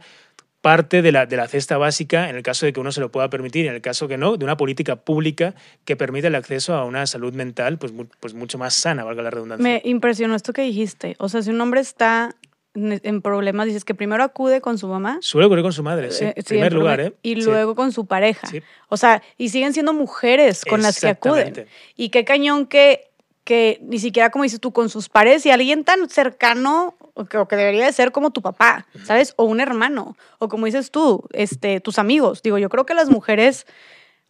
parte 0.62 1.02
de 1.02 1.12
la, 1.12 1.26
de 1.26 1.38
la 1.38 1.48
cesta 1.48 1.78
básica 1.78 2.30
en 2.30 2.36
el 2.36 2.44
caso 2.44 2.66
de 2.66 2.74
que 2.74 2.80
uno 2.80 2.92
se 2.92 3.00
lo 3.00 3.12
pueda 3.12 3.30
permitir, 3.30 3.68
en 3.68 3.74
el 3.74 3.82
caso 3.82 4.08
que 4.08 4.18
no, 4.18 4.38
de 4.38 4.44
una 4.44 4.58
política 4.58 4.98
pública 4.98 5.56
que 5.86 5.96
permita 5.96 6.28
el 6.28 6.36
acceso 6.36 6.74
a 6.74 6.86
una 6.86 7.06
salud 7.08 7.34
mental 7.34 7.78
pues, 7.78 7.94
pues 8.20 8.34
mucho 8.34 8.58
más 8.58 8.74
sana, 8.74 9.04
valga 9.04 9.24
la 9.24 9.30
redundancia. 9.30 9.64
Me 9.64 9.82
impresionó 9.86 10.36
esto 10.36 10.54
que 10.54 10.64
dijiste. 10.64 11.16
O 11.20 11.30
sea, 11.30 11.42
si 11.42 11.50
un 11.50 11.62
hombre 11.62 11.80
está 11.82 12.36
en 12.76 13.22
problemas, 13.22 13.66
dices 13.66 13.84
que 13.84 13.96
primero 13.96 14.24
acude 14.24 14.62
con 14.62 14.78
su 14.78 14.88
mamá. 14.88 15.18
Suele 15.22 15.48
ocurrir 15.48 15.64
con 15.64 15.74
su 15.74 15.84
madre, 15.84 16.12
sí. 16.12 16.26
Eh, 16.26 16.34
en 16.36 16.44
primer 16.44 16.74
lugar, 16.74 17.00
¿eh? 17.02 17.14
Y 17.24 17.36
luego 17.36 17.76
con 17.76 17.92
su 17.92 18.06
pareja. 18.06 18.48
O 18.90 18.98
sea, 18.98 19.24
y 19.38 19.50
siguen 19.50 19.74
siendo 19.74 19.94
mujeres 19.94 20.64
con 20.66 20.82
las 20.82 21.00
que 21.00 21.08
acuden. 21.08 21.66
Y 21.96 22.10
qué 22.10 22.26
cañón 22.26 22.68
que 22.68 23.10
que 23.50 23.80
ni 23.82 23.98
siquiera, 23.98 24.30
como 24.30 24.44
dices 24.44 24.60
tú, 24.60 24.72
con 24.72 24.90
sus 24.90 25.10
pares 25.10 25.44
y 25.44 25.50
alguien 25.50 25.84
tan 25.84 26.08
cercano 26.08 26.96
o 27.20 27.26
que, 27.26 27.38
que, 27.48 27.56
debería 27.56 27.86
de 27.86 27.92
ser 27.92 28.12
como 28.12 28.32
tu 28.32 28.42
papá, 28.42 28.88
¿sabes? 29.04 29.34
O 29.36 29.44
un 29.44 29.60
hermano, 29.60 30.16
o 30.40 30.48
como 30.48 30.66
dices 30.66 30.90
tú, 30.90 31.24
este, 31.34 31.82
tus 31.82 32.00
amigos. 32.00 32.42
Digo, 32.42 32.58
yo 32.58 32.70
creo 32.70 32.86
que 32.86 32.94
las 32.94 33.10
mujeres, 33.10 33.68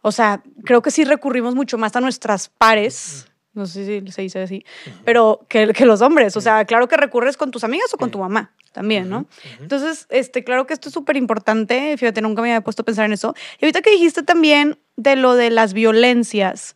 o 0.02 0.10
sea, 0.10 0.42
creo 0.64 0.82
que 0.82 0.90
sí 0.90 1.04
recurrimos 1.04 1.54
mucho 1.54 1.78
más 1.78 1.94
a 1.94 2.00
nuestras 2.00 2.48
pares, 2.48 3.26
no 3.52 3.66
sé 3.66 3.84
si 3.84 4.12
se 4.12 4.22
dice 4.22 4.42
así, 4.42 4.64
pero 5.04 5.46
que, 5.48 5.72
que 5.72 5.86
los 5.86 6.02
hombres. 6.02 6.36
O 6.36 6.40
sea, 6.40 6.64
claro 6.64 6.88
que 6.88 6.96
recurres 6.96 7.36
con 7.36 7.50
tus 7.50 7.64
amigas 7.64 7.92
o 7.94 7.96
con 7.96 8.10
tu 8.10 8.18
mamá 8.18 8.52
también, 8.72 9.08
¿no? 9.08 9.26
Entonces, 9.60 10.06
este, 10.10 10.44
claro 10.44 10.66
que 10.66 10.74
esto 10.74 10.88
es 10.88 10.94
súper 10.94 11.16
importante. 11.16 11.96
Fíjate, 11.96 12.22
nunca 12.22 12.42
me 12.42 12.50
había 12.50 12.60
puesto 12.60 12.82
a 12.82 12.84
pensar 12.84 13.04
en 13.04 13.12
eso. 13.12 13.34
Y 13.60 13.64
ahorita 13.64 13.82
que 13.82 13.90
dijiste 13.90 14.22
también 14.22 14.78
de 14.96 15.16
lo 15.16 15.34
de 15.34 15.50
las 15.50 15.72
violencias, 15.72 16.74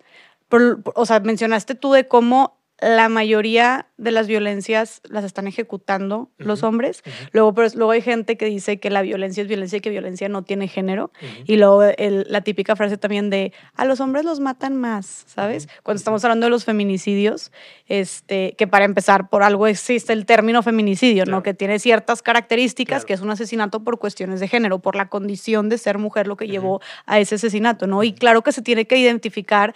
o 0.95 1.07
sea, 1.07 1.21
mencionaste 1.21 1.75
tú 1.75 1.93
de 1.93 2.07
cómo 2.07 2.54
la 2.81 3.09
mayoría 3.09 3.87
de 3.97 4.11
las 4.11 4.27
violencias 4.27 5.01
las 5.09 5.25
están 5.25 5.47
ejecutando 5.47 6.31
los 6.39 6.63
hombres. 6.63 7.03
luego, 7.33 7.55
pero, 7.55 7.69
luego 7.75 7.93
hay 7.93 8.03
gente 8.03 8.37
que 8.37 8.47
dice 8.47 8.81
que 8.81 8.91
la 8.91 9.03
violencia 9.03 9.43
es 9.43 9.49
violencia 9.49 9.79
y 9.79 9.81
que 9.81 9.91
violencia 9.91 10.29
no 10.29 10.43
tiene 10.43 10.67
género. 10.69 11.13
Y 11.47 11.57
luego 11.57 11.83
la 11.99 12.41
típica 12.41 12.75
frase 12.77 12.97
también 12.99 13.31
de 13.31 13.53
a 13.75 13.85
los 13.85 14.01
hombres 14.01 14.25
los 14.25 14.41
matan 14.41 14.77
más, 14.77 15.25
¿sabes? 15.27 15.69
Cuando 15.83 15.99
estamos 15.99 16.25
hablando 16.25 16.47
de 16.47 16.51
los 16.51 16.65
feminicidios, 16.65 17.53
este, 17.87 18.55
que 18.59 18.67
para 18.67 18.85
empezar 18.85 19.29
por 19.29 19.43
algo 19.43 19.67
existe 19.67 20.13
el 20.13 20.27
término 20.27 20.63
feminicidio, 20.63 21.25
¿no? 21.27 21.43
Que 21.43 21.55
tiene 21.55 21.79
ciertas 21.79 22.23
características, 22.23 23.05
que 23.05 23.13
es 23.13 23.21
un 23.21 23.31
asesinato 23.31 23.85
por 23.85 23.99
cuestiones 23.99 24.41
de 24.41 24.49
género, 24.49 24.81
por 24.81 24.97
la 24.97 25.09
condición 25.09 25.69
de 25.69 25.79
ser 25.79 25.99
mujer 25.99 26.27
lo 26.27 26.37
que 26.37 26.49
llevó 26.49 26.81
a 27.07 27.21
ese 27.21 27.37
asesinato, 27.37 27.87
¿no? 27.87 28.03
Y 28.03 28.13
claro 28.13 28.43
que 28.43 28.53
se 28.53 28.63
tiene 28.63 28.87
que 28.87 28.99
identificar 28.99 29.75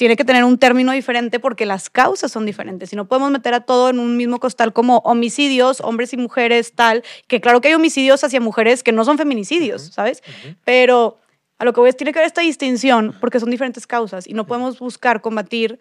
tiene 0.00 0.16
que 0.16 0.24
tener 0.24 0.44
un 0.44 0.56
término 0.56 0.92
diferente 0.92 1.40
porque 1.40 1.66
las 1.66 1.90
causas 1.90 2.32
son 2.32 2.46
diferentes. 2.46 2.90
Y 2.90 2.96
no 2.96 3.06
podemos 3.06 3.30
meter 3.30 3.52
a 3.52 3.60
todo 3.60 3.90
en 3.90 3.98
un 3.98 4.16
mismo 4.16 4.40
costal 4.40 4.72
como 4.72 5.00
homicidios, 5.00 5.82
hombres 5.82 6.14
y 6.14 6.16
mujeres, 6.16 6.72
tal, 6.72 7.04
que 7.26 7.42
claro 7.42 7.60
que 7.60 7.68
hay 7.68 7.74
homicidios 7.74 8.24
hacia 8.24 8.40
mujeres 8.40 8.82
que 8.82 8.92
no 8.92 9.04
son 9.04 9.18
feminicidios, 9.18 9.90
¿sabes? 9.92 10.22
Pero 10.64 11.18
a 11.58 11.66
lo 11.66 11.74
que 11.74 11.80
voy 11.80 11.90
es, 11.90 11.98
tiene 11.98 12.14
que 12.14 12.18
haber 12.18 12.28
esta 12.28 12.40
distinción 12.40 13.14
porque 13.20 13.40
son 13.40 13.50
diferentes 13.50 13.86
causas 13.86 14.26
y 14.26 14.32
no 14.32 14.46
podemos 14.46 14.78
buscar 14.78 15.20
combatir 15.20 15.78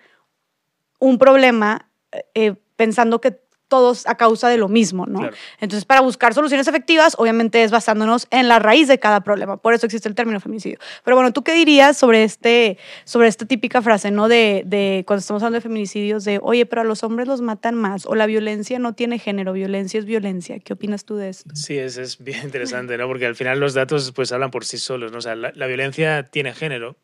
un 0.99 1.17
problema 1.17 1.89
eh, 2.34 2.55
pensando 2.75 3.21
que 3.21 3.39
todos 3.69 4.05
a 4.08 4.15
causa 4.15 4.49
de 4.49 4.58
lo 4.58 4.67
mismo, 4.67 5.05
¿no? 5.05 5.29
Entonces, 5.62 5.86
para 5.86 6.01
buscar 6.01 6.34
soluciones 6.34 6.67
efectivas, 6.67 7.15
obviamente 7.17 7.63
es 7.63 7.71
basándonos 7.71 8.27
en 8.32 8.49
la 8.49 8.60
raíz 8.60 8.88
de 8.89 8.99
cada 8.99 9.21
problema. 9.21 9.55
Por 9.58 9.73
eso 9.73 9.86
existe 9.86 10.10
el 10.10 10.15
término 10.15 10.41
feminicidio. 10.41 10.79
Pero 11.05 11.15
bueno, 11.15 11.32
¿tú 11.32 11.43
qué 11.43 11.53
dirías 11.53 11.95
sobre, 11.95 12.23
este, 12.23 12.77
sobre 13.05 13.27
esta 13.27 13.45
típica 13.45 13.82
frase, 13.82 14.12
¿no? 14.12 14.27
De, 14.27 14.63
de 14.65 15.03
cuando 15.08 15.19
estamos 15.19 15.41
hablando 15.43 15.58
de 15.58 15.62
feminicidios, 15.62 16.25
de, 16.25 16.39
oye, 16.41 16.65
pero 16.65 16.82
a 16.82 16.86
los 16.86 17.03
hombres 17.03 17.27
los 17.27 17.41
matan 17.41 17.75
más, 17.75 18.05
o 18.05 18.15
la 18.15 18.25
violencia 18.25 18.79
no 18.79 18.93
tiene 18.93 19.19
género, 19.19 19.53
violencia 19.53 19.99
es 19.99 20.05
violencia. 20.05 20.60
¿Qué 20.60 20.73
opinas 20.73 21.05
tú 21.05 21.15
de 21.15 21.29
esto? 21.29 21.49
Sí, 21.55 21.77
es, 21.77 21.97
es 21.97 22.17
bien 22.17 22.43
interesante, 22.43 22.97
¿no? 22.97 23.08
Porque 23.08 23.27
al 23.27 23.36
final 23.36 23.60
los 23.60 23.75
datos 23.75 24.12
pues 24.13 24.32
hablan 24.32 24.51
por 24.51 24.65
sí 24.65 24.79
solos, 24.79 25.12
¿no? 25.12 25.19
O 25.19 25.21
sea, 25.21 25.36
la, 25.36 25.51
la 25.53 25.67
violencia 25.67 26.23
tiene 26.23 26.53
género, 26.53 26.97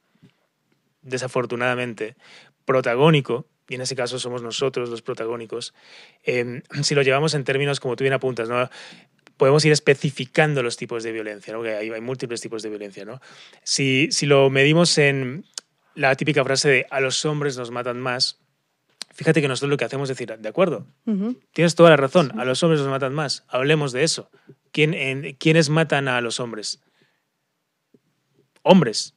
desafortunadamente, 1.04 2.16
protagónico, 2.66 3.46
y 3.68 3.76
en 3.76 3.82
ese 3.82 3.96
caso 3.96 4.20
somos 4.20 4.42
nosotros 4.42 4.90
los 4.90 5.02
protagónicos, 5.02 5.74
em, 6.24 6.62
si 6.84 6.96
lo 6.96 7.02
llevamos 7.02 7.34
en 7.34 7.44
términos 7.44 7.80
como 7.80 7.96
tú 7.96 8.04
bien 8.04 8.14
apuntas, 8.14 8.50
¿no? 8.50 8.70
podemos 9.38 9.66
ir 9.66 9.72
especificando 9.72 10.64
los 10.64 10.78
tipos 10.78 11.04
de 11.04 11.12
violencia, 11.12 11.54
¿no? 11.54 11.62
hay, 11.64 11.90
hay, 11.90 12.02
múltiples 12.02 12.42
tipos 12.42 12.64
de 12.64 12.70
violencia. 12.70 13.06
¿no? 13.06 13.20
Si, 13.64 14.08
si 14.12 14.26
lo 14.26 14.50
medimos 14.50 14.98
en 14.98 15.46
la 15.94 16.16
típica 16.16 16.44
frase 16.44 16.70
de 16.70 16.88
a 16.90 17.00
los 17.00 17.26
hombres 17.26 17.58
nos 17.58 17.72
matan 17.72 18.00
más, 18.00 18.40
fíjate 19.14 19.42
que 19.42 19.48
nosotros 19.48 19.72
lo 19.72 19.78
que 19.78 19.86
hacemos 19.86 20.10
es 20.10 20.18
decir, 20.18 20.38
de 20.38 20.50
acuerdo, 20.50 20.88
tienes 21.54 21.76
toda 21.76 21.90
la 21.90 21.98
razón, 21.98 22.38
a 22.40 22.46
los 22.46 22.62
hombres 22.64 22.82
nos 22.82 22.90
matan 22.90 23.14
más, 23.14 23.44
hablemos 23.48 23.92
de 23.92 24.04
eso. 24.04 24.30
¿Quién, 24.72 24.94
en, 24.94 25.36
¿Quiénes 25.36 25.70
matan 25.70 26.08
a 26.08 26.20
los 26.22 26.40
hombres? 26.40 26.82
Hombres. 28.62 29.16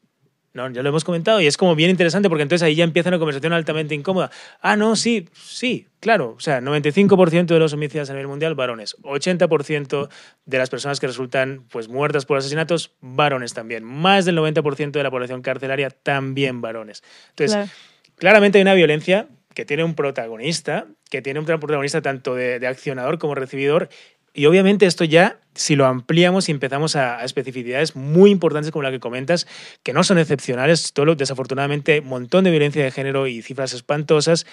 No, 0.55 0.71
ya 0.71 0.83
lo 0.83 0.89
hemos 0.89 1.05
comentado 1.05 1.41
y 1.41 1.47
es 1.47 1.57
como 1.57 1.75
bien 1.75 1.91
interesante 1.91 2.29
porque 2.29 2.43
entonces 2.43 2.65
ahí 2.65 2.75
ya 2.75 2.85
empieza 2.85 3.11
una 3.11 3.19
conversación 3.19 3.53
altamente 3.53 3.95
incómoda. 3.95 4.31
Ah, 4.61 4.77
no, 4.77 4.97
sí, 4.97 5.29
sí, 5.35 5.87
claro. 6.01 6.35
O 6.37 6.41
sea, 6.41 6.61
95% 6.61 7.47
de 7.47 7.59
los 7.59 7.73
homicidios 7.75 8.09
a 8.09 8.15
nivel 8.15 8.29
mundial, 8.29 8.55
varones. 8.55 8.97
80% 9.03 10.09
de 10.47 10.59
las 10.59 10.71
personas 10.71 11.01
que 11.01 11.07
resultan 11.07 11.65
pues, 11.71 11.89
muertas 11.89 12.25
por 12.25 12.39
asesinatos, 12.39 12.93
varones 13.01 13.53
también. 13.53 13.85
Más 13.85 14.25
del 14.25 14.39
90% 14.39 14.93
de 14.93 15.03
la 15.03 15.11
población 15.11 15.43
carcelaria, 15.43 15.91
también 15.91 16.61
varones. 16.61 17.05
Entonces, 17.31 17.71
claramente 18.17 18.59
hay 18.59 18.63
una 18.63 18.75
violencia 18.75 19.29
que 19.55 19.65
tiene 19.65 19.85
un 19.85 19.95
protagonista, 19.95 20.87
que 21.11 21.21
tiene 21.21 21.41
un 21.41 21.47
protagonista 21.47 22.01
tanto 22.01 22.35
de, 22.35 22.59
de 22.59 22.67
accionador 22.67 23.19
como 23.19 23.35
recibidor 23.35 23.91
y 24.35 24.47
obviamente 24.47 24.87
esto 24.87 25.05
ya, 25.05 25.41
si 25.55 25.77
lo 25.77 25.87
ampliamos 25.87 26.49
y 26.49 26.53
empezamos 26.53 26.97
a, 26.97 27.25
especificidades 27.25 27.97
muy 27.97 28.31
importantes 28.31 28.71
como 28.71 28.83
la 28.83 28.91
que 28.91 29.01
comentas, 29.01 29.47
que 29.83 29.93
no 29.93 30.05
son 30.05 30.19
excepcionales, 30.19 30.93
todo 30.93 31.07
lo, 31.07 31.15
desafortunadamente, 31.15 32.01
montón 32.01 32.45
de 32.45 32.51
violencia 32.51 32.83
de 32.85 32.91
género 32.91 33.27
y 33.27 33.43
cifras 33.43 33.73
espantosas, 33.73 34.47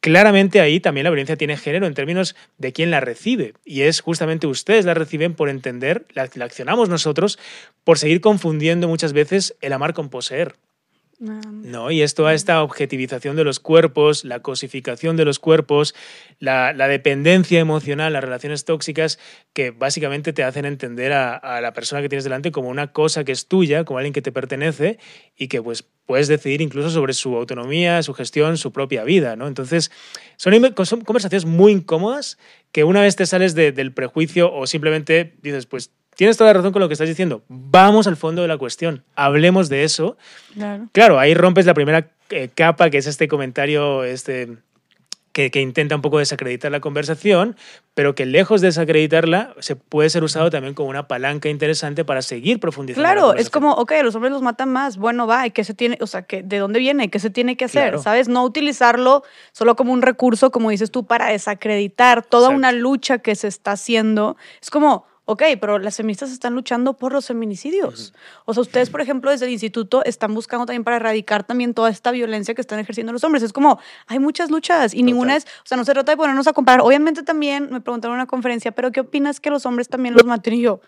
claramente 0.00 0.60
ahí 0.60 0.80
también 0.80 1.04
la 1.04 1.10
violencia 1.10 1.36
tiene 1.36 1.56
género 1.56 1.86
en 1.86 1.94
términos 1.94 2.36
de 2.58 2.72
quién 2.72 2.90
la 2.90 3.00
recibe. 3.00 3.54
Y 3.64 3.82
es 3.82 4.00
justamente 4.00 4.46
ustedes 4.46 4.84
la 4.84 4.94
reciben 4.94 5.34
por 5.34 5.48
entender, 5.48 6.06
la, 6.12 6.28
la 6.34 6.44
accionamos 6.44 6.88
nosotros, 6.88 7.38
por 7.84 7.98
seguir 7.98 8.20
confundiendo 8.20 8.88
muchas 8.88 9.12
veces 9.12 9.56
el 9.60 9.72
amar 9.72 9.94
con 9.94 10.08
poseer. 10.08 10.54
No, 11.20 11.90
y 11.90 12.00
esto 12.00 12.26
a 12.26 12.32
esta 12.32 12.62
objetivización 12.62 13.36
de 13.36 13.44
los 13.44 13.60
cuerpos, 13.60 14.24
la 14.24 14.40
cosificación 14.40 15.18
de 15.18 15.26
los 15.26 15.38
cuerpos, 15.38 15.94
la, 16.38 16.72
dependencia 16.72 17.60
emocional, 17.60 18.14
las 18.14 18.24
relaciones 18.24 18.64
tóxicas 18.64 19.18
que 19.52 19.70
básicamente 19.70 20.32
te 20.32 20.44
hacen 20.44 20.64
entender 20.64 21.12
a, 21.12 21.60
la 21.60 21.74
persona 21.74 22.00
que 22.00 22.08
tienes 22.08 22.24
delante 22.24 22.52
como 22.52 22.70
una 22.70 22.92
cosa 22.92 23.22
que 23.22 23.32
es 23.32 23.48
tuya, 23.48 23.84
como 23.84 23.98
alguien 23.98 24.14
que 24.14 24.22
te 24.22 24.32
pertenece 24.32 24.98
y 25.36 25.48
que 25.48 25.60
pues 25.60 25.84
puedes 26.06 26.26
decidir 26.26 26.62
incluso 26.62 26.88
sobre 26.88 27.12
su 27.12 27.36
autonomía, 27.36 28.02
su 28.02 28.14
gestión, 28.14 28.56
su 28.56 28.72
propia 28.72 29.04
vida, 29.04 29.36
¿no? 29.36 29.46
Entonces, 29.46 29.90
son, 30.38 30.54
son 30.86 31.02
conversaciones 31.02 31.44
muy 31.44 31.72
incómodas 31.72 32.38
que 32.72 32.82
una 32.82 33.02
vez 33.02 33.16
te 33.16 33.26
sales 33.26 33.54
del 33.54 33.92
prejuicio 33.92 34.50
o 34.50 34.66
simplemente 34.66 35.34
dices, 35.42 35.66
pues 35.66 35.92
tienes 36.20 36.36
toda 36.36 36.50
la 36.50 36.58
razón 36.58 36.72
con 36.72 36.80
lo 36.80 36.88
que 36.88 36.92
estás 36.92 37.08
diciendo. 37.08 37.40
Vamos 37.48 38.06
al 38.06 38.14
fondo 38.14 38.42
de 38.42 38.48
la 38.48 38.58
cuestión. 38.58 39.04
Hablemos 39.14 39.70
de 39.70 39.84
eso. 39.84 40.18
Claro, 40.92 41.18
ahí 41.18 41.32
rompes 41.32 41.64
la 41.64 41.72
primera 41.72 42.10
eh, 42.28 42.50
capa, 42.54 42.90
que 42.90 42.98
es 42.98 43.06
este 43.06 43.26
comentario 43.26 44.04
este, 44.04 44.58
que, 45.32 45.50
intenta 45.54 45.96
un 45.96 46.02
poco 46.02 46.18
desacreditar 46.18 46.70
la 46.70 46.80
conversación, 46.80 47.56
pero 47.94 48.14
que 48.14 48.26
lejos 48.26 48.60
de 48.60 48.66
desacreditarla, 48.66 49.54
se 49.60 49.76
puede 49.76 50.10
ser 50.10 50.22
usado 50.22 50.50
también 50.50 50.74
como 50.74 50.90
una 50.90 51.08
palanca 51.08 51.48
interesante 51.48 52.04
para 52.04 52.20
seguir 52.20 52.60
profundizando. 52.60 53.02
Claro, 53.02 53.34
es 53.34 53.48
como, 53.48 53.72
ok, 53.72 53.92
los 54.02 54.14
hombres 54.14 54.30
los 54.30 54.42
matan 54.42 54.70
más, 54.70 54.98
bueno, 54.98 55.26
va, 55.26 55.46
¿y 55.46 55.52
qué 55.52 55.64
se 55.64 55.72
tiene, 55.72 55.96
o 56.02 56.06
sea, 56.06 56.26
¿de 56.28 56.58
dónde 56.58 56.80
viene? 56.80 57.08
¿Qué 57.08 57.18
se 57.18 57.30
tiene 57.30 57.56
que 57.56 57.64
hacer? 57.64 57.98
¿Sabes? 57.98 58.28
No 58.28 58.44
utilizarlo 58.44 59.22
solo 59.52 59.74
como 59.74 59.94
un 59.94 60.02
recurso, 60.02 60.50
como 60.50 60.68
dices 60.68 60.90
tú, 60.90 61.06
para 61.06 61.28
desacreditar 61.28 62.22
toda 62.22 62.50
una 62.50 62.72
lucha 62.72 63.20
que 63.20 63.34
se 63.36 63.48
está 63.48 63.72
haciendo. 63.72 64.36
Es 64.60 64.68
como, 64.68 65.06
Ok, 65.26 65.42
pero 65.60 65.78
las 65.78 65.96
feministas 65.96 66.32
están 66.32 66.54
luchando 66.54 66.94
por 66.94 67.12
los 67.12 67.26
feminicidios. 67.26 68.12
O 68.46 68.54
sea, 68.54 68.62
ustedes, 68.62 68.90
por 68.90 69.00
ejemplo, 69.00 69.30
desde 69.30 69.46
el 69.46 69.52
instituto 69.52 70.04
están 70.04 70.34
buscando 70.34 70.66
también 70.66 70.82
para 70.82 70.96
erradicar 70.96 71.44
también 71.44 71.72
toda 71.72 71.88
esta 71.90 72.10
violencia 72.10 72.54
que 72.54 72.60
están 72.60 72.80
ejerciendo 72.80 73.12
los 73.12 73.22
hombres. 73.22 73.42
Es 73.42 73.52
como, 73.52 73.78
hay 74.06 74.18
muchas 74.18 74.50
luchas 74.50 74.92
y 74.92 75.02
ninguna 75.02 75.36
es, 75.36 75.44
o 75.44 75.66
sea, 75.66 75.76
no 75.76 75.84
se 75.84 75.92
trata 75.92 76.12
de 76.12 76.16
ponernos 76.16 76.46
a 76.48 76.52
comparar. 76.52 76.80
Obviamente 76.80 77.22
también 77.22 77.68
me 77.70 77.80
preguntaron 77.80 78.14
en 78.14 78.20
una 78.20 78.26
conferencia, 78.26 78.72
pero 78.72 78.90
¿qué 78.90 79.00
opinas 79.00 79.38
que 79.38 79.50
los 79.50 79.66
hombres 79.66 79.88
también 79.88 80.14
los 80.14 80.24
maten? 80.24 80.54
Y 80.54 80.62
yo, 80.62 80.80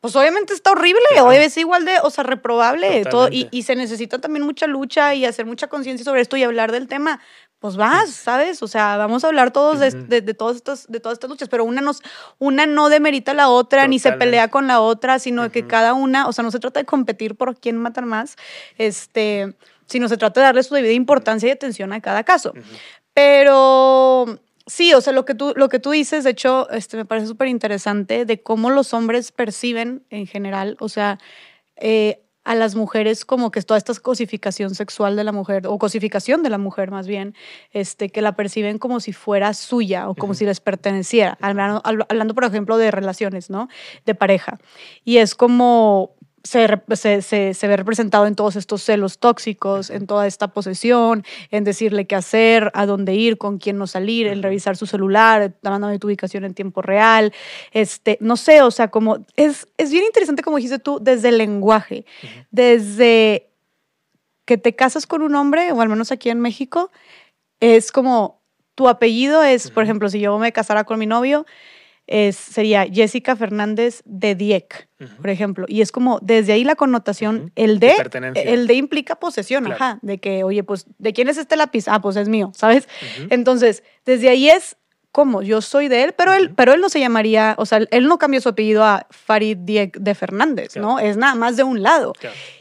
pues 0.00 0.16
obviamente 0.16 0.54
está 0.54 0.70
horrible, 0.70 1.02
o 1.22 1.30
es 1.30 1.56
igual 1.58 1.84
de, 1.84 1.92
o 2.02 2.08
sea, 2.08 2.24
reprobable, 2.24 3.04
todo, 3.04 3.28
y, 3.30 3.48
y, 3.50 3.64
se 3.64 3.76
necesita 3.76 4.18
también 4.18 4.46
mucha 4.46 4.66
lucha 4.66 5.14
y 5.14 5.26
hacer 5.26 5.44
mucha 5.44 5.66
conciencia 5.66 6.04
sobre 6.04 6.22
esto 6.22 6.38
y 6.38 6.42
hablar 6.42 6.72
del 6.72 6.88
tema, 6.88 7.20
pues 7.60 7.76
vas, 7.76 8.10
¿sabes? 8.10 8.62
O 8.62 8.68
sea, 8.68 8.96
vamos 8.96 9.22
a 9.22 9.26
hablar 9.28 9.52
todos 9.52 9.78
de, 9.78 9.90
de, 9.90 10.22
de, 10.22 10.34
todos 10.34 10.56
estos, 10.56 10.86
de 10.88 10.98
todas 10.98 11.16
estas 11.16 11.28
luchas, 11.28 11.48
pero 11.50 11.64
una, 11.64 11.82
nos, 11.82 12.02
una 12.38 12.64
no 12.64 12.88
demerita 12.88 13.32
a 13.32 13.34
la 13.34 13.48
otra, 13.48 13.86
ni 13.86 13.98
se 13.98 14.12
pelea 14.12 14.48
con 14.48 14.66
la 14.66 14.80
otra, 14.80 15.18
sino 15.18 15.50
que 15.52 15.66
cada 15.66 15.92
una, 15.92 16.26
o 16.26 16.32
sea, 16.32 16.42
no 16.42 16.50
se 16.50 16.58
trata 16.58 16.80
de 16.80 16.86
competir 16.86 17.36
por 17.36 17.60
quién 17.60 17.76
matar 17.76 18.06
más, 18.06 18.36
este, 18.78 19.54
sino 19.84 20.08
se 20.08 20.16
trata 20.16 20.40
de 20.40 20.46
darle 20.46 20.62
su 20.62 20.74
debida 20.74 20.92
importancia 20.92 21.48
y 21.48 21.52
atención 21.52 21.92
a 21.92 22.00
cada 22.00 22.24
caso. 22.24 22.54
Pero 23.12 24.40
sí, 24.66 24.94
o 24.94 25.02
sea, 25.02 25.12
lo 25.12 25.26
que 25.26 25.34
tú, 25.34 25.52
lo 25.54 25.68
que 25.68 25.78
tú 25.78 25.90
dices, 25.90 26.24
de 26.24 26.30
hecho, 26.30 26.66
este, 26.70 26.96
me 26.96 27.04
parece 27.04 27.26
súper 27.26 27.48
interesante 27.48 28.24
de 28.24 28.42
cómo 28.42 28.70
los 28.70 28.94
hombres 28.94 29.32
perciben 29.32 30.06
en 30.08 30.26
general, 30.26 30.78
o 30.80 30.88
sea, 30.88 31.18
eh, 31.76 32.22
a 32.44 32.54
las 32.54 32.74
mujeres 32.74 33.24
como 33.24 33.50
que 33.50 33.60
toda 33.62 33.78
esta 33.78 33.94
cosificación 33.94 34.74
sexual 34.74 35.16
de 35.16 35.24
la 35.24 35.32
mujer, 35.32 35.66
o 35.66 35.78
cosificación 35.78 36.42
de 36.42 36.50
la 36.50 36.58
mujer 36.58 36.90
más 36.90 37.06
bien, 37.06 37.34
este, 37.72 38.08
que 38.08 38.22
la 38.22 38.36
perciben 38.36 38.78
como 38.78 39.00
si 39.00 39.12
fuera 39.12 39.52
suya 39.54 40.08
o 40.08 40.14
como 40.14 40.34
si 40.34 40.44
les 40.46 40.60
perteneciera, 40.60 41.36
hablando, 41.40 41.82
hablando, 41.84 42.34
por 42.34 42.44
ejemplo, 42.44 42.78
de 42.78 42.90
relaciones, 42.90 43.50
¿no? 43.50 43.68
De 44.06 44.14
pareja. 44.14 44.58
Y 45.04 45.18
es 45.18 45.34
como, 45.34 46.14
se, 46.42 47.22
se, 47.22 47.54
se, 47.54 47.68
ve 47.68 47.76
representado 47.76 48.26
en 48.26 48.34
todos 48.34 48.56
estos 48.56 48.82
celos 48.82 49.18
tóxicos, 49.18 49.90
en 49.90 50.06
toda 50.06 50.26
esta 50.26 50.48
posesión, 50.48 51.24
en 51.50 51.64
decirle 51.64 52.06
qué 52.06 52.16
hacer, 52.16 52.70
a 52.74 52.86
dónde 52.86 53.14
ir, 53.14 53.38
con 53.38 53.58
quién 53.58 53.78
no 53.78 53.86
salir, 53.86 54.26
el 54.26 54.42
revisar 54.42 54.76
su 54.76 54.86
celular, 54.86 55.54
de 55.62 55.98
tu 55.98 56.06
ubicación 56.06 56.44
en 56.44 56.54
tiempo 56.54 56.82
real. 56.82 57.32
Este, 57.72 58.18
no 58.20 58.36
sé, 58.36 58.62
o 58.62 58.70
sea, 58.70 58.88
como 58.88 59.18
es, 59.36 59.68
es 59.76 59.90
bien 59.90 60.04
interesante, 60.04 60.42
como 60.42 60.56
dijiste 60.56 60.78
tú, 60.78 60.98
desde 61.00 61.28
el 61.28 61.38
lenguaje, 61.38 62.04
desde 62.50 63.50
que 64.44 64.58
te 64.58 64.74
casas 64.74 65.06
con 65.06 65.22
un 65.22 65.34
hombre, 65.34 65.72
o 65.72 65.80
al 65.80 65.88
menos 65.88 66.10
aquí 66.10 66.30
en 66.30 66.40
México, 66.40 66.90
es 67.60 67.92
como 67.92 68.40
tu 68.74 68.88
apellido 68.88 69.42
es, 69.42 69.70
por 69.70 69.84
ejemplo, 69.84 70.08
si 70.08 70.20
yo 70.20 70.38
me 70.38 70.52
casara 70.52 70.84
con 70.84 70.98
mi 70.98 71.06
novio, 71.06 71.44
es, 72.10 72.36
sería 72.36 72.86
Jessica 72.92 73.36
Fernández 73.36 74.02
de 74.04 74.34
Dieck, 74.34 74.88
por 75.18 75.30
ejemplo. 75.30 75.64
Y 75.68 75.80
es 75.80 75.92
como, 75.92 76.18
desde 76.20 76.52
ahí 76.52 76.64
la 76.64 76.74
connotación, 76.74 77.52
el 77.54 77.78
de, 77.78 77.94
el 78.34 78.66
de 78.66 78.74
implica 78.74 79.14
posesión, 79.14 79.70
ajá, 79.70 80.00
de 80.02 80.18
que, 80.18 80.42
oye, 80.42 80.64
pues, 80.64 80.86
¿de 80.98 81.12
quién 81.12 81.28
es 81.28 81.38
este 81.38 81.56
lápiz? 81.56 81.84
Ah, 81.86 82.00
pues 82.02 82.16
es 82.16 82.28
mío, 82.28 82.50
¿sabes? 82.54 82.88
Entonces, 83.30 83.84
desde 84.04 84.28
ahí 84.28 84.50
es 84.50 84.76
¿cómo? 85.12 85.42
Yo 85.42 85.60
soy 85.60 85.88
de 85.88 86.04
él, 86.04 86.14
pero 86.16 86.32
él, 86.32 86.52
pero 86.54 86.72
él 86.72 86.80
no 86.80 86.88
se 86.88 87.00
llamaría, 87.00 87.54
o 87.58 87.66
sea, 87.66 87.80
él 87.90 88.06
no 88.06 88.18
cambió 88.18 88.40
su 88.40 88.48
apellido 88.48 88.84
a 88.84 89.06
Farid 89.10 89.58
Diek 89.58 89.98
de 89.98 90.14
Fernández, 90.14 90.76
¿no? 90.76 90.98
Es 90.98 91.16
nada 91.16 91.34
más 91.34 91.56
de 91.56 91.64
un 91.64 91.82
lado. 91.82 92.12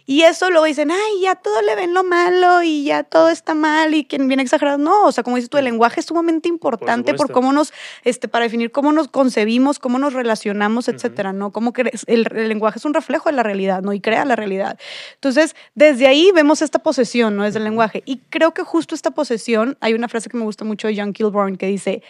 Y 0.10 0.24
eso 0.24 0.50
luego 0.50 0.66
dicen, 0.66 0.90
ay, 0.90 1.22
ya 1.22 1.36
todo 1.36 1.62
le 1.62 1.76
ven 1.76 1.94
lo 1.94 2.04
malo 2.04 2.64
y 2.64 2.84
ya 2.84 3.04
todo 3.04 3.30
está 3.30 3.54
mal 3.54 3.94
y 3.94 4.06
quien 4.06 4.28
viene 4.28 4.42
exagerado. 4.42 4.80
No, 4.80 5.04
o 5.06 5.12
sea, 5.12 5.24
como 5.24 5.36
dices 5.36 5.52
tú, 5.52 5.60
el 5.60 5.66
lenguaje 5.66 6.00
es 6.00 6.08
sumamente 6.08 6.50
importante 6.50 7.14
por, 7.14 7.32
cómo 7.32 7.54
nos, 7.54 7.72
este, 8.04 8.28
para 8.28 8.46
definir 8.46 8.72
cómo 8.72 8.92
nos 8.92 9.08
concebimos, 9.08 9.78
cómo 9.78 10.00
nos 10.00 10.14
relacionamos, 10.14 10.88
etcétera, 10.88 11.32
¿no? 11.32 11.52
Como 11.52 11.74
que 11.74 11.82
el, 12.08 12.26
el, 12.34 12.48
lenguaje 12.48 12.80
es 12.80 12.86
un 12.86 12.96
reflejo 12.96 13.30
de 13.30 13.36
la 13.36 13.44
realidad, 13.44 13.84
¿no? 13.84 13.94
Y 13.94 14.02
crea 14.02 14.26
la 14.26 14.36
realidad. 14.36 14.80
Entonces, 15.14 15.56
desde 15.76 16.08
ahí 16.08 16.32
vemos 16.34 16.64
esta 16.64 16.80
posesión, 16.80 17.36
¿no? 17.36 17.44
Desde 17.44 17.60
el 17.60 17.66
lenguaje. 17.66 18.02
Y 18.08 18.18
creo 18.32 18.56
que 18.56 18.64
justo 18.64 18.96
esta 18.96 19.12
posesión, 19.12 19.78
hay 19.80 19.94
una 19.94 20.08
frase 20.08 20.28
que 20.28 20.38
me 20.38 20.44
gusta 20.44 20.66
mucho 20.66 20.88
de 20.88 20.98
John 20.98 21.14
Kilborn 21.14 21.56
que 21.56 21.68
dice, 21.68 22.02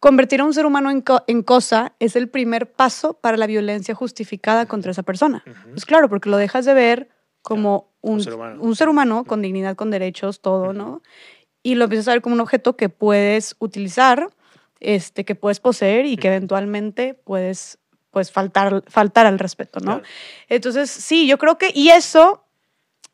Convertir 0.00 0.40
a 0.40 0.44
un 0.44 0.54
ser 0.54 0.64
humano 0.64 0.90
en, 0.90 1.42
cosa 1.42 1.92
es 1.98 2.14
el 2.14 2.28
primer 2.28 2.70
paso 2.70 3.14
para 3.14 3.36
la 3.36 3.46
violencia 3.46 3.94
justificada 3.94 4.66
contra 4.66 4.92
esa 4.92 5.02
persona. 5.02 5.42
Pues 5.70 5.84
claro, 5.84 6.08
porque 6.08 6.30
lo 6.30 6.36
dejas 6.36 6.64
de 6.64 6.74
ver 6.74 7.08
como 7.42 7.90
un, 8.00 8.22
ser, 8.22 8.34
humano. 8.88 9.24
con 9.24 9.42
dignidad, 9.42 9.74
con 9.74 9.90
derechos, 9.90 10.40
todo, 10.40 10.72
¿no? 10.72 11.02
Y 11.64 11.74
lo 11.74 11.84
empiezas 11.84 12.08
a 12.08 12.12
ver 12.12 12.22
como 12.22 12.34
un 12.34 12.40
objeto 12.40 12.76
que 12.76 12.88
puedes 12.88 13.56
utilizar, 13.58 14.30
este, 14.78 15.24
que 15.24 15.34
puedes 15.34 15.58
poseer 15.58 16.06
y 16.06 16.16
que 16.16 16.28
eventualmente 16.28 17.14
puedes 17.14 17.78
pues 18.10 18.30
faltar, 18.30 18.84
faltar 18.86 19.26
al 19.26 19.38
respeto, 19.38 19.80
¿no? 19.80 20.00
Entonces, 20.48 20.90
sí, 20.90 21.26
yo 21.26 21.38
creo 21.38 21.58
que, 21.58 21.70
y 21.74 21.90
eso 21.90 22.47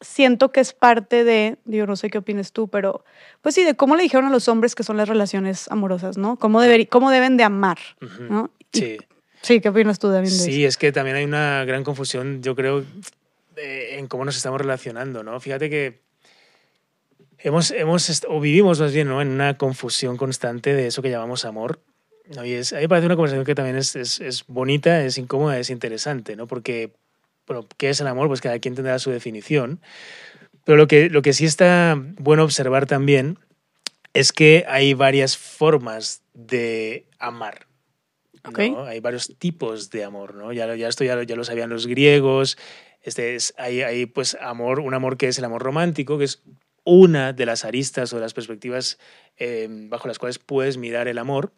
siento 0.05 0.53
que 0.53 0.61
es 0.61 0.73
parte 0.73 1.25
de, 1.25 1.57
digo, 1.65 1.87
no 1.87 1.97
sé 1.97 2.11
qué 2.11 2.19
opinas 2.19 2.53
tú, 2.53 2.69
pero 2.69 3.05
pues 3.43 3.55
sí, 3.55 3.65
de 3.65 3.75
cómo 3.75 3.97
le 3.97 4.03
dijeron 4.03 4.27
a 4.27 4.31
los 4.31 4.49
hombres 4.49 4.75
que 4.75 4.83
son 4.83 4.97
las 4.97 5.09
relaciones 5.09 5.71
amorosas, 5.71 6.17
¿no? 6.19 6.37
Cómo, 6.39 6.61
cómo 6.91 7.11
deben 7.11 7.37
de 7.37 7.45
amar, 7.45 7.79
¿no? 8.29 8.51
sí. 8.73 8.99
Sí, 9.43 9.61
¿qué 9.61 9.69
opinas 9.69 9.99
tú, 9.99 10.09
David? 10.09 10.31
Sí, 10.31 10.65
es 10.65 10.79
que 10.79 10.91
también 10.91 11.17
hay 11.17 11.25
una 11.25 11.67
gran 11.67 11.85
confusión, 11.85 12.43
yo 12.43 12.57
creo, 12.57 12.83
en 13.57 14.07
cómo 14.07 14.25
nos 14.25 14.39
estamos 14.39 14.59
relacionando, 14.59 15.23
¿no? 15.23 15.39
Fíjate 15.39 15.69
que 15.69 16.01
hemos, 17.41 17.71
hemos 17.71 18.23
o 18.27 18.41
vivimos 18.41 18.81
más 18.81 18.95
bien, 18.95 19.09
¿no? 19.09 19.21
En 19.21 19.29
una 19.29 19.59
confusión 19.59 20.17
constante 20.17 20.73
de 20.73 20.87
eso 20.87 21.03
que 21.03 21.11
llamamos 21.11 21.45
amor. 21.45 21.81
Y 22.43 22.55
es, 22.55 22.73
a 22.73 22.77
mí 22.77 22.83
me 22.83 22.89
parece 22.89 23.05
una 23.05 23.17
conversación 23.17 23.45
que 23.45 23.55
también 23.55 23.77
es, 23.77 23.95
es, 23.97 24.19
es 24.21 24.47
bonita, 24.47 25.05
es 25.05 25.19
incómoda, 25.19 25.59
es 25.59 25.69
interesante, 25.69 26.37
¿no? 26.37 26.47
Porque 26.47 26.95
bueno, 27.47 27.67
¿qué 27.77 27.91
es 27.91 28.01
el 28.01 28.07
amor? 28.07 28.29
Pues 28.29 28.41
cada 28.41 28.59
quien 28.59 28.75
tendrá 28.75 28.99
su 28.99 29.11
definición. 29.11 29.81
Pero 30.65 30.79
lo 30.79 30.87
que, 30.87 31.11
lo 31.11 31.23
que 31.23 31.33
sí 31.33 31.45
está 31.45 31.97
bueno 32.19 32.45
observar 32.45 32.87
también 32.87 33.39
es 34.15 34.33
que 34.33 34.65
hay 34.69 34.95
varias 34.95 35.37
formas 35.37 36.23
de 36.33 37.07
amar. 37.19 37.67
Hay 38.87 39.01
varios 39.01 39.33
tipos 39.39 39.91
de 39.91 40.05
amor, 40.05 40.35
¿no? 40.35 40.53
Ya, 40.53 40.75
ya 40.75 40.89
esto 40.89 41.03
ya, 41.03 41.23
ya, 41.23 41.37
lo 41.37 41.45
sabían 41.45 41.71
los 41.71 41.87
griegos, 41.87 42.59
Este 43.01 43.35
es, 43.35 43.55
hay, 43.57 43.81
hay 43.81 44.07
pues 44.07 44.37
amor, 44.41 44.81
un 44.81 44.93
amor 44.93 45.17
que 45.17 45.29
es 45.29 45.39
el 45.39 45.45
amor 45.45 45.63
romántico, 45.63 46.19
que 46.19 46.25
es 46.25 46.43
una 46.85 47.33
de 47.33 47.47
las 47.47 47.65
aristas 47.65 48.13
o 48.13 48.17
de 48.17 48.23
las 48.23 48.35
perspectivas 48.35 48.99
eh, 49.39 49.67
bajo 49.89 50.09
las 50.09 50.19
cuales 50.19 50.39
puedes 50.39 50.77
mirar 50.77 51.09
el 51.09 51.19
amor. 51.19 51.53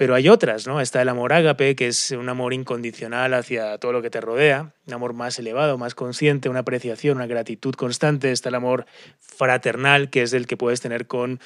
Pero 0.00 0.14
hay 0.14 0.30
otras, 0.30 0.66
¿no? 0.66 0.80
Está 0.80 1.02
el 1.02 1.10
amor 1.10 1.34
ágape, 1.34 1.76
que 1.76 1.86
es 1.86 2.12
un 2.12 2.26
amor 2.30 2.54
incondicional 2.54 3.34
hacia 3.34 3.76
todo 3.76 3.92
lo 3.92 4.00
que 4.00 4.08
te 4.08 4.22
rodea, 4.22 4.72
un 4.86 4.94
amor 4.94 5.12
más 5.12 5.38
elevado, 5.38 5.76
más 5.76 5.94
consciente, 5.94 6.48
una 6.48 6.60
apreciación, 6.60 7.18
una 7.18 7.26
gratitud 7.26 7.74
constante. 7.74 8.32
Está 8.32 8.48
el 8.48 8.54
amor 8.54 8.86
fraternal, 9.18 10.08
que 10.08 10.22
es 10.22 10.32
el 10.32 10.46
que 10.46 10.56
puedes 10.56 10.80
tener 10.80 11.06
con 11.06 11.38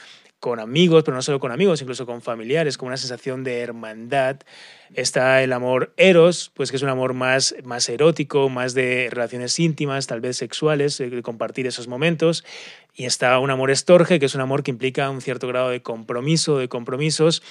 con 0.44 0.60
amigos, 0.60 1.04
pero 1.04 1.14
no 1.14 1.22
solo 1.22 1.40
con 1.40 1.52
amigos, 1.52 1.80
incluso 1.80 2.04
con 2.04 2.20
familiares, 2.20 2.76
con 2.76 2.88
una 2.88 2.98
sensación 2.98 3.44
de 3.44 3.60
hermandad. 3.60 4.40
Está 4.92 5.42
el 5.42 5.54
amor 5.54 5.94
eros, 5.96 6.52
pues 6.52 6.70
que 6.70 6.76
es 6.76 6.82
un 6.82 6.90
amor 6.90 7.14
más, 7.14 7.54
más 7.64 7.88
erótico, 7.88 8.50
más 8.50 8.74
de 8.74 9.08
relaciones 9.10 9.58
íntimas, 9.58 10.06
tal 10.06 10.20
vez 10.20 10.36
sexuales, 10.36 10.98
de 10.98 11.22
compartir 11.22 11.66
esos 11.66 11.88
momentos. 11.88 12.44
Y 12.92 13.06
está 13.06 13.38
un 13.38 13.50
amor 13.50 13.70
estorge, 13.70 14.20
que 14.20 14.26
es 14.26 14.34
un 14.34 14.42
amor 14.42 14.62
que 14.62 14.70
implica 14.70 15.08
un 15.08 15.22
cierto 15.22 15.48
grado 15.48 15.70
de 15.70 15.80
compromiso, 15.80 16.58
de 16.58 16.68
compromisos 16.68 17.42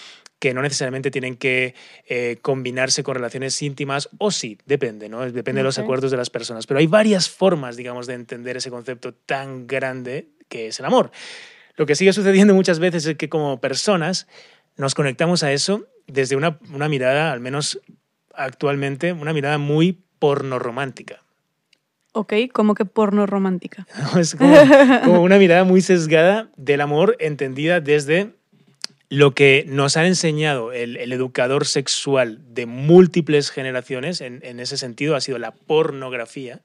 que 0.43 0.53
no 0.53 0.61
necesariamente 0.61 1.09
tienen 1.09 1.37
que 1.37 1.73
eh, 2.05 2.37
combinarse 2.41 3.01
con 3.01 3.15
relaciones 3.15 3.61
íntimas, 3.61 4.09
o 4.17 4.29
sí, 4.29 4.57
depende, 4.65 5.07
¿no? 5.07 5.21
Depende 5.21 5.59
de 5.59 5.63
los 5.63 5.79
acuerdos 5.79 6.11
de 6.11 6.17
las 6.17 6.29
personas. 6.29 6.67
Pero 6.67 6.81
hay 6.81 6.87
varias 6.87 7.29
formas, 7.29 7.77
digamos, 7.77 8.07
de 8.07 8.15
entender 8.15 8.57
ese 8.57 8.69
concepto 8.69 9.13
tan 9.13 9.67
grande 9.67 10.31
que 10.49 10.67
es 10.67 10.81
el 10.81 10.85
amor. 10.85 11.11
Lo 11.77 11.85
que 11.85 11.95
sigue 11.95 12.11
sucediendo 12.11 12.53
muchas 12.53 12.79
veces 12.79 13.05
es 13.05 13.15
que 13.15 13.29
como 13.29 13.61
personas 13.61 14.27
nos 14.75 14.95
conectamos 14.95 15.43
a 15.43 15.53
eso 15.53 15.87
desde 16.07 16.35
una, 16.35 16.59
mirada, 16.89 17.31
al 17.31 17.39
menos 17.39 17.79
actualmente, 18.35 19.13
una 19.13 19.31
mirada 19.31 19.57
muy 19.59 20.03
porno 20.19 20.59
romántica. 20.59 21.23
Ok, 22.11 22.33
¿cómo 22.51 22.75
que 22.75 22.83
porno 22.83 23.27
romántica? 23.27 23.87
es 24.19 24.35
como, 24.35 25.21
una 25.21 25.37
mirada 25.37 25.63
muy 25.63 25.79
sesgada 25.79 26.49
del 26.57 26.81
amor 26.81 27.15
entendida 27.21 27.79
desde 27.79 28.35
lo 29.13 29.35
que 29.35 29.63
nos 29.67 29.95
ha 29.95 30.07
enseñado 30.07 30.71
el, 30.71 30.97
educador 31.11 31.67
sexual 31.67 32.39
de 32.49 32.65
múltiples 32.65 33.51
generaciones, 33.51 34.21
en, 34.21 34.59
ese 34.59 34.75
sentido, 34.75 35.15
ha 35.15 35.21
sido 35.21 35.37
la 35.37 35.51
pornografía. 35.51 36.61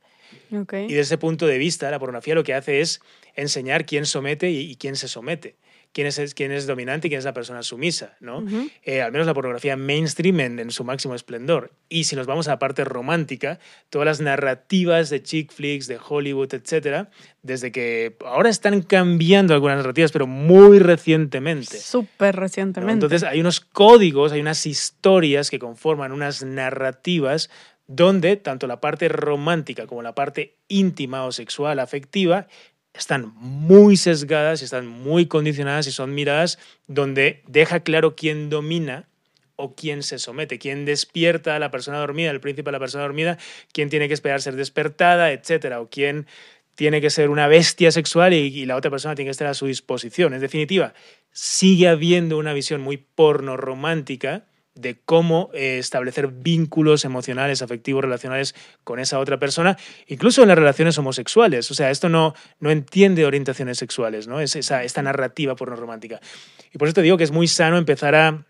Okay. 0.51 0.86
Y 0.86 0.88
desde 0.88 1.01
ese 1.01 1.18
punto 1.18 1.46
de 1.46 1.59
vista, 1.59 1.90
la 1.90 1.99
pornografía 1.99 2.34
lo 2.34 2.44
que 2.44 2.55
hace 2.55 2.80
es 2.80 3.03
enseñar 3.34 3.84
quién 3.84 4.07
somete 4.07 4.51
y, 4.51 4.76
quién 4.76 4.96
se 4.96 5.09
somete. 5.09 5.57
Quién 5.93 6.07
es, 6.07 6.34
quién 6.34 6.53
es 6.53 6.66
dominante 6.66 7.09
y 7.09 7.11
quién 7.11 7.18
es 7.18 7.24
la 7.24 7.32
persona 7.32 7.62
sumisa, 7.62 8.16
¿no? 8.20 8.45
Eh, 8.82 9.03
al 9.03 9.11
menos 9.11 9.26
la 9.26 9.34
pornografía 9.34 9.76
mainstream 9.76 10.41
en, 10.41 10.70
su 10.70 10.84
máximo 10.84 11.14
esplendor. 11.14 11.72
Y 11.89 12.05
si 12.05 12.14
nos 12.14 12.26
vamos 12.26 12.47
a 12.47 12.53
la 12.53 12.59
parte 12.59 12.84
romántica, 12.84 13.59
todas 13.91 14.07
las 14.07 14.20
narrativas 14.20 15.11
de 15.11 15.22
chick 15.22 15.53
flicks, 15.53 15.86
de 15.89 15.99
Hollywood, 15.99 16.55
etcétera, 16.55 17.11
desde 17.43 17.72
que 17.72 18.16
ahora 18.24 18.51
están 18.51 18.82
cambiando 18.82 19.55
algunas 19.55 19.78
narrativas, 19.78 20.12
pero 20.12 20.26
muy 20.26 20.78
recientemente. 20.78 21.78
Súper 21.78 22.36
recientemente. 22.36 22.93
Entonces 22.93 23.22
hay 23.24 23.41
unos 23.41 23.61
códigos, 23.61 24.32
hay 24.32 24.41
unas 24.41 24.66
historias 24.66 25.51
que 25.51 25.59
conforman 25.59 26.12
unas 26.12 26.45
narrativas 26.45 27.51
donde 27.89 28.36
tanto 28.36 28.66
la 28.66 28.80
parte 28.80 29.09
romántica 29.09 29.86
como 29.86 30.03
la 30.03 30.14
parte 30.14 30.59
íntima 30.68 31.24
o 31.24 31.32
sexual, 31.32 31.78
afectiva, 31.78 32.47
están 32.99 33.32
muy 33.36 33.96
sesgadas 33.96 34.61
y 34.61 34.64
están 34.64 34.86
muy 34.86 35.26
condicionadas 35.26 35.86
y 35.86 35.92
son 35.92 36.14
miradas 36.14 36.59
donde 36.86 37.42
deja 37.46 37.80
claro 37.80 38.16
quién 38.16 38.51
domina 38.51 39.09
o 39.57 39.74
quién 39.74 40.03
se 40.03 40.18
somete, 40.18 40.59
quién 40.59 40.84
despierta 40.84 41.57
a 41.57 41.59
la 41.59 41.70
persona 41.70 41.99
dormida, 41.99 42.30
el 42.30 42.40
príncipe 42.40 42.70
a 42.70 42.72
la 42.72 42.78
persona 42.78 43.05
dormida, 43.05 43.38
quién 43.72 43.88
tiene 43.88 44.09
que 44.09 44.14
esperar 44.14 44.40
ser 44.40 44.57
despertada, 44.57 45.32
etcétera, 45.32 45.80
o 45.80 45.88
quién 45.88 46.26
tiene 46.74 47.01
que 47.01 47.11
ser 47.11 47.28
una 47.30 47.49
bestia 47.49 47.90
sexual 47.90 48.34
y, 48.34 48.64
la 48.66 48.76
otra 48.76 48.90
persona 48.90 49.16
tiene 49.16 49.28
que 49.28 49.32
estar 49.32 49.49
a 49.49 49.55
su 49.55 49.66
disposición. 49.66 50.34
En 50.34 50.40
definitiva, 50.40 50.94
sigue 51.32 51.88
habiendo 51.88 52.38
una 52.38 52.53
visión 52.53 52.80
muy 52.80 52.99
porno 52.99 53.57
romántica 53.57 54.47
de 54.81 55.01
cómo 55.05 55.51
eh, 55.53 55.79
establecer 55.79 56.29
vínculos 56.29 57.05
emocionales, 57.05 57.62
afectivos, 57.62 58.03
relacionales 58.03 58.55
con 58.85 59.01
esa 59.01 59.18
otra 59.18 59.39
persona, 59.39 59.76
incluso 60.07 60.43
en 60.43 60.49
las 60.49 60.59
relaciones 60.59 60.97
homosexuales. 60.99 61.70
O 61.70 61.74
sea, 61.74 61.91
esto 61.91 62.09
no, 62.09 62.35
no 62.61 62.70
entiende 62.70 63.26
orientaciones 63.26 63.79
sexuales, 63.79 64.29
¿no? 64.29 64.41
Es 64.41 64.55
esa, 64.57 64.85
esta 64.85 65.03
narrativa 65.03 65.57
porno 65.57 65.76
romántica. 65.76 66.20
Y 66.72 66.79
por 66.79 66.89
eso 66.89 66.95
te 66.95 67.03
digo 67.03 67.16
que 67.16 67.24
es 67.24 67.33
muy 67.33 67.49
sano 67.49 67.76
empezar 67.76 68.14
a, 68.14 68.47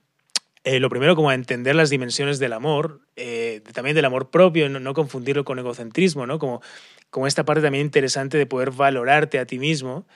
eh, 0.64 0.80
lo 0.80 0.90
primero, 0.90 1.16
como 1.16 1.30
a 1.30 1.34
entender 1.34 1.74
las 1.74 1.88
dimensiones 1.88 2.38
del 2.38 2.52
amor, 2.52 3.00
eh, 3.16 3.62
también 3.72 3.96
del 3.96 4.04
amor 4.04 4.30
propio, 4.30 4.68
no, 4.68 4.80
no, 4.80 4.92
confundirlo 4.92 5.44
con 5.44 5.58
egocentrismo, 5.58 6.26
¿no? 6.26 6.38
Como, 6.38 6.60
como 7.08 7.26
esta 7.26 7.44
parte 7.44 7.62
también 7.62 7.86
interesante 7.86 8.36
de 8.36 8.44
poder 8.44 8.70
valorarte 8.70 9.38
a 9.38 9.46
ti 9.46 9.58
mismo 9.58 10.06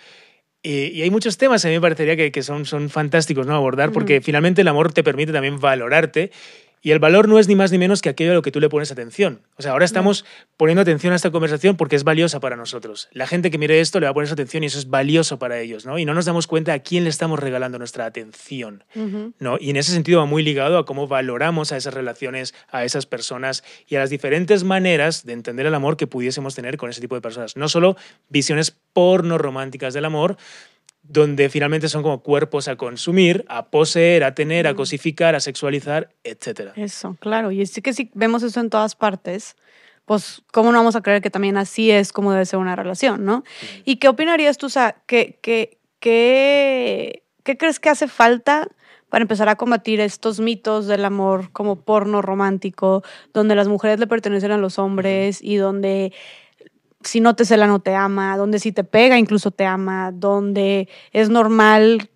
y, 0.62 1.02
hay 1.02 1.10
muchos 1.10 1.38
temas, 1.38 1.64
a 1.64 1.68
mí 1.68 1.74
me 1.74 1.80
parecería 1.80 2.16
que, 2.16 2.30
que 2.30 2.42
son, 2.42 2.64
son 2.64 2.90
fantásticos 2.90 3.46
¿no? 3.46 3.54
abordar, 3.54 3.92
porque 3.92 4.20
finalmente 4.20 4.60
el 4.60 4.68
amor 4.68 4.92
te 4.92 5.02
permite 5.02 5.32
también 5.32 5.58
valorarte 5.58 6.30
y 6.82 6.90
el 6.90 6.98
valor 6.98 7.28
no 7.28 7.38
es 7.38 7.48
ni 7.48 7.54
más 7.54 7.70
ni 7.70 7.78
menos 7.78 8.02
que 8.02 8.08
aquello 8.08 8.32
a 8.32 8.34
lo 8.34 8.42
que 8.42 8.50
tú 8.50 8.60
le 8.60 8.68
pones 8.68 8.90
atención. 8.90 9.40
O 9.56 9.62
sea, 9.62 9.72
ahora 9.72 9.84
estamos 9.84 10.24
poniendo 10.56 10.82
atención 10.82 11.12
a 11.12 11.16
esta 11.16 11.30
conversación 11.30 11.76
porque 11.76 11.94
es 11.94 12.02
valiosa 12.02 12.40
para 12.40 12.56
nosotros. 12.56 13.08
La 13.12 13.28
gente 13.28 13.50
que 13.50 13.58
mire 13.58 13.80
esto 13.80 14.00
le 14.00 14.06
va 14.06 14.10
a 14.10 14.14
poner 14.14 14.30
atención 14.32 14.64
y 14.64 14.66
eso 14.66 14.78
es 14.78 14.90
valioso 14.90 15.38
para 15.38 15.60
ellos, 15.60 15.86
¿no? 15.86 15.98
Y 15.98 16.04
no 16.04 16.12
nos 16.12 16.24
damos 16.24 16.48
cuenta 16.48 16.72
a 16.72 16.80
quién 16.80 17.04
le 17.04 17.10
estamos 17.10 17.38
regalando 17.38 17.78
nuestra 17.78 18.04
atención, 18.04 18.84
¿no? 19.38 19.56
Y 19.60 19.70
en 19.70 19.76
ese 19.76 19.92
sentido 19.92 20.18
va 20.18 20.26
muy 20.26 20.42
ligado 20.42 20.76
a 20.76 20.84
cómo 20.84 21.06
valoramos 21.06 21.70
a 21.70 21.76
esas 21.76 21.94
relaciones, 21.94 22.52
a 22.68 22.84
esas 22.84 23.06
personas 23.06 23.62
y 23.86 23.94
a 23.94 24.00
las 24.00 24.10
diferentes 24.10 24.64
maneras 24.64 25.24
de 25.24 25.34
entender 25.34 25.66
el 25.66 25.74
amor 25.74 25.96
que 25.96 26.08
pudiésemos 26.08 26.56
tener 26.56 26.76
con 26.76 26.90
ese 26.90 27.00
tipo 27.00 27.14
de 27.14 27.20
personas. 27.20 27.56
No 27.56 27.68
solo 27.68 27.96
visiones 28.28 28.76
porno 28.92 29.38
románticas 29.38 29.94
del 29.94 30.04
amor, 30.04 30.36
donde 31.02 31.48
finalmente 31.48 31.88
son 31.88 32.02
como 32.02 32.22
cuerpos 32.22 32.68
a 32.68 32.76
consumir, 32.76 33.44
a 33.48 33.66
poseer, 33.70 34.24
a 34.24 34.34
tener, 34.34 34.66
a 34.66 34.74
cosificar, 34.74 35.34
a 35.34 35.40
sexualizar, 35.40 36.10
etc. 36.24 36.72
Eso, 36.76 37.16
claro. 37.20 37.50
Y 37.50 37.66
sí 37.66 37.82
que 37.82 37.92
si 37.92 38.10
vemos 38.14 38.42
eso 38.42 38.60
en 38.60 38.70
todas 38.70 38.94
partes, 38.94 39.56
pues, 40.04 40.42
¿cómo 40.52 40.72
no 40.72 40.78
vamos 40.78 40.96
a 40.96 41.02
creer 41.02 41.20
que 41.20 41.30
también 41.30 41.56
así 41.56 41.90
es 41.90 42.12
como 42.12 42.32
debe 42.32 42.46
ser 42.46 42.58
una 42.58 42.76
relación, 42.76 43.24
no? 43.24 43.44
¿Y 43.84 43.96
qué 43.96 44.08
opinarías 44.08 44.58
tú, 44.58 44.66
o 44.66 44.70
sea, 44.70 44.96
qué, 45.06 45.38
qué, 45.42 45.78
qué, 46.00 47.24
qué 47.42 47.56
crees 47.56 47.80
que 47.80 47.88
hace 47.88 48.08
falta 48.08 48.68
para 49.08 49.22
empezar 49.22 49.48
a 49.50 49.56
combatir 49.56 50.00
estos 50.00 50.40
mitos 50.40 50.86
del 50.86 51.04
amor 51.04 51.52
como 51.52 51.76
porno 51.76 52.22
romántico, 52.22 53.02
donde 53.34 53.54
las 53.54 53.68
mujeres 53.68 54.00
le 54.00 54.06
pertenecen 54.06 54.52
a 54.52 54.56
los 54.56 54.78
hombres 54.78 55.42
y 55.42 55.56
donde 55.56 56.14
si 57.04 57.20
no 57.20 57.34
te 57.34 57.44
cela 57.44 57.66
no 57.66 57.80
te 57.80 57.94
ama, 57.94 58.36
donde 58.36 58.58
si 58.58 58.72
te 58.72 58.84
pega 58.84 59.18
incluso 59.18 59.50
te 59.50 59.64
ama, 59.64 60.12
donde 60.12 60.88
es 61.12 61.28
normal 61.28 62.10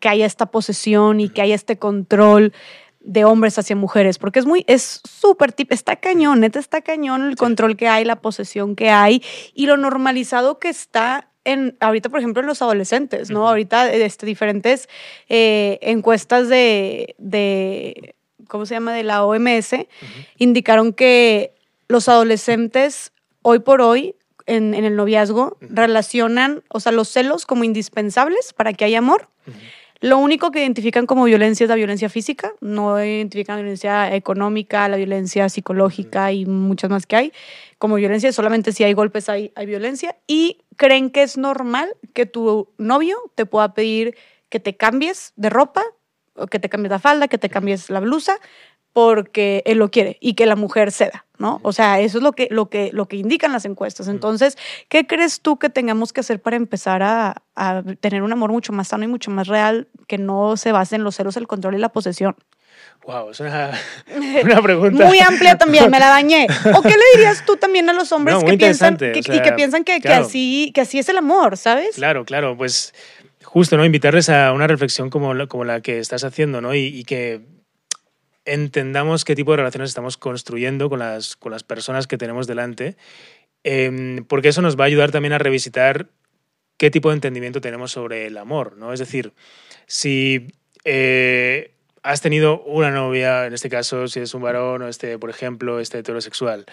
que 0.00 0.08
haya 0.08 0.26
esta 0.26 0.46
posesión 0.46 1.20
y 1.20 1.28
que 1.28 1.42
haya 1.42 1.54
este 1.54 1.78
control 1.78 2.52
de 3.00 3.24
hombres 3.24 3.58
hacia 3.58 3.76
mujeres, 3.76 4.18
porque 4.18 4.38
es 4.38 4.46
muy, 4.46 4.64
es 4.66 5.00
súper 5.04 5.52
tip, 5.52 5.72
está 5.72 5.96
cañón, 5.96 6.40
neta 6.40 6.58
está 6.58 6.80
cañón 6.80 7.24
el 7.24 7.36
control 7.36 7.76
que 7.76 7.86
hay, 7.86 8.04
la 8.04 8.20
posesión 8.20 8.76
que 8.76 8.90
hay 8.90 9.22
y 9.54 9.66
lo 9.66 9.76
normalizado 9.76 10.58
que 10.58 10.70
está 10.70 11.28
en, 11.44 11.76
ahorita, 11.80 12.08
por 12.08 12.18
ejemplo, 12.18 12.40
en 12.40 12.46
los 12.46 12.62
adolescentes, 12.62 13.30
¿no? 13.30 13.46
Ahorita, 13.46 13.92
este, 13.92 14.24
diferentes 14.24 14.88
eh, 15.28 15.78
encuestas 15.82 16.48
de, 16.48 17.14
de, 17.18 18.14
¿cómo 18.48 18.64
se 18.64 18.74
llama? 18.74 18.94
De 18.94 19.02
la 19.02 19.24
OMS, 19.24 19.74
indicaron 20.38 20.94
que 20.94 21.54
los 21.88 22.08
adolescentes 22.08 23.12
hoy 23.42 23.58
por 23.58 23.82
hoy 23.82 24.16
en, 24.46 24.74
el 24.74 24.96
noviazgo 24.96 25.56
relacionan, 25.60 26.62
o 26.68 26.80
sea, 26.80 26.92
los 26.92 27.08
celos 27.08 27.46
como 27.46 27.64
indispensables 27.64 28.52
para 28.52 28.72
que 28.72 28.84
haya 28.84 28.98
amor. 28.98 29.28
Lo 30.00 30.18
único 30.18 30.50
que 30.50 30.60
identifican 30.60 31.06
como 31.06 31.24
violencia 31.24 31.64
es 31.64 31.70
la 31.70 31.76
violencia 31.76 32.10
física, 32.10 32.52
no 32.60 33.02
identifican 33.02 33.56
la 33.56 33.62
violencia 33.62 34.14
económica, 34.14 34.86
la 34.88 34.96
violencia 34.96 35.48
psicológica 35.48 36.30
y 36.32 36.44
muchas 36.44 36.90
más 36.90 37.06
que 37.06 37.16
hay. 37.16 37.32
Como 37.78 37.94
violencia, 37.94 38.32
solamente 38.32 38.72
si 38.72 38.84
hay 38.84 38.92
golpes 38.92 39.28
hay, 39.28 39.52
hay 39.54 39.64
violencia. 39.64 40.16
Y 40.26 40.58
creen 40.76 41.10
que 41.10 41.22
es 41.22 41.38
normal 41.38 41.96
que 42.12 42.26
tu 42.26 42.68
novio 42.76 43.16
te 43.34 43.46
pueda 43.46 43.72
pedir 43.72 44.14
que 44.50 44.60
te 44.60 44.76
cambies 44.76 45.32
de 45.36 45.48
ropa, 45.48 45.82
o 46.36 46.46
que 46.46 46.58
te 46.58 46.68
cambies 46.68 46.90
la 46.90 46.98
falda, 46.98 47.28
que 47.28 47.38
te 47.38 47.48
cambies 47.48 47.90
la 47.90 48.00
blusa, 48.00 48.36
porque 48.94 49.62
él 49.66 49.78
lo 49.78 49.90
quiere 49.90 50.16
y 50.20 50.34
que 50.34 50.46
la 50.46 50.54
mujer 50.54 50.92
ceda, 50.92 51.26
¿no? 51.36 51.58
O 51.64 51.72
sea, 51.72 51.98
eso 51.98 52.18
es 52.18 52.24
lo 52.24 52.32
que, 52.32 52.46
lo 52.50 52.70
que, 52.70 52.90
lo 52.92 53.06
que 53.06 53.16
indican 53.16 53.52
las 53.52 53.64
encuestas. 53.64 54.06
Entonces, 54.06 54.56
¿qué 54.88 55.04
crees 55.04 55.40
tú 55.40 55.58
que 55.58 55.68
tengamos 55.68 56.12
que 56.12 56.20
hacer 56.20 56.40
para 56.40 56.54
empezar 56.54 57.02
a, 57.02 57.42
tener 58.00 58.22
un 58.22 58.32
amor 58.32 58.52
mucho 58.52 58.72
más 58.72 58.88
sano 58.88 59.02
y 59.02 59.08
mucho 59.08 59.32
más 59.32 59.48
real 59.48 59.88
que 60.06 60.16
no 60.16 60.56
se 60.56 60.70
base 60.70 60.94
en 60.94 61.02
los 61.02 61.16
celos, 61.16 61.36
el 61.36 61.48
control 61.48 61.74
y 61.74 61.78
la 61.78 61.88
posesión? 61.88 62.36
Wow, 63.04 63.30
es 63.30 63.40
una, 63.40 63.72
una, 64.44 64.62
pregunta. 64.62 65.06
Muy 65.06 65.18
amplia 65.18 65.58
también, 65.58 65.90
me 65.90 65.98
la 65.98 66.10
dañé. 66.10 66.46
¿O 66.72 66.80
qué 66.80 66.90
le 66.90 67.04
dirías 67.16 67.44
tú 67.44 67.56
también 67.56 67.88
a 67.90 67.92
los 67.92 68.12
hombres 68.12 68.44
que 68.44 68.56
piensan, 68.56 68.96
que, 68.96 69.18
y 69.18 69.40
que 69.40 69.52
piensan 69.54 69.82
que, 69.82 70.00
que, 70.00 70.08
así, 70.08 70.70
que 70.72 70.82
así 70.82 71.00
es 71.00 71.08
el 71.08 71.18
amor, 71.18 71.56
¿sabes? 71.56 71.96
Claro, 71.96 72.24
claro, 72.24 72.56
pues 72.56 72.94
justo, 73.42 73.76
¿no? 73.76 73.84
Invitarles 73.84 74.28
a 74.28 74.52
una 74.52 74.68
reflexión 74.68 75.10
como 75.10 75.34
como 75.48 75.64
la 75.64 75.80
que 75.80 75.98
estás 75.98 76.22
haciendo, 76.22 76.60
¿no? 76.60 76.74
y 76.76 77.02
que 77.02 77.42
entendamos 78.44 79.24
qué 79.24 79.34
tipo 79.34 79.52
de 79.52 79.58
relaciones 79.58 79.90
estamos 79.90 80.16
construyendo 80.16 80.88
con 80.88 80.98
las, 80.98 81.36
con 81.36 81.52
las 81.52 81.62
personas 81.62 82.06
que 82.06 82.18
tenemos 82.18 82.46
delante 82.46 82.96
em, 83.62 84.24
porque 84.24 84.48
eso 84.48 84.62
nos 84.62 84.78
va 84.78 84.84
a 84.84 84.86
ayudar 84.86 85.10
también 85.10 85.32
a 85.32 85.38
revisitar 85.38 86.08
qué 86.76 86.90
tipo 86.90 87.08
de 87.08 87.14
entendimiento 87.14 87.60
tenemos 87.60 87.92
sobre 87.92 88.26
el 88.26 88.36
amor, 88.36 88.76
¿no? 88.76 88.92
Es 88.92 89.00
decir, 89.00 89.32
si 89.86 90.48
eh, 90.84 91.74
has 92.02 92.20
tenido 92.20 92.62
una 92.64 92.90
novia, 92.90 93.46
en 93.46 93.54
este 93.54 93.70
caso, 93.70 94.08
si 94.08 94.20
es 94.20 94.34
un 94.34 94.42
varón 94.42 94.82
o 94.82 94.88
este, 94.88 95.18
por 95.18 95.30
ejemplo, 95.30 95.80
este 95.80 95.98
heterosexual, 95.98 96.66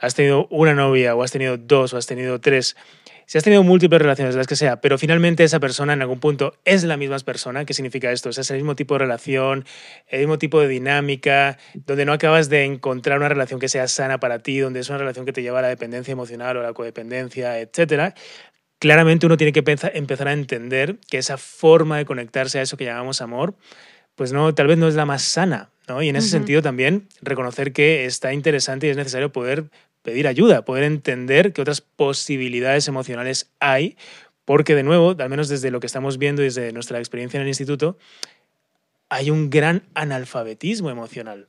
has 0.00 0.14
tenido 0.14 0.46
una 0.50 0.74
novia 0.74 1.14
o 1.14 1.22
has 1.22 1.32
tenido 1.32 1.56
dos 1.56 1.92
o 1.92 1.96
has 1.96 2.06
tenido 2.06 2.40
tres, 2.40 2.76
si 3.28 3.36
has 3.36 3.44
tenido 3.44 3.62
múltiples 3.62 4.00
relaciones, 4.00 4.34
las 4.36 4.46
que 4.46 4.56
sea, 4.56 4.80
pero 4.80 4.96
finalmente 4.96 5.44
esa 5.44 5.60
persona 5.60 5.92
en 5.92 6.00
algún 6.00 6.18
punto 6.18 6.54
es 6.64 6.82
la 6.84 6.96
misma 6.96 7.18
persona, 7.18 7.66
¿qué 7.66 7.74
significa 7.74 8.10
esto? 8.10 8.30
es 8.30 8.50
el 8.50 8.56
mismo 8.56 8.74
tipo 8.74 8.94
de 8.94 9.00
relación, 9.00 9.66
el 10.06 10.20
mismo 10.20 10.38
tipo 10.38 10.62
de 10.62 10.68
dinámica, 10.68 11.58
donde 11.74 12.06
no 12.06 12.14
acabas 12.14 12.48
de 12.48 12.64
encontrar 12.64 13.18
una 13.18 13.28
relación 13.28 13.60
que 13.60 13.68
sea 13.68 13.86
sana 13.86 14.18
para 14.18 14.38
ti, 14.38 14.60
donde 14.60 14.80
es 14.80 14.88
una 14.88 14.96
relación 14.96 15.26
que 15.26 15.34
te 15.34 15.42
lleva 15.42 15.58
a 15.58 15.62
la 15.62 15.68
dependencia 15.68 16.10
emocional 16.10 16.56
o 16.56 16.60
a 16.60 16.62
la 16.62 16.72
codependencia, 16.72 17.60
etcétera. 17.60 18.14
Claramente 18.78 19.26
uno 19.26 19.36
tiene 19.36 19.52
que 19.52 19.62
empezar 19.92 20.28
a 20.28 20.32
entender 20.32 20.96
que 21.10 21.18
esa 21.18 21.36
forma 21.36 21.98
de 21.98 22.06
conectarse 22.06 22.60
a 22.60 22.62
eso 22.62 22.78
que 22.78 22.86
llamamos 22.86 23.20
amor, 23.20 23.56
pues 24.14 24.32
no, 24.32 24.54
tal 24.54 24.68
vez 24.68 24.78
no 24.78 24.88
es 24.88 24.94
la 24.94 25.04
más 25.04 25.20
sana, 25.20 25.68
¿no? 25.86 26.00
Y 26.00 26.08
en 26.08 26.16
ese 26.16 26.28
sentido 26.28 26.62
también 26.62 27.08
reconocer 27.20 27.74
que 27.74 28.06
está 28.06 28.32
interesante 28.32 28.86
y 28.86 28.90
es 28.90 28.96
necesario 28.96 29.32
poder 29.32 29.66
pedir 30.08 30.26
ayuda, 30.26 30.64
poder 30.64 30.84
entender 30.84 31.52
qué 31.52 31.60
otras 31.60 31.82
posibilidades 31.82 32.88
emocionales 32.88 33.50
hay, 33.60 33.98
porque 34.46 34.74
de 34.74 34.82
nuevo, 34.82 35.14
al 35.18 35.28
menos 35.28 35.50
desde 35.50 35.70
lo 35.70 35.80
que 35.80 35.86
estamos 35.86 36.16
viendo 36.16 36.40
desde 36.40 36.72
nuestra 36.72 36.98
experiencia 36.98 37.36
en 37.36 37.42
el 37.42 37.48
instituto, 37.48 37.98
hay 39.10 39.30
un 39.30 39.50
gran 39.50 39.82
analfabetismo 39.94 40.88
emocional. 40.88 41.48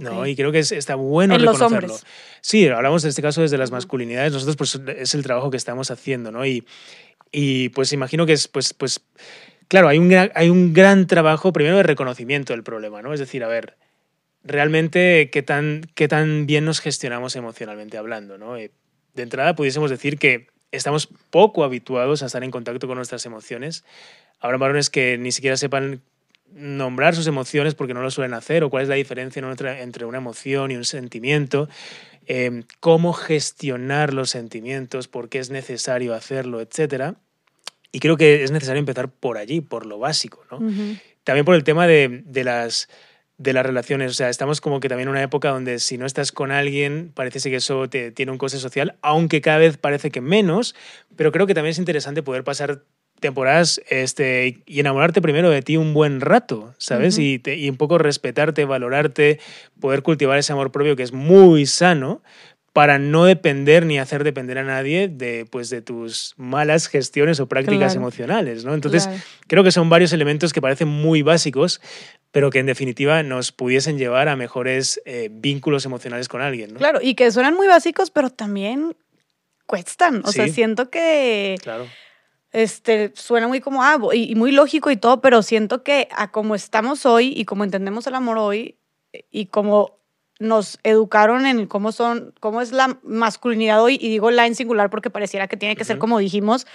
¿no? 0.00 0.26
Y 0.26 0.36
creo 0.36 0.52
que 0.52 0.60
está 0.60 0.94
bueno 0.94 1.36
reconocerlo. 1.36 1.96
Sí, 2.40 2.68
hablamos 2.68 3.02
en 3.02 3.10
este 3.10 3.22
caso 3.22 3.42
desde 3.42 3.58
las 3.58 3.72
masculinidades, 3.72 4.32
nosotros 4.32 4.56
pues 4.56 4.80
es 4.96 5.14
el 5.14 5.24
trabajo 5.24 5.50
que 5.50 5.56
estamos 5.56 5.90
haciendo, 5.90 6.30
¿no? 6.30 6.46
Y, 6.46 6.64
y 7.32 7.70
pues 7.70 7.92
imagino 7.92 8.26
que 8.26 8.32
es, 8.32 8.46
pues, 8.46 8.74
pues, 8.74 9.00
claro, 9.66 9.88
hay 9.88 9.98
un, 9.98 10.12
hay 10.12 10.50
un 10.50 10.72
gran 10.72 11.08
trabajo 11.08 11.52
primero 11.52 11.76
de 11.76 11.82
reconocimiento 11.82 12.52
del 12.52 12.62
problema, 12.62 13.02
¿no? 13.02 13.12
Es 13.12 13.20
decir, 13.20 13.42
a 13.42 13.48
ver, 13.48 13.76
realmente 14.44 15.30
qué 15.30 15.42
tan, 15.42 15.82
qué 15.94 16.06
tan 16.06 16.46
bien 16.46 16.64
nos 16.64 16.80
gestionamos 16.80 17.34
emocionalmente 17.36 17.98
hablando. 17.98 18.38
¿no? 18.38 18.56
Eh, 18.56 18.70
de 19.14 19.22
entrada, 19.22 19.54
pudiésemos 19.54 19.90
decir 19.90 20.18
que 20.18 20.48
estamos 20.70 21.08
poco 21.30 21.64
habituados 21.64 22.22
a 22.22 22.26
estar 22.26 22.44
en 22.44 22.50
contacto 22.50 22.86
con 22.86 22.96
nuestras 22.96 23.24
emociones. 23.26 23.84
Habrá 24.40 24.58
varones 24.58 24.90
que 24.90 25.18
ni 25.18 25.32
siquiera 25.32 25.56
sepan 25.56 26.02
nombrar 26.52 27.14
sus 27.14 27.26
emociones 27.26 27.74
porque 27.74 27.94
no 27.94 28.02
lo 28.02 28.10
suelen 28.10 28.34
hacer 28.34 28.62
o 28.62 28.70
cuál 28.70 28.84
es 28.84 28.88
la 28.88 28.94
diferencia 28.94 29.42
entre 29.80 30.04
una 30.04 30.18
emoción 30.18 30.70
y 30.70 30.76
un 30.76 30.84
sentimiento, 30.84 31.68
eh, 32.26 32.64
cómo 32.80 33.12
gestionar 33.12 34.14
los 34.14 34.30
sentimientos, 34.30 35.08
por 35.08 35.28
qué 35.28 35.38
es 35.38 35.50
necesario 35.50 36.14
hacerlo, 36.14 36.60
etc. 36.60 37.16
Y 37.92 38.00
creo 38.00 38.16
que 38.16 38.44
es 38.44 38.50
necesario 38.50 38.78
empezar 38.80 39.08
por 39.08 39.38
allí, 39.38 39.60
por 39.60 39.86
lo 39.86 39.98
básico. 39.98 40.44
¿no? 40.50 40.58
También 41.24 41.44
por 41.44 41.54
el 41.54 41.64
tema 41.64 41.86
de, 41.86 42.22
de 42.24 42.44
las 42.44 42.88
de 43.38 43.52
las 43.52 43.66
relaciones. 43.66 44.10
O 44.12 44.14
sea, 44.14 44.28
estamos 44.28 44.60
como 44.60 44.80
que 44.80 44.88
también 44.88 45.08
en 45.08 45.12
una 45.12 45.22
época 45.22 45.50
donde 45.50 45.78
si 45.78 45.98
no 45.98 46.06
estás 46.06 46.32
con 46.32 46.50
alguien, 46.52 47.10
parece 47.14 47.50
que 47.50 47.56
eso 47.56 47.88
te, 47.88 48.10
tiene 48.10 48.32
un 48.32 48.38
coste 48.38 48.58
social, 48.58 48.96
aunque 49.02 49.40
cada 49.40 49.58
vez 49.58 49.76
parece 49.76 50.10
que 50.10 50.20
menos, 50.20 50.74
pero 51.16 51.32
creo 51.32 51.46
que 51.46 51.54
también 51.54 51.72
es 51.72 51.78
interesante 51.78 52.22
poder 52.22 52.44
pasar 52.44 52.82
temporadas 53.20 53.80
este, 53.88 54.62
y 54.66 54.80
enamorarte 54.80 55.22
primero 55.22 55.48
de 55.48 55.62
ti 55.62 55.76
un 55.76 55.94
buen 55.94 56.20
rato, 56.20 56.74
¿sabes? 56.78 57.18
y, 57.18 57.40
y 57.44 57.70
un 57.70 57.76
poco 57.76 57.96
respetarte, 57.96 58.64
valorarte, 58.64 59.40
poder 59.80 60.02
cultivar 60.02 60.38
ese 60.38 60.52
amor 60.52 60.72
propio 60.72 60.94
que 60.94 61.04
es 61.04 61.12
muy 61.12 61.64
sano, 61.64 62.22
para 62.74 62.98
no 62.98 63.24
depender 63.24 63.86
ni 63.86 64.00
hacer 64.00 64.24
depender 64.24 64.58
a 64.58 64.64
nadie 64.64 65.06
de, 65.06 65.46
pues, 65.48 65.70
de 65.70 65.80
tus 65.80 66.34
malas 66.36 66.88
gestiones 66.88 67.38
o 67.38 67.46
prácticas 67.46 67.94
emocionales. 67.94 68.64
¿no? 68.64 68.74
Entonces, 68.74 69.08
creo 69.46 69.62
que 69.62 69.70
son 69.70 69.88
varios 69.88 70.12
elementos 70.12 70.52
que 70.52 70.60
parecen 70.60 70.88
muy 70.88 71.22
básicos, 71.22 71.80
pero 72.32 72.50
que 72.50 72.58
en 72.58 72.66
definitiva 72.66 73.22
nos 73.22 73.52
pudiesen 73.52 73.96
llevar 73.96 74.28
a 74.28 74.34
mejores 74.34 75.00
eh, 75.04 75.28
vínculos 75.30 75.84
emocionales 75.84 76.26
con 76.28 76.42
alguien. 76.42 76.72
¿no? 76.72 76.80
Claro, 76.80 76.98
y 77.00 77.14
que 77.14 77.30
suenan 77.30 77.54
muy 77.54 77.68
básicos, 77.68 78.10
pero 78.10 78.30
también 78.30 78.96
cuestan. 79.66 80.22
O 80.24 80.32
sea, 80.32 80.48
siento 80.48 80.90
que... 80.90 81.54
Claro. 81.62 81.86
Este, 82.50 83.12
suena 83.14 83.46
muy 83.46 83.60
como, 83.60 83.84
ah, 83.84 83.98
y, 84.12 84.34
muy 84.34 84.50
lógico 84.50 84.90
y 84.90 84.96
todo, 84.96 85.20
pero 85.20 85.42
siento 85.42 85.84
que 85.84 86.08
a 86.10 86.32
como 86.32 86.56
estamos 86.56 87.06
hoy 87.06 87.32
y 87.36 87.44
como 87.44 87.62
entendemos 87.62 88.08
el 88.08 88.16
amor 88.16 88.38
hoy 88.38 88.78
y 89.30 89.46
como 89.46 90.03
nos 90.40 90.80
educaron 90.82 91.46
en 91.46 91.66
cómo 91.66 91.92
son, 91.92 92.34
cómo 92.40 92.60
es 92.60 92.72
la 92.72 92.98
masculinidad 93.04 93.82
hoy, 93.82 93.98
y 94.00 94.08
digo 94.08 94.30
la 94.30 94.46
en 94.46 94.54
singular 94.54 94.90
porque 94.90 95.08
pareciera 95.08 95.46
que 95.46 95.56
tiene 95.56 95.76
que 95.76 95.84
ser 95.84 95.98
como 95.98 96.18
dijimos, 96.18 96.66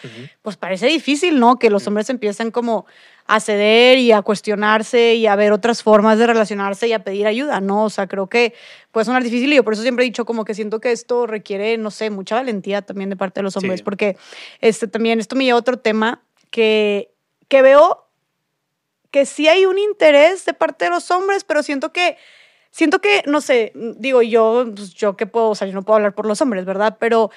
pues 0.42 0.56
parece 0.56 0.88
difícil, 0.88 1.40
¿no? 1.40 1.60
Que 1.60 1.70
los 1.70 1.86
hombres 1.86 2.10
empiecen 2.10 2.52
como 2.52 2.86
a 3.26 3.40
ceder 3.40 3.98
y 3.98 4.12
a 4.12 4.22
cuestionarse 4.22 5.16
y 5.16 5.28
a 5.28 5.36
ver 5.36 5.52
otras 5.52 5.84
formas 5.84 6.18
de 6.18 6.26
relacionarse 6.26 6.88
y 6.88 6.94
a 6.94 7.04
pedir 7.04 7.28
ayuda, 7.28 7.60
¿no? 7.60 7.84
O 7.84 7.90
sea, 7.90 8.08
creo 8.08 8.28
que 8.28 8.54
puede 8.92 9.06
sonar 9.06 9.24
difícil 9.24 9.52
y 9.52 9.58
yo 9.58 9.64
por 9.64 9.74
eso 9.74 9.84
siempre 9.84 10.04
he 10.04 10.08
dicho 10.08 10.26
como 10.26 10.46
que 10.46 10.56
siento 10.56 10.80
que 10.80 10.92
esto 10.92 11.28
requiere, 11.28 11.78
no 11.78 11.92
sé, 11.92 12.10
mucha 12.10 12.36
valentía 12.36 12.82
también 12.82 13.10
de 13.10 13.18
parte 13.18 13.42
de 13.42 13.44
los 13.44 13.58
hombres, 13.58 13.82
porque 13.82 14.18
este 14.62 14.88
también, 14.88 15.20
esto 15.20 15.36
me 15.36 15.44
lleva 15.44 15.58
a 15.58 15.60
otro 15.60 15.78
tema 15.78 16.24
que, 16.50 17.12
que 17.50 17.62
veo 17.62 18.06
que 19.12 19.26
sí 19.26 19.48
hay 19.48 19.66
un 19.66 19.78
interés 19.78 20.46
de 20.46 20.54
parte 20.54 20.86
de 20.86 20.92
los 20.92 21.12
hombres, 21.12 21.44
pero 21.44 21.62
siento 21.62 21.92
que 21.92 22.18
siento 22.80 23.02
que, 23.02 23.24
no 23.28 23.42
sé, 23.42 23.74
digo 23.76 24.22
yo, 24.22 24.66
pues 24.74 24.94
yo 24.94 25.18
qué 25.18 25.28
puedo, 25.28 25.50
o 25.50 25.56
sea, 25.56 25.68
yo 25.68 25.74
no 25.74 25.82
puedo 25.82 25.98
hablar 25.98 26.16
por 26.16 26.26
los 26.26 26.40
hombres, 26.42 26.64
¿verdad? 26.64 26.96
Pero 26.98 27.30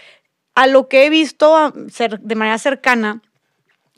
a 0.55 0.69
lo 0.69 0.87
que 0.87 1.05
he 1.05 1.11
visto 1.11 1.73
de 1.73 2.35
manera 2.37 2.59
cercana, 2.59 3.23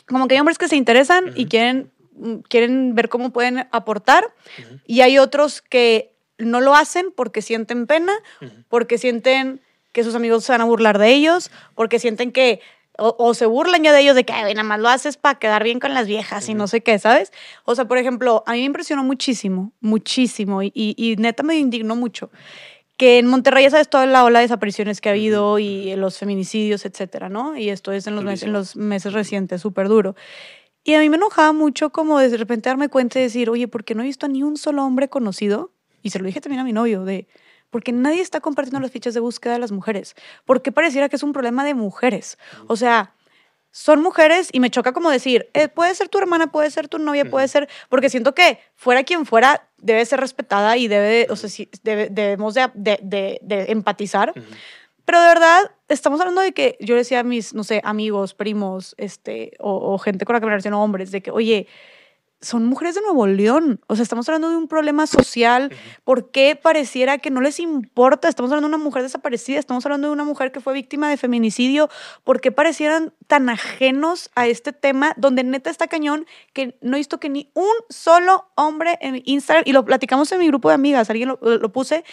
como 0.07 0.27
que 0.27 0.37
hay 0.37 0.41
hombres 0.41 0.57
que 0.57 0.69
se 0.69 0.77
interesan 0.77 1.33
y 1.35 1.45
quieren, 1.45 1.91
mm, 2.15 2.37
quieren 2.49 2.95
ver 2.95 3.11
cómo 3.11 3.29
pueden 3.29 3.69
aportar 3.73 4.33
y 4.87 5.03
hay 5.03 5.19
otros 5.19 5.61
que 5.61 6.15
no 6.39 6.63
lo 6.63 6.75
hacen 6.75 7.13
porque 7.15 7.43
sienten 7.43 7.87
pena, 7.87 8.15
porque 8.71 8.97
sienten 8.97 9.61
que 9.93 10.03
sus 10.03 10.15
amigos 10.15 10.45
se 10.45 10.53
van 10.53 10.63
a 10.63 10.65
burlar 10.65 10.97
de 10.99 11.11
ellos, 11.11 11.51
porque 11.75 11.99
sienten 11.99 12.33
que 12.33 12.63
o, 12.99 13.35
se 13.35 13.47
burlan 13.47 13.83
ya 13.83 13.93
de 13.93 14.01
ellos 14.01 14.15
de 14.15 14.25
que 14.25 14.33
nada 14.33 14.63
más 14.63 14.79
lo 14.79 14.89
haces 14.89 15.17
para 15.17 15.39
quedar 15.39 15.65
bien 15.65 15.81
con 15.81 15.95
las 15.95 16.07
viejas 16.07 16.49
y 16.49 16.55
no 16.55 16.69
sé 16.69 16.83
qué, 16.83 16.99
¿sabes? 16.99 17.33
O 17.65 17.75
sea, 17.75 17.87
por 17.87 17.99
ejemplo, 17.99 18.45
a 18.47 18.53
mí 18.53 18.59
me 18.59 18.67
impresionó 18.67 19.03
muchísimo, 19.03 19.73
muchísimo 19.81 20.63
y, 20.63 20.73
y, 20.75 21.17
neta 21.19 21.43
me 21.43 21.57
indignó 21.57 21.97
mucho 21.97 22.31
que 22.97 23.19
en 23.19 23.27
Monterrey 23.27 23.65
ya 23.65 23.71
sabes 23.71 23.89
toda 23.91 24.07
la 24.07 24.25
ola 24.25 24.39
de 24.39 24.45
desapariciones 24.45 25.01
que 25.01 25.09
ha 25.09 25.13
habido 25.13 25.59
y 25.59 25.97
los 25.97 26.19
feminicidios, 26.19 26.85
etcétera, 26.85 27.29
¿no? 27.29 27.57
Y 27.57 27.71
esto 27.71 27.91
es 27.91 28.07
en 28.07 28.15
los, 28.15 28.23
meses, 28.23 28.45
en 28.45 28.53
los 28.53 28.77
meses 28.77 29.13
recientes, 29.13 29.61
súper 29.61 29.89
duro. 29.89 30.15
Y 30.85 30.95
a 30.95 31.01
mí 31.01 31.09
me 31.09 31.17
enojaba 31.17 31.53
mucho 31.53 31.91
como 31.91 32.21
de 32.21 32.37
repente 32.37 32.69
darme 32.69 32.89
cuenta 32.89 33.19
y 33.19 33.23
decir, 33.23 33.51
oye, 33.51 33.67
¿por 33.67 33.85
qué 33.85 33.97
no 33.97 34.03
he 34.03 34.07
visto 34.07 34.27
a 34.27 34.29
ni 34.29 34.45
un 34.45 34.57
solo 34.57 34.85
hombre 34.85 35.09
conocido? 35.09 35.73
Y 36.03 36.11
se 36.11 36.21
lo 36.21 36.27
dije 36.27 36.41
también 36.41 36.61
a 36.61 36.65
mi 36.65 36.73
novio, 36.73 37.05
de, 37.05 37.27
porque 37.75 37.91
nadie 37.91 38.21
está 38.21 38.39
compartiendo 38.39 38.79
las 38.79 38.93
fichas 38.93 39.15
de 39.15 39.21
búsqueda 39.21 39.55
de 39.55 39.59
las 39.59 39.73
mujeres, 39.73 40.15
porque 40.45 40.71
pareciera 40.71 41.09
que 41.09 41.17
es 41.17 41.25
un 41.25 41.33
problema 41.33 41.65
de 41.65 41.75
mujeres. 41.75 42.39
O 42.69 42.77
sea, 42.77 43.17
son 43.73 44.01
mujeres 44.01 44.49
y 44.53 44.61
me 44.61 44.71
choca 44.71 44.93
como 44.93 45.11
decir, 45.11 45.51
eh, 45.55 45.67
puede 45.67 45.93
ser 45.97 46.09
tu 46.09 46.19
hermana, 46.19 46.53
puede 46.53 46.71
ser 46.71 46.87
tu 46.87 47.01
novia, 47.01 47.25
puede 47.25 47.49
ser, 47.49 47.69
porque 47.89 48.11
siento 48.11 48.33
que 48.33 48.61
fuera 48.77 49.03
quien 49.03 49.27
fuera, 49.27 49.69
debe 49.79 50.07
ser 50.07 50.21
respetada 50.21 50.77
y 50.77 50.87
debe, 50.87 51.27
o 51.29 51.35
sea, 51.35 51.51
debemos 51.83 52.55
de, 52.55 53.41
empatizar. 53.67 54.33
Pero 55.05 55.21
de 55.21 55.27
verdad, 55.27 55.73
estamos 55.89 56.21
hablando 56.21 56.43
de 56.43 56.53
que 56.53 56.77
yo 56.79 56.95
decía 56.95 57.19
a 57.19 57.25
mis, 57.25 57.55
no 57.55 57.65
sé, 57.65 57.81
amigos, 57.83 58.35
primos, 58.35 58.95
este, 58.99 59.57
o, 59.59 59.95
o 59.95 59.99
gente 59.99 60.25
con 60.27 60.35
la 60.35 60.39
que 60.39 60.47
me 60.47 60.51
relaciono, 60.51 60.81
hombres, 60.81 61.11
de 61.11 61.23
que, 61.23 61.33
oye, 61.33 61.67
son 62.45 62.67
mujeres 62.67 62.95
de 62.95 63.01
Nuevo 63.01 63.27
León. 63.27 63.81
O 63.89 63.97
sea, 63.97 64.03
estamos 64.03 64.29
hablando 64.29 64.51
de 64.51 64.57
un 64.57 64.69
problema 64.69 65.07
social. 65.07 65.73
¿Por 66.05 66.31
qué 66.31 66.57
pareciera 66.61 67.19
que 67.19 67.31
no 67.31 67.41
les 67.41 67.59
importa? 67.59 68.29
Estamos 68.29 68.53
hablando 68.53 68.69
de 68.69 68.75
una 68.75 68.85
mujer 68.85 69.03
desaparecida, 69.03 69.59
estamos 69.59 69.85
hablando 69.87 70.09
de 70.09 70.13
una 70.13 70.25
mujer 70.25 70.53
que 70.53 70.61
fue 70.61 70.75
víctima 70.75 71.09
de 71.09 71.17
feminicidio. 71.17 71.89
¿Por 72.23 72.41
qué 72.41 72.53
parecieran 72.53 73.13
tan 73.27 73.49
ajenos 73.49 74.31
a 74.35 74.47
este 74.47 74.73
tema 74.73 75.15
donde 75.17 75.43
neta 75.43 75.71
está 75.71 75.89
cañón 75.89 76.27
que 76.53 76.79
no 76.83 76.97
he 76.97 77.01
visto 77.01 77.19
que 77.19 77.29
ni 77.29 77.51
un 77.55 77.73
solo 77.89 78.47
hombre 78.55 78.99
en 79.01 79.23
Instagram, 79.25 79.65
y 79.67 79.73
lo 79.73 79.85
platicamos 79.85 80.31
en 80.33 80.41
mi 80.41 80.47
grupo 80.47 80.69
de 80.69 80.75
amigas, 80.75 81.11
alguien 81.11 81.31
lo, 81.31 81.39
lo 81.41 81.73
puse, 81.73 82.05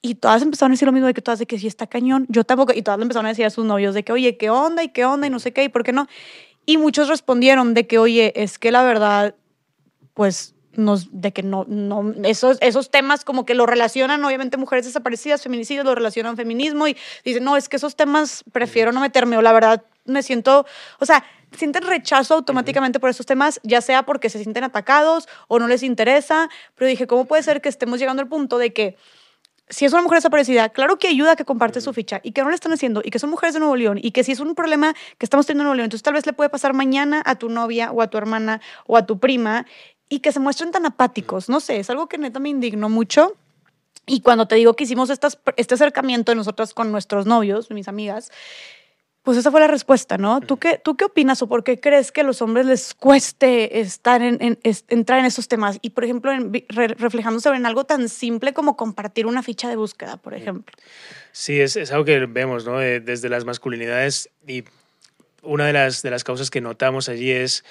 y 0.00 0.14
todas 0.14 0.42
empezaron 0.42 0.72
a 0.72 0.74
decir 0.74 0.86
lo 0.86 0.92
mismo 0.92 1.06
de 1.06 1.14
que 1.14 1.22
todas 1.22 1.38
de 1.38 1.46
que 1.46 1.58
sí 1.58 1.66
está 1.66 1.86
cañón, 1.86 2.26
yo 2.28 2.44
tampoco, 2.44 2.72
y 2.74 2.82
todas 2.82 2.98
le 2.98 3.02
empezaron 3.02 3.26
a 3.26 3.30
decir 3.30 3.44
a 3.44 3.50
sus 3.50 3.64
novios 3.64 3.94
de 3.94 4.04
que, 4.04 4.12
oye, 4.12 4.36
¿qué 4.36 4.50
onda? 4.50 4.82
¿Y 4.82 4.88
qué 4.88 5.04
onda? 5.04 5.26
Y 5.26 5.30
no 5.30 5.38
sé 5.38 5.52
qué, 5.52 5.64
¿y 5.64 5.68
por 5.68 5.82
qué 5.82 5.92
no? 5.92 6.06
Y 6.66 6.76
muchos 6.78 7.08
respondieron 7.08 7.74
de 7.74 7.86
que, 7.86 7.98
oye, 7.98 8.32
es 8.36 8.58
que 8.58 8.70
la 8.70 8.84
verdad 8.84 9.34
pues 10.18 10.56
nos, 10.72 11.06
de 11.12 11.32
que 11.32 11.44
no, 11.44 11.64
no, 11.68 12.12
esos, 12.24 12.58
esos 12.60 12.90
temas 12.90 13.24
como 13.24 13.46
que 13.46 13.54
lo 13.54 13.66
relacionan, 13.66 14.24
obviamente 14.24 14.56
mujeres 14.56 14.84
desaparecidas, 14.84 15.44
feminicidios, 15.44 15.86
lo 15.86 15.94
relacionan 15.94 16.36
feminismo 16.36 16.88
y 16.88 16.96
dicen, 17.24 17.44
no, 17.44 17.56
es 17.56 17.68
que 17.68 17.76
esos 17.76 17.94
temas 17.94 18.42
prefiero 18.50 18.90
no 18.90 19.00
meterme 19.00 19.38
o 19.38 19.42
la 19.42 19.52
verdad 19.52 19.84
me 20.06 20.24
siento, 20.24 20.66
o 20.98 21.06
sea, 21.06 21.24
sienten 21.56 21.84
rechazo 21.84 22.34
automáticamente 22.34 22.98
por 22.98 23.10
esos 23.10 23.26
temas, 23.26 23.60
ya 23.62 23.80
sea 23.80 24.02
porque 24.02 24.28
se 24.28 24.42
sienten 24.42 24.64
atacados 24.64 25.28
o 25.46 25.60
no 25.60 25.68
les 25.68 25.84
interesa, 25.84 26.48
pero 26.74 26.88
dije, 26.88 27.06
¿cómo 27.06 27.26
puede 27.26 27.44
ser 27.44 27.60
que 27.60 27.68
estemos 27.68 28.00
llegando 28.00 28.20
al 28.20 28.28
punto 28.28 28.58
de 28.58 28.72
que 28.72 28.96
si 29.70 29.84
es 29.84 29.92
una 29.92 30.02
mujer 30.02 30.18
desaparecida, 30.18 30.68
claro 30.70 30.98
que 30.98 31.08
ayuda 31.08 31.32
a 31.32 31.36
que 31.36 31.44
comparte 31.44 31.80
su 31.80 31.92
ficha 31.92 32.20
y 32.24 32.32
que 32.32 32.42
no 32.42 32.48
le 32.48 32.54
están 32.54 32.72
haciendo 32.72 33.02
y 33.04 33.10
que 33.10 33.20
son 33.20 33.30
mujeres 33.30 33.54
de 33.54 33.60
Nuevo 33.60 33.76
León 33.76 34.00
y 34.02 34.10
que 34.10 34.24
si 34.24 34.32
es 34.32 34.40
un 34.40 34.54
problema 34.54 34.94
que 35.18 35.26
estamos 35.26 35.46
teniendo 35.46 35.62
en 35.62 35.66
Nuevo 35.66 35.76
León, 35.76 35.84
entonces 35.84 36.02
tal 36.02 36.14
vez 36.14 36.26
le 36.26 36.32
puede 36.32 36.50
pasar 36.50 36.72
mañana 36.72 37.22
a 37.24 37.36
tu 37.36 37.48
novia 37.48 37.92
o 37.92 38.02
a 38.02 38.08
tu 38.08 38.18
hermana 38.18 38.60
o 38.86 38.96
a 38.96 39.06
tu 39.06 39.18
prima 39.18 39.66
y 40.08 40.20
que 40.20 40.32
se 40.32 40.40
muestren 40.40 40.70
tan 40.70 40.86
apáticos. 40.86 41.48
No 41.48 41.60
sé, 41.60 41.78
es 41.78 41.90
algo 41.90 42.08
que 42.08 42.18
neta 42.18 42.40
me 42.40 42.48
indignó 42.48 42.88
mucho. 42.88 43.36
Y 44.06 44.20
cuando 44.20 44.48
te 44.48 44.54
digo 44.54 44.74
que 44.74 44.84
hicimos 44.84 45.10
estas, 45.10 45.38
este 45.56 45.74
acercamiento 45.74 46.32
de 46.32 46.36
nosotras 46.36 46.72
con 46.72 46.90
nuestros 46.90 47.26
novios, 47.26 47.70
mis 47.70 47.88
amigas, 47.88 48.30
pues 49.22 49.36
esa 49.36 49.50
fue 49.50 49.60
la 49.60 49.66
respuesta, 49.66 50.16
¿no? 50.16 50.40
¿Tú 50.40 50.56
qué, 50.56 50.80
¿Tú 50.82 50.96
qué 50.96 51.04
opinas 51.04 51.42
o 51.42 51.48
por 51.48 51.62
qué 51.62 51.78
crees 51.78 52.10
que 52.10 52.22
a 52.22 52.24
los 52.24 52.40
hombres 52.40 52.64
les 52.64 52.94
cueste 52.94 53.80
estar 53.80 54.22
en, 54.22 54.58
entrar 54.62 55.18
en 55.18 55.26
esos 55.26 55.48
temas? 55.48 55.78
Y, 55.82 55.90
por 55.90 56.04
ejemplo, 56.04 56.32
reflejándose 56.70 57.50
en 57.50 57.66
algo 57.66 57.84
tan 57.84 58.08
simple 58.08 58.54
como 58.54 58.78
compartir 58.78 59.26
una 59.26 59.42
ficha 59.42 59.68
de 59.68 59.76
búsqueda, 59.76 60.16
por 60.16 60.32
ejemplo. 60.32 60.74
Sí, 61.32 61.60
es, 61.60 61.76
es 61.76 61.92
algo 61.92 62.06
que 62.06 62.24
vemos, 62.24 62.64
¿no? 62.64 62.78
desde 62.78 63.28
las 63.28 63.44
masculinidades 63.44 64.30
y 64.46 64.64
una 65.42 65.66
de 65.66 65.74
las, 65.74 66.00
de 66.00 66.10
las 66.10 66.24
causas 66.24 66.48
que 66.50 66.62
notamos 66.62 67.10
allí 67.10 67.30
es 67.30 67.64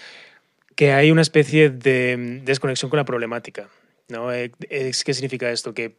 que 0.77 0.93
hay 0.93 1.09
una 1.09 1.23
especie 1.23 1.71
de 1.71 2.39
desconexión 2.43 2.91
con 2.91 2.97
la 2.97 3.03
problemática, 3.03 3.67
¿no? 4.09 4.31
Eh, 4.31 4.51
¿Qué 4.69 4.93
significa 4.93 5.49
esto? 5.49 5.73
Que 5.73 5.97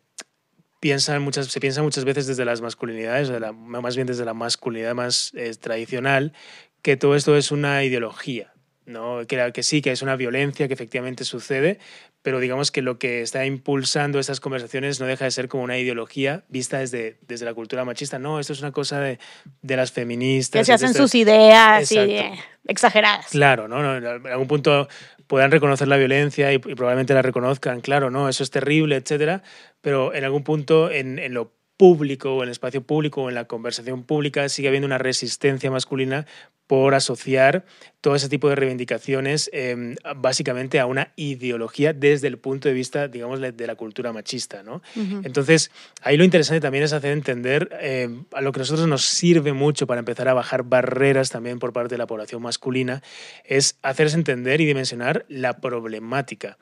piensan 0.78 1.20
muchas, 1.20 1.48
se 1.48 1.58
piensa 1.58 1.82
muchas 1.82 2.04
veces 2.04 2.28
desde 2.28 2.44
las 2.44 2.60
masculinidades, 2.60 3.28
más 3.54 3.96
bien 3.96 4.06
desde 4.06 4.24
la 4.24 4.34
masculinidad 4.34 4.94
más 4.94 5.32
eh, 5.34 5.52
tradicional, 5.60 6.32
que 6.80 6.96
todo 6.96 7.16
esto 7.16 7.36
es 7.36 7.50
una 7.50 7.82
ideología, 7.82 8.54
¿no? 8.88 9.26
Que, 9.26 9.52
que 9.52 9.62
sí, 9.62 9.82
que 9.82 9.92
es 9.92 10.02
una 10.02 10.16
violencia 10.16 10.66
que 10.66 10.74
efectivamente 10.74 11.24
sucede, 11.24 11.78
pero 12.22 12.40
digamos 12.40 12.70
que 12.70 12.82
lo 12.82 12.98
que 12.98 13.22
está 13.22 13.46
impulsando 13.46 14.18
estas 14.18 14.40
conversaciones 14.40 14.98
no 14.98 15.06
deja 15.06 15.24
de 15.24 15.30
ser 15.30 15.48
como 15.48 15.62
una 15.62 15.78
ideología 15.78 16.44
vista 16.48 16.78
desde, 16.78 17.18
desde 17.28 17.44
la 17.44 17.54
cultura 17.54 17.84
machista. 17.84 18.18
No, 18.18 18.40
esto 18.40 18.52
es 18.52 18.60
una 18.60 18.72
cosa 18.72 19.00
de, 19.00 19.18
de 19.62 19.76
las 19.76 19.92
feministas. 19.92 20.60
Que 20.60 20.64
se 20.64 20.72
hacen 20.72 20.94
sus 20.94 21.14
ideas 21.14 21.92
y, 21.92 22.18
exageradas. 22.66 23.26
Claro, 23.26 23.68
¿no? 23.68 23.96
En 23.96 24.26
algún 24.26 24.48
punto 24.48 24.88
puedan 25.26 25.50
reconocer 25.50 25.86
la 25.88 25.96
violencia 25.96 26.52
y, 26.52 26.58
probablemente 26.58 27.14
la 27.14 27.22
reconozcan, 27.22 27.80
claro, 27.80 28.10
no, 28.10 28.28
eso 28.28 28.42
es 28.42 28.50
terrible, 28.50 28.96
etcétera, 28.96 29.42
pero 29.80 30.14
en 30.14 30.24
algún 30.24 30.42
punto 30.42 30.90
en, 30.90 31.18
en 31.18 31.34
lo 31.34 31.57
público 31.78 32.34
o 32.34 32.42
en 32.42 32.48
el 32.48 32.52
espacio 32.52 32.82
público 32.82 33.22
o 33.22 33.28
en 33.30 33.36
la 33.36 33.46
conversación 33.46 34.02
pública 34.02 34.48
sigue 34.50 34.68
habiendo 34.68 34.86
una 34.86 34.98
resistencia 34.98 35.70
masculina 35.70 36.26
por 36.66 36.94
asociar 36.94 37.64
todo 38.02 38.14
ese 38.14 38.28
tipo 38.28 38.50
de 38.50 38.54
reivindicaciones 38.54 39.48
em, 39.54 39.96
básicamente 40.16 40.78
a 40.78 40.86
una 40.86 41.12
ideología 41.16 41.94
desde 41.94 42.28
el 42.28 42.36
punto 42.36 42.68
de 42.68 42.74
vista, 42.74 43.08
digamos, 43.08 43.40
de 43.40 43.66
la 43.66 43.74
cultura 43.74 44.12
machista. 44.12 44.62
¿no? 44.62 44.82
Entonces, 45.24 45.70
ahí 46.02 46.18
lo 46.18 46.24
interesante 46.24 46.60
también 46.60 46.84
es 46.84 46.92
hacer 46.92 47.12
entender 47.12 47.70
em, 47.80 48.26
a 48.32 48.42
lo 48.42 48.52
que 48.52 48.60
a 48.60 48.62
nosotros 48.62 48.86
nos 48.86 49.06
sirve 49.06 49.54
mucho 49.54 49.86
para 49.86 50.00
empezar 50.00 50.28
a 50.28 50.34
bajar 50.34 50.64
barreras 50.64 51.30
también 51.30 51.58
por 51.58 51.72
parte 51.72 51.94
de 51.94 51.98
la 51.98 52.06
población 52.06 52.42
masculina, 52.42 53.02
es 53.44 53.78
hacerse 53.82 54.16
entender 54.16 54.60
y 54.60 54.66
dimensionar 54.66 55.24
la 55.28 55.60
problemática. 55.60 56.58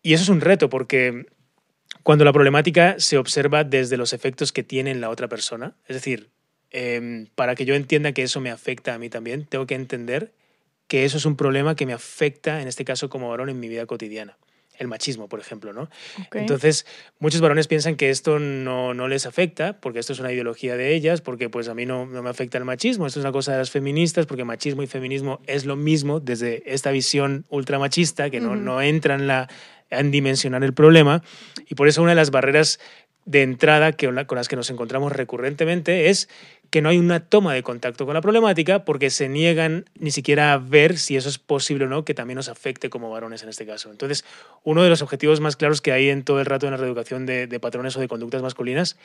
Y 0.00 0.12
eso 0.12 0.22
es 0.22 0.28
un 0.28 0.42
reto 0.42 0.68
porque 0.68 1.26
cuando 2.02 2.24
la 2.24 2.32
problemática 2.32 2.96
se 2.98 3.18
observa 3.18 3.64
desde 3.64 3.96
los 3.96 4.12
efectos 4.12 4.52
que 4.52 4.62
tiene 4.62 4.90
en 4.90 5.00
la 5.00 5.10
otra 5.10 5.28
persona, 5.28 5.74
es 5.86 5.96
decir, 5.96 6.30
Em, 6.76 7.28
para 7.36 7.54
que 7.54 7.64
yo 7.64 7.76
entienda 7.76 8.10
que 8.10 8.24
eso 8.24 8.40
me 8.40 8.50
afecta 8.50 8.94
a 8.94 8.98
mí 8.98 9.08
también, 9.08 9.46
tengo 9.46 9.64
que 9.64 9.76
entender 9.76 10.32
que 10.88 11.04
eso 11.04 11.18
es 11.18 11.24
un 11.24 11.36
problema 11.36 11.76
que 11.76 11.86
me 11.86 11.92
afecta, 11.92 12.60
en 12.60 12.66
este 12.66 12.84
caso 12.84 13.08
como 13.08 13.28
varón, 13.28 13.48
en 13.48 13.60
mi 13.60 13.68
vida 13.68 13.86
cotidiana. 13.86 14.38
El 14.76 14.88
machismo, 14.88 15.28
por 15.28 15.38
ejemplo, 15.38 15.72
¿no? 15.72 15.88
Entonces, 16.32 16.84
muchos 17.20 17.40
varones 17.40 17.68
piensan 17.68 17.94
que 17.94 18.10
esto 18.10 18.40
no, 18.40 18.92
no, 18.92 19.06
les 19.06 19.24
afecta, 19.24 19.78
porque 19.78 20.00
esto 20.00 20.14
es 20.14 20.18
una 20.18 20.32
ideología 20.32 20.76
de 20.76 20.96
ellas, 20.96 21.20
porque 21.20 21.48
pues 21.48 21.68
a 21.68 21.74
mí 21.74 21.86
no, 21.86 22.06
no 22.06 22.24
me 22.24 22.30
afecta 22.30 22.58
el 22.58 22.64
machismo, 22.64 23.06
esto 23.06 23.20
es 23.20 23.24
una 23.24 23.30
cosa 23.30 23.52
de 23.52 23.58
las 23.58 23.70
feministas, 23.70 24.26
porque 24.26 24.42
machismo 24.42 24.82
y 24.82 24.88
feminismo 24.88 25.40
es 25.46 25.66
lo 25.66 25.76
mismo 25.76 26.18
desde 26.18 26.64
esta 26.66 26.90
visión 26.90 27.46
ultramachista, 27.50 28.30
que 28.30 28.40
no, 28.40 28.56
no 28.56 28.82
entra 28.82 29.14
en, 29.14 29.28
la, 29.28 29.48
en 29.90 30.10
dimensionar 30.10 30.64
el 30.64 30.74
problema, 30.74 31.22
y 31.68 31.74
por 31.74 31.88
eso 31.88 32.02
una 32.02 32.12
de 32.12 32.16
las 32.16 32.30
barreras 32.30 32.80
de 33.24 33.42
entrada 33.42 33.92
que, 33.92 34.06
con 34.26 34.36
las 34.36 34.48
que 34.48 34.56
nos 34.56 34.70
encontramos 34.70 35.12
recurrentemente 35.12 36.10
es 36.10 36.28
que 36.74 36.82
no 36.82 36.88
hay 36.88 36.98
una 36.98 37.20
toma 37.20 37.54
de 37.54 37.62
contacto 37.62 38.04
con 38.04 38.14
la 38.14 38.20
problemática 38.20 38.84
porque 38.84 39.08
se 39.10 39.28
niegan 39.28 39.84
ni 39.96 40.10
siquiera 40.10 40.52
a 40.52 40.58
ver 40.58 40.98
si 40.98 41.14
eso 41.14 41.28
es 41.28 41.38
posible 41.38 41.84
o 41.84 41.88
no, 41.88 42.04
que 42.04 42.14
también 42.14 42.34
nos 42.34 42.48
afecte 42.48 42.90
como 42.90 43.12
varones 43.12 43.44
en 43.44 43.48
este 43.48 43.64
caso. 43.64 43.92
Entonces, 43.92 44.24
uno 44.64 44.82
de 44.82 44.88
los 44.88 45.00
objetivos 45.00 45.38
más 45.38 45.54
claros 45.54 45.80
que 45.80 45.92
hay 45.92 46.10
en 46.10 46.24
todo 46.24 46.40
el 46.40 46.46
rato 46.46 46.66
en 46.66 46.72
la 46.72 46.76
reeducación 46.76 47.26
de, 47.26 47.46
patrones 47.60 47.96
o 47.96 48.00
de 48.00 48.08
conductas 48.08 48.42
masculinas 48.42 48.96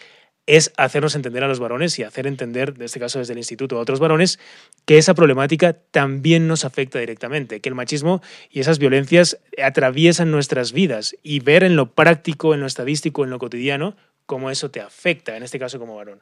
es 0.48 0.74
hacernos 0.78 1.14
entender 1.14 1.44
a 1.44 1.48
los 1.48 1.60
varones 1.60 2.00
y 2.00 2.02
hacer 2.02 2.26
entender, 2.26 2.74
en 2.76 2.82
este 2.82 3.00
caso 3.00 3.20
desde 3.20 3.34
el 3.34 3.38
instituto, 3.38 3.78
a 3.78 3.82
otros 3.82 4.00
varones, 4.00 4.40
que 4.86 4.98
esa 4.98 5.14
problemática 5.14 5.74
también 5.74 6.48
nos 6.48 6.66
afecta 6.66 6.98
directamente, 6.98 7.60
que 7.60 7.70
el 7.70 7.76
machismo 7.76 8.24
y 8.50 8.62
esas 8.62 8.80
violencias 8.80 9.38
atraviesan 9.64 10.32
nuestras 10.32 10.72
vidas 10.72 11.16
y 11.22 11.40
ver 11.42 11.64
en 11.64 11.76
lo 11.76 11.94
práctico, 11.94 12.56
en 12.56 12.62
lo 12.62 12.66
estadístico, 12.66 13.24
en 13.24 13.30
lo 13.30 13.38
cotidiano, 13.38 13.96
cómo 14.30 14.52
eso 14.52 14.70
te 14.70 14.80
afecta, 14.80 15.36
en 15.36 15.42
este 15.42 15.58
caso 15.58 15.80
como 15.80 15.96
varón. 15.96 16.22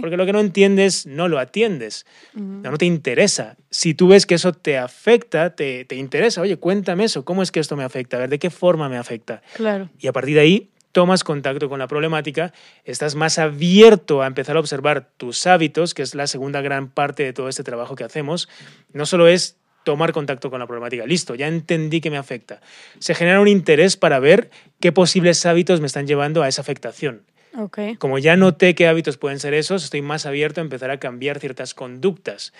Porque 0.00 0.16
lo 0.16 0.24
que 0.24 0.32
no 0.32 0.38
entiendes, 0.38 1.04
no 1.04 1.26
lo 1.26 1.40
atiendes, 1.40 2.06
no, 2.32 2.78
te 2.78 2.86
interesa. 2.86 3.56
Si 3.70 3.92
tú 3.92 4.06
ves 4.06 4.24
que 4.24 4.36
eso 4.36 4.52
te 4.52 4.78
afecta, 4.78 5.56
te, 5.56 5.84
te, 5.84 5.96
interesa, 5.96 6.42
oye, 6.42 6.58
cuéntame 6.58 7.02
eso, 7.02 7.24
¿cómo 7.24 7.42
es 7.42 7.50
que 7.50 7.58
esto 7.58 7.74
me 7.74 7.82
afecta? 7.82 8.18
A 8.18 8.20
ver, 8.20 8.30
¿de 8.30 8.38
qué 8.38 8.50
forma 8.50 8.88
me 8.88 8.98
afecta? 8.98 9.42
Claro. 9.56 9.90
Y 9.98 10.06
a 10.06 10.12
partir 10.12 10.36
de 10.36 10.42
ahí 10.42 10.70
tomas 10.92 11.24
contacto 11.24 11.68
con 11.68 11.80
la 11.80 11.88
problemática, 11.88 12.52
estás 12.84 13.16
más 13.16 13.40
abierto 13.40 14.22
a 14.22 14.28
empezar 14.28 14.56
a 14.56 14.60
observar 14.60 15.08
tus 15.16 15.44
hábitos, 15.48 15.92
que 15.92 16.02
es 16.02 16.14
la 16.14 16.28
segunda 16.28 16.60
gran 16.60 16.88
parte 16.88 17.24
de 17.24 17.32
todo 17.32 17.48
este 17.48 17.64
trabajo 17.64 17.96
que 17.96 18.04
hacemos. 18.04 18.48
No 18.92 19.06
solo 19.06 19.26
es 19.26 19.56
tomar 19.82 20.12
contacto 20.12 20.50
con 20.50 20.60
la 20.60 20.68
problemática. 20.68 21.04
Listo, 21.04 21.34
ya 21.34 21.48
entendí 21.48 22.00
que 22.00 22.10
me 22.10 22.16
afecta. 22.16 22.60
Se 23.00 23.16
genera 23.16 23.40
un 23.40 23.48
interés 23.48 23.96
para 23.96 24.20
ver 24.20 24.50
qué 24.78 24.92
posibles 24.92 25.44
hábitos 25.46 25.80
me 25.80 25.88
están 25.88 26.06
llevando 26.06 26.44
a 26.44 26.48
esa 26.48 26.60
afectación. 26.60 27.22
Como 27.98 28.18
ya 28.18 28.36
noté 28.36 28.74
qué 28.74 28.86
hábitos 28.86 29.16
pueden 29.16 29.40
ser 29.40 29.54
esos, 29.54 29.84
estoy 29.84 30.02
más 30.02 30.26
abierto 30.26 30.60
a 30.60 30.64
empezar 30.64 30.90
a 30.90 30.98
cambiar 30.98 31.38
ciertas 31.40 31.74
conductas. 31.74 32.52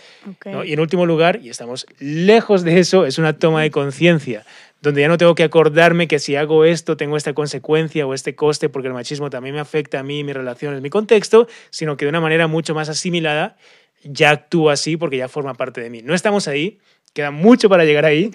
Y 0.65 0.73
en 0.73 0.81
último 0.81 1.07
lugar, 1.07 1.41
y 1.43 1.49
estamos 1.49 1.87
lejos 1.99 2.65
de 2.65 2.81
eso, 2.81 3.07
es 3.07 3.19
una 3.19 3.39
toma 3.39 3.63
de 3.63 3.71
conciencia, 3.71 4.45
donde 4.83 5.03
ya 5.03 5.09
no 5.09 5.19
tengo 5.19 5.35
que 5.35 5.45
acordarme 5.45 6.09
que 6.09 6.19
si 6.19 6.37
hago 6.37 6.65
esto 6.65 6.97
tengo 6.97 7.17
esta 7.17 7.35
consecuencia 7.35 8.07
o 8.07 8.15
este 8.15 8.35
coste, 8.35 8.69
porque 8.69 8.89
el 8.89 8.95
machismo 8.95 9.31
también 9.31 9.55
me 9.55 9.61
afecta 9.61 10.01
a 10.01 10.03
mí, 10.03 10.25
mis 10.25 10.35
relaciones, 10.35 10.81
mi 10.81 10.91
contexto, 10.91 11.47
sino 11.71 11.97
que 11.97 12.05
de 12.05 12.09
una 12.09 12.21
manera 12.21 12.47
mucho 12.47 12.75
más 12.75 12.89
asimilada 12.89 13.57
ya 14.03 14.31
actúo 14.31 14.71
así 14.71 14.97
porque 14.97 15.17
ya 15.17 15.29
forma 15.29 15.55
parte 15.55 15.81
de 15.81 15.91
mí. 15.91 16.03
No 16.03 16.15
estamos 16.15 16.49
ahí, 16.49 16.79
queda 17.13 17.31
mucho 17.31 17.69
para 17.69 17.85
llegar 17.85 18.05
ahí, 18.05 18.31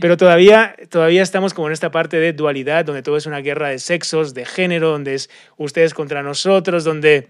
pero 0.00 0.16
todavía, 0.16 0.76
todavía 0.88 1.22
estamos 1.22 1.54
como 1.54 1.68
en 1.68 1.72
esta 1.72 1.90
parte 1.90 2.18
de 2.18 2.32
dualidad, 2.32 2.84
donde 2.84 3.02
todo 3.02 3.16
es 3.16 3.26
una 3.26 3.40
guerra 3.40 3.68
de 3.68 3.78
sexos, 3.78 4.34
de 4.34 4.44
género, 4.44 4.90
donde 4.90 5.14
es 5.14 5.30
ustedes 5.56 5.94
contra 5.94 6.22
nosotros, 6.22 6.84
donde 6.84 7.28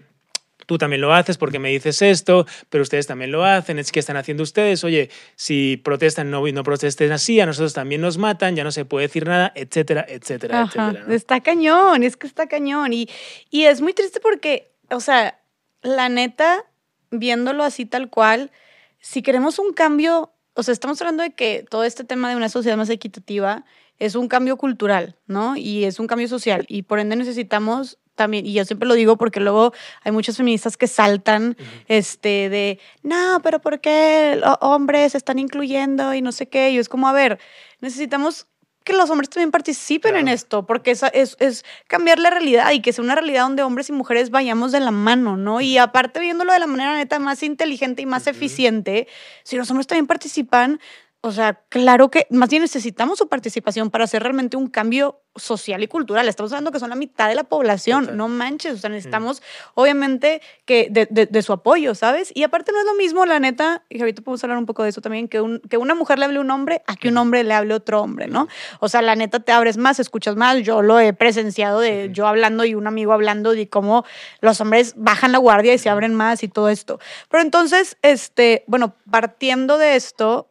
tú 0.65 0.77
también 0.77 1.01
lo 1.01 1.13
haces 1.13 1.37
porque 1.37 1.59
me 1.59 1.69
dices 1.69 2.01
esto, 2.01 2.45
pero 2.69 2.83
ustedes 2.83 3.07
también 3.07 3.31
lo 3.31 3.43
hacen, 3.43 3.79
es 3.79 3.91
que 3.91 3.99
están 3.99 4.15
haciendo 4.15 4.43
ustedes, 4.43 4.83
oye, 4.83 5.09
si 5.35 5.77
protestan 5.77 6.29
no, 6.29 6.45
no 6.47 6.63
protesten 6.63 7.11
así, 7.11 7.39
a 7.39 7.45
nosotros 7.45 7.73
también 7.73 7.99
nos 7.99 8.17
matan, 8.17 8.55
ya 8.55 8.63
no 8.63 8.71
se 8.71 8.85
puede 8.85 9.07
decir 9.07 9.27
nada, 9.27 9.51
etcétera, 9.55 10.05
etcétera, 10.07 10.61
etcétera. 10.63 11.13
Está 11.13 11.41
cañón, 11.41 12.03
es 12.03 12.15
que 12.15 12.27
está 12.27 12.47
cañón 12.47 12.93
y, 12.93 13.09
y 13.49 13.63
es 13.63 13.81
muy 13.81 13.93
triste 13.93 14.19
porque, 14.19 14.71
o 14.89 14.99
sea, 14.99 15.39
la 15.81 16.09
neta, 16.09 16.63
viéndolo 17.11 17.63
así 17.63 17.85
tal 17.85 18.09
cual, 18.09 18.51
si 18.99 19.21
queremos 19.21 19.59
un 19.59 19.73
cambio 19.73 20.33
o 20.53 20.63
sea, 20.63 20.73
estamos 20.73 21.01
hablando 21.01 21.23
de 21.23 21.33
que 21.33 21.65
todo 21.69 21.83
este 21.83 22.03
tema 22.03 22.29
de 22.29 22.35
una 22.35 22.49
sociedad 22.49 22.77
más 22.77 22.89
equitativa 22.89 23.65
es 23.99 24.15
un 24.15 24.27
cambio 24.27 24.57
cultural, 24.57 25.17
¿no? 25.27 25.55
Y 25.55 25.85
es 25.85 25.99
un 25.99 26.07
cambio 26.07 26.27
social. 26.27 26.65
Y 26.67 26.83
por 26.83 26.99
ende 26.99 27.15
necesitamos 27.15 27.99
también, 28.15 28.45
y 28.45 28.53
yo 28.53 28.65
siempre 28.65 28.87
lo 28.87 28.95
digo 28.95 29.17
porque 29.17 29.39
luego 29.39 29.73
hay 30.03 30.11
muchas 30.11 30.37
feministas 30.37 30.75
que 30.75 30.87
saltan 30.87 31.55
este, 31.87 32.49
de, 32.49 32.79
no, 33.03 33.39
pero 33.41 33.61
¿por 33.61 33.79
qué 33.79 34.41
hombres 34.59 35.13
se 35.13 35.17
están 35.17 35.39
incluyendo 35.39 36.13
y 36.13 36.21
no 36.21 36.31
sé 36.31 36.49
qué? 36.49 36.71
Y 36.71 36.77
es 36.77 36.89
como, 36.89 37.07
a 37.07 37.13
ver, 37.13 37.39
necesitamos 37.79 38.47
que 38.83 38.93
los 38.93 39.09
hombres 39.09 39.29
también 39.29 39.51
participen 39.51 40.15
en 40.15 40.27
esto, 40.27 40.65
porque 40.65 40.91
es, 40.91 41.03
es, 41.13 41.37
es, 41.39 41.65
cambiar 41.87 42.19
la 42.19 42.29
realidad 42.29 42.71
y 42.71 42.81
que 42.81 42.93
sea 42.93 43.03
una 43.03 43.15
realidad 43.15 43.43
donde 43.43 43.63
hombres 43.63 43.89
y 43.89 43.91
mujeres 43.91 44.31
vayamos 44.31 44.71
de 44.71 44.79
la 44.79 44.91
mano, 44.91 45.37
¿no? 45.37 45.61
Y 45.61 45.77
aparte 45.77 46.19
viéndolo 46.19 46.53
de 46.53 46.59
la 46.59 46.67
manera 46.67 46.95
neta 46.95 47.19
más 47.19 47.43
inteligente 47.43 48.01
y 48.01 48.05
más 48.05 48.27
eficiente, 48.27 49.07
si 49.43 49.55
los 49.57 49.69
hombres 49.69 49.87
también 49.87 50.07
participan, 50.07 50.79
o 51.23 51.31
sea, 51.31 51.61
claro 51.69 52.09
que 52.09 52.25
más 52.31 52.49
bien 52.49 52.63
necesitamos 52.63 53.19
su 53.19 53.27
participación 53.27 53.91
para 53.91 54.05
hacer 54.05 54.23
realmente 54.23 54.57
un 54.57 54.67
cambio 54.67 55.21
social 55.35 55.83
y 55.83 55.87
cultural. 55.87 56.27
Estamos 56.27 56.51
hablando 56.51 56.71
que 56.71 56.79
son 56.79 56.89
la 56.89 56.95
mitad 56.95 57.29
de 57.29 57.35
la 57.35 57.43
población, 57.43 58.17
no 58.17 58.27
manches, 58.27 58.73
o 58.73 58.77
sea, 58.77 58.89
necesitamos 58.89 59.43
obviamente 59.75 60.41
que 60.65 60.89
de, 60.89 61.41
su 61.43 61.53
apoyo, 61.53 61.93
¿sabes? 61.93 62.31
Y 62.33 62.43
aparte 62.43 62.71
no 62.71 62.79
es 62.79 62.85
lo 62.85 62.95
mismo, 62.95 63.25
la 63.27 63.39
neta, 63.39 63.83
y 63.87 63.99
ahorita 63.99 64.23
podemos 64.23 64.43
hablar 64.43 64.57
un 64.57 64.65
poco 64.65 64.81
de 64.81 64.89
eso 64.89 64.99
también, 64.99 65.27
que, 65.27 65.39
un, 65.39 65.59
que 65.59 65.77
una 65.77 65.93
mujer 65.93 66.17
le 66.17 66.25
hable 66.25 66.39
a 66.39 66.41
un 66.41 66.49
hombre 66.49 66.81
a 66.87 66.95
que 66.95 67.09
un 67.09 67.17
hombre 67.17 67.43
le 67.43 67.53
hable 67.53 67.75
a 67.75 67.77
otro 67.77 68.01
hombre, 68.01 68.27
¿no? 68.27 68.47
O 68.79 68.89
sea, 68.89 69.03
la 69.03 69.15
neta 69.15 69.39
te 69.39 69.51
abres 69.51 69.77
más, 69.77 69.99
escuchas 69.99 70.35
más, 70.35 70.57
yo 70.63 70.81
lo 70.81 70.99
he 70.99 71.13
presenciado 71.13 71.79
de 71.79 72.09
yo 72.11 72.25
hablando 72.25 72.65
y 72.65 72.73
un 72.73 72.87
amigo 72.87 73.13
hablando 73.13 73.51
de 73.51 73.69
cómo 73.69 74.05
los 74.41 74.59
hombres 74.59 74.95
bajan 74.97 75.31
la 75.31 75.37
guardia 75.37 75.73
y 75.73 75.77
se 75.77 75.89
abren 75.89 76.15
más 76.15 76.41
y 76.41 76.47
todo 76.47 76.67
esto. 76.67 76.99
Pero 77.29 77.43
entonces, 77.43 77.95
este, 78.01 78.63
bueno, 78.67 78.95
partiendo 79.09 79.77
de 79.77 79.95
esto, 79.95 80.50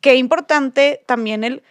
qué 0.00 0.16
importante 0.16 1.02
también 1.06 1.44
el, 1.44 1.62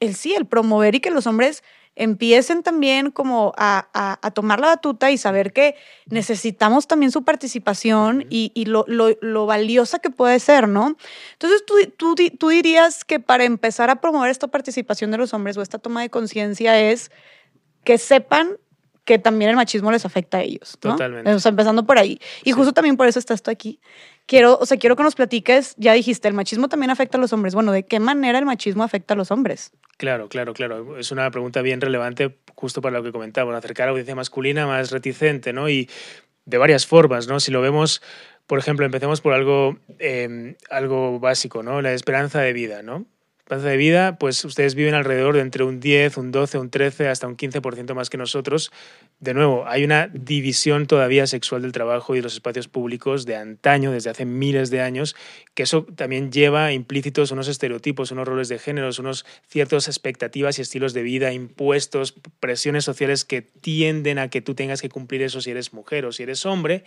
el 0.00 0.14
sí, 0.14 0.34
el 0.34 0.46
promover 0.46 0.94
y 0.94 1.00
que 1.00 1.10
los 1.10 1.26
hombres 1.26 1.62
empiecen 1.96 2.62
también 2.62 3.10
como 3.10 3.52
a, 3.58 4.18
a, 4.22 4.30
tomar 4.30 4.60
la 4.60 4.68
batuta 4.68 5.10
y 5.10 5.18
saber 5.18 5.52
que 5.52 5.74
necesitamos 6.06 6.86
también 6.86 7.12
su 7.12 7.24
participación 7.24 8.26
y, 8.30 8.52
y 8.54 8.66
lo, 8.66 8.84
lo, 8.86 9.10
lo, 9.20 9.44
valiosa 9.44 9.98
que 9.98 10.08
puede 10.08 10.38
ser, 10.40 10.68
¿no? 10.68 10.96
Entonces, 11.32 11.64
¿tú, 11.66 11.74
tú, 11.96 12.14
tú 12.38 12.48
dirías 12.48 13.04
que 13.04 13.20
para 13.20 13.44
empezar 13.44 13.90
a 13.90 14.00
promover 14.00 14.30
esta 14.30 14.46
participación 14.46 15.10
de 15.10 15.18
los 15.18 15.34
hombres 15.34 15.56
o 15.58 15.62
esta 15.62 15.78
toma 15.78 16.00
de 16.00 16.10
conciencia 16.10 16.80
es 16.80 17.10
que 17.84 17.98
sepan 17.98 18.56
que 19.04 19.18
también 19.18 19.50
el 19.50 19.56
machismo 19.56 19.90
les 19.90 20.06
afecta 20.06 20.38
a 20.38 20.42
ellos, 20.42 20.78
¿no? 20.84 20.92
Totalmente. 20.92 21.34
O 21.34 21.40
sea, 21.40 21.50
empezando 21.50 21.84
por 21.84 21.98
ahí. 21.98 22.20
Y 22.44 22.52
justo 22.52 22.72
también 22.72 22.96
por 22.96 23.08
eso 23.08 23.18
estás 23.18 23.42
tú 23.42 23.50
aquí. 23.50 23.80
Quiero, 24.30 24.58
o 24.60 24.64
sea, 24.64 24.78
quiero 24.78 24.94
que 24.94 25.02
nos 25.02 25.16
platiques, 25.16 25.74
ya 25.76 25.92
dijiste, 25.92 26.28
el 26.28 26.34
machismo 26.34 26.68
también 26.68 26.90
afecta 26.90 27.18
a 27.18 27.20
los 27.20 27.32
hombres. 27.32 27.52
Bueno, 27.52 27.72
¿de 27.72 27.82
qué 27.82 27.98
manera 27.98 28.38
el 28.38 28.44
machismo 28.44 28.84
afecta 28.84 29.14
a 29.14 29.16
los 29.16 29.32
hombres? 29.32 29.72
Claro, 29.96 30.28
claro, 30.28 30.54
claro. 30.54 30.96
Es 30.98 31.10
una 31.10 31.28
pregunta 31.32 31.62
bien 31.62 31.80
relevante 31.80 32.38
justo 32.54 32.80
para 32.80 32.98
lo 32.98 33.02
que 33.02 33.10
comentaba, 33.10 33.58
acercar 33.58 33.82
a 33.82 33.86
la 33.86 33.90
audiencia 33.90 34.14
masculina 34.14 34.68
más 34.68 34.92
reticente, 34.92 35.52
¿no? 35.52 35.68
Y 35.68 35.90
de 36.44 36.58
varias 36.58 36.86
formas, 36.86 37.26
¿no? 37.26 37.40
Si 37.40 37.50
lo 37.50 37.60
vemos, 37.60 38.02
por 38.46 38.60
ejemplo, 38.60 38.86
empecemos 38.86 39.20
por 39.20 39.32
algo, 39.32 39.78
eh, 39.98 40.54
algo 40.70 41.18
básico, 41.18 41.64
¿no? 41.64 41.82
La 41.82 41.92
esperanza 41.92 42.40
de 42.40 42.52
vida, 42.52 42.84
¿no? 42.84 43.06
De 43.58 43.76
vida, 43.76 44.16
pues 44.16 44.44
ustedes 44.44 44.76
viven 44.76 44.94
alrededor 44.94 45.34
de 45.34 45.40
entre 45.40 45.64
un 45.64 45.80
10, 45.80 46.16
un 46.18 46.30
12, 46.30 46.58
un 46.58 46.70
13, 46.70 47.08
hasta 47.08 47.26
un 47.26 47.36
15% 47.36 47.94
más 47.94 48.08
que 48.08 48.16
nosotros. 48.16 48.70
De 49.18 49.34
nuevo, 49.34 49.64
hay 49.66 49.82
una 49.82 50.06
división 50.06 50.86
todavía 50.86 51.26
sexual 51.26 51.62
del 51.62 51.72
trabajo 51.72 52.14
y 52.14 52.18
de 52.18 52.22
los 52.22 52.34
espacios 52.34 52.68
públicos 52.68 53.26
de 53.26 53.34
antaño, 53.34 53.90
desde 53.90 54.10
hace 54.10 54.24
miles 54.24 54.70
de 54.70 54.80
años, 54.80 55.16
que 55.54 55.64
eso 55.64 55.84
también 55.96 56.30
lleva 56.30 56.72
implícitos 56.72 57.32
unos 57.32 57.48
estereotipos, 57.48 58.12
unos 58.12 58.28
roles 58.28 58.48
de 58.48 58.60
géneros, 58.60 59.00
unos 59.00 59.26
ciertas 59.48 59.88
expectativas 59.88 60.58
y 60.58 60.62
estilos 60.62 60.94
de 60.94 61.02
vida 61.02 61.32
impuestos, 61.32 62.14
presiones 62.38 62.84
sociales 62.84 63.24
que 63.24 63.42
tienden 63.42 64.20
a 64.20 64.30
que 64.30 64.40
tú 64.40 64.54
tengas 64.54 64.80
que 64.80 64.88
cumplir 64.88 65.22
eso 65.22 65.40
si 65.40 65.50
eres 65.50 65.72
mujer 65.72 66.06
o 66.06 66.12
si 66.12 66.22
eres 66.22 66.46
hombre, 66.46 66.84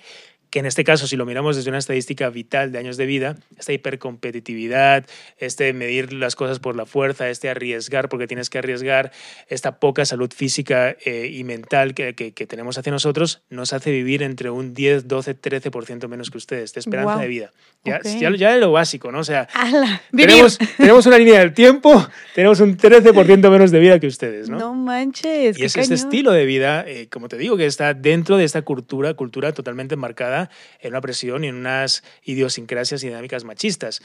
que 0.53 0.59
en 0.59 0.68
este 0.68 0.84
caso, 0.84 1.07
si 1.07 1.16
lo 1.16 1.26
miramos 1.26 1.55
desde 1.55 1.72
una 1.72 1.80
estadística 1.80 2.30
vital 2.30 2.72
de 2.72 2.78
años 2.78 2.95
de 2.95 3.07
vida, 3.07 3.38
esta 3.57 3.74
hipercompetitividad, 3.74 5.03
este 5.39 5.74
medir 5.74 6.14
las 6.14 6.36
cosas 6.36 6.53
por 6.60 6.76
la 6.76 6.86
fuerza, 6.86 7.30
este 7.30 7.49
arriesgar 7.49 8.10
porque 8.10 8.28
tienes 8.28 8.49
que 8.49 8.60
arriesgar, 8.60 9.12
esta 9.47 9.80
poca 9.80 10.06
salud 10.06 10.32
física 10.34 10.95
eh, 11.06 11.30
y 11.32 11.43
mental 11.43 11.93
que, 11.93 12.14
que, 12.14 12.47
tenemos 12.47 12.78
hacia 12.78 12.91
nosotros, 12.91 13.41
nos 13.49 13.74
hace 13.74 13.91
vivir 13.91 14.24
entre 14.24 14.49
un 14.49 14.74
10, 14.74 15.08
12, 15.08 15.39
13% 15.39 16.08
menos 16.08 16.30
que 16.30 16.38
ustedes 16.38 16.74
de 16.74 16.80
esperanza 16.80 17.18
de 17.18 17.28
vida. 17.28 17.51
Ya, 17.86 17.99
ya, 18.01 18.32
ya, 18.36 18.56
lo 18.58 18.72
básico, 18.72 19.12
¿no? 19.12 19.20
O 19.20 19.24
sea, 19.24 19.47
tenemos, 20.16 20.58
tenemos, 20.78 21.06
una 21.06 21.18
línea 21.18 21.39
del 21.39 21.54
tiempo, 21.54 22.08
tenemos 22.34 22.60
un 22.62 22.78
13% 22.78 23.49
menos 23.49 23.72
de 23.72 23.80
vida 23.80 23.99
que 23.99 24.08
ustedes, 24.08 24.49
¿no? 24.49 24.58
No 24.58 24.74
manches. 24.74 25.58
Y 25.58 25.66
es 25.66 25.76
este 25.76 25.93
estilo 25.93 26.32
de 26.32 26.45
vida, 26.45 26.86
eh, 26.88 27.08
como 27.10 27.28
te 27.28 27.38
digo, 27.38 27.58
que 27.58 27.66
está 27.66 27.93
dentro 27.93 28.38
de 28.38 28.45
esta 28.45 28.62
cultura, 28.62 29.14
cultura 29.16 29.51
totalmente 29.51 29.95
marcada 29.95 30.49
en 30.80 30.91
una 30.91 31.01
presión 31.01 31.43
y 31.43 31.47
en 31.47 31.56
unas 31.56 32.04
idiosincrasias 32.24 33.04
y 33.04 33.08
dinámicas 33.08 33.43
machistas. 33.43 34.01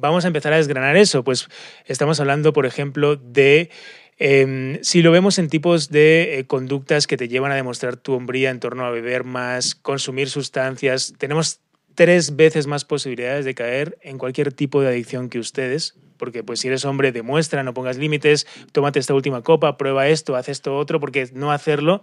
Vamos 0.00 0.24
a 0.24 0.28
empezar 0.28 0.52
a 0.52 0.56
desgranar 0.56 0.96
eso. 0.96 1.22
Pues 1.22 1.48
estamos 1.86 2.20
hablando, 2.20 2.52
por 2.52 2.66
ejemplo, 2.66 3.16
de 3.16 3.70
em, 4.18 4.78
si 4.82 5.02
lo 5.02 5.12
vemos 5.12 5.38
en 5.38 5.48
tipos 5.48 5.90
de 5.90 6.38
eh, 6.38 6.46
conductas 6.46 7.06
que 7.06 7.16
te 7.16 7.28
llevan 7.28 7.52
a 7.52 7.56
demostrar 7.56 7.96
tu 7.96 8.14
hombría 8.14 8.50
en 8.50 8.60
torno 8.60 8.84
a 8.84 8.90
beber 8.90 9.24
más, 9.24 9.74
consumir 9.74 10.30
sustancias, 10.30 11.14
tenemos 11.18 11.60
tres 11.94 12.36
veces 12.36 12.66
más 12.66 12.84
posibilidades 12.84 13.44
de 13.44 13.54
caer 13.54 13.98
en 14.02 14.16
cualquier 14.16 14.52
tipo 14.52 14.80
de 14.80 14.88
adicción 14.88 15.28
que 15.28 15.38
ustedes, 15.38 15.96
porque 16.16 16.42
pues 16.42 16.60
si 16.60 16.68
eres 16.68 16.84
hombre 16.84 17.12
demuestra, 17.12 17.62
no 17.62 17.74
pongas 17.74 17.98
límites, 17.98 18.46
tómate 18.72 18.98
esta 18.98 19.14
última 19.14 19.42
copa, 19.42 19.76
prueba 19.76 20.08
esto, 20.08 20.36
haz 20.36 20.48
esto 20.48 20.76
otro, 20.76 21.00
porque 21.00 21.28
no 21.32 21.52
hacerlo 21.52 22.02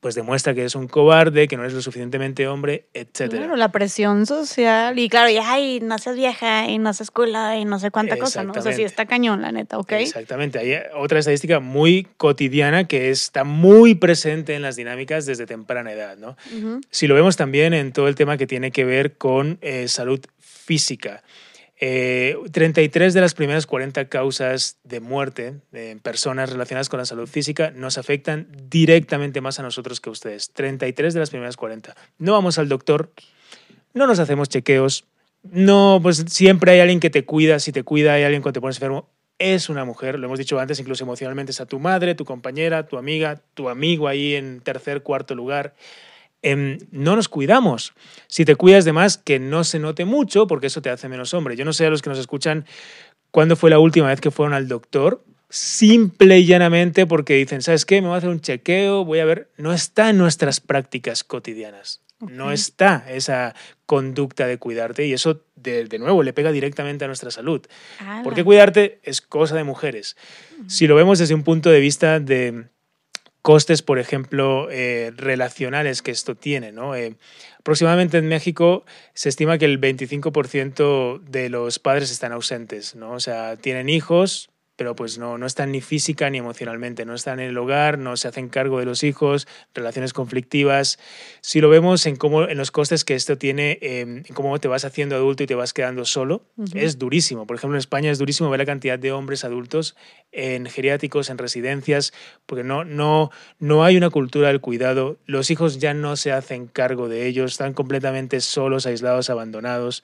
pues 0.00 0.14
demuestra 0.14 0.54
que 0.54 0.60
eres 0.60 0.74
un 0.74 0.88
cobarde, 0.88 1.48
que 1.48 1.56
no 1.56 1.62
eres 1.62 1.74
lo 1.74 1.82
suficientemente 1.82 2.46
hombre, 2.46 2.86
etc. 2.94 3.30
Claro, 3.30 3.56
la 3.56 3.72
presión 3.72 4.26
social 4.26 4.98
y 4.98 5.08
claro, 5.08 5.30
y 5.30 5.38
ay, 5.38 5.80
no 5.80 5.98
seas 5.98 6.16
vieja 6.16 6.68
y 6.68 6.78
no 6.78 6.92
seas 6.92 7.10
y 7.56 7.64
no 7.64 7.78
sé 7.78 7.90
cuánta 7.90 8.16
cosa, 8.16 8.44
¿no? 8.44 8.52
O 8.52 8.62
sea, 8.62 8.72
sí 8.72 8.82
está 8.82 9.06
cañón, 9.06 9.42
la 9.42 9.52
neta, 9.52 9.78
¿ok? 9.78 9.92
Exactamente. 9.92 10.58
Hay 10.58 10.74
otra 10.94 11.18
estadística 11.18 11.60
muy 11.60 12.06
cotidiana 12.16 12.86
que 12.86 13.10
está 13.10 13.44
muy 13.44 13.94
presente 13.94 14.54
en 14.54 14.62
las 14.62 14.76
dinámicas 14.76 15.26
desde 15.26 15.46
temprana 15.46 15.92
edad, 15.92 16.16
¿no? 16.16 16.36
Si 16.90 17.06
lo 17.06 17.14
vemos 17.14 17.36
también 17.36 17.74
en 17.74 17.92
todo 17.92 18.08
el 18.08 18.14
tema 18.14 18.36
que 18.36 18.46
tiene 18.46 18.70
que 18.70 18.84
ver 18.84 19.16
con 19.16 19.58
eh, 19.60 19.88
salud 19.88 20.20
física. 20.38 21.22
33 21.78 23.12
eh, 23.12 23.14
de 23.14 23.20
las 23.20 23.34
primeras 23.34 23.66
40 23.66 24.08
causas 24.08 24.78
de 24.82 25.00
muerte 25.00 25.60
en 25.72 26.00
personas 26.00 26.50
relacionadas 26.50 26.88
con 26.88 26.98
la 26.98 27.04
salud 27.04 27.28
física 27.28 27.70
nos 27.70 27.98
afectan 27.98 28.48
directamente 28.70 29.42
más 29.42 29.58
a 29.58 29.62
nosotros 29.62 30.00
que 30.00 30.08
a 30.08 30.12
ustedes. 30.12 30.52
33 30.52 31.12
de 31.12 31.20
las 31.20 31.30
primeras 31.30 31.56
40. 31.56 31.94
No 32.18 32.32
vamos 32.32 32.58
al 32.58 32.68
doctor, 32.68 33.12
no 33.92 34.06
nos 34.06 34.18
hacemos 34.18 34.48
chequeos, 34.48 35.04
no, 35.42 36.00
pues 36.02 36.24
siempre 36.28 36.72
hay 36.72 36.80
alguien 36.80 37.00
que 37.00 37.10
te 37.10 37.24
cuida, 37.24 37.58
si 37.58 37.72
te 37.72 37.82
cuida 37.82 38.14
hay 38.14 38.24
alguien 38.24 38.42
cuando 38.42 38.54
te 38.54 38.60
pones 38.60 38.76
enfermo. 38.76 39.08
Es 39.38 39.68
una 39.68 39.84
mujer, 39.84 40.18
lo 40.18 40.26
hemos 40.26 40.38
dicho 40.38 40.58
antes, 40.58 40.80
incluso 40.80 41.04
emocionalmente 41.04 41.52
es 41.52 41.60
a 41.60 41.66
tu 41.66 41.78
madre, 41.78 42.14
tu 42.14 42.24
compañera, 42.24 42.86
tu 42.86 42.96
amiga, 42.96 43.42
tu 43.52 43.68
amigo 43.68 44.08
ahí 44.08 44.34
en 44.34 44.60
tercer, 44.60 45.02
cuarto 45.02 45.34
lugar. 45.34 45.74
Em, 46.42 46.78
no 46.90 47.16
nos 47.16 47.28
cuidamos. 47.28 47.94
Si 48.26 48.44
te 48.44 48.56
cuidas 48.56 48.84
de 48.84 48.92
más, 48.92 49.18
que 49.18 49.38
no 49.38 49.64
se 49.64 49.78
note 49.78 50.04
mucho, 50.04 50.46
porque 50.46 50.68
eso 50.68 50.82
te 50.82 50.90
hace 50.90 51.08
menos 51.08 51.34
hombre. 51.34 51.56
Yo 51.56 51.64
no 51.64 51.72
sé 51.72 51.86
a 51.86 51.90
los 51.90 52.02
que 52.02 52.10
nos 52.10 52.18
escuchan 52.18 52.66
cuándo 53.30 53.56
fue 53.56 53.70
la 53.70 53.78
última 53.78 54.08
vez 54.08 54.20
que 54.20 54.30
fueron 54.30 54.54
al 54.54 54.68
doctor, 54.68 55.24
simple 55.48 56.38
y 56.38 56.46
llanamente 56.46 57.06
porque 57.06 57.34
dicen, 57.34 57.62
¿sabes 57.62 57.84
qué? 57.84 58.00
Me 58.00 58.08
voy 58.08 58.14
a 58.14 58.18
hacer 58.18 58.30
un 58.30 58.40
chequeo, 58.40 59.04
voy 59.04 59.20
a 59.20 59.24
ver. 59.24 59.50
No 59.56 59.72
está 59.72 60.10
en 60.10 60.18
nuestras 60.18 60.60
prácticas 60.60 61.24
cotidianas. 61.24 62.02
No 62.20 62.50
está 62.50 63.04
esa 63.08 63.54
conducta 63.84 64.46
de 64.46 64.56
cuidarte 64.56 65.06
y 65.06 65.12
eso, 65.12 65.42
de, 65.54 65.86
nuevo, 65.98 66.22
le 66.22 66.32
pega 66.32 66.50
directamente 66.50 67.04
a 67.04 67.08
nuestra 67.08 67.30
salud. 67.30 67.60
Porque 68.24 68.42
cuidarte 68.42 69.00
es 69.02 69.20
cosa 69.20 69.54
de 69.54 69.64
mujeres. 69.64 70.16
Si 70.66 70.86
lo 70.86 70.94
vemos 70.94 71.18
desde 71.18 71.34
un 71.34 71.42
punto 71.42 71.68
de 71.68 71.80
vista 71.80 72.18
de 72.18 72.68
costes, 73.46 73.80
por 73.80 74.00
ejemplo, 74.00 74.66
eh, 74.72 75.12
relacionales 75.16 76.02
que 76.02 76.10
esto 76.10 76.34
tiene. 76.34 76.72
¿no? 76.72 76.96
Eh, 76.96 77.14
aproximadamente 77.60 78.18
en 78.18 78.26
México 78.26 78.84
se 79.14 79.28
estima 79.28 79.56
que 79.56 79.66
el 79.66 79.80
25% 79.80 81.20
de 81.20 81.48
los 81.48 81.78
padres 81.78 82.10
están 82.10 82.32
ausentes, 82.32 82.96
¿no? 82.96 83.12
o 83.12 83.20
sea, 83.20 83.56
tienen 83.56 83.88
hijos, 83.88 84.50
pero 84.76 84.94
pues 84.94 85.18
no, 85.18 85.38
no 85.38 85.46
están 85.46 85.72
ni 85.72 85.80
física 85.80 86.28
ni 86.30 86.38
emocionalmente, 86.38 87.04
no 87.04 87.14
están 87.14 87.40
en 87.40 87.48
el 87.48 87.58
hogar, 87.58 87.98
no 87.98 88.16
se 88.16 88.28
hacen 88.28 88.48
cargo 88.48 88.78
de 88.78 88.84
los 88.84 89.02
hijos, 89.02 89.48
relaciones 89.74 90.12
conflictivas. 90.12 90.98
Si 91.40 91.60
lo 91.60 91.68
vemos 91.68 92.06
en, 92.06 92.16
cómo, 92.16 92.44
en 92.48 92.58
los 92.58 92.70
costes 92.70 93.04
que 93.04 93.14
esto 93.14 93.38
tiene, 93.38 93.78
em, 93.80 94.18
en 94.18 94.34
cómo 94.34 94.58
te 94.60 94.68
vas 94.68 94.84
haciendo 94.84 95.16
adulto 95.16 95.42
y 95.42 95.46
te 95.46 95.54
vas 95.54 95.72
quedando 95.72 96.04
solo, 96.04 96.44
es 96.74 96.98
durísimo. 96.98 97.46
Por 97.46 97.56
ejemplo, 97.56 97.76
en 97.76 97.80
España 97.80 98.10
es 98.10 98.18
durísimo 98.18 98.50
ver 98.50 98.60
la 98.60 98.66
cantidad 98.66 98.98
de 98.98 99.12
hombres 99.12 99.44
adultos 99.44 99.96
en 100.30 100.66
geriátricos, 100.66 101.30
en 101.30 101.38
residencias, 101.38 102.12
porque 102.44 102.62
no, 102.62 102.84
no, 102.84 103.30
no 103.58 103.84
hay 103.84 103.96
una 103.96 104.10
cultura 104.10 104.48
del 104.48 104.60
cuidado. 104.60 105.18
Los 105.24 105.50
hijos 105.50 105.78
ya 105.78 105.94
no 105.94 106.16
se 106.16 106.32
hacen 106.32 106.66
cargo 106.66 107.08
de 107.08 107.26
ellos, 107.26 107.52
están 107.52 107.72
completamente 107.72 108.40
solos, 108.40 108.86
aislados, 108.86 109.30
abandonados 109.30 110.02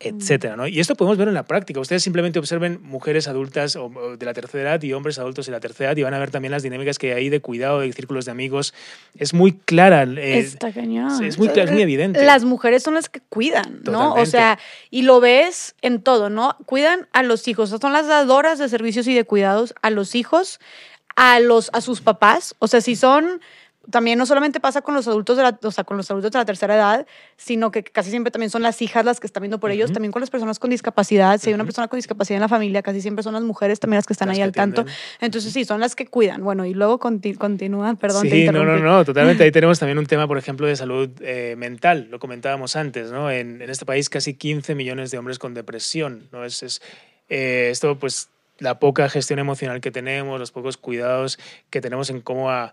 etcétera, 0.00 0.54
¿no? 0.54 0.68
Y 0.68 0.78
esto 0.78 0.94
podemos 0.94 1.18
ver 1.18 1.26
en 1.26 1.34
la 1.34 1.42
práctica. 1.42 1.80
Ustedes 1.80 2.04
simplemente 2.04 2.38
observen 2.38 2.80
mujeres 2.82 3.26
adultas 3.26 3.76
de 4.18 4.26
la 4.26 4.32
tercera 4.32 4.70
edad 4.70 4.82
y 4.82 4.92
hombres 4.92 5.18
adultos 5.18 5.46
de 5.46 5.52
la 5.52 5.58
tercera 5.58 5.90
edad 5.90 5.96
y 5.96 6.02
van 6.04 6.14
a 6.14 6.20
ver 6.20 6.30
también 6.30 6.52
las 6.52 6.62
dinámicas 6.62 6.98
que 6.98 7.14
hay 7.14 7.28
de 7.30 7.40
cuidado, 7.40 7.80
de 7.80 7.92
círculos 7.92 8.24
de 8.24 8.30
amigos. 8.30 8.74
Es 9.16 9.34
muy 9.34 9.52
clara. 9.52 10.04
Eh, 10.04 10.38
Está. 10.38 10.68
Es 10.68 11.38
muy, 11.38 11.48
es 11.48 11.70
muy 11.72 11.82
evidente. 11.82 12.24
Las 12.24 12.44
mujeres 12.44 12.84
son 12.84 12.94
las 12.94 13.08
que 13.08 13.20
cuidan, 13.28 13.82
¿no? 13.84 14.14
O 14.14 14.26
sea, 14.26 14.60
y 14.90 15.02
lo 15.02 15.18
ves 15.18 15.74
en 15.82 16.00
todo, 16.00 16.30
¿no? 16.30 16.56
Cuidan 16.66 17.08
a 17.12 17.24
los 17.24 17.48
hijos. 17.48 17.70
Son 17.70 17.92
las 17.92 18.06
dadoras 18.06 18.60
de 18.60 18.68
servicios 18.68 19.08
y 19.08 19.14
de 19.14 19.24
cuidados 19.24 19.74
a 19.82 19.90
los 19.90 20.14
hijos, 20.14 20.60
a, 21.16 21.40
los, 21.40 21.70
a 21.72 21.80
sus 21.80 22.02
papás. 22.02 22.54
O 22.60 22.68
sea, 22.68 22.80
si 22.80 22.94
son 22.94 23.40
también 23.90 24.18
no 24.18 24.26
solamente 24.26 24.60
pasa 24.60 24.82
con 24.82 24.94
los 24.94 25.08
adultos 25.08 25.36
de 25.36 25.42
la, 25.42 25.58
o 25.62 25.70
sea, 25.70 25.84
con 25.84 25.96
los 25.96 26.10
adultos 26.10 26.32
de 26.32 26.38
la 26.38 26.44
tercera 26.44 26.74
edad, 26.74 27.06
sino 27.36 27.70
que 27.70 27.82
casi 27.82 28.10
siempre 28.10 28.30
también 28.30 28.50
son 28.50 28.62
las 28.62 28.82
hijas 28.82 29.04
las 29.04 29.20
que 29.20 29.26
están 29.26 29.42
viendo 29.42 29.58
por 29.58 29.70
ellos, 29.70 29.92
también 29.92 30.12
con 30.12 30.20
las 30.20 30.30
personas 30.30 30.58
con 30.58 30.70
discapacidad. 30.70 31.40
Si 31.40 31.48
hay 31.48 31.54
una 31.54 31.64
persona 31.64 31.88
con 31.88 31.98
discapacidad 31.98 32.36
en 32.36 32.42
la 32.42 32.48
familia, 32.48 32.82
casi 32.82 33.00
siempre 33.00 33.22
son 33.22 33.34
las 33.34 33.42
mujeres 33.42 33.80
también 33.80 33.98
las 33.98 34.06
que 34.06 34.12
están 34.12 34.28
ahí 34.30 34.40
al 34.40 34.52
tanto. 34.52 34.84
Entonces 35.20 35.52
sí, 35.52 35.64
son 35.64 35.80
las 35.80 35.96
que 35.96 36.06
cuidan. 36.06 36.42
Bueno, 36.42 36.64
y 36.64 36.74
luego 36.74 36.98
continúan, 36.98 37.96
perdón. 37.96 38.28
Sí, 38.28 38.46
no, 38.46 38.64
no, 38.64 38.78
no, 38.78 39.04
totalmente. 39.04 39.44
Ahí 39.44 39.52
tenemos 39.52 39.78
también 39.78 39.98
un 39.98 40.06
tema, 40.06 40.26
por 40.26 40.38
ejemplo, 40.38 40.66
de 40.66 40.76
salud 40.76 41.10
eh, 41.20 41.54
mental, 41.56 42.08
lo 42.10 42.18
comentábamos 42.18 42.76
antes, 42.76 43.10
¿no? 43.10 43.30
En, 43.30 43.62
en, 43.62 43.70
este 43.70 43.86
país 43.86 44.08
casi 44.08 44.34
15 44.34 44.74
millones 44.74 45.10
de 45.10 45.18
hombres 45.18 45.38
con 45.38 45.54
depresión, 45.54 46.28
¿no? 46.32 46.44
Es, 46.44 46.62
es 46.62 46.82
eh, 47.28 47.68
esto 47.70 47.98
pues 47.98 48.30
la 48.58 48.78
poca 48.78 49.08
gestión 49.08 49.38
emocional 49.38 49.80
que 49.80 49.90
tenemos, 49.90 50.38
los 50.40 50.50
pocos 50.50 50.76
cuidados 50.76 51.38
que 51.70 51.80
tenemos 51.80 52.10
en 52.10 52.20
cómo 52.20 52.50
a, 52.50 52.72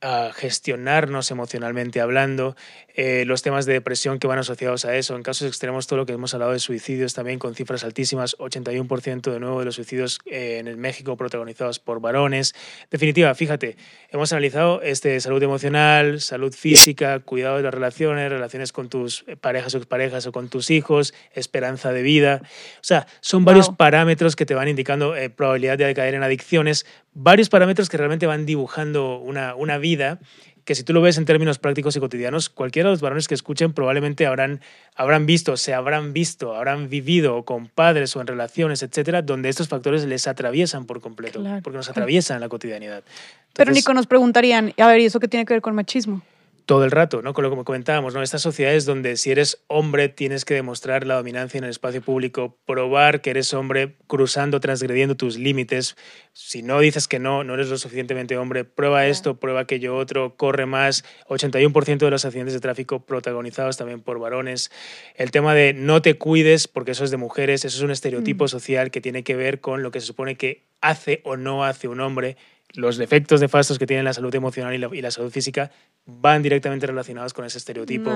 a 0.00 0.30
gestionarnos 0.34 1.30
emocionalmente 1.30 2.00
hablando, 2.00 2.56
eh, 2.94 3.24
los 3.26 3.42
temas 3.42 3.66
de 3.66 3.72
depresión 3.72 4.18
que 4.18 4.26
van 4.26 4.38
asociados 4.38 4.84
a 4.84 4.96
eso, 4.96 5.16
en 5.16 5.22
casos 5.22 5.48
extremos 5.48 5.86
todo 5.86 5.98
lo 5.98 6.06
que 6.06 6.12
hemos 6.12 6.34
hablado 6.34 6.52
de 6.52 6.58
suicidios 6.58 7.14
también 7.14 7.38
con 7.38 7.54
cifras 7.54 7.84
altísimas, 7.84 8.36
81% 8.38 9.32
de 9.32 9.40
nuevo 9.40 9.58
de 9.58 9.64
los 9.64 9.74
suicidios 9.76 10.20
eh, 10.26 10.58
en 10.60 10.68
el 10.68 10.76
México 10.76 11.16
protagonizados 11.16 11.78
por 11.78 12.00
varones. 12.00 12.54
Definitiva, 12.90 13.34
fíjate, 13.34 13.76
hemos 14.10 14.32
analizado 14.32 14.82
este, 14.82 15.18
salud 15.20 15.42
emocional, 15.42 16.20
salud 16.20 16.52
física, 16.52 17.20
cuidado 17.20 17.56
de 17.56 17.62
las 17.62 17.74
relaciones, 17.74 18.30
relaciones 18.30 18.72
con 18.72 18.88
tus 18.88 19.24
parejas 19.40 19.74
o 19.74 19.78
exparejas 19.78 20.26
o 20.26 20.32
con 20.32 20.48
tus 20.48 20.70
hijos, 20.70 21.14
esperanza 21.32 21.92
de 21.92 22.02
vida. 22.02 22.40
O 22.44 22.82
sea, 22.82 23.06
son 23.20 23.44
varios 23.44 23.70
parámetros 23.70 24.36
que 24.36 24.46
te 24.46 24.54
van 24.54 24.68
indicando 24.68 25.16
eh, 25.16 25.30
probabilidad 25.30 25.78
de 25.78 25.94
caer 25.94 26.14
en 26.14 26.22
adicciones, 26.22 26.86
varios 27.12 27.48
parámetros 27.48 27.88
que 27.88 27.96
realmente 27.96 28.26
van 28.26 28.44
dibujando 28.44 29.18
una, 29.18 29.54
una 29.54 29.78
vida 29.84 30.18
que 30.64 30.74
si 30.74 30.82
tú 30.82 30.92
lo 30.92 31.02
ves 31.02 31.18
en 31.18 31.26
términos 31.26 31.58
prácticos 31.58 31.94
y 31.96 32.00
cotidianos, 32.00 32.48
cualquiera 32.48 32.88
de 32.88 32.94
los 32.94 33.02
varones 33.02 33.28
que 33.28 33.34
escuchen 33.34 33.74
probablemente 33.74 34.26
habrán, 34.26 34.60
habrán 34.96 35.26
visto, 35.26 35.56
se 35.56 35.74
habrán 35.74 36.12
visto, 36.14 36.54
habrán 36.54 36.88
vivido 36.88 37.44
con 37.44 37.68
padres 37.68 38.16
o 38.16 38.20
en 38.20 38.26
relaciones, 38.26 38.82
etcétera, 38.82 39.20
donde 39.20 39.50
estos 39.50 39.68
factores 39.68 40.04
les 40.06 40.26
atraviesan 40.26 40.86
por 40.86 41.00
completo, 41.00 41.44
porque 41.62 41.76
nos 41.76 41.90
atraviesan 41.90 42.40
la 42.40 42.48
cotidianidad. 42.48 43.04
Pero 43.52 43.72
Nico, 43.72 43.92
nos 43.92 44.06
preguntarían, 44.06 44.72
a 44.78 44.86
ver, 44.88 45.00
¿y 45.00 45.04
eso 45.04 45.20
qué 45.20 45.28
tiene 45.28 45.44
que 45.44 45.52
ver 45.52 45.60
con 45.60 45.74
machismo? 45.74 46.22
Todo 46.66 46.84
el 46.84 46.90
rato, 46.90 47.20
¿no? 47.20 47.34
Con 47.34 47.44
lo 47.44 47.54
que 47.54 47.64
comentábamos, 47.64 48.14
¿no? 48.14 48.22
Estas 48.22 48.42
sociedades 48.42 48.86
donde 48.86 49.16
si 49.16 49.30
eres 49.30 49.62
hombre 49.66 50.08
tienes 50.08 50.44
que 50.44 50.54
demostrar 50.54 51.06
la 51.06 51.16
dominancia 51.16 51.58
en 51.58 51.64
el 51.64 51.70
espacio 51.70 52.00
público, 52.00 52.56
probar 52.64 53.20
que 53.20 53.30
eres 53.30 53.52
hombre 53.52 53.96
cruzando, 54.06 54.60
transgrediendo 54.60 55.14
tus 55.14 55.36
límites. 55.36 55.96
Si 56.32 56.62
no 56.62 56.80
dices 56.80 57.06
que 57.06 57.18
no, 57.18 57.44
no 57.44 57.54
eres 57.54 57.68
lo 57.68 57.76
suficientemente 57.76 58.38
hombre, 58.38 58.64
prueba 58.64 59.06
esto, 59.06 59.38
prueba 59.38 59.60
aquello 59.60 59.96
otro, 59.96 60.36
corre 60.36 60.64
más. 60.64 61.04
81% 61.28 61.98
de 61.98 62.10
los 62.10 62.24
accidentes 62.24 62.54
de 62.54 62.60
tráfico 62.60 63.04
protagonizados 63.04 63.76
también 63.76 64.00
por 64.00 64.18
varones. 64.18 64.70
El 65.16 65.30
tema 65.30 65.54
de 65.54 65.74
no 65.74 66.00
te 66.00 66.16
cuides 66.16 66.66
porque 66.66 66.92
eso 66.92 67.04
es 67.04 67.10
de 67.10 67.18
mujeres, 67.18 67.64
eso 67.64 67.76
es 67.76 67.82
un 67.82 67.90
estereotipo 67.90 68.46
mm. 68.46 68.48
social 68.48 68.90
que 68.90 69.02
tiene 69.02 69.22
que 69.22 69.36
ver 69.36 69.60
con 69.60 69.82
lo 69.82 69.90
que 69.90 70.00
se 70.00 70.06
supone 70.06 70.36
que 70.36 70.64
hace 70.80 71.20
o 71.24 71.36
no 71.36 71.64
hace 71.64 71.88
un 71.88 72.00
hombre 72.00 72.36
los 72.74 72.96
defectos 72.96 73.40
nefastos 73.40 73.78
que 73.78 73.86
tiene 73.86 74.02
la 74.02 74.12
salud 74.12 74.34
emocional 74.34 74.74
y 74.74 75.00
la, 75.00 75.10
salud 75.10 75.30
física 75.30 75.70
van 76.06 76.42
directamente 76.42 76.86
relacionados 76.86 77.32
con 77.32 77.44
ese 77.44 77.58
estereotipo. 77.58 78.10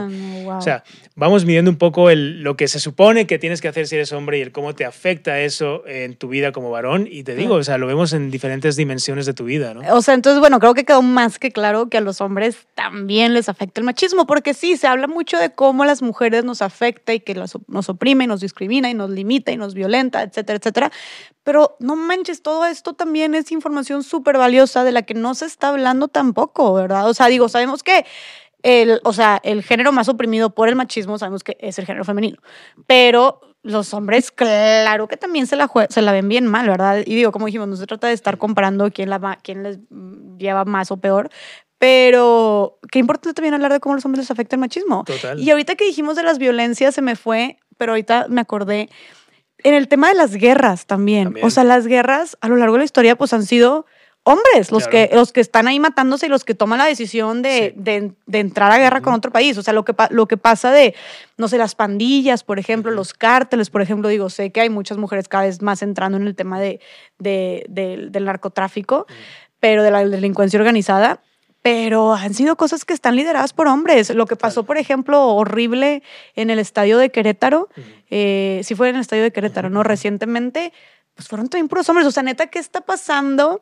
O 0.47 0.61
sea, 0.61 0.85
vamos 1.15 1.45
midiendo 1.45 1.71
un 1.71 1.79
poco 1.79 2.11
el, 2.11 2.43
lo 2.43 2.57
que 2.57 2.69
se 2.69 2.81
supone 2.81 3.27
que 3.27 3.39
tienes 3.39 3.61
que 3.61 3.69
hacer 3.69 3.87
si 3.87 3.95
eres 3.95 4.13
hombre 4.13 4.39
y 4.39 4.43
el 4.43 4.53
cómo 4.53 4.75
te 4.75 4.85
afecta 4.85 5.41
eso 5.41 5.87
en 5.87 6.17
tu 6.17 6.29
vida 6.29 6.53
como 6.53 6.71
varón. 6.71 7.09
Y 7.11 7.23
te 7.23 7.35
digo, 7.35 7.55
o 7.55 7.63
sea, 7.63 7.79
lo 7.79 7.87
vemos 7.87 8.13
en 8.13 8.31
diferentes 8.31 8.77
dimensiones 8.77 9.27
de 9.27 9.35
tu 9.35 9.45
vida, 9.45 9.75
¿no? 9.75 9.83
O 9.95 10.03
sea, 10.03 10.15
entonces, 10.15 10.41
bueno, 10.41 10.59
creo 10.59 10.75
que 10.75 10.85
quedó 10.85 11.03
más 11.03 11.39
que 11.39 11.53
claro 11.53 11.89
que 11.89 11.99
a 11.99 12.01
los 12.01 12.21
hombres 12.21 12.67
también 12.75 13.35
les 13.35 13.49
afecta 13.49 13.81
el 13.81 13.85
machismo, 13.85 14.27
porque 14.27 14.55
sí, 14.55 14.77
se 14.77 14.87
habla 14.87 15.07
mucho 15.07 15.39
de 15.39 15.51
cómo 15.51 15.85
las 15.85 16.03
mujeres 16.03 16.45
nos 16.45 16.63
afecta 16.63 17.15
y 17.15 17.21
que 17.21 17.35
nos 17.35 17.89
oprime, 17.89 18.25
y 18.25 18.27
nos 18.27 18.41
discrimina 18.41 18.91
y 18.91 18.95
nos 18.95 19.11
limita 19.11 19.53
y 19.53 19.57
nos 19.57 19.75
violenta, 19.75 20.23
etcétera, 20.23 20.59
etcétera. 20.59 20.93
Pero 21.45 21.77
no 21.81 21.97
manches, 21.97 22.43
todo 22.43 22.67
esto 22.67 22.93
también 22.93 23.35
es 23.35 23.51
información 23.53 24.03
súper 24.03 24.37
valiosa 24.37 24.48
de 24.49 24.93
la 24.93 25.03
que 25.03 25.15
no 25.15 25.35
se 25.35 25.47
está 25.47 25.69
hablando 25.69 26.09
tampoco, 26.09 26.75
¿verdad? 26.75 27.09
O 27.09 27.15
sea, 27.15 27.27
digo, 27.29 27.49
sabemos 27.49 27.83
que 27.83 28.05
el, 28.63 29.01
o 29.05 29.13
sea, 29.13 29.41
el 29.45 29.63
género 29.63 29.93
más 29.93 30.09
oprimido 30.09 30.51
por 30.51 30.69
el 30.69 30.77
machismo 30.77 31.19
sabemos 31.19 31.45
que 31.45 31.57
es 31.61 31.79
el 31.79 31.87
género 31.87 32.05
femenino, 32.05 32.39
pero 32.87 33.41
los 33.63 33.93
hombres, 33.93 34.31
claro 34.31 35.09
que 35.09 35.17
también 35.17 35.47
se 35.47 35.57
la, 35.57 35.71
se 35.91 36.03
la 36.03 36.13
ven 36.13 36.29
bien 36.29 36.47
mal, 36.47 36.69
¿verdad? 36.69 37.03
Y 37.05 37.15
digo, 37.15 37.33
como 37.33 37.47
dijimos, 37.47 37.69
no 37.69 37.77
se 37.77 37.87
trata 37.87 38.07
de 38.07 38.15
estar 38.15 38.39
comparando 38.39 38.91
quién, 38.91 39.11
la, 39.11 39.39
quién 39.43 39.63
les 39.63 39.79
lleva 40.39 40.65
más 40.65 40.91
o 40.91 40.97
peor, 40.97 41.31
pero 41.79 42.79
qué 42.91 42.99
importante 42.99 43.35
también 43.35 43.55
hablar 43.55 43.73
de 43.73 43.81
cómo 43.81 43.95
los 43.95 44.05
hombres 44.05 44.25
les 44.25 44.31
afecta 44.31 44.57
el 44.57 44.61
machismo. 44.61 45.05
Total. 45.05 45.39
Y 45.39 45.51
ahorita 45.51 45.75
que 45.77 45.85
dijimos 45.85 46.17
de 46.17 46.23
las 46.23 46.39
violencias 46.39 46.95
se 46.95 47.03
me 47.03 47.15
fue, 47.15 47.59
pero 47.77 47.93
ahorita 47.93 48.27
me 48.29 48.41
acordé 48.41 48.89
en 49.63 49.75
el 49.75 49.89
tema 49.89 50.09
de 50.09 50.15
las 50.15 50.35
guerras 50.35 50.87
también. 50.87 51.35
O 51.43 51.51
sea, 51.51 51.65
las 51.65 51.87
guerras 51.87 52.37
a 52.41 52.49
lo 52.49 52.57
largo 52.57 52.75
de 52.75 52.81
la 52.81 52.85
historia 52.85 53.17
pues 53.17 53.33
han 53.33 53.45
sido 53.45 53.87
hombres 54.29 54.71
los, 54.71 54.87
que, 54.89 55.09
los 55.13 55.33
que 55.33 55.41
están 55.41 55.69
ahí 55.69 55.81
matándose 55.81 56.27
y 56.27 56.29
los 56.29 56.45
que 56.45 56.55
toman 56.55 56.79
la 56.79 56.85
decisión 56.85 57.41
de, 57.41 57.73
de, 57.77 58.39
entrar 58.39 58.71
a 58.71 58.79
guerra 58.79 59.01
con 59.01 59.15
otro 59.15 59.31
país. 59.33 59.57
O 59.57 59.63
sea, 59.63 59.73
lo 59.73 59.85
que, 59.85 59.95
lo 60.11 60.29
que 60.29 60.37
pasa 60.37 60.71
de, 60.71 60.95
no 61.39 61.49
sé, 61.49 61.57
las 61.57 61.75
pandillas, 61.75 62.45
por 62.45 62.59
ejemplo, 62.59 62.91
los 62.91 63.15
cárteles, 63.15 63.71
por 63.71 63.81
ejemplo, 63.81 64.09
digo, 64.09 64.29
sé 64.29 64.53
que 64.53 64.61
hay 64.61 64.69
muchas 64.69 64.99
mujeres 64.99 65.29
cada 65.29 65.45
vez 65.45 65.63
más 65.63 65.83
entrando 65.83 66.19
en 66.19 66.27
el 66.27 66.37
tema 66.37 66.61
de, 66.61 66.81
del 67.19 68.25
narcotráfico, 68.25 69.07
pero 69.61 69.83
de 69.83 69.91
la 69.91 70.05
delincuencia 70.05 70.59
organizada 70.59 71.21
pero 71.61 72.15
han 72.15 72.35
sido 72.35 72.57
cosas 72.57 72.85
que 72.85 72.95
están 72.95 73.17
lideradas 73.17 73.53
por 73.53 73.67
hombres. 73.67 74.09
Lo 74.15 74.27
que 74.27 74.37
pasó, 74.37 74.63
por 74.63 74.79
ejemplo, 74.79 75.27
horrible 75.27 76.03
en 76.35 76.51
el 76.51 76.61
estadio 76.61 76.97
de 76.99 77.11
Querétaro, 77.11 77.69
eh, 78.11 78.61
si 78.65 78.75
fue 78.75 78.89
en 78.89 78.95
el 78.95 79.01
estadio 79.03 79.25
de 79.25 79.33
Querétaro, 79.33 79.69
¿no? 79.69 79.83
Recientemente, 79.83 80.73
pues 81.15 81.29
fueron 81.29 81.49
también 81.49 81.69
puros 81.69 81.89
hombres. 81.89 82.07
O 82.07 82.11
sea, 82.11 82.23
neta, 82.23 82.47
¿qué 82.47 82.59
está 82.59 82.81
pasando? 82.83 83.61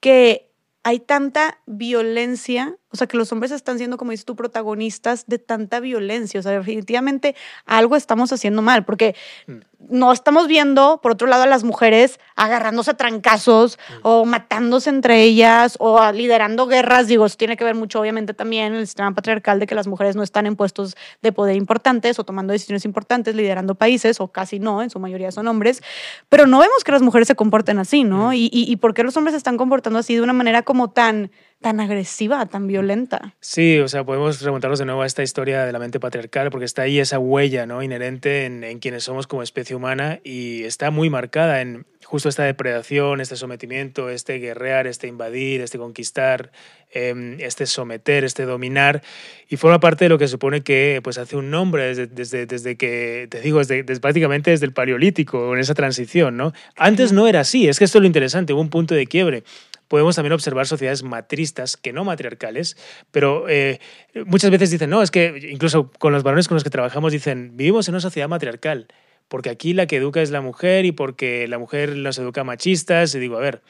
Que 0.00 0.52
hay 0.82 1.00
tanta 1.00 1.62
violencia, 1.66 2.78
o 2.96 2.98
sea, 2.98 3.06
que 3.06 3.18
los 3.18 3.30
hombres 3.30 3.52
están 3.52 3.76
siendo, 3.76 3.98
como 3.98 4.12
dices 4.12 4.24
tú, 4.24 4.34
protagonistas 4.36 5.26
de 5.26 5.38
tanta 5.38 5.80
violencia. 5.80 6.40
O 6.40 6.42
sea, 6.42 6.52
definitivamente 6.52 7.36
algo 7.66 7.94
estamos 7.94 8.32
haciendo 8.32 8.62
mal, 8.62 8.86
porque 8.86 9.14
mm 9.46 9.60
no 9.88 10.12
estamos 10.12 10.48
viendo, 10.48 11.00
por 11.02 11.12
otro 11.12 11.26
lado, 11.26 11.42
a 11.42 11.46
las 11.46 11.64
mujeres 11.64 12.18
agarrándose 12.34 12.92
a 12.92 12.94
trancazos 12.94 13.78
o 14.02 14.24
matándose 14.24 14.90
entre 14.90 15.22
ellas 15.22 15.76
o 15.78 16.12
liderando 16.12 16.66
guerras. 16.66 17.08
Digo, 17.08 17.26
eso 17.26 17.36
tiene 17.36 17.56
que 17.56 17.64
ver 17.64 17.74
mucho, 17.74 18.00
obviamente, 18.00 18.34
también 18.34 18.74
el 18.74 18.86
sistema 18.86 19.14
patriarcal 19.14 19.60
de 19.60 19.66
que 19.66 19.74
las 19.74 19.86
mujeres 19.86 20.16
no 20.16 20.22
están 20.22 20.46
en 20.46 20.56
puestos 20.56 20.96
de 21.22 21.32
poder 21.32 21.56
importantes 21.56 22.18
o 22.18 22.24
tomando 22.24 22.52
decisiones 22.52 22.84
importantes, 22.84 23.34
liderando 23.34 23.74
países, 23.74 24.20
o 24.20 24.28
casi 24.28 24.58
no, 24.58 24.82
en 24.82 24.90
su 24.90 24.98
mayoría 24.98 25.30
son 25.30 25.46
hombres. 25.48 25.82
Pero 26.28 26.46
no 26.46 26.58
vemos 26.58 26.84
que 26.84 26.92
las 26.92 27.02
mujeres 27.02 27.28
se 27.28 27.34
comporten 27.34 27.78
así, 27.78 28.04
¿no? 28.04 28.32
Y, 28.32 28.48
y, 28.52 28.70
y 28.70 28.76
por 28.76 28.94
qué 28.94 29.02
los 29.02 29.16
hombres 29.16 29.32
se 29.32 29.38
están 29.38 29.56
comportando 29.56 29.98
así 29.98 30.14
de 30.14 30.22
una 30.22 30.32
manera 30.32 30.62
como 30.62 30.90
tan 30.90 31.30
tan 31.60 31.80
agresiva, 31.80 32.46
tan 32.46 32.66
violenta. 32.66 33.34
Sí, 33.40 33.78
o 33.78 33.88
sea, 33.88 34.04
podemos 34.04 34.40
remontarnos 34.42 34.78
de 34.78 34.84
nuevo 34.84 35.02
a 35.02 35.06
esta 35.06 35.22
historia 35.22 35.64
de 35.64 35.72
la 35.72 35.78
mente 35.78 35.98
patriarcal, 35.98 36.50
porque 36.50 36.64
está 36.64 36.82
ahí 36.82 36.98
esa 36.98 37.18
huella 37.18 37.66
¿no? 37.66 37.82
inherente 37.82 38.44
en, 38.44 38.62
en 38.62 38.78
quienes 38.78 39.04
somos 39.04 39.26
como 39.26 39.42
especie 39.42 39.74
humana 39.74 40.20
y 40.22 40.64
está 40.64 40.90
muy 40.90 41.10
marcada 41.10 41.60
en 41.60 41.86
justo 42.06 42.28
esta 42.28 42.44
depredación, 42.44 43.20
este 43.20 43.34
sometimiento, 43.34 44.10
este 44.10 44.38
guerrear, 44.38 44.86
este 44.86 45.08
invadir, 45.08 45.60
este 45.60 45.76
conquistar, 45.76 46.52
em, 46.92 47.36
este 47.40 47.66
someter, 47.66 48.22
este 48.22 48.44
dominar, 48.44 49.02
y 49.48 49.56
forma 49.56 49.80
parte 49.80 50.04
de 50.04 50.08
lo 50.10 50.18
que 50.18 50.28
supone 50.28 50.60
que 50.62 51.00
pues, 51.02 51.18
hace 51.18 51.36
un 51.36 51.50
nombre 51.50 51.82
desde, 51.82 52.06
desde, 52.06 52.46
desde 52.46 52.76
que, 52.76 53.26
te 53.28 53.40
digo, 53.40 53.58
desde, 53.58 53.82
prácticamente 53.98 54.52
desde 54.52 54.66
el 54.66 54.72
paleolítico, 54.72 55.52
en 55.52 55.58
esa 55.58 55.74
transición. 55.74 56.36
¿no? 56.36 56.52
Antes 56.76 57.12
no 57.12 57.26
era 57.26 57.40
así, 57.40 57.66
es 57.66 57.78
que 57.78 57.84
esto 57.84 57.98
es 57.98 58.02
lo 58.02 58.06
interesante, 58.06 58.52
hubo 58.52 58.60
un 58.60 58.70
punto 58.70 58.94
de 58.94 59.06
quiebre 59.06 59.42
podemos 59.88 60.16
también 60.16 60.32
observar 60.32 60.66
sociedades 60.66 61.02
matristas 61.02 61.76
que 61.76 61.92
no 61.92 62.04
matriarcales, 62.04 62.76
pero 63.10 63.48
eh, 63.48 63.80
muchas 64.26 64.50
veces 64.50 64.70
dicen, 64.70 64.90
no, 64.90 65.02
es 65.02 65.10
que 65.10 65.48
incluso 65.50 65.90
con 65.98 66.12
los 66.12 66.22
varones 66.22 66.48
con 66.48 66.56
los 66.56 66.64
que 66.64 66.70
trabajamos 66.70 67.12
dicen, 67.12 67.56
vivimos 67.56 67.88
en 67.88 67.94
una 67.94 68.00
sociedad 68.00 68.28
matriarcal, 68.28 68.88
porque 69.28 69.50
aquí 69.50 69.72
la 69.72 69.86
que 69.86 69.96
educa 69.96 70.22
es 70.22 70.30
la 70.30 70.40
mujer 70.40 70.84
y 70.84 70.92
porque 70.92 71.48
la 71.48 71.58
mujer 71.58 71.96
nos 71.96 72.18
educa 72.18 72.44
machistas. 72.44 73.14
Y 73.14 73.18
digo, 73.18 73.36
a 73.36 73.40
ver, 73.40 73.62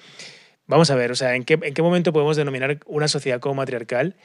vamos 0.67 0.91
a 0.91 0.97
ver, 0.97 1.13
o 1.13 1.15
sea, 1.15 1.35
¿en 1.35 1.45
qué, 1.45 1.59
en 1.61 1.73
qué 1.73 1.83
momento 1.83 2.13
podemos 2.13 2.37
denominar 2.37 2.79
una 2.87 3.09
sociedad 3.09 3.41
como 3.41 3.55
matriarcal 3.55 4.17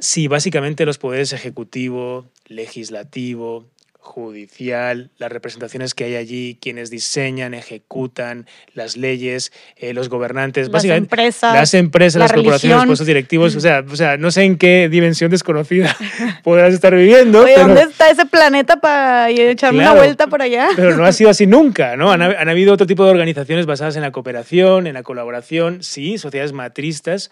si 0.00 0.28
básicamente 0.28 0.86
los 0.86 0.98
poderes 0.98 1.32
ejecutivo, 1.32 2.26
legislativo, 2.46 3.66
judicial, 4.00 5.10
las 5.18 5.30
representaciones 5.30 5.94
que 5.94 6.04
hay 6.04 6.16
allí, 6.16 6.58
quienes 6.60 6.90
diseñan, 6.90 7.54
ejecutan 7.54 8.46
las 8.74 8.96
leyes, 8.96 9.52
eh, 9.76 9.92
los 9.92 10.08
gobernantes, 10.08 10.66
las 10.66 10.72
básicamente 10.72 11.04
empresas, 11.04 11.54
las 11.54 11.74
empresas, 11.74 12.18
las 12.18 12.32
corporaciones, 12.32 12.76
los 12.78 12.86
puestos 12.86 13.06
directivos, 13.06 13.54
o 13.56 13.60
sea, 13.60 13.84
o 13.88 13.96
sea, 13.96 14.16
no 14.16 14.30
sé 14.30 14.44
en 14.44 14.56
qué 14.56 14.88
dimensión 14.90 15.30
desconocida 15.30 15.96
podrás 16.42 16.74
estar 16.74 16.94
viviendo. 16.94 17.42
Oye, 17.42 17.54
¿dónde 17.56 17.82
está 17.82 18.10
ese 18.10 18.26
planeta 18.26 18.80
para 18.80 19.30
echarme 19.30 19.80
una 19.80 19.94
vuelta 19.94 20.26
por 20.26 20.42
allá? 20.42 20.68
Pero 20.74 20.96
no 20.96 21.04
ha 21.04 21.12
sido 21.12 21.30
así 21.30 21.46
nunca, 21.46 21.96
¿no? 21.96 22.10
Han, 22.10 22.22
han 22.22 22.48
habido 22.48 22.72
otro 22.72 22.86
tipo 22.86 23.04
de 23.04 23.10
organizaciones 23.10 23.66
basadas 23.66 23.96
en 23.96 24.02
la 24.02 24.12
cooperación, 24.12 24.86
en 24.86 24.94
la 24.94 25.02
colaboración, 25.02 25.82
sí, 25.82 26.18
sociedades 26.18 26.52
matristas, 26.52 27.30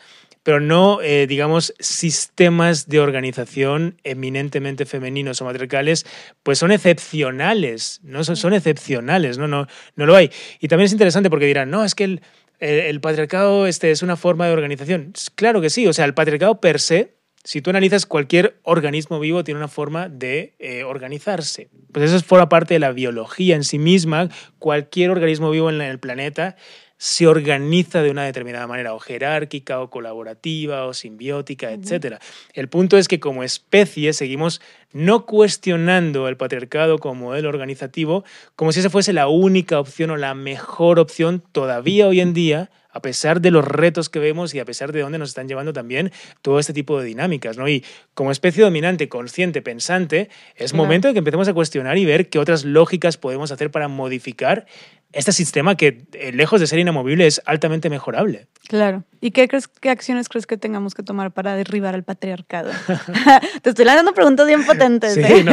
pero 0.49 0.61
no, 0.61 1.03
eh, 1.03 1.27
digamos, 1.27 1.75
sistemas 1.79 2.89
de 2.89 3.01
organización 3.01 4.01
eminentemente 4.03 4.87
femeninos 4.87 5.43
o 5.43 5.45
matriarcales, 5.45 6.07
pues 6.43 6.59
son 6.59 6.73
excepcionales, 6.73 8.01
¿no? 8.03 8.25
Son, 8.25 8.55
excepcionales, 8.55 9.37
¿no? 9.37 9.47
No, 9.47 9.67
no 9.95 10.07
lo 10.07 10.17
hay. 10.17 10.31
Y 10.59 10.69
también 10.69 10.87
es 10.87 10.93
interesante 10.93 11.29
porque 11.29 11.45
dirán, 11.45 11.69
no, 11.69 11.85
es 11.85 11.95
que 11.95 12.05
el, 12.05 12.23
el, 12.61 12.99
patriarcado 13.03 13.67
este, 13.67 13.91
es 13.91 14.03
una 14.03 14.17
forma 14.17 14.47
de 14.47 14.55
organización. 14.55 15.13
Claro 15.35 15.61
que 15.61 15.69
sí, 15.69 15.87
o 15.87 15.93
sea, 15.93 16.07
el 16.07 16.15
patriarcado 16.15 16.63
per 16.63 16.81
se, 16.81 17.19
si 17.45 17.61
tú 17.61 17.69
analizas 17.69 18.07
cualquier 18.07 18.59
organismo 18.63 19.21
vivo, 19.21 19.45
tiene 19.45 19.59
una 19.59 19.69
forma 19.69 20.09
de 20.09 20.55
eh, 20.59 20.83
organizarse. 20.83 21.69
Pues 21.93 22.11
eso 22.11 22.25
forma 22.25 22.49
parte 22.49 22.73
de 22.73 22.81
la 22.81 22.93
biología 22.93 23.55
en 23.55 23.65
sí 23.65 23.79
misma. 23.79 24.31
Cualquier 24.59 25.11
organismo 25.11 25.51
vivo 25.51 25.69
en 25.69 25.83
el 25.83 25.99
planeta 25.99 26.57
se 26.99 27.29
organiza 27.29 28.03
de 28.03 28.11
una 28.11 28.25
determinada 28.25 28.67
manera, 28.67 28.93
o 28.93 28.99
jerárquica, 28.99 29.81
o 29.81 29.89
colaborativa, 29.89 30.85
o 30.85 30.93
simbiótica, 30.93 31.73
etc. 31.73 32.17
El 32.53 32.69
punto 32.69 32.99
es 32.99 33.07
que 33.07 33.21
como 33.21 33.45
especie 33.45 34.13
seguimos 34.13 34.61
no 34.93 35.25
cuestionando 35.25 36.29
el 36.29 36.37
patriarcado 36.37 36.99
como 36.99 37.27
modelo 37.27 37.49
organizativo, 37.49 38.25
como 38.57 38.73
si 38.73 38.81
esa 38.81 38.91
fuese 38.91 39.13
la 39.13 39.29
única 39.29 39.79
opción 39.79 40.11
o 40.11 40.17
la 40.17 40.35
mejor 40.35 40.99
opción 40.99 41.43
todavía 41.53 42.09
hoy 42.09 42.21
en 42.21 42.35
día 42.35 42.71
a 42.99 43.03
pesar 43.03 43.41
de 43.41 43.53
los 43.53 43.65
retos 43.65 44.09
que 44.09 44.19
vemos 44.19 44.53
y 44.55 44.59
a 44.59 44.65
pesar 44.65 44.91
de 44.91 45.01
dónde 45.01 45.19
nos 45.19 45.29
están 45.29 45.47
llevando 45.47 45.73
también 45.73 46.11
todo 46.43 46.59
este 46.59 46.73
tipo 46.73 47.01
de 47.01 47.07
dinámicas. 47.07 47.57
¿no? 47.57 47.69
Y 47.69 47.85
como 48.15 48.33
especie 48.33 48.65
dominante, 48.65 49.09
consciente, 49.09 49.63
pensante, 49.63 50.31
es 50.57 50.75
momento 50.75 51.07
de 51.07 51.15
que 51.15 51.21
empecemos 51.21 51.47
a 51.47 51.55
cuestionar 51.55 51.97
y 51.97 52.05
ver 52.05 52.29
qué 52.29 52.41
otras 52.41 52.65
lógicas 52.65 53.17
podemos 53.17 53.53
hacer 53.53 53.71
para 53.71 53.87
modificar 53.87 54.67
este 55.13 55.33
sistema 55.33 55.77
que, 55.77 56.03
eh, 56.13 56.33
lejos 56.33 56.61
de 56.61 56.67
ser 56.67 56.81
inamovible, 56.81 57.27
es 57.27 57.41
altamente 57.47 57.89
mejorable. 57.89 58.49
Claro. 58.69 59.05
¿Y 59.21 59.31
qué, 59.31 59.49
crees, 59.49 59.69
qué 59.69 59.89
acciones 59.89 60.29
crees 60.29 60.47
que 60.47 60.59
tengamos 60.59 60.95
que 60.95 61.03
tomar 61.03 61.31
para 61.31 61.55
derribar 61.55 61.95
al 61.95 62.03
patriarcado? 62.03 62.73
Te 63.63 63.71
estoy 63.71 63.85
lanzando 63.85 64.13
preguntas 64.13 64.47
bien 64.47 64.67
potentes. 64.67 65.15
Sí, 65.15 65.23
¿eh? 65.23 65.45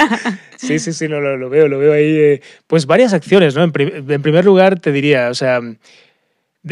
sí, 0.56 0.78
sí, 0.78 0.92
sí, 0.92 1.08
lo, 1.08 1.20
veo, 1.50 1.68
lo 1.68 1.78
veo 1.78 1.92
ahí. 1.92 2.16
Eh, 2.16 2.42
pues 2.66 2.86
varias 2.86 3.12
acciones, 3.12 3.54
¿no? 3.56 3.64
En, 3.64 3.72
en 3.76 4.22
primer 4.22 4.44
lugar, 4.44 4.78
te 4.78 4.92
diría, 4.92 5.28
o 5.28 5.34
sea, 5.34 5.60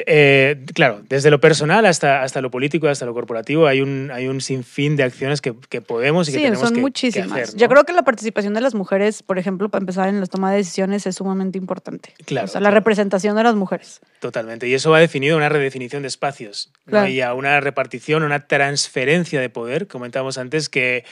eh, 0.06 0.64
claro, 0.74 1.02
desde 1.08 1.30
lo 1.30 1.40
personal 1.40 1.84
hasta, 1.84 2.22
hasta 2.22 2.40
lo 2.40 2.50
político, 2.50 2.88
hasta 2.88 3.04
lo 3.04 3.12
corporativo, 3.12 3.66
hay 3.66 3.82
un, 3.82 4.10
hay 4.12 4.26
un 4.26 4.40
sinfín 4.40 4.96
de 4.96 5.02
acciones 5.02 5.40
que, 5.42 5.54
que 5.68 5.82
podemos 5.82 6.28
y 6.28 6.32
que 6.32 6.38
tenemos 6.38 6.60
son 6.60 6.80
muchísimas. 6.80 7.54
Yo 7.54 7.68
creo 7.68 7.84
que 7.84 7.92
la 7.92 8.02
participación 8.02 8.54
de 8.54 8.62
las 8.62 8.74
mujeres, 8.74 9.22
por 9.22 9.38
ejemplo, 9.38 9.68
para 9.68 9.82
empezar 9.82 10.08
en 10.08 10.20
la 10.20 10.26
toma 10.26 10.50
de 10.50 10.58
decisiones, 10.58 11.06
es 11.06 11.16
sumamente 11.16 11.58
importante. 11.58 12.14
Claro. 12.24 12.46
O 12.46 12.48
sea, 12.48 12.60
la 12.60 12.70
representación 12.70 13.36
de 13.36 13.42
las 13.42 13.54
mujeres. 13.54 14.00
Totalmente. 14.20 14.66
Y 14.66 14.74
eso 14.74 14.90
va 14.90 14.98
definido 14.98 15.34
a 15.34 15.38
una 15.38 15.48
redefinición 15.48 16.02
de 16.02 16.08
espacios 16.08 16.72
y 17.08 17.20
a 17.20 17.34
una 17.34 17.60
repartición, 17.60 18.22
una 18.22 18.46
transferencia 18.46 19.40
de 19.40 19.50
poder. 19.50 19.88
Comentábamos 19.88 20.38
antes 20.38 20.68
que 20.68 21.04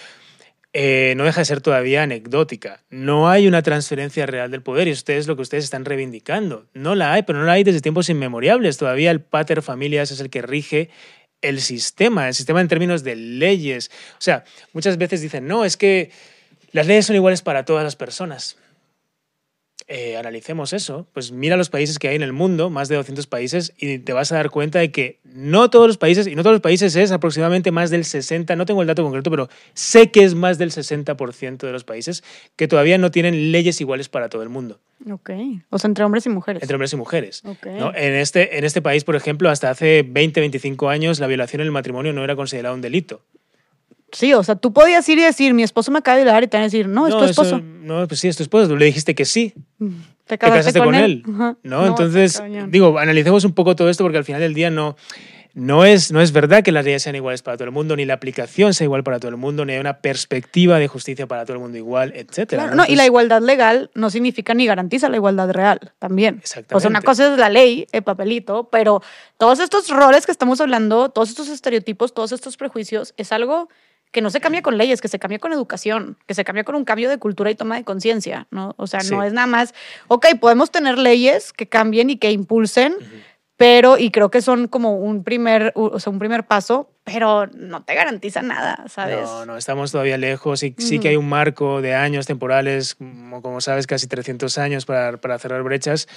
eh, 0.72 1.14
no 1.16 1.24
deja 1.24 1.40
de 1.40 1.44
ser 1.46 1.60
todavía 1.60 2.04
anecdótica. 2.04 2.84
No 2.90 3.28
hay 3.28 3.48
una 3.48 3.62
transferencia 3.62 4.26
real 4.26 4.50
del 4.50 4.62
poder 4.62 4.86
y 4.86 4.92
eso 4.92 5.04
es 5.08 5.26
lo 5.26 5.34
que 5.34 5.42
ustedes 5.42 5.64
están 5.64 5.84
reivindicando. 5.84 6.66
No 6.74 6.94
la 6.94 7.12
hay, 7.12 7.24
pero 7.24 7.40
no 7.40 7.44
la 7.44 7.52
hay 7.52 7.64
desde 7.64 7.80
tiempos 7.80 8.08
inmemoriales. 8.08 8.76
Todavía 8.76 9.10
el 9.10 9.20
pater 9.20 9.62
familias 9.62 10.12
es 10.12 10.20
el 10.20 10.30
que 10.30 10.42
rige 10.42 10.90
el 11.42 11.60
sistema, 11.60 12.28
el 12.28 12.34
sistema 12.34 12.60
en 12.60 12.68
términos 12.68 13.02
de 13.02 13.16
leyes. 13.16 13.90
O 14.12 14.20
sea, 14.20 14.44
muchas 14.72 14.96
veces 14.96 15.20
dicen, 15.22 15.48
no, 15.48 15.64
es 15.64 15.76
que 15.76 16.12
las 16.70 16.86
leyes 16.86 17.06
son 17.06 17.16
iguales 17.16 17.42
para 17.42 17.64
todas 17.64 17.82
las 17.82 17.96
personas. 17.96 18.56
Eh, 19.92 20.16
analicemos 20.16 20.72
eso, 20.72 21.08
pues 21.12 21.32
mira 21.32 21.56
los 21.56 21.68
países 21.68 21.98
que 21.98 22.06
hay 22.06 22.14
en 22.14 22.22
el 22.22 22.32
mundo, 22.32 22.70
más 22.70 22.88
de 22.88 22.94
200 22.94 23.26
países, 23.26 23.72
y 23.76 23.98
te 23.98 24.12
vas 24.12 24.30
a 24.30 24.36
dar 24.36 24.50
cuenta 24.50 24.78
de 24.78 24.92
que 24.92 25.18
no 25.24 25.68
todos 25.68 25.88
los 25.88 25.98
países, 25.98 26.28
y 26.28 26.36
no 26.36 26.44
todos 26.44 26.54
los 26.54 26.60
países 26.60 26.94
es 26.94 27.10
aproximadamente 27.10 27.72
más 27.72 27.90
del 27.90 28.04
60, 28.04 28.54
no 28.54 28.66
tengo 28.66 28.82
el 28.82 28.86
dato 28.86 29.02
concreto, 29.02 29.32
pero 29.32 29.48
sé 29.74 30.12
que 30.12 30.22
es 30.22 30.36
más 30.36 30.58
del 30.58 30.70
60% 30.70 31.66
de 31.66 31.72
los 31.72 31.82
países 31.82 32.22
que 32.54 32.68
todavía 32.68 32.98
no 32.98 33.10
tienen 33.10 33.50
leyes 33.50 33.80
iguales 33.80 34.08
para 34.08 34.28
todo 34.28 34.44
el 34.44 34.48
mundo. 34.48 34.78
Ok, 35.10 35.30
o 35.70 35.78
sea, 35.80 35.88
entre 35.88 36.04
hombres 36.04 36.24
y 36.24 36.28
mujeres. 36.28 36.62
Entre 36.62 36.76
hombres 36.76 36.92
y 36.92 36.96
mujeres. 36.96 37.42
En, 37.64 38.14
este, 38.14 38.58
en 38.58 38.64
este 38.64 38.82
país, 38.82 39.02
por 39.02 39.16
ejemplo, 39.16 39.50
hasta 39.50 39.70
hace 39.70 40.04
20, 40.08 40.38
25 40.38 40.88
años, 40.88 41.18
la 41.18 41.26
violación 41.26 41.62
en 41.62 41.66
el 41.66 41.72
matrimonio 41.72 42.12
no 42.12 42.22
era 42.22 42.36
considerada 42.36 42.76
un 42.76 42.80
delito. 42.80 43.22
Sí, 44.12 44.34
o 44.34 44.42
sea, 44.42 44.56
tú 44.56 44.72
podías 44.72 45.08
ir 45.08 45.18
y 45.18 45.22
decir, 45.22 45.54
mi 45.54 45.62
esposo 45.62 45.90
me 45.90 45.98
acaba 45.98 46.16
de 46.16 46.24
violar 46.24 46.42
y 46.42 46.48
te 46.48 46.56
van 46.56 46.62
a 46.62 46.66
decir, 46.66 46.88
no, 46.88 47.06
es 47.06 47.16
tu 47.16 47.24
esposo. 47.24 47.60
no, 47.60 48.06
pues 48.08 48.20
sí, 48.20 48.28
es 48.28 48.36
tu 48.36 48.42
esposo. 48.42 48.76
Le 48.76 48.86
dijiste 48.86 49.14
que 49.14 49.24
sí. 49.24 49.54
Mm, 49.78 49.88
te, 50.26 50.38
casaste, 50.38 50.78
con, 50.78 50.94
él. 50.94 51.24
¿no? 51.62 51.86
Entonces, 51.86 52.42
digo, 52.68 52.98
analicemos 52.98 53.44
un 53.44 53.52
poco 53.52 53.74
todo 53.76 53.90
esto 53.90 54.04
porque 54.04 54.18
al 54.18 54.24
final 54.24 54.40
del 54.40 54.54
día 54.54 54.70
no, 54.70 54.96
no, 55.54 55.84
es, 55.84 56.12
no 56.12 56.20
es 56.20 56.32
verdad 56.32 56.62
que 56.62 56.70
las 56.70 56.84
leyes 56.84 57.02
sean 57.02 57.16
iguales 57.16 57.42
para 57.42 57.56
todo 57.56 57.64
el 57.64 57.72
mundo, 57.72 57.96
ni 57.96 58.04
la 58.04 58.14
aplicación 58.14 58.72
sea 58.72 58.84
igual 58.84 59.02
para 59.02 59.18
todo 59.18 59.30
el 59.30 59.36
mundo, 59.36 59.64
ni 59.64 59.72
hay 59.72 59.80
una 59.80 59.98
perspectiva 59.98 60.78
de 60.78 60.86
justicia 60.86 61.26
para 61.26 61.44
todo 61.44 61.54
el 61.54 61.60
mundo 61.60 61.76
igual, 61.76 62.12
etc. 62.14 62.48
Claro, 62.48 62.74
no, 62.74 62.84
y 62.86 62.94
la 62.94 63.04
igualdad 63.04 63.42
legal 63.42 63.90
no 63.94 64.10
significa 64.10 64.54
ni 64.54 64.66
garantiza 64.66 65.08
la 65.08 65.16
igualdad 65.16 65.50
real 65.50 65.92
también. 65.98 66.38
Exactamente. 66.40 66.74
O 66.76 66.80
sea, 66.80 66.90
una 66.90 67.02
cosa 67.02 67.32
es 67.32 67.38
la 67.38 67.48
ley, 67.48 67.86
el 67.92 68.02
papelito, 68.02 68.68
pero 68.70 69.02
todos 69.38 69.58
estos 69.58 69.88
roles 69.88 70.26
que 70.26 70.32
estamos 70.32 70.60
hablando, 70.60 71.08
todos 71.08 71.30
estos 71.30 71.48
estereotipos, 71.48 72.14
todos 72.14 72.32
estos 72.32 72.56
prejuicios, 72.56 73.14
es 73.16 73.32
algo 73.32 73.68
que 74.10 74.20
no 74.20 74.30
se 74.30 74.40
cambia 74.40 74.62
con 74.62 74.76
leyes, 74.76 75.00
que 75.00 75.08
se 75.08 75.18
cambia 75.18 75.38
con 75.38 75.52
educación, 75.52 76.16
que 76.26 76.34
se 76.34 76.44
cambia 76.44 76.64
con 76.64 76.74
un 76.74 76.84
cambio 76.84 77.08
de 77.08 77.18
cultura 77.18 77.50
y 77.50 77.54
toma 77.54 77.76
de 77.76 77.84
conciencia, 77.84 78.46
¿no? 78.50 78.74
O 78.76 78.86
sea, 78.86 79.00
no 79.10 79.22
es 79.22 79.32
nada 79.32 79.46
más, 79.46 79.74
ok, 80.08 80.26
podemos 80.40 80.70
tener 80.70 80.98
leyes 80.98 81.52
que 81.52 81.68
cambien 81.68 82.10
y 82.10 82.16
que 82.16 82.32
impulsen, 82.32 82.94
pero, 83.56 83.98
y 83.98 84.10
creo 84.10 84.30
que 84.30 84.40
son 84.40 84.68
como 84.68 84.96
un 84.96 85.22
primer, 85.22 85.72
o 85.74 86.00
sea, 86.00 86.10
un 86.10 86.18
primer 86.18 86.44
paso, 86.46 86.90
pero 87.04 87.46
no 87.48 87.82
te 87.84 87.94
garantiza 87.94 88.42
nada, 88.42 88.84
¿sabes? 88.88 89.22
No, 89.22 89.46
no, 89.46 89.56
estamos 89.56 89.92
todavía 89.92 90.16
lejos 90.16 90.62
y 90.62 90.74
sí 90.78 90.98
que 90.98 91.08
hay 91.08 91.16
un 91.16 91.28
marco 91.28 91.82
de 91.82 91.94
años 91.94 92.26
temporales, 92.26 92.94
como, 92.94 93.42
como 93.42 93.60
sabes, 93.60 93.86
casi 93.86 94.06
300 94.06 94.58
años 94.58 94.86
para, 94.86 95.18
para 95.18 95.38
cerrar 95.38 95.62
brechas, 95.62 96.08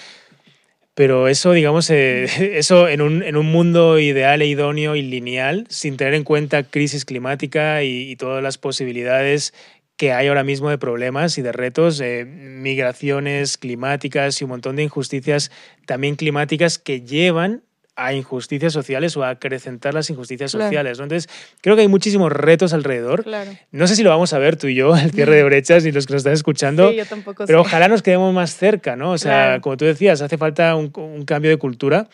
pero 0.95 1.27
eso, 1.27 1.51
digamos, 1.53 1.89
eh, 1.89 2.25
eso 2.57 2.87
en 2.87 3.01
un, 3.01 3.23
en 3.23 3.35
un, 3.35 3.47
mundo 3.47 3.99
ideal 3.99 4.41
e 4.41 4.47
idóneo 4.47 4.95
y 4.95 5.01
lineal, 5.01 5.65
sin 5.69 5.97
tener 5.97 6.13
en 6.13 6.23
cuenta 6.23 6.63
crisis 6.63 7.05
climática 7.05 7.83
y, 7.83 8.15
todas 8.15 8.43
las 8.43 8.57
posibilidades 8.57 9.53
que 9.97 10.11
hay 10.11 10.27
ahora 10.27 10.43
mismo 10.43 10.69
de 10.69 10.77
problemas 10.77 11.37
y 11.37 11.41
de 11.41 11.51
retos, 11.51 11.99
eh, 11.99 12.25
migraciones 12.25 13.57
climáticas 13.57 14.39
y 14.41 14.43
un 14.43 14.51
montón 14.51 14.75
de 14.75 14.83
injusticias 14.83 15.51
también 15.85 16.15
climáticas 16.15 16.79
que 16.79 17.01
llevan 17.01 17.63
a 17.95 18.13
injusticias 18.13 18.73
sociales 18.73 19.15
o 19.17 19.23
a 19.23 19.29
acrecentar 19.29 19.93
las 19.93 20.09
injusticias 20.09 20.51
sociales. 20.51 20.99
Entonces, 20.99 21.29
creo 21.61 21.75
que 21.75 21.83
hay 21.83 21.87
muchísimos 21.87 22.31
retos 22.31 22.73
alrededor. 22.73 23.25
No 23.71 23.87
sé 23.87 23.95
si 23.95 24.03
lo 24.03 24.09
vamos 24.09 24.33
a 24.33 24.39
ver 24.39 24.55
tú 24.55 24.67
y 24.67 24.75
yo, 24.75 24.95
el 24.95 25.11
cierre 25.11 25.35
de 25.35 25.43
brechas 25.43 25.85
y 25.85 25.91
los 25.91 26.07
que 26.07 26.13
nos 26.13 26.21
están 26.21 26.33
escuchando, 26.33 26.89
sí, 26.89 26.97
yo 26.97 27.05
tampoco 27.05 27.45
pero 27.45 27.61
ojalá 27.61 27.87
nos 27.87 28.01
quedemos 28.01 28.33
más 28.33 28.55
cerca, 28.55 28.95
¿no? 28.95 29.11
O 29.11 29.17
sea, 29.17 29.59
como 29.61 29.77
tú 29.77 29.85
decías, 29.85 30.21
hace 30.21 30.37
falta 30.37 30.75
un, 30.75 30.89
cambio 31.25 31.51
de 31.51 31.57
cultura. 31.57 32.07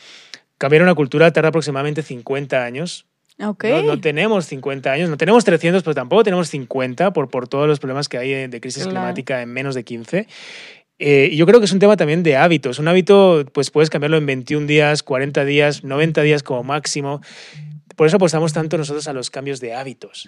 Cambiar 0.58 0.84
una 0.84 0.96
cultura 0.96 1.32
tarda 1.32 1.50
aproximadamente 1.50 2.02
50 2.02 2.64
años. 2.64 3.06
Okay. 3.42 3.86
No, 3.86 4.02
tenemos 4.02 4.46
50 4.48 4.92
años, 4.92 5.10
no 5.10 5.16
tenemos 5.16 5.46
300, 5.46 5.82
pero 5.82 5.96
tampoco 5.96 6.26
tenemos 6.26 6.50
50 6.50 7.14
por, 7.14 7.30
por 7.30 7.48
todos 7.48 7.70
los 7.70 7.80
problemas 7.80 8.10
que 8.10 8.18
hay 8.18 8.48
de 8.48 8.60
crisis 8.60 8.86
climática 8.86 9.42
en 9.42 9.54
menos 9.54 9.76
de 9.76 9.86
15. 9.86 10.28
Eh, 11.00 11.30
y 11.32 11.38
yo 11.38 11.46
creo 11.46 11.60
que 11.60 11.66
es 11.66 11.72
un 11.72 11.80
tema 11.80 11.96
también 11.96 12.24
de 12.24 12.36
hábitos. 12.36 12.78
Un 12.78 12.88
hábito, 12.88 13.46
pues 13.54 13.72
puedes 13.72 13.90
cambiarlo 13.90 14.18
en 14.18 14.26
21 14.26 14.68
días, 14.68 15.02
40 15.02 15.46
días, 15.46 15.84
90 15.84 16.22
días 16.22 16.44
como 16.44 16.64
máximo. 16.64 17.22
Por 17.96 18.08
eso 18.08 18.18
apostamos 18.18 18.54
tanto 18.54 18.78
nosotros 18.78 19.08
a 19.08 19.14
los 19.14 19.30
cambios 19.30 19.60
de 19.60 19.74
hábitos. 19.74 20.28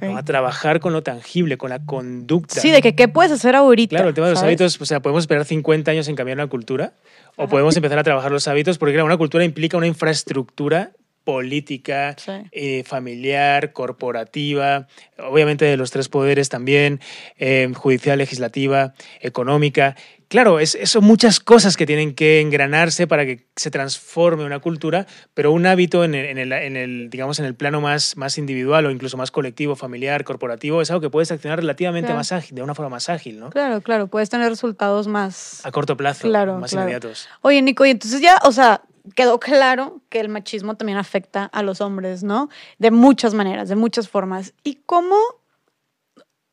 A 0.00 0.22
trabajar 0.22 0.80
con 0.80 0.92
lo 0.92 1.02
tangible, 1.02 1.58
con 1.58 1.70
la 1.70 1.84
conducta. 1.84 2.60
Sí, 2.60 2.70
de 2.70 2.80
que 2.80 2.94
qué 2.94 3.08
puedes 3.08 3.32
hacer 3.32 3.56
ahorita. 3.56 3.96
Claro, 3.96 4.08
el 4.08 4.14
tema 4.14 4.28
de 4.28 4.34
los 4.34 4.42
hábitos, 4.42 4.80
o 4.80 4.86
sea, 4.86 5.00
podemos 5.00 5.24
esperar 5.24 5.44
50 5.44 5.90
años 5.90 6.08
en 6.08 6.16
cambiar 6.16 6.38
una 6.38 6.46
cultura 6.46 6.94
o 7.36 7.48
podemos 7.48 7.76
empezar 7.76 7.98
a 7.98 8.04
trabajar 8.04 8.32
los 8.32 8.48
hábitos 8.48 8.78
porque 8.78 9.02
una 9.02 9.18
cultura 9.18 9.44
implica 9.44 9.76
una 9.76 9.86
infraestructura 9.86 10.92
política, 11.24 12.16
eh, 12.52 12.82
familiar, 12.84 13.72
corporativa, 13.72 14.86
obviamente 15.18 15.64
de 15.64 15.76
los 15.76 15.90
tres 15.90 16.08
poderes 16.08 16.48
también, 16.48 17.00
eh, 17.38 17.70
judicial, 17.74 18.18
legislativa, 18.18 18.94
económica. 19.20 19.96
Claro, 20.28 20.60
es, 20.60 20.78
son 20.84 21.02
muchas 21.02 21.40
cosas 21.40 21.76
que 21.76 21.86
tienen 21.86 22.14
que 22.14 22.40
engranarse 22.40 23.08
para 23.08 23.26
que 23.26 23.48
se 23.56 23.72
transforme 23.72 24.44
una 24.44 24.60
cultura, 24.60 25.08
pero 25.34 25.50
un 25.50 25.66
hábito 25.66 26.04
en 26.04 26.14
el, 26.14 27.10
digamos, 27.10 27.40
en 27.40 27.46
el 27.46 27.56
plano 27.56 27.80
más, 27.80 28.16
más 28.16 28.38
individual 28.38 28.86
o 28.86 28.92
incluso 28.92 29.16
más 29.16 29.32
colectivo, 29.32 29.74
familiar, 29.74 30.22
corporativo, 30.22 30.82
es 30.82 30.90
algo 30.92 31.00
que 31.00 31.10
puedes 31.10 31.32
accionar 31.32 31.58
relativamente 31.58 32.14
más 32.14 32.30
ágil, 32.30 32.54
de 32.54 32.62
una 32.62 32.76
forma 32.76 32.90
más 32.90 33.08
ágil, 33.08 33.40
¿no? 33.40 33.50
Claro, 33.50 33.80
claro, 33.80 34.06
puedes 34.06 34.30
tener 34.30 34.48
resultados 34.48 35.08
más... 35.08 35.66
A 35.66 35.72
corto 35.72 35.96
plazo, 35.96 36.28
más 36.28 36.72
inmediatos. 36.72 37.28
Oye, 37.42 37.60
Nico, 37.60 37.84
y 37.84 37.90
entonces 37.90 38.20
ya, 38.20 38.36
o 38.44 38.52
sea, 38.52 38.82
quedó 39.14 39.40
claro 39.40 40.00
que 40.08 40.20
el 40.20 40.28
machismo 40.28 40.76
también 40.76 40.98
afecta 40.98 41.44
a 41.44 41.62
los 41.62 41.80
hombres, 41.80 42.22
¿no? 42.22 42.48
De 42.78 42.90
muchas 42.90 43.34
maneras, 43.34 43.68
de 43.68 43.76
muchas 43.76 44.08
formas. 44.08 44.54
¿Y 44.64 44.76
cómo, 44.86 45.16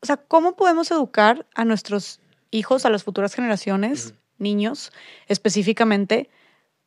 o 0.00 0.06
sea, 0.06 0.16
cómo 0.16 0.56
podemos 0.56 0.90
educar 0.90 1.46
a 1.54 1.64
nuestros 1.64 2.20
hijos, 2.50 2.84
a 2.84 2.90
las 2.90 3.04
futuras 3.04 3.34
generaciones, 3.34 4.14
niños 4.38 4.92
específicamente, 5.26 6.30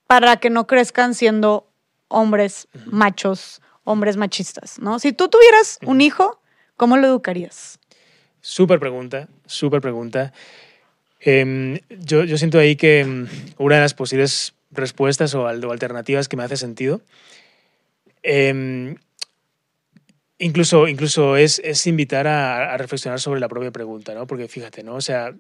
para 0.08 0.38
que 0.38 0.50
no 0.50 0.68
crezcan 0.68 1.14
siendo 1.14 1.68
hombres 2.08 2.68
machos 2.86 3.62
hombres 3.84 4.18
machistas, 4.18 4.80
¿no? 4.80 5.00
Si 5.00 5.14
tú 5.14 5.28
tuvieras 5.28 5.80
un 5.86 6.02
hijo, 6.02 6.42
¿cómo 6.78 6.98
lo 6.98 7.08
educarías? 7.08 7.80
Súper 8.42 8.80
pregunta, 8.80 9.28
súper 9.46 9.82
pregunta. 9.82 10.34
Em, 11.20 11.80
yo, 11.90 12.24
yo, 12.24 12.38
siento 12.38 12.58
ahí 12.58 12.76
que 12.76 13.02
em, 13.02 13.28
una 13.58 13.76
de 13.76 13.82
las 13.82 13.94
posibles 13.94 14.54
respuestas 14.72 15.36
o, 15.36 15.48
alternativas 15.48 16.28
que 16.28 16.38
me 16.38 16.44
hace 16.44 16.58
sentido 16.58 17.02
eh, 18.24 18.96
Incluso, 20.44 20.88
incluso 20.88 21.38
es, 21.38 21.62
es 21.64 21.86
invitar 21.86 22.26
a, 22.26 22.74
a, 22.74 22.78
reflexionar 22.78 23.20
sobre 23.20 23.40
la 23.40 23.48
propia 23.48 23.70
pregunta, 23.70 24.16
¿no? 24.16 24.26
Porque 24.26 24.48
fíjate, 24.48 24.82
¿no? 24.82 24.96
O 24.96 25.02
sea, 25.02 25.36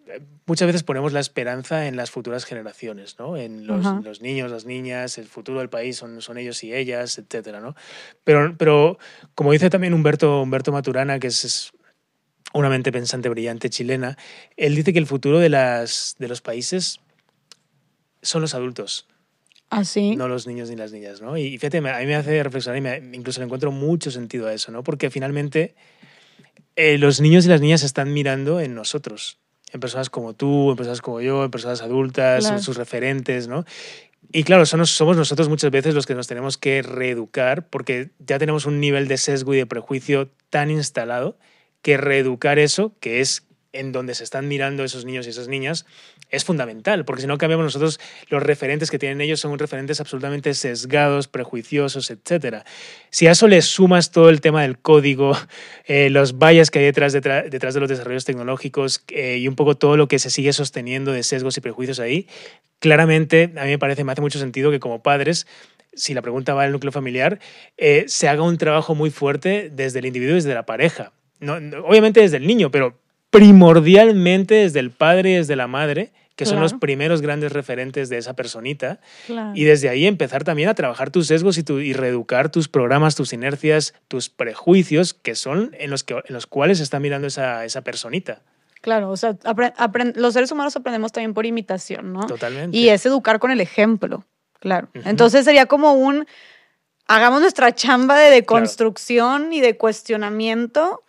muchas 0.45 0.67
veces 0.67 0.83
ponemos 0.83 1.11
la 1.11 1.19
esperanza 1.19 1.87
en 1.87 1.95
las 1.95 2.11
futuras 2.11 2.45
generaciones, 2.45 3.17
¿no? 3.17 3.35
En 3.35 3.65
los, 3.65 3.83
los 4.03 4.21
niños, 4.21 4.51
las 4.51 4.65
niñas, 4.65 5.17
el 5.17 5.25
futuro 5.25 5.57
del 5.57 5.69
país 5.69 5.97
son, 5.97 6.21
son 6.21 6.37
ellos 6.37 6.63
y 6.63 6.75
ellas, 6.75 7.17
etcétera, 7.17 7.61
¿no? 7.61 7.75
Pero, 8.23 8.55
pero 8.59 8.99
como 9.33 9.53
dice 9.53 9.71
también 9.71 9.95
Humberto, 9.95 10.39
Humberto 10.43 10.71
Maturana, 10.71 11.17
que 11.17 11.27
es, 11.27 11.45
es 11.45 11.71
una 12.53 12.69
mente 12.69 12.91
pensante 12.91 13.27
brillante 13.27 13.71
chilena, 13.71 14.19
él 14.55 14.75
dice 14.75 14.93
que 14.93 14.99
el 14.99 15.07
futuro 15.07 15.39
de, 15.39 15.49
las, 15.49 16.15
de 16.19 16.27
los 16.27 16.41
países 16.41 16.99
son 18.21 18.43
los 18.43 18.53
adultos, 18.53 19.07
¿Ah, 19.73 19.83
no 20.17 20.27
los 20.27 20.47
niños 20.47 20.69
ni 20.69 20.75
las 20.75 20.91
niñas, 20.91 21.21
¿no? 21.21 21.37
Y 21.37 21.57
fíjate, 21.57 21.77
a 21.77 21.81
mí 21.81 22.05
me 22.05 22.15
hace 22.15 22.43
reflexionar 22.43 22.77
y 22.77 22.81
me, 22.81 23.17
incluso 23.17 23.39
le 23.39 23.45
encuentro 23.45 23.71
mucho 23.71 24.11
sentido 24.11 24.47
a 24.47 24.53
eso, 24.53 24.69
¿no? 24.69 24.83
Porque 24.83 25.09
finalmente 25.09 25.75
eh, 26.75 26.97
los 26.97 27.21
niños 27.21 27.45
y 27.45 27.49
las 27.49 27.61
niñas 27.61 27.81
están 27.83 28.11
mirando 28.11 28.59
en 28.59 28.75
nosotros, 28.75 29.39
en 29.71 29.79
personas 29.79 30.09
como 30.09 30.33
tú, 30.33 30.71
en 30.71 30.75
personas 30.75 31.01
como 31.01 31.21
yo, 31.21 31.45
en 31.45 31.51
personas 31.51 31.81
adultas, 31.81 32.51
en 32.51 32.61
sus 32.61 32.75
referentes, 32.75 33.47
¿no? 33.47 33.63
Y 34.33 34.43
claro, 34.43 34.65
somos, 34.65 34.91
somos 34.91 35.15
nosotros 35.15 35.47
muchas 35.47 35.71
veces 35.71 35.95
los 35.95 36.05
que 36.05 36.15
nos 36.15 36.27
tenemos 36.27 36.57
que 36.57 36.81
reeducar 36.81 37.69
porque 37.69 38.11
ya 38.19 38.39
tenemos 38.39 38.65
un 38.65 38.81
nivel 38.81 39.07
de 39.07 39.17
sesgo 39.17 39.53
y 39.53 39.57
de 39.57 39.65
prejuicio 39.65 40.29
tan 40.49 40.69
instalado 40.69 41.37
que 41.81 41.95
reeducar 41.95 42.59
eso, 42.59 42.93
que 42.99 43.21
es 43.21 43.47
en 43.73 43.91
donde 43.91 44.15
se 44.15 44.23
están 44.23 44.47
mirando 44.47 44.83
esos 44.83 45.05
niños 45.05 45.25
y 45.27 45.29
esas 45.29 45.47
niñas, 45.47 45.85
es 46.29 46.43
fundamental, 46.43 47.05
porque 47.05 47.21
si 47.21 47.27
no 47.27 47.37
cambiamos 47.37 47.63
nosotros, 47.63 47.99
los 48.29 48.43
referentes 48.43 48.91
que 48.91 48.99
tienen 48.99 49.21
ellos 49.21 49.39
son 49.39 49.57
referentes 49.57 49.99
absolutamente 49.99 50.53
sesgados, 50.53 51.27
prejuiciosos, 51.27 52.11
etc. 52.11 52.63
Si 53.09 53.27
a 53.27 53.31
eso 53.31 53.47
le 53.47 53.61
sumas 53.61 54.11
todo 54.11 54.29
el 54.29 54.41
tema 54.41 54.61
del 54.63 54.77
código, 54.77 55.37
eh, 55.85 56.09
los 56.09 56.37
vallas 56.37 56.71
que 56.71 56.79
hay 56.79 56.85
detrás, 56.85 57.13
detrás, 57.13 57.73
de 57.73 57.79
los 57.79 57.89
desarrollos 57.89 58.25
tecnológicos 58.25 59.03
eh, 59.09 59.37
y 59.37 59.47
un 59.47 59.55
poco 59.55 59.75
todo 59.75 59.97
lo 59.97 60.07
que 60.07 60.19
se 60.19 60.29
sigue 60.29 60.53
sosteniendo 60.53 61.11
de 61.11 61.23
sesgos 61.23 61.57
y 61.57 61.61
prejuicios 61.61 61.99
ahí, 61.99 62.27
claramente 62.79 63.53
a 63.57 63.63
mí 63.63 63.69
me 63.69 63.79
parece, 63.79 64.03
me 64.03 64.11
hace 64.11 64.21
mucho 64.21 64.39
sentido 64.39 64.71
que 64.71 64.79
como 64.79 65.03
padres 65.03 65.47
si 65.93 66.13
la 66.13 66.21
pregunta 66.21 66.53
va 66.53 66.63
al 66.63 66.71
núcleo 66.71 66.91
familiar, 66.91 67.39
eh, 67.77 68.05
se 68.07 68.27
haga 68.27 68.43
un 68.43 68.57
trabajo 68.57 68.95
muy 68.95 69.09
fuerte 69.09 69.69
desde 69.71 69.99
el 69.99 70.05
individuo 70.05 70.33
y 70.33 70.35
desde 70.35 70.53
la 70.53 70.65
pareja. 70.65 71.11
No, 71.39 71.55
obviamente 71.83 72.21
desde 72.21 72.37
el 72.37 72.47
niño, 72.47 72.71
pero 72.71 72.97
primordialmente 73.31 74.55
desde 74.55 74.79
el 74.79 74.91
padre 74.91 75.31
y 75.31 75.35
desde 75.35 75.55
la 75.55 75.67
madre, 75.67 76.11
que 76.35 76.45
son 76.45 76.59
los 76.59 76.73
primeros 76.73 77.21
grandes 77.21 77.51
referentes 77.51 78.09
de 78.09 78.17
esa 78.17 78.35
personita. 78.35 78.99
Y 79.53 79.63
desde 79.63 79.89
ahí 79.89 80.05
empezar 80.05 80.43
también 80.43 80.69
a 80.69 80.75
trabajar 80.75 81.11
tus 81.11 81.27
sesgos 81.27 81.57
y, 81.57 81.63
tu, 81.63 81.79
y 81.79 81.93
reeducar 81.93 82.49
tus 82.49 82.67
programas, 82.67 83.15
tus 83.15 83.31
inercias, 83.33 83.93
tus 84.07 84.29
prejuicios, 84.29 85.13
que 85.13 85.35
son 85.35 85.75
en 85.79 85.91
los, 85.91 86.03
que, 86.03 86.13
en 86.13 86.33
los 86.33 86.47
cuales 86.47 86.79
está 86.79 86.99
mirando 86.99 87.27
esa, 87.27 87.63
esa 87.63 87.81
personita. 87.83 88.41
Claro, 88.81 89.11
o 89.11 89.17
sea, 89.17 89.37
los 90.15 90.33
seres 90.33 90.51
humanos 90.51 90.75
aprendemos 90.75 91.11
también 91.11 91.35
por 91.35 91.45
imitación, 91.45 92.11
¿no? 92.11 92.25
Totalmente. 92.25 92.75
Y 92.75 92.89
es 92.89 93.05
educar 93.05 93.37
con 93.37 93.51
el 93.51 93.61
ejemplo, 93.61 94.25
claro. 94.59 94.89
Entonces 95.05 95.45
sería 95.45 95.67
como 95.67 95.93
un, 95.93 96.25
hagamos 97.07 97.41
nuestra 97.41 97.75
chamba 97.75 98.17
de 98.17 98.31
deconstrucción 98.31 99.53
y 99.53 99.61
de 99.61 99.77
cuestionamiento 99.77 101.03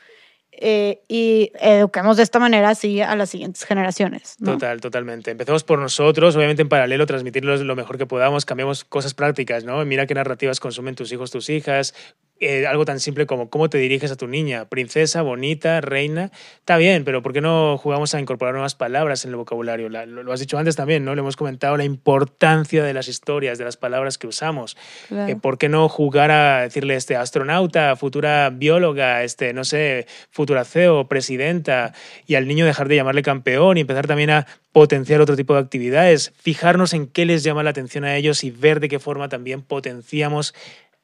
eh, 0.62 1.02
y 1.08 1.50
eduquemos 1.60 2.16
de 2.16 2.22
esta 2.22 2.38
manera 2.38 2.70
así 2.70 3.00
a 3.00 3.16
las 3.16 3.30
siguientes 3.30 3.64
generaciones. 3.64 4.36
Total, 4.42 4.80
totalmente. 4.80 5.32
Empecemos 5.32 5.64
por 5.64 5.80
nosotros, 5.80 6.36
obviamente 6.36 6.62
en 6.62 6.68
paralelo, 6.68 7.04
transmitirlos 7.04 7.60
lo 7.62 7.74
mejor 7.74 7.98
que 7.98 8.06
podamos, 8.06 8.44
cambiemos 8.44 8.84
cosas 8.84 9.12
prácticas, 9.12 9.64
¿no? 9.64 9.84
Mira 9.84 10.06
qué 10.06 10.14
narrativas 10.14 10.60
consumen 10.60 10.94
tus 10.94 11.12
hijos, 11.12 11.32
tus 11.32 11.50
hijas, 11.50 11.94
eh, 12.42 12.66
algo 12.66 12.84
tan 12.84 12.98
simple 12.98 13.24
como 13.24 13.50
cómo 13.50 13.70
te 13.70 13.78
diriges 13.78 14.10
a 14.10 14.16
tu 14.16 14.26
niña, 14.26 14.64
princesa, 14.64 15.22
bonita, 15.22 15.80
reina, 15.80 16.32
está 16.58 16.76
bien, 16.76 17.04
pero 17.04 17.22
¿por 17.22 17.32
qué 17.32 17.40
no 17.40 17.78
jugamos 17.78 18.16
a 18.16 18.20
incorporar 18.20 18.52
nuevas 18.52 18.74
palabras 18.74 19.24
en 19.24 19.30
el 19.30 19.36
vocabulario? 19.36 19.88
lo, 19.88 20.32
has 20.32 20.40
dicho 20.40 20.58
antes 20.58 20.74
también, 20.74 21.04
¿no? 21.04 21.14
Le 21.14 21.20
hemos 21.20 21.36
comentado 21.36 21.76
la 21.76 21.84
importancia 21.84 22.82
de 22.82 22.94
las 22.94 23.06
historias, 23.06 23.58
de 23.58 23.64
las 23.64 23.76
palabras 23.76 24.18
que 24.18 24.26
usamos. 24.26 24.76
Eh, 25.12 25.36
¿Por 25.40 25.56
qué 25.56 25.68
no 25.68 25.88
jugar 25.88 26.32
a 26.32 26.62
decirle 26.62 26.96
este 26.96 27.14
astronauta, 27.14 27.94
futura 27.94 28.50
bióloga, 28.50 29.22
este, 29.22 29.52
no 29.52 29.62
sé, 29.62 30.08
futura 30.30 30.64
CEO, 30.64 31.06
presidenta, 31.06 31.94
y 32.26 32.34
al 32.34 32.48
niño 32.48 32.66
dejar 32.66 32.88
de 32.88 32.96
llamarle 32.96 33.22
campeón 33.22 33.76
y 33.76 33.82
empezar 33.82 34.08
también 34.08 34.30
a 34.30 34.46
potenciar 34.72 35.20
otro 35.20 35.36
tipo 35.36 35.54
de 35.54 35.60
actividades, 35.60 36.32
fijarnos 36.40 36.94
en 36.94 37.06
qué 37.06 37.26
les 37.26 37.44
llama 37.44 37.62
la 37.62 37.70
atención 37.70 38.04
a 38.04 38.16
ellos 38.16 38.42
y 38.42 38.50
ver 38.50 38.80
de 38.80 38.88
qué 38.88 38.98
forma 38.98 39.28
también 39.28 39.60
potenciamos 39.60 40.54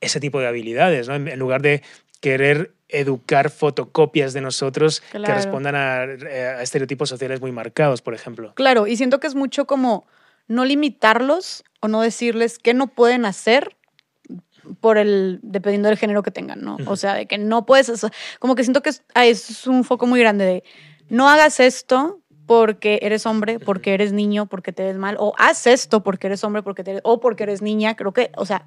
ese 0.01 0.20
tipo 0.20 0.41
de 0.41 0.47
habilidades, 0.47 1.09
¿no? 1.09 1.15
en 1.15 1.39
lugar 1.39 1.62
de 1.62 1.83
querer 2.20 2.75
educar 2.89 3.51
fotocopias 3.51 4.33
de 4.33 4.41
nosotros 4.41 5.03
que 5.12 5.19
respondan 5.19 5.75
eh, 5.75 6.55
a, 6.59 6.62
estereotipos 6.62 7.09
sociales 7.09 7.41
muy 7.41 7.53
marcados, 7.53 8.03
por 8.03 8.15
ejemplo. 8.15 8.53
Claro, 8.55 8.87
y 8.87 8.97
siento 8.97 9.20
que 9.20 9.27
es 9.27 9.35
mucho 9.35 9.66
como 9.66 10.07
no 10.47 10.65
limitarlos 10.65 11.65
o 11.81 11.89
no 11.89 12.01
decirles 12.01 12.59
qué 12.59 12.75
no 12.75 12.89
pueden 12.89 13.27
hacer 13.27 13.77
por 14.81 14.99
el 14.99 15.39
dependiendo 15.43 15.89
del 15.89 15.99
género 15.99 16.23
que 16.23 16.31
tengan, 16.31 16.61
¿no? 16.62 16.77
O 16.87 16.97
sea, 16.97 17.15
de 17.15 17.27
que 17.27 17.39
no 17.39 17.66
puedes, 17.66 18.07
como 18.39 18.55
que 18.55 18.65
siento 18.65 18.83
que 18.83 18.91
es, 18.91 19.03
es 19.15 19.66
un 19.66 19.85
foco 19.85 20.07
muy 20.07 20.20
grande 20.20 20.45
de 20.45 20.65
no 21.09 21.29
hagas 21.29 21.61
esto 21.61 22.20
porque 22.47 22.99
eres 23.03 23.27
hombre, 23.27 23.59
porque 23.59 23.95
eres 23.95 24.12
niño, 24.12 24.47
porque 24.47 24.73
te 24.73 24.83
ves 24.83 24.97
mal, 24.97 25.16
o 25.19 25.35
haz 25.39 25.66
esto 25.66 26.03
porque 26.03 26.27
eres 26.27 26.45
hombre, 26.45 26.62
porque 26.62 26.85
te 26.85 27.01
o 27.03 27.20
porque 27.20 27.45
eres 27.45 27.61
niña, 27.61 27.95
creo 27.95 28.12
que, 28.12 28.31
o 28.37 28.47
sea, 28.47 28.66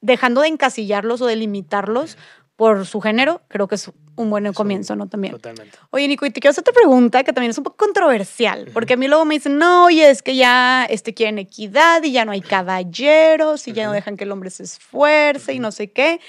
dejando 0.00 0.40
de 0.40 0.48
encasillarlos 0.48 1.20
o 1.20 1.26
de 1.26 1.36
limitarlos 1.36 2.16
por 2.56 2.84
su 2.84 3.00
género, 3.00 3.40
creo 3.48 3.68
que 3.68 3.76
es 3.76 3.90
un 4.16 4.28
buen 4.28 4.52
comienzo, 4.52 4.94
¿no? 4.94 5.08
También. 5.08 5.32
Totalmente. 5.32 5.78
Oye, 5.90 6.06
Nico, 6.08 6.26
y 6.26 6.30
te 6.30 6.40
quiero 6.40 6.50
hacer 6.50 6.60
otra 6.60 6.74
pregunta 6.74 7.24
que 7.24 7.32
también 7.32 7.50
es 7.50 7.58
un 7.58 7.64
poco 7.64 7.78
controversial, 7.78 8.68
porque 8.74 8.94
a 8.94 8.96
mí 8.98 9.08
luego 9.08 9.24
me 9.24 9.34
dicen, 9.34 9.56
no, 9.56 9.86
oye, 9.86 10.10
es 10.10 10.22
que 10.22 10.36
ya 10.36 10.84
este, 10.84 11.14
quieren 11.14 11.38
equidad 11.38 12.02
y 12.02 12.12
ya 12.12 12.26
no 12.26 12.32
hay 12.32 12.42
caballeros 12.42 13.66
y 13.66 13.72
ya 13.72 13.86
no 13.86 13.92
dejan 13.92 14.18
que 14.18 14.24
el 14.24 14.32
hombre 14.32 14.50
se 14.50 14.64
esfuerce 14.64 15.54
y 15.54 15.58
no 15.58 15.72
sé 15.72 15.90
qué. 15.90 16.20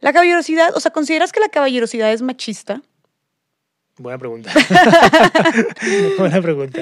La 0.00 0.12
caballerosidad, 0.12 0.76
o 0.76 0.80
sea, 0.80 0.90
¿consideras 0.90 1.32
que 1.32 1.40
la 1.40 1.48
caballerosidad 1.48 2.12
es 2.12 2.20
machista? 2.20 2.82
Buena 3.96 4.18
pregunta. 4.18 4.52
Buena 6.18 6.42
pregunta. 6.42 6.80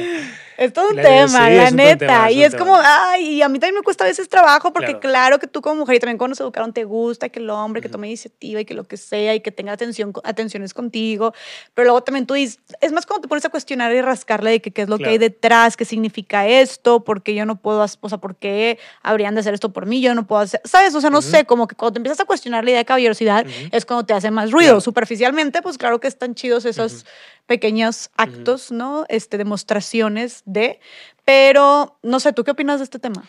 Es 0.57 0.73
todo 0.73 0.91
un 0.91 0.97
tema, 0.97 1.51
la 1.51 1.71
neta. 1.71 2.31
y 2.31 2.43
es 2.43 2.55
como, 2.55 2.77
ay, 2.77 3.43
a 3.43 3.49
mí 3.49 3.59
también 3.59 3.77
me 3.77 3.83
cuesta 3.83 4.05
a 4.05 4.07
veces 4.07 4.29
trabajo 4.29 4.73
porque 4.73 4.99
claro. 4.99 5.39
que 5.39 5.47
tú 5.47 5.61
como 5.63 5.77
mujer 5.77 5.97
y 5.97 5.99
también 6.01 6.19
cuando 6.19 6.33
nos 6.33 6.41
educaron 6.41 6.73
te 6.73 6.85
gusta 6.85 7.29
que 7.29 7.41
el 7.41 7.51
hombre 7.51 7.81
que 7.81 7.89
tome 7.89 8.09
iniciativa 8.09 8.61
y 8.61 8.65
que 8.65 8.75
lo 8.75 8.85
que 8.85 8.97
sea 8.97 9.35
y 9.35 9.41
que 9.41 9.51
tenga 9.51 9.73
atención, 9.73 10.13
atenciones 10.25 10.75
contigo. 10.75 11.33
Pero 11.75 11.87
luego 11.87 12.03
también 12.03 12.27
tú 12.27 12.35
dices, 12.35 12.61
es 12.81 12.93
más 12.93 13.07
cuando 13.07 13.23
te 13.23 13.29
pones 13.29 13.45
a 13.45 13.49
cuestionar 13.49 13.93
y 13.95 14.01
rascarle 14.01 14.51
de 14.51 14.61
que, 14.61 14.71
qué 14.71 14.83
es 14.83 14.89
lo 14.89 14.99
que 14.99 15.07
hay 15.07 15.19
detrás, 15.19 15.77
qué 15.77 15.85
significa 15.85 16.47
esto, 16.47 17.05
por 17.05 17.23
qué 17.23 17.35
yo 17.35 17.45
no 17.45 17.57
puedo, 17.57 17.85
o 18.01 18.09
sea, 18.09 18.19
por 18.19 18.37
qué 18.37 18.79
habrían 19.03 19.35
de 19.35 19.41
hacer 19.41 19.55
esto 19.55 19.73
por 19.73 19.87
mí, 19.87 20.01
yo 20.01 20.15
no 20.15 20.27
puedo 20.27 20.43
hacer, 20.43 20.61
¿sabes? 20.65 20.95
O 20.95 21.01
sea, 21.01 21.11
no 21.11 21.23
sé, 21.23 21.45
como 21.45 21.67
que 21.67 21.77
cuando 21.77 21.95
te 21.95 21.99
empiezas 21.99 22.21
a 22.21 22.25
cuestionar 22.25 22.65
la 22.65 22.71
idea 22.71 22.81
de 22.81 22.85
caballerosidad 22.85 23.47
es 23.71 23.85
cuando 23.85 24.05
te 24.05 24.15
hace 24.15 24.31
más 24.31 24.51
ruido. 24.51 24.81
Superficialmente, 24.81 25.63
pues 25.63 25.79
claro 25.79 26.01
que 26.01 26.09
están 26.09 26.35
chidos 26.35 26.65
esos 26.65 27.07
pequeños 27.47 28.11
actos, 28.17 28.71
¿no? 28.71 29.05
Este, 29.09 29.37
demostraciones 29.37 30.42
de, 30.45 30.81
pero 31.25 31.99
no 32.03 32.21
sé, 32.21 32.33
¿tú 32.33 32.45
qué 32.45 32.53
opinas 32.53 32.81
de 32.81 32.85
este 32.85 32.99
tema? 32.99 33.23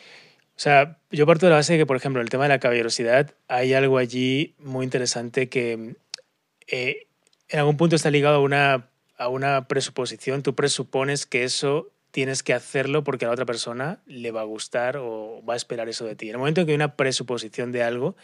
O 0.56 0.60
sea, 0.60 0.98
yo 1.12 1.26
parto 1.26 1.46
de 1.46 1.52
la 1.52 1.58
base 1.58 1.74
de 1.74 1.80
que, 1.80 1.86
por 1.86 1.98
ejemplo, 1.98 2.22
el 2.22 2.30
tema 2.30 2.44
de 2.44 2.50
la 2.50 2.60
caballerosidad, 2.60 3.32
hay 3.48 3.74
algo 3.74 3.98
allí 3.98 4.56
muy 4.60 4.84
interesante 4.84 5.50
que 5.50 5.96
eh, 6.68 7.08
en 7.50 7.60
algún 7.60 7.78
punto 7.78 7.96
está 7.96 8.12
ligado 8.12 8.38
a 8.38 8.40
una, 8.40 8.88
a 9.18 9.28
una 9.30 9.68
presuposición. 9.68 10.44
Tú 10.44 10.54
presupones 10.54 11.26
que 11.26 11.44
eso 11.44 11.92
tienes 12.12 12.44
que 12.44 12.54
hacerlo 12.54 13.04
porque 13.04 13.26
a 13.26 13.30
la 13.30 13.34
otra 13.34 13.46
persona 13.46 14.00
le 14.06 14.32
va 14.32 14.42
a 14.42 14.46
gustar 14.46 14.98
o 14.98 15.42
va 15.48 15.56
a 15.56 15.58
esperar 15.58 15.90
eso 15.90 16.06
de 16.06 16.16
ti. 16.16 16.28
En 16.28 16.34
el 16.34 16.38
momento 16.38 16.62
en 16.62 16.68
que 16.68 16.74
hay 16.74 16.76
una 16.76 16.96
presuposición 16.96 17.72
de 17.72 17.82
algo, 17.82 18.16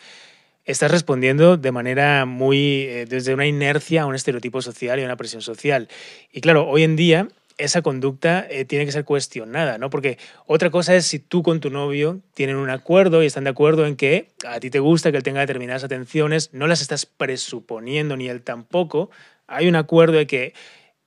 estás 0.66 0.92
respondiendo 0.92 1.58
de 1.58 1.72
manera 1.72 2.26
muy, 2.26 2.84
eh, 2.84 3.06
desde 3.08 3.34
una 3.34 3.48
inercia 3.48 4.04
a 4.04 4.06
un 4.06 4.14
estereotipo 4.14 4.62
social 4.62 5.00
y 5.00 5.02
a 5.02 5.06
una 5.06 5.18
presión 5.18 5.42
social. 5.42 5.90
Y 6.32 6.42
claro, 6.42 6.68
hoy 6.68 6.84
en 6.84 6.96
día 6.96 7.28
esa 7.60 7.82
conducta 7.82 8.48
eh, 8.50 8.66
tiene 8.66 8.86
que 8.86 8.92
ser 8.92 9.06
cuestionada, 9.06 9.78
¿no? 9.78 9.90
Porque 9.90 10.18
otra 10.48 10.72
cosa 10.72 10.96
es 10.96 11.06
si 11.06 11.20
tú 11.20 11.44
con 11.44 11.60
tu 11.60 11.70
novio 11.70 12.22
tienen 12.34 12.56
un 12.56 12.70
acuerdo 12.70 13.22
y 13.22 13.26
están 13.26 13.44
de 13.44 13.52
acuerdo 13.52 13.86
en 13.86 13.96
que 13.96 14.30
a 14.48 14.60
ti 14.60 14.70
te 14.70 14.80
gusta 14.80 15.12
que 15.12 15.18
él 15.18 15.24
tenga 15.24 15.42
determinadas 15.42 15.84
atenciones, 15.84 16.52
no 16.54 16.68
las 16.68 16.82
estás 16.82 17.06
presuponiendo 17.06 18.16
ni 18.16 18.30
él 18.30 18.42
tampoco. 18.42 19.12
Hay 19.46 19.68
un 19.68 19.76
acuerdo 19.76 20.18
de 20.18 20.26
que 20.26 20.54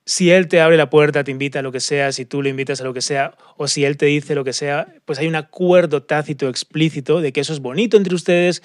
si 0.05 0.31
él 0.31 0.47
te 0.47 0.61
abre 0.61 0.77
la 0.77 0.89
puerta, 0.89 1.23
te 1.23 1.31
invita 1.31 1.59
a 1.59 1.61
lo 1.61 1.71
que 1.71 1.79
sea, 1.79 2.11
si 2.11 2.25
tú 2.25 2.41
le 2.41 2.49
invitas 2.49 2.81
a 2.81 2.83
lo 2.83 2.93
que 2.93 3.01
sea, 3.01 3.35
o 3.57 3.67
si 3.67 3.85
él 3.85 3.97
te 3.97 4.05
dice 4.05 4.35
lo 4.35 4.43
que 4.43 4.53
sea, 4.53 4.87
pues 5.05 5.17
hay 5.17 5.27
un 5.27 5.35
acuerdo 5.35 6.03
tácito, 6.03 6.49
explícito 6.49 7.21
de 7.21 7.31
que 7.31 7.41
eso 7.41 7.53
es 7.53 7.59
bonito 7.59 7.97
entre 7.97 8.13
ustedes, 8.13 8.61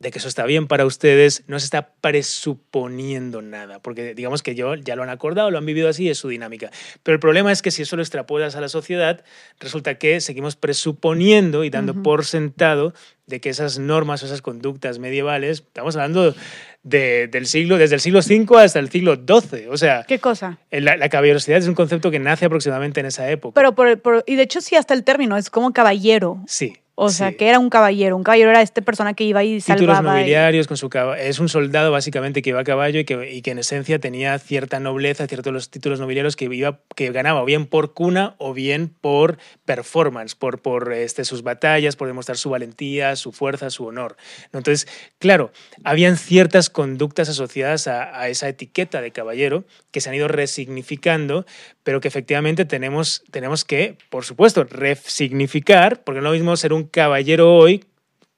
de 0.00 0.10
que 0.10 0.18
eso 0.18 0.28
está 0.28 0.46
bien 0.46 0.66
para 0.66 0.86
ustedes, 0.86 1.44
no 1.46 1.60
se 1.60 1.66
está 1.66 1.92
presuponiendo 2.00 3.42
nada, 3.42 3.80
porque 3.80 4.14
digamos 4.14 4.42
que 4.42 4.54
yo 4.54 4.74
ya 4.74 4.96
lo 4.96 5.02
han 5.02 5.10
acordado, 5.10 5.50
lo 5.50 5.58
han 5.58 5.66
vivido 5.66 5.90
así, 5.90 6.08
es 6.08 6.16
su 6.16 6.28
dinámica. 6.28 6.70
Pero 7.02 7.14
el 7.14 7.20
problema 7.20 7.52
es 7.52 7.60
que 7.60 7.70
si 7.70 7.82
eso 7.82 7.96
lo 7.96 8.02
extrapolas 8.02 8.56
a 8.56 8.62
la 8.62 8.70
sociedad, 8.70 9.22
resulta 9.60 9.96
que 9.96 10.22
seguimos 10.22 10.56
presuponiendo 10.56 11.64
y 11.64 11.70
dando 11.70 12.02
por 12.02 12.24
sentado 12.24 12.94
de 13.26 13.42
que 13.42 13.50
esas 13.50 13.78
normas 13.78 14.22
o 14.22 14.26
esas 14.26 14.40
conductas 14.40 14.98
medievales, 14.98 15.58
estamos 15.58 15.94
hablando 15.96 16.34
de, 16.82 17.28
del 17.28 17.46
siglo, 17.46 17.76
desde 17.76 17.96
el 17.96 18.00
siglo 18.00 18.20
V 18.20 18.64
hasta 18.64 18.78
el 18.78 18.88
siglo 18.88 19.16
XII, 19.16 19.66
o 19.68 19.76
sea... 19.76 20.04
¿Qué 20.08 20.18
cosa? 20.18 20.58
La, 20.70 20.96
la, 20.96 21.10
caballerosidad 21.10 21.58
es 21.58 21.68
un 21.68 21.74
concepto 21.74 22.10
que 22.10 22.18
nace 22.18 22.46
aproximadamente 22.46 23.00
en 23.00 23.06
esa 23.06 23.30
época. 23.30 23.54
Pero 23.54 23.74
por, 23.74 24.00
por, 24.00 24.24
y 24.26 24.36
de 24.36 24.44
hecho 24.44 24.62
sí, 24.62 24.76
hasta 24.76 24.94
el 24.94 25.04
término, 25.04 25.36
es 25.36 25.50
como 25.50 25.74
caballero. 25.74 26.42
Sí. 26.46 26.78
O 27.02 27.08
sea, 27.08 27.32
que 27.32 27.48
era 27.48 27.58
un 27.58 27.70
caballero. 27.70 28.14
Un 28.14 28.22
caballero 28.22 28.50
era 28.50 28.60
esta 28.60 28.82
persona 28.82 29.14
que 29.14 29.24
iba 29.24 29.42
y 29.42 29.62
salvaba. 29.62 30.00
Títulos 30.00 30.02
nobiliarios 30.02 30.66
con 30.66 30.76
su 30.76 30.90
caballo. 30.90 31.22
Es 31.22 31.38
un 31.38 31.48
soldado 31.48 31.90
básicamente 31.90 32.42
que 32.42 32.50
iba 32.50 32.60
a 32.60 32.64
caballo 32.64 33.00
y 33.00 33.06
que, 33.06 33.32
y 33.32 33.40
que, 33.40 33.52
en 33.52 33.58
esencia 33.58 33.98
tenía 33.98 34.38
cierta 34.38 34.80
nobleza, 34.80 35.26
ciertos 35.26 35.50
los 35.50 35.70
títulos 35.70 35.98
nobiliarios 35.98 36.36
que, 36.36 36.44
iba, 36.44 36.80
que 36.94 37.10
ganaba 37.10 37.40
o 37.40 37.46
bien 37.46 37.64
por 37.64 37.94
cuna 37.94 38.34
o 38.36 38.52
bien 38.52 38.90
por 39.00 39.38
performance, 39.64 40.34
por, 40.34 40.60
por 40.60 40.92
este, 40.92 41.24
sus 41.24 41.42
batallas, 41.42 41.96
por 41.96 42.06
demostrar 42.06 42.36
su 42.36 42.50
valentía, 42.50 43.16
su 43.16 43.32
fuerza, 43.32 43.70
su 43.70 43.86
honor. 43.86 44.18
Entonces, 44.52 44.86
claro, 45.18 45.52
habían 45.84 46.18
ciertas 46.18 46.68
conductas 46.68 47.30
asociadas 47.30 47.88
a, 47.88 48.20
a 48.20 48.28
esa 48.28 48.46
etiqueta 48.46 49.00
de 49.00 49.10
caballero 49.10 49.64
que 49.90 50.02
se 50.02 50.10
han 50.10 50.16
ido 50.16 50.28
resignificando, 50.28 51.46
pero 51.82 52.00
que 52.02 52.08
efectivamente 52.08 52.66
tenemos, 52.66 53.24
tenemos 53.30 53.64
que, 53.64 53.96
por 54.10 54.26
supuesto, 54.26 54.64
resignificar, 54.64 56.02
porque 56.04 56.20
no 56.20 56.28
lo 56.28 56.32
mismo 56.32 56.54
ser 56.56 56.74
un 56.74 56.89
caballero 56.90 57.54
hoy 57.54 57.84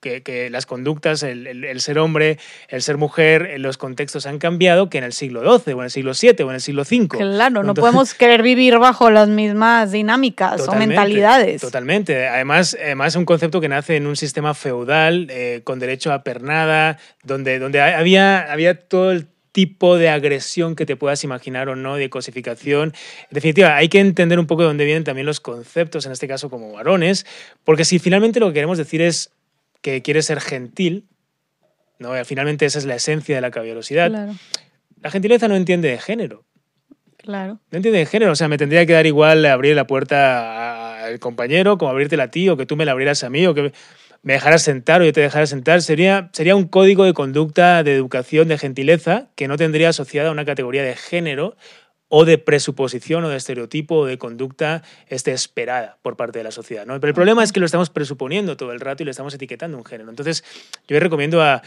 que, 0.02 0.22
que, 0.22 0.50
las 0.50 0.66
conductas, 0.66 1.22
el, 1.22 1.46
el, 1.46 1.64
el, 1.64 1.80
ser 1.80 1.98
hombre, 1.98 2.38
el 2.68 2.82
ser 2.82 2.98
mujer, 2.98 3.54
los 3.58 3.78
contextos 3.78 4.26
han 4.26 4.38
cambiado 4.38 4.90
que 4.90 4.98
en 4.98 5.04
el 5.04 5.12
siglo 5.12 5.42
XII 5.42 5.74
o 5.74 5.78
en 5.78 5.84
el 5.84 5.90
siglo 5.90 6.12
VII 6.20 6.42
o 6.44 6.48
en 6.48 6.54
el 6.56 6.60
siglo 6.60 6.82
V. 6.82 7.06
Claro, 7.06 7.60
Entonces, 7.60 7.64
no 7.64 7.74
podemos 7.74 8.12
querer 8.14 8.42
vivir 8.42 8.78
bajo 8.78 9.10
las 9.10 9.28
mismas 9.28 9.92
dinámicas 9.92 10.66
o 10.66 10.74
mentalidades. 10.74 11.60
Totalmente. 11.60 12.26
Además, 12.26 12.76
además, 12.82 13.08
es 13.08 13.16
un 13.16 13.24
concepto 13.24 13.60
que 13.60 13.68
nace 13.68 13.96
en 13.96 14.08
un 14.08 14.16
sistema 14.16 14.54
feudal 14.54 15.28
eh, 15.30 15.60
con 15.62 15.78
derecho 15.78 16.12
a 16.12 16.24
pernada, 16.24 16.98
donde, 17.22 17.60
donde 17.60 17.80
había, 17.80 18.52
había 18.52 18.80
todo 18.80 19.12
el 19.12 19.28
tipo 19.52 19.96
de 19.98 20.08
agresión 20.08 20.74
que 20.74 20.86
te 20.86 20.96
puedas 20.96 21.22
imaginar 21.24 21.68
o 21.68 21.76
no, 21.76 21.96
de 21.96 22.08
cosificación. 22.10 22.94
En 23.30 23.34
definitiva, 23.34 23.76
hay 23.76 23.88
que 23.88 24.00
entender 24.00 24.38
un 24.38 24.46
poco 24.46 24.62
de 24.62 24.68
dónde 24.68 24.84
vienen 24.86 25.04
también 25.04 25.26
los 25.26 25.40
conceptos, 25.40 26.06
en 26.06 26.12
este 26.12 26.26
caso 26.26 26.50
como 26.50 26.72
varones, 26.72 27.26
porque 27.62 27.84
si 27.84 27.98
finalmente 27.98 28.40
lo 28.40 28.48
que 28.48 28.54
queremos 28.54 28.78
decir 28.78 29.02
es 29.02 29.30
que 29.82 30.00
quieres 30.02 30.26
ser 30.26 30.40
gentil, 30.40 31.06
¿no? 31.98 32.12
finalmente 32.24 32.64
esa 32.66 32.78
es 32.78 32.84
la 32.86 32.94
esencia 32.96 33.34
de 33.34 33.40
la 33.40 33.50
caballerosidad, 33.50 34.10
Claro, 34.10 34.34
la 35.02 35.10
gentileza 35.10 35.48
no 35.48 35.56
entiende 35.56 35.88
de 35.88 35.98
género. 35.98 36.44
claro. 37.18 37.60
No 37.70 37.76
entiende 37.76 37.98
de 37.98 38.06
género, 38.06 38.32
o 38.32 38.36
sea, 38.36 38.48
me 38.48 38.56
tendría 38.58 38.86
que 38.86 38.92
dar 38.92 39.06
igual 39.06 39.44
abrir 39.44 39.76
la 39.76 39.86
puerta 39.86 41.04
al 41.04 41.18
compañero 41.18 41.76
como 41.78 41.90
abrírtela 41.90 42.24
a 42.24 42.30
ti 42.30 42.48
o 42.48 42.56
que 42.56 42.66
tú 42.66 42.76
me 42.76 42.84
la 42.84 42.92
abrieras 42.92 43.22
a 43.24 43.30
mí 43.30 43.46
o 43.46 43.54
que 43.54 43.72
me 44.22 44.34
dejaras 44.34 44.62
sentar 44.62 45.02
o 45.02 45.04
yo 45.04 45.12
te 45.12 45.20
dejara 45.20 45.46
sentar, 45.46 45.82
sería, 45.82 46.30
sería 46.32 46.54
un 46.54 46.68
código 46.68 47.04
de 47.04 47.12
conducta, 47.12 47.82
de 47.82 47.94
educación, 47.94 48.48
de 48.48 48.58
gentileza 48.58 49.28
que 49.34 49.48
no 49.48 49.56
tendría 49.56 49.88
asociada 49.88 50.28
a 50.28 50.32
una 50.32 50.44
categoría 50.44 50.82
de 50.84 50.94
género 50.94 51.56
o 52.14 52.24
de 52.24 52.38
presuposición 52.38 53.24
o 53.24 53.30
de 53.30 53.36
estereotipo 53.36 53.96
o 53.96 54.06
de 54.06 54.18
conducta 54.18 54.82
este, 55.08 55.32
esperada 55.32 55.98
por 56.02 56.16
parte 56.16 56.38
de 56.38 56.44
la 56.44 56.50
sociedad. 56.50 56.86
¿no? 56.86 57.00
Pero 57.00 57.08
el 57.08 57.14
problema 57.14 57.42
es 57.42 57.52
que 57.52 57.60
lo 57.60 57.66
estamos 57.66 57.90
presuponiendo 57.90 58.56
todo 58.56 58.72
el 58.72 58.80
rato 58.80 59.02
y 59.02 59.06
le 59.06 59.10
estamos 59.10 59.34
etiquetando 59.34 59.76
un 59.78 59.84
género. 59.84 60.10
Entonces, 60.10 60.44
yo 60.86 61.00
recomiendo 61.00 61.42
a 61.42 61.62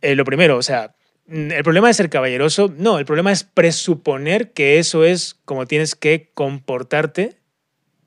eh, 0.00 0.14
lo 0.14 0.24
primero, 0.24 0.56
o 0.56 0.62
sea, 0.62 0.94
el 1.28 1.62
problema 1.62 1.88
de 1.88 1.94
ser 1.94 2.10
caballeroso, 2.10 2.72
no, 2.76 2.98
el 2.98 3.04
problema 3.04 3.30
es 3.30 3.44
presuponer 3.44 4.52
que 4.52 4.78
eso 4.78 5.04
es 5.04 5.34
como 5.44 5.66
tienes 5.66 5.94
que 5.94 6.30
comportarte 6.34 7.36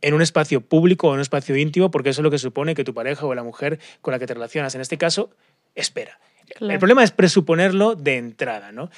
en 0.01 0.13
un 0.13 0.21
espacio 0.21 0.61
público 0.61 1.07
o 1.07 1.11
en 1.11 1.15
un 1.15 1.21
espacio 1.21 1.55
íntimo, 1.55 1.91
porque 1.91 2.09
eso 2.09 2.21
es 2.21 2.23
lo 2.23 2.31
que 2.31 2.37
supone 2.37 2.75
que 2.75 2.83
tu 2.83 2.93
pareja 2.93 3.25
o 3.25 3.33
la 3.35 3.43
mujer 3.43 3.79
con 4.01 4.11
la 4.11 4.19
que 4.19 4.27
te 4.27 4.33
relacionas, 4.33 4.75
en 4.75 4.81
este 4.81 4.97
caso, 4.97 5.31
espera. 5.75 6.19
Claro. 6.55 6.73
El 6.73 6.79
problema 6.79 7.03
es 7.03 7.11
presuponerlo 7.11 7.95
de 7.95 8.17
entrada, 8.17 8.71
¿no? 8.71 8.89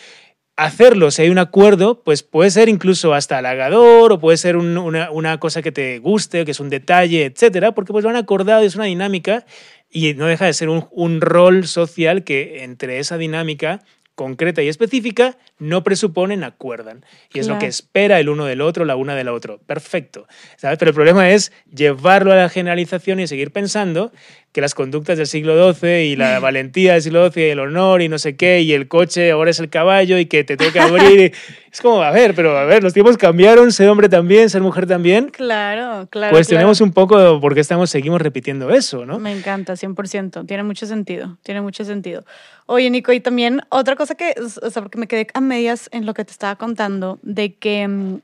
Hacerlo, 0.56 1.10
si 1.10 1.22
hay 1.22 1.30
un 1.30 1.38
acuerdo, 1.38 2.04
pues 2.04 2.22
puede 2.22 2.52
ser 2.52 2.68
incluso 2.68 3.14
hasta 3.14 3.38
halagador 3.38 4.12
o 4.12 4.20
puede 4.20 4.38
ser 4.38 4.58
un, 4.58 4.78
una, 4.78 5.10
una, 5.10 5.40
cosa 5.40 5.62
que 5.62 5.72
te 5.72 6.00
guste, 6.00 6.44
que 6.44 6.52
es 6.52 6.60
un 6.60 6.70
detalle, 6.70 7.26
etcétera, 7.26 7.72
porque 7.72 7.94
pues 7.94 8.04
lo 8.04 8.10
han 8.10 8.18
acordado 8.18 8.62
es 8.62 8.76
una 8.76 8.86
dinámica 8.86 9.46
y 9.90 10.14
no 10.16 10.26
deja 10.26 10.46
de 10.46 10.54
ser 10.54 10.68
un, 10.68 10.88
un 10.92 11.22
rol 11.22 11.66
social 11.66 12.26
que 12.26 12.66
entre 12.66 13.00
esa 13.00 13.18
dinámica 13.18 13.82
concreta 14.20 14.62
y 14.62 14.68
específica 14.68 15.38
no 15.60 15.82
presuponen, 15.82 16.44
acuerdan. 16.44 17.06
Y 17.34 17.40
es 17.40 17.46
Claro. 17.46 17.56
lo 17.56 17.60
que 17.62 17.68
espera 17.68 18.20
el 18.20 18.28
uno 18.28 18.44
del 18.44 18.60
otro, 18.60 18.84
la 18.84 18.98
una 18.98 19.16
del 19.16 19.30
otro. 19.30 19.60
Perfecto. 19.60 20.28
¿sabes? 20.58 20.78
Pero 20.78 20.90
el 20.90 20.96
problema 20.96 21.30
es 21.30 21.54
llevarlo 21.74 22.34
a 22.34 22.36
la 22.36 22.50
generalización 22.50 23.22
y 23.22 23.28
seguir 23.28 23.52
pensando 23.52 24.12
que 24.52 24.62
las 24.62 24.74
conductas 24.74 25.18
del 25.18 25.28
siglo 25.28 25.74
XII 25.74 26.06
y 26.06 26.16
la 26.16 26.40
valentía 26.40 26.94
del 26.94 27.02
siglo 27.04 27.30
XII 27.32 27.44
y 27.48 27.50
el 27.50 27.60
honor 27.60 28.02
y 28.02 28.10
no 28.10 28.18
sé 28.18 28.36
qué 28.36 28.62
y 28.62 28.74
el 28.74 28.88
coche 28.88 29.32
ahora 29.32 29.52
es 29.52 29.60
el 29.60 29.70
caballo 29.70 30.18
y 30.18 30.26
que 30.26 30.44
te 30.44 30.58
toca 30.58 30.84
abrir. 30.86 31.20
y- 31.20 31.32
es 31.72 31.82
como, 31.82 32.02
a 32.02 32.12
ver, 32.12 32.34
pero 32.34 32.58
a 32.58 32.66
ver, 32.66 32.82
los 32.84 32.94
tiempos 32.94 33.18
cambiaron, 33.18 33.72
ser 33.72 33.90
hombre 33.90 34.10
también, 34.10 34.50
ser 34.50 34.62
mujer 34.62 34.88
también. 34.88 35.28
Claro, 35.30 36.08
claro. 36.10 36.34
Cuestionemos 36.34 36.82
un 36.82 36.92
poco 36.94 37.40
por 37.40 37.54
qué 37.54 37.60
estamos, 37.62 37.90
seguimos 37.92 38.22
repitiendo 38.22 38.72
eso, 38.72 39.06
¿no? 39.06 39.20
Me 39.20 39.32
encanta, 39.32 39.74
100%. 39.76 40.46
Tiene 40.48 40.64
mucho 40.64 40.86
sentido, 40.88 41.38
tiene 41.44 41.62
mucho 41.62 41.84
sentido. 41.86 42.26
Oye, 42.66 42.90
Nico, 42.90 43.12
y 43.14 43.20
también 43.20 43.62
otra 43.70 43.96
cosa 43.96 44.16
que, 44.16 44.34
o 44.40 44.70
sea, 44.70 44.82
porque 44.82 44.98
me 44.98 45.08
quedé 45.08 45.28
a 45.34 45.42
medias 45.42 45.90
en 45.92 46.06
lo 46.06 46.14
que 46.14 46.26
te 46.26 46.32
estaba 46.32 46.56
contando, 46.56 47.20
de 47.24 47.56
que 47.56 47.88
mm, 47.88 48.20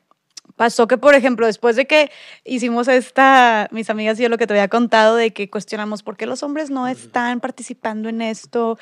pasó 0.56 0.88
que, 0.88 0.98
por 0.98 1.16
ejemplo, 1.16 1.46
después 1.46 1.76
de 1.76 1.86
que 1.86 2.12
hicimos 2.44 2.88
esta, 2.88 3.68
mis 3.72 3.90
amigas 3.90 4.20
y 4.20 4.24
yo 4.24 4.30
lo 4.30 4.38
que 4.38 4.48
te 4.48 4.54
había 4.54 4.68
contado, 4.68 5.16
de 5.16 5.34
que 5.34 5.50
cuestionamos 5.50 6.04
por 6.04 6.18
qué 6.18 6.26
los 6.26 6.44
hombres 6.44 6.70
no 6.70 6.88
están 6.88 7.40
participando 7.40 8.10
en 8.10 8.22
esto. 8.22 8.78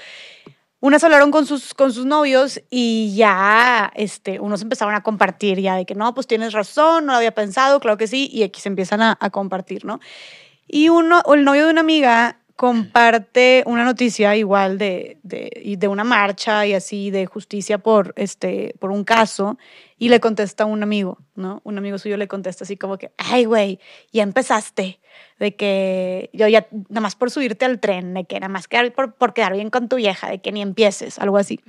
Unas 0.79 1.03
hablaron 1.03 1.31
con 1.31 1.45
sus, 1.45 1.73
con 1.73 1.93
sus 1.93 2.05
novios 2.05 2.61
y 2.69 3.15
ya 3.15 3.91
este, 3.95 4.39
unos 4.39 4.61
empezaron 4.61 4.93
a 4.93 5.01
compartir 5.01 5.59
ya 5.59 5.75
de 5.75 5.85
que 5.85 5.95
no, 5.95 6.13
pues 6.13 6.27
tienes 6.27 6.51
razón, 6.53 7.05
no 7.05 7.13
lo 7.13 7.17
había 7.17 7.33
pensado, 7.33 7.79
claro 7.79 7.97
que 7.97 8.07
sí, 8.07 8.29
y 8.31 8.43
aquí 8.43 8.59
se 8.59 8.69
empiezan 8.69 9.01
a, 9.01 9.17
a 9.19 9.29
compartir, 9.29 9.85
¿no? 9.85 9.99
Y 10.67 10.89
uno, 10.89 11.21
o 11.25 11.35
el 11.35 11.45
novio 11.45 11.65
de 11.65 11.71
una 11.71 11.81
amiga 11.81 12.42
comparte 12.63 13.61
una 13.65 13.83
noticia 13.83 14.37
igual 14.37 14.77
de, 14.77 15.17
de, 15.23 15.75
de 15.77 15.87
una 15.89 16.05
marcha 16.05 16.65
y 16.65 16.73
así 16.73 17.11
de 17.11 17.25
justicia 17.25 17.77
por, 17.77 18.13
este, 18.15 18.73
por 18.79 18.89
un 18.89 19.03
caso 19.03 19.57
y 19.97 20.07
le 20.07 20.21
contesta 20.21 20.63
a 20.63 20.67
un 20.67 20.81
amigo, 20.81 21.17
¿no? 21.35 21.59
Un 21.65 21.77
amigo 21.77 21.97
suyo 21.97 22.15
le 22.15 22.29
contesta 22.29 22.63
así 22.63 22.77
como 22.77 22.97
que, 22.97 23.11
ay, 23.17 23.43
güey, 23.43 23.79
ya 24.13 24.23
empezaste, 24.23 25.01
de 25.39 25.55
que 25.57 26.29
yo 26.31 26.47
ya, 26.47 26.65
nada 26.87 27.01
más 27.01 27.15
por 27.17 27.31
subirte 27.31 27.65
al 27.65 27.81
tren, 27.81 28.13
de 28.13 28.23
que 28.23 28.39
nada 28.39 28.47
más 28.47 28.69
quedar 28.69 28.93
por, 28.93 29.13
por 29.15 29.33
quedar 29.33 29.51
bien 29.51 29.69
con 29.69 29.89
tu 29.89 29.97
vieja, 29.97 30.29
de 30.29 30.39
que 30.39 30.53
ni 30.53 30.61
empieces, 30.61 31.19
algo 31.19 31.37
así. 31.37 31.59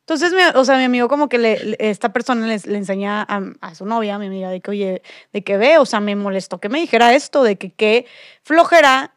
Entonces, 0.00 0.32
mi, 0.32 0.40
o 0.54 0.64
sea, 0.64 0.78
mi 0.78 0.84
amigo 0.84 1.08
como 1.08 1.28
que 1.28 1.36
le- 1.38 1.76
esta 1.78 2.10
persona 2.12 2.46
le, 2.46 2.58
le 2.64 2.78
enseña 2.78 3.22
a, 3.22 3.42
a 3.60 3.74
su 3.74 3.84
novia, 3.84 4.14
a 4.14 4.18
mi 4.18 4.26
amiga, 4.26 4.48
de 4.50 4.60
que, 4.62 4.70
oye, 4.70 5.02
de 5.32 5.44
que 5.44 5.58
ve, 5.58 5.76
o 5.78 5.84
sea, 5.84 6.00
me 6.00 6.16
molestó 6.16 6.58
que 6.58 6.68
me 6.70 6.80
dijera 6.80 7.14
esto, 7.14 7.42
de 7.44 7.56
que 7.56 7.70
qué 7.70 8.06
flojera 8.42 9.11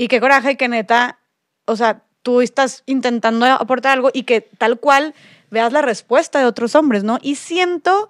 y 0.00 0.08
qué 0.08 0.18
coraje 0.18 0.56
que 0.56 0.66
neta, 0.66 1.18
o 1.66 1.76
sea, 1.76 2.04
tú 2.22 2.40
estás 2.40 2.84
intentando 2.86 3.44
aportar 3.44 3.92
algo 3.92 4.08
y 4.14 4.22
que 4.22 4.40
tal 4.40 4.80
cual 4.80 5.14
veas 5.50 5.74
la 5.74 5.82
respuesta 5.82 6.38
de 6.38 6.46
otros 6.46 6.74
hombres, 6.74 7.04
¿no? 7.04 7.18
Y 7.20 7.34
siento 7.34 8.08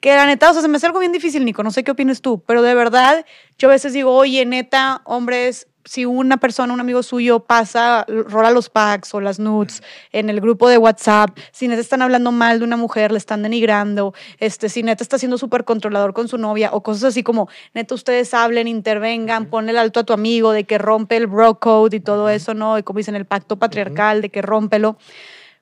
que 0.00 0.14
la 0.14 0.26
neta, 0.26 0.50
o 0.50 0.52
sea, 0.52 0.60
se 0.60 0.68
me 0.68 0.76
hace 0.76 0.84
algo 0.84 0.98
bien 0.98 1.10
difícil, 1.10 1.46
Nico, 1.46 1.62
no 1.62 1.70
sé 1.70 1.84
qué 1.84 1.92
opinas 1.92 2.20
tú, 2.20 2.42
pero 2.46 2.60
de 2.60 2.74
verdad, 2.74 3.24
yo 3.56 3.70
a 3.70 3.72
veces 3.72 3.94
digo, 3.94 4.14
oye, 4.14 4.44
neta, 4.44 5.00
hombres, 5.06 5.68
si 5.84 6.04
una 6.04 6.36
persona, 6.36 6.72
un 6.72 6.80
amigo 6.80 7.02
suyo 7.02 7.40
pasa, 7.40 8.04
rola 8.08 8.50
los 8.50 8.70
packs 8.70 9.14
o 9.14 9.20
las 9.20 9.38
nudes 9.38 9.82
en 10.12 10.30
el 10.30 10.40
grupo 10.40 10.68
de 10.68 10.78
WhatsApp, 10.78 11.36
si 11.50 11.68
neta 11.68 11.80
están 11.80 12.02
hablando 12.02 12.32
mal 12.32 12.58
de 12.58 12.64
una 12.64 12.76
mujer, 12.76 13.12
le 13.12 13.18
están 13.18 13.42
denigrando, 13.42 14.14
este, 14.38 14.68
si 14.68 14.82
neta 14.82 15.02
está 15.02 15.18
siendo 15.18 15.38
súper 15.38 15.64
controlador 15.64 16.12
con 16.12 16.28
su 16.28 16.38
novia 16.38 16.70
o 16.72 16.82
cosas 16.82 17.04
así 17.04 17.22
como, 17.22 17.48
neta, 17.74 17.94
ustedes 17.94 18.32
hablen, 18.34 18.68
intervengan, 18.68 19.46
ponle 19.46 19.72
el 19.72 19.78
alto 19.78 20.00
a 20.00 20.04
tu 20.04 20.12
amigo 20.12 20.52
de 20.52 20.64
que 20.64 20.78
rompe 20.78 21.16
el 21.16 21.26
bro 21.26 21.58
code 21.58 21.96
y 21.96 22.00
todo 22.00 22.28
eso, 22.28 22.54
¿no? 22.54 22.78
Y 22.78 22.82
como 22.82 22.98
dicen, 22.98 23.14
el 23.14 23.26
pacto 23.26 23.56
patriarcal 23.56 24.22
de 24.22 24.30
que 24.30 24.42
rómpelo. 24.42 24.96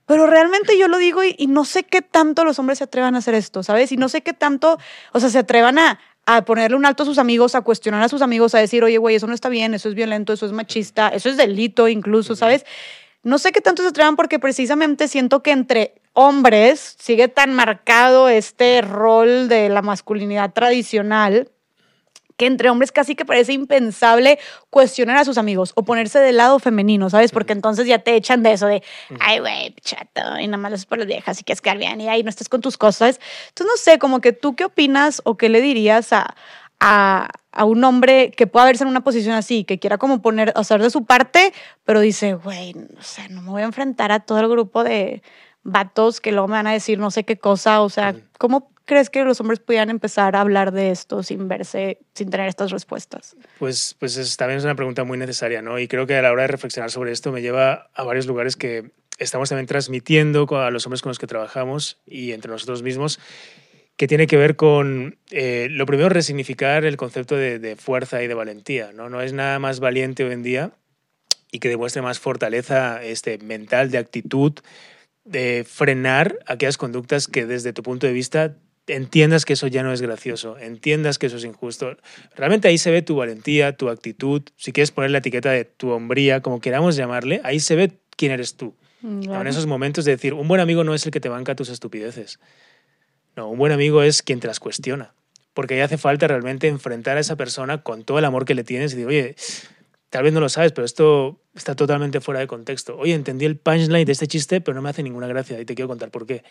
Pero 0.06 0.26
realmente 0.26 0.76
yo 0.76 0.88
lo 0.88 0.98
digo 0.98 1.22
y, 1.22 1.36
y 1.38 1.46
no 1.46 1.64
sé 1.64 1.84
qué 1.84 2.02
tanto 2.02 2.44
los 2.44 2.58
hombres 2.58 2.78
se 2.78 2.84
atrevan 2.84 3.14
a 3.14 3.18
hacer 3.18 3.34
esto, 3.34 3.62
¿sabes? 3.62 3.92
Y 3.92 3.96
no 3.96 4.08
sé 4.08 4.22
qué 4.22 4.32
tanto, 4.32 4.76
o 5.12 5.20
sea, 5.20 5.28
se 5.28 5.38
atrevan 5.38 5.78
a, 5.78 6.00
a 6.26 6.44
ponerle 6.44 6.76
un 6.76 6.86
alto 6.86 7.02
a 7.02 7.06
sus 7.06 7.18
amigos, 7.18 7.54
a 7.54 7.62
cuestionar 7.62 8.02
a 8.02 8.08
sus 8.08 8.22
amigos, 8.22 8.54
a 8.54 8.58
decir, 8.58 8.84
oye, 8.84 8.98
güey, 8.98 9.16
eso 9.16 9.26
no 9.26 9.34
está 9.34 9.48
bien, 9.48 9.74
eso 9.74 9.88
es 9.88 9.94
violento, 9.94 10.32
eso 10.32 10.46
es 10.46 10.52
machista, 10.52 11.08
eso 11.08 11.28
es 11.28 11.36
delito 11.36 11.88
incluso, 11.88 12.36
¿sabes? 12.36 12.64
No 13.22 13.38
sé 13.38 13.52
qué 13.52 13.60
tanto 13.60 13.82
se 13.82 13.88
atrevan 13.88 14.16
porque 14.16 14.38
precisamente 14.38 15.08
siento 15.08 15.42
que 15.42 15.50
entre 15.50 15.94
hombres 16.12 16.96
sigue 16.98 17.28
tan 17.28 17.52
marcado 17.52 18.28
este 18.28 18.80
rol 18.80 19.48
de 19.48 19.68
la 19.68 19.82
masculinidad 19.82 20.52
tradicional 20.52 21.50
que 22.40 22.46
entre 22.46 22.70
hombres 22.70 22.90
casi 22.90 23.14
que 23.14 23.26
parece 23.26 23.52
impensable 23.52 24.38
cuestionar 24.70 25.18
a 25.18 25.26
sus 25.26 25.36
amigos 25.36 25.72
o 25.74 25.84
ponerse 25.84 26.20
del 26.20 26.38
lado 26.38 26.58
femenino, 26.58 27.10
¿sabes? 27.10 27.32
Porque 27.32 27.52
entonces 27.52 27.86
ya 27.86 27.98
te 27.98 28.16
echan 28.16 28.42
de 28.42 28.52
eso 28.52 28.66
de, 28.66 28.82
ay, 29.20 29.40
güey, 29.40 29.74
chato, 29.82 30.38
y 30.40 30.46
nada 30.46 30.56
más 30.56 30.70
lo 30.70 30.76
es 30.76 30.86
por 30.86 30.96
las 30.96 31.06
viejas 31.06 31.38
y 31.38 31.44
quieres 31.44 31.60
quedar 31.60 31.76
bien 31.76 32.00
y 32.00 32.08
ahí 32.08 32.22
no 32.22 32.30
estés 32.30 32.48
con 32.48 32.62
tus 32.62 32.78
cosas. 32.78 33.20
Entonces, 33.48 33.66
no 33.66 33.76
sé, 33.76 33.98
como 33.98 34.22
que 34.22 34.32
tú 34.32 34.56
qué 34.56 34.64
opinas 34.64 35.20
o 35.26 35.36
qué 35.36 35.50
le 35.50 35.60
dirías 35.60 36.14
a, 36.14 36.34
a, 36.80 37.28
a 37.52 37.64
un 37.66 37.84
hombre 37.84 38.30
que 38.30 38.46
pueda 38.46 38.64
verse 38.64 38.84
en 38.84 38.88
una 38.88 39.04
posición 39.04 39.34
así, 39.34 39.64
que 39.64 39.78
quiera 39.78 39.98
como 39.98 40.22
poner, 40.22 40.54
hacer 40.56 40.80
de 40.80 40.88
su 40.88 41.04
parte, 41.04 41.52
pero 41.84 42.00
dice, 42.00 42.32
güey, 42.32 42.74
o 42.98 43.02
sea, 43.02 43.28
no 43.28 43.42
me 43.42 43.50
voy 43.50 43.60
a 43.60 43.66
enfrentar 43.66 44.12
a 44.12 44.20
todo 44.20 44.40
el 44.40 44.48
grupo 44.48 44.82
de 44.82 45.22
vatos 45.62 46.22
que 46.22 46.32
luego 46.32 46.48
me 46.48 46.54
van 46.54 46.68
a 46.68 46.72
decir 46.72 46.98
no 46.98 47.10
sé 47.10 47.24
qué 47.24 47.36
cosa, 47.36 47.82
o 47.82 47.90
sea, 47.90 48.14
¿cómo 48.38 48.70
crees 48.90 49.08
que 49.08 49.22
los 49.22 49.40
hombres 49.40 49.60
pudieran 49.60 49.88
empezar 49.88 50.34
a 50.34 50.40
hablar 50.40 50.72
de 50.72 50.90
esto 50.90 51.22
sin 51.22 51.46
verse, 51.46 52.00
sin 52.12 52.28
tener 52.28 52.48
estas 52.48 52.72
respuestas? 52.72 53.36
Pues, 53.60 53.94
pues 54.00 54.16
es, 54.16 54.36
también 54.36 54.58
es 54.58 54.64
una 54.64 54.74
pregunta 54.74 55.04
muy 55.04 55.16
necesaria, 55.16 55.62
¿no? 55.62 55.78
Y 55.78 55.86
creo 55.86 56.08
que 56.08 56.16
a 56.16 56.22
la 56.22 56.32
hora 56.32 56.42
de 56.42 56.48
reflexionar 56.48 56.90
sobre 56.90 57.12
esto 57.12 57.30
me 57.30 57.40
lleva 57.40 57.88
a 57.94 58.02
varios 58.02 58.26
lugares 58.26 58.56
que 58.56 58.90
estamos 59.18 59.48
también 59.48 59.68
transmitiendo 59.68 60.48
a 60.58 60.72
los 60.72 60.86
hombres 60.86 61.02
con 61.02 61.10
los 61.10 61.20
que 61.20 61.28
trabajamos 61.28 62.00
y 62.04 62.32
entre 62.32 62.50
nosotros 62.50 62.82
mismos, 62.82 63.20
que 63.96 64.08
tiene 64.08 64.26
que 64.26 64.36
ver 64.36 64.56
con, 64.56 65.18
eh, 65.30 65.68
lo 65.70 65.86
primero, 65.86 66.08
resignificar 66.08 66.84
el 66.84 66.96
concepto 66.96 67.36
de, 67.36 67.60
de, 67.60 67.76
fuerza 67.76 68.24
y 68.24 68.26
de 68.26 68.34
valentía, 68.34 68.90
¿no? 68.92 69.08
No 69.08 69.22
es 69.22 69.32
nada 69.32 69.60
más 69.60 69.78
valiente 69.78 70.24
hoy 70.24 70.32
en 70.32 70.42
día 70.42 70.72
y 71.52 71.60
que 71.60 71.68
demuestre 71.68 72.02
más 72.02 72.18
fortaleza 72.18 73.04
este, 73.04 73.38
mental, 73.38 73.92
de 73.92 73.98
actitud, 73.98 74.54
de 75.22 75.64
frenar 75.64 76.40
aquellas 76.46 76.76
conductas 76.76 77.28
que 77.28 77.46
desde 77.46 77.72
tu 77.72 77.84
punto 77.84 78.08
de 78.08 78.12
vista 78.12 78.56
entiendas 78.86 79.44
que 79.44 79.52
eso 79.52 79.66
ya 79.66 79.82
no 79.82 79.92
es 79.92 80.02
gracioso, 80.02 80.58
entiendas 80.58 81.18
que 81.18 81.26
eso 81.26 81.36
es 81.36 81.44
injusto. 81.44 81.96
Realmente 82.36 82.68
ahí 82.68 82.78
se 82.78 82.90
ve 82.90 83.02
tu 83.02 83.16
valentía, 83.16 83.76
tu 83.76 83.88
actitud, 83.88 84.42
si 84.56 84.72
quieres 84.72 84.90
poner 84.90 85.10
la 85.10 85.18
etiqueta 85.18 85.50
de 85.50 85.64
tu 85.64 85.90
hombría, 85.90 86.40
como 86.40 86.60
queramos 86.60 86.96
llamarle, 86.96 87.40
ahí 87.44 87.60
se 87.60 87.76
ve 87.76 87.92
quién 88.16 88.32
eres 88.32 88.56
tú. 88.56 88.74
Claro. 89.00 89.40
En 89.40 89.46
esos 89.46 89.66
momentos 89.66 90.04
de 90.04 90.12
decir, 90.12 90.34
un 90.34 90.46
buen 90.46 90.60
amigo 90.60 90.84
no 90.84 90.94
es 90.94 91.06
el 91.06 91.12
que 91.12 91.20
te 91.20 91.28
banca 91.28 91.54
tus 91.54 91.70
estupideces. 91.70 92.38
No, 93.36 93.48
un 93.48 93.58
buen 93.58 93.72
amigo 93.72 94.02
es 94.02 94.22
quien 94.22 94.40
te 94.40 94.46
las 94.46 94.60
cuestiona. 94.60 95.14
Porque 95.54 95.74
ahí 95.74 95.80
hace 95.80 95.98
falta 95.98 96.28
realmente 96.28 96.68
enfrentar 96.68 97.16
a 97.16 97.20
esa 97.20 97.36
persona 97.36 97.82
con 97.82 98.04
todo 98.04 98.18
el 98.18 98.24
amor 98.24 98.44
que 98.44 98.54
le 98.54 98.62
tienes 98.62 98.92
y 98.92 98.96
decir, 98.96 99.08
oye, 99.08 99.36
tal 100.10 100.24
vez 100.24 100.32
no 100.32 100.40
lo 100.40 100.48
sabes, 100.48 100.72
pero 100.72 100.84
esto 100.84 101.40
está 101.54 101.74
totalmente 101.76 102.20
fuera 102.20 102.40
de 102.40 102.48
contexto. 102.48 102.96
Oye, 102.98 103.14
entendí 103.14 103.44
el 103.44 103.56
punchline 103.56 104.04
de 104.04 104.12
este 104.12 104.26
chiste, 104.26 104.60
pero 104.60 104.74
no 104.74 104.82
me 104.82 104.90
hace 104.90 105.02
ninguna 105.04 105.28
gracia 105.28 105.58
y 105.60 105.64
te 105.64 105.74
quiero 105.74 105.88
contar 105.88 106.10
por 106.10 106.26
qué. 106.26 106.42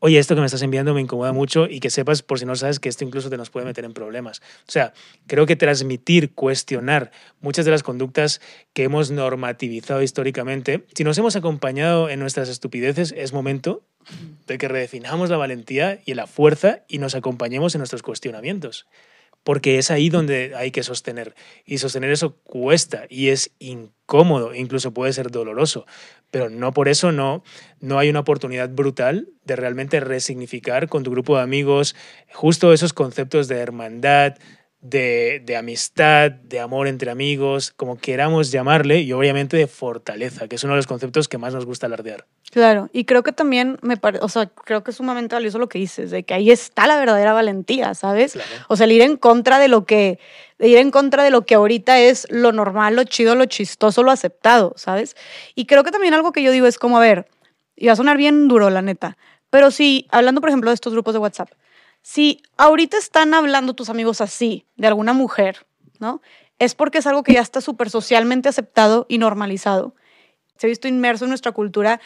Oye, 0.00 0.18
esto 0.18 0.34
que 0.34 0.40
me 0.40 0.46
estás 0.46 0.62
enviando 0.62 0.92
me 0.92 1.00
incomoda 1.00 1.32
mucho 1.32 1.66
y 1.66 1.78
que 1.78 1.88
sepas, 1.88 2.22
por 2.22 2.40
si 2.40 2.46
no 2.46 2.56
sabes, 2.56 2.80
que 2.80 2.88
esto 2.88 3.04
incluso 3.04 3.30
te 3.30 3.36
nos 3.36 3.50
puede 3.50 3.64
meter 3.64 3.84
en 3.84 3.92
problemas. 3.92 4.42
O 4.68 4.72
sea, 4.72 4.92
creo 5.28 5.46
que 5.46 5.54
transmitir, 5.54 6.34
cuestionar 6.34 7.12
muchas 7.40 7.64
de 7.64 7.70
las 7.70 7.84
conductas 7.84 8.40
que 8.72 8.82
hemos 8.82 9.12
normativizado 9.12 10.02
históricamente, 10.02 10.84
si 10.94 11.04
nos 11.04 11.16
hemos 11.16 11.36
acompañado 11.36 12.10
en 12.10 12.18
nuestras 12.18 12.48
estupideces, 12.48 13.14
es 13.16 13.32
momento 13.32 13.84
de 14.46 14.58
que 14.58 14.68
redefinamos 14.68 15.30
la 15.30 15.36
valentía 15.36 16.00
y 16.04 16.14
la 16.14 16.26
fuerza 16.26 16.84
y 16.88 16.98
nos 16.98 17.14
acompañemos 17.14 17.74
en 17.74 17.80
nuestros 17.80 18.02
cuestionamientos 18.02 18.86
porque 19.46 19.78
es 19.78 19.92
ahí 19.92 20.08
donde 20.08 20.54
hay 20.56 20.72
que 20.72 20.82
sostener. 20.82 21.36
Y 21.64 21.78
sostener 21.78 22.10
eso 22.10 22.34
cuesta 22.42 23.04
y 23.08 23.28
es 23.28 23.52
incómodo, 23.60 24.52
incluso 24.52 24.92
puede 24.92 25.12
ser 25.12 25.30
doloroso, 25.30 25.86
pero 26.32 26.50
no 26.50 26.72
por 26.72 26.88
eso 26.88 27.12
no, 27.12 27.44
no 27.78 28.00
hay 28.00 28.10
una 28.10 28.18
oportunidad 28.18 28.70
brutal 28.70 29.28
de 29.44 29.54
realmente 29.54 30.00
resignificar 30.00 30.88
con 30.88 31.04
tu 31.04 31.12
grupo 31.12 31.36
de 31.36 31.44
amigos 31.44 31.94
justo 32.32 32.72
esos 32.72 32.92
conceptos 32.92 33.46
de 33.46 33.58
hermandad, 33.58 34.34
de, 34.88 35.42
de, 35.44 35.56
amistad, 35.56 36.30
de 36.30 36.60
amor 36.60 36.86
entre 36.86 37.10
amigos, 37.10 37.72
como 37.76 37.98
queramos 37.98 38.52
llamarle, 38.52 39.00
y 39.00 39.12
obviamente 39.12 39.56
de 39.56 39.66
fortaleza, 39.66 40.48
que 40.48 40.56
es 40.56 40.64
uno 40.64 40.74
de 40.74 40.78
los 40.78 40.86
conceptos 40.86 41.28
que 41.28 41.38
más 41.38 41.54
nos 41.54 41.66
gusta 41.66 41.86
alardear. 41.86 42.26
Claro, 42.50 42.88
y 42.92 43.04
creo 43.04 43.22
que 43.22 43.32
también 43.32 43.78
me 43.82 43.96
parece, 43.96 44.24
o 44.24 44.28
sea, 44.28 44.46
creo 44.46 44.84
que 44.84 44.92
es 44.92 44.96
sumamente 44.96 45.34
valioso 45.34 45.58
lo 45.58 45.68
que 45.68 45.78
dices, 45.78 46.10
de 46.10 46.22
que 46.22 46.34
ahí 46.34 46.50
está 46.50 46.86
la 46.86 46.98
verdadera 46.98 47.32
valentía, 47.32 47.94
¿sabes? 47.94 48.32
Claro. 48.32 48.48
O 48.68 48.76
sea, 48.76 48.84
el 48.84 48.92
ir 48.92 49.02
en 49.02 49.16
contra 49.16 49.58
de 49.58 49.68
lo 49.68 49.84
que, 49.84 50.18
de 50.58 50.68
ir 50.68 50.78
en 50.78 50.90
contra 50.90 51.24
de 51.24 51.30
lo 51.30 51.44
que 51.44 51.54
ahorita 51.54 51.98
es 51.98 52.26
lo 52.30 52.52
normal, 52.52 52.96
lo 52.96 53.04
chido, 53.04 53.34
lo 53.34 53.46
chistoso, 53.46 54.02
lo 54.02 54.10
aceptado, 54.10 54.74
¿sabes? 54.76 55.16
Y 55.54 55.66
creo 55.66 55.84
que 55.84 55.90
también 55.90 56.14
algo 56.14 56.32
que 56.32 56.42
yo 56.42 56.52
digo 56.52 56.66
es 56.66 56.78
como, 56.78 56.96
a 56.98 57.00
ver, 57.00 57.26
y 57.74 57.86
va 57.86 57.92
a 57.92 57.96
sonar 57.96 58.16
bien 58.16 58.48
duro, 58.48 58.70
la 58.70 58.82
neta, 58.82 59.18
pero 59.50 59.70
si, 59.70 60.06
hablando 60.10 60.40
por 60.40 60.50
ejemplo 60.50 60.70
de 60.70 60.74
estos 60.74 60.92
grupos 60.92 61.14
de 61.14 61.18
WhatsApp, 61.18 61.50
si 62.06 62.40
ahorita 62.56 62.96
están 62.96 63.34
hablando 63.34 63.74
tus 63.74 63.90
amigos 63.90 64.20
así 64.20 64.64
de 64.76 64.86
alguna 64.86 65.12
mujer, 65.12 65.66
¿no? 65.98 66.22
Es 66.60 66.76
porque 66.76 66.98
es 66.98 67.06
algo 67.08 67.24
que 67.24 67.32
ya 67.32 67.40
está 67.40 67.60
súper 67.60 67.90
socialmente 67.90 68.48
aceptado 68.48 69.06
y 69.08 69.18
normalizado. 69.18 69.92
Se 70.56 70.68
ha 70.68 70.70
visto 70.70 70.86
inmerso 70.86 71.24
en 71.24 71.30
nuestra 71.30 71.50
cultura 71.50 72.00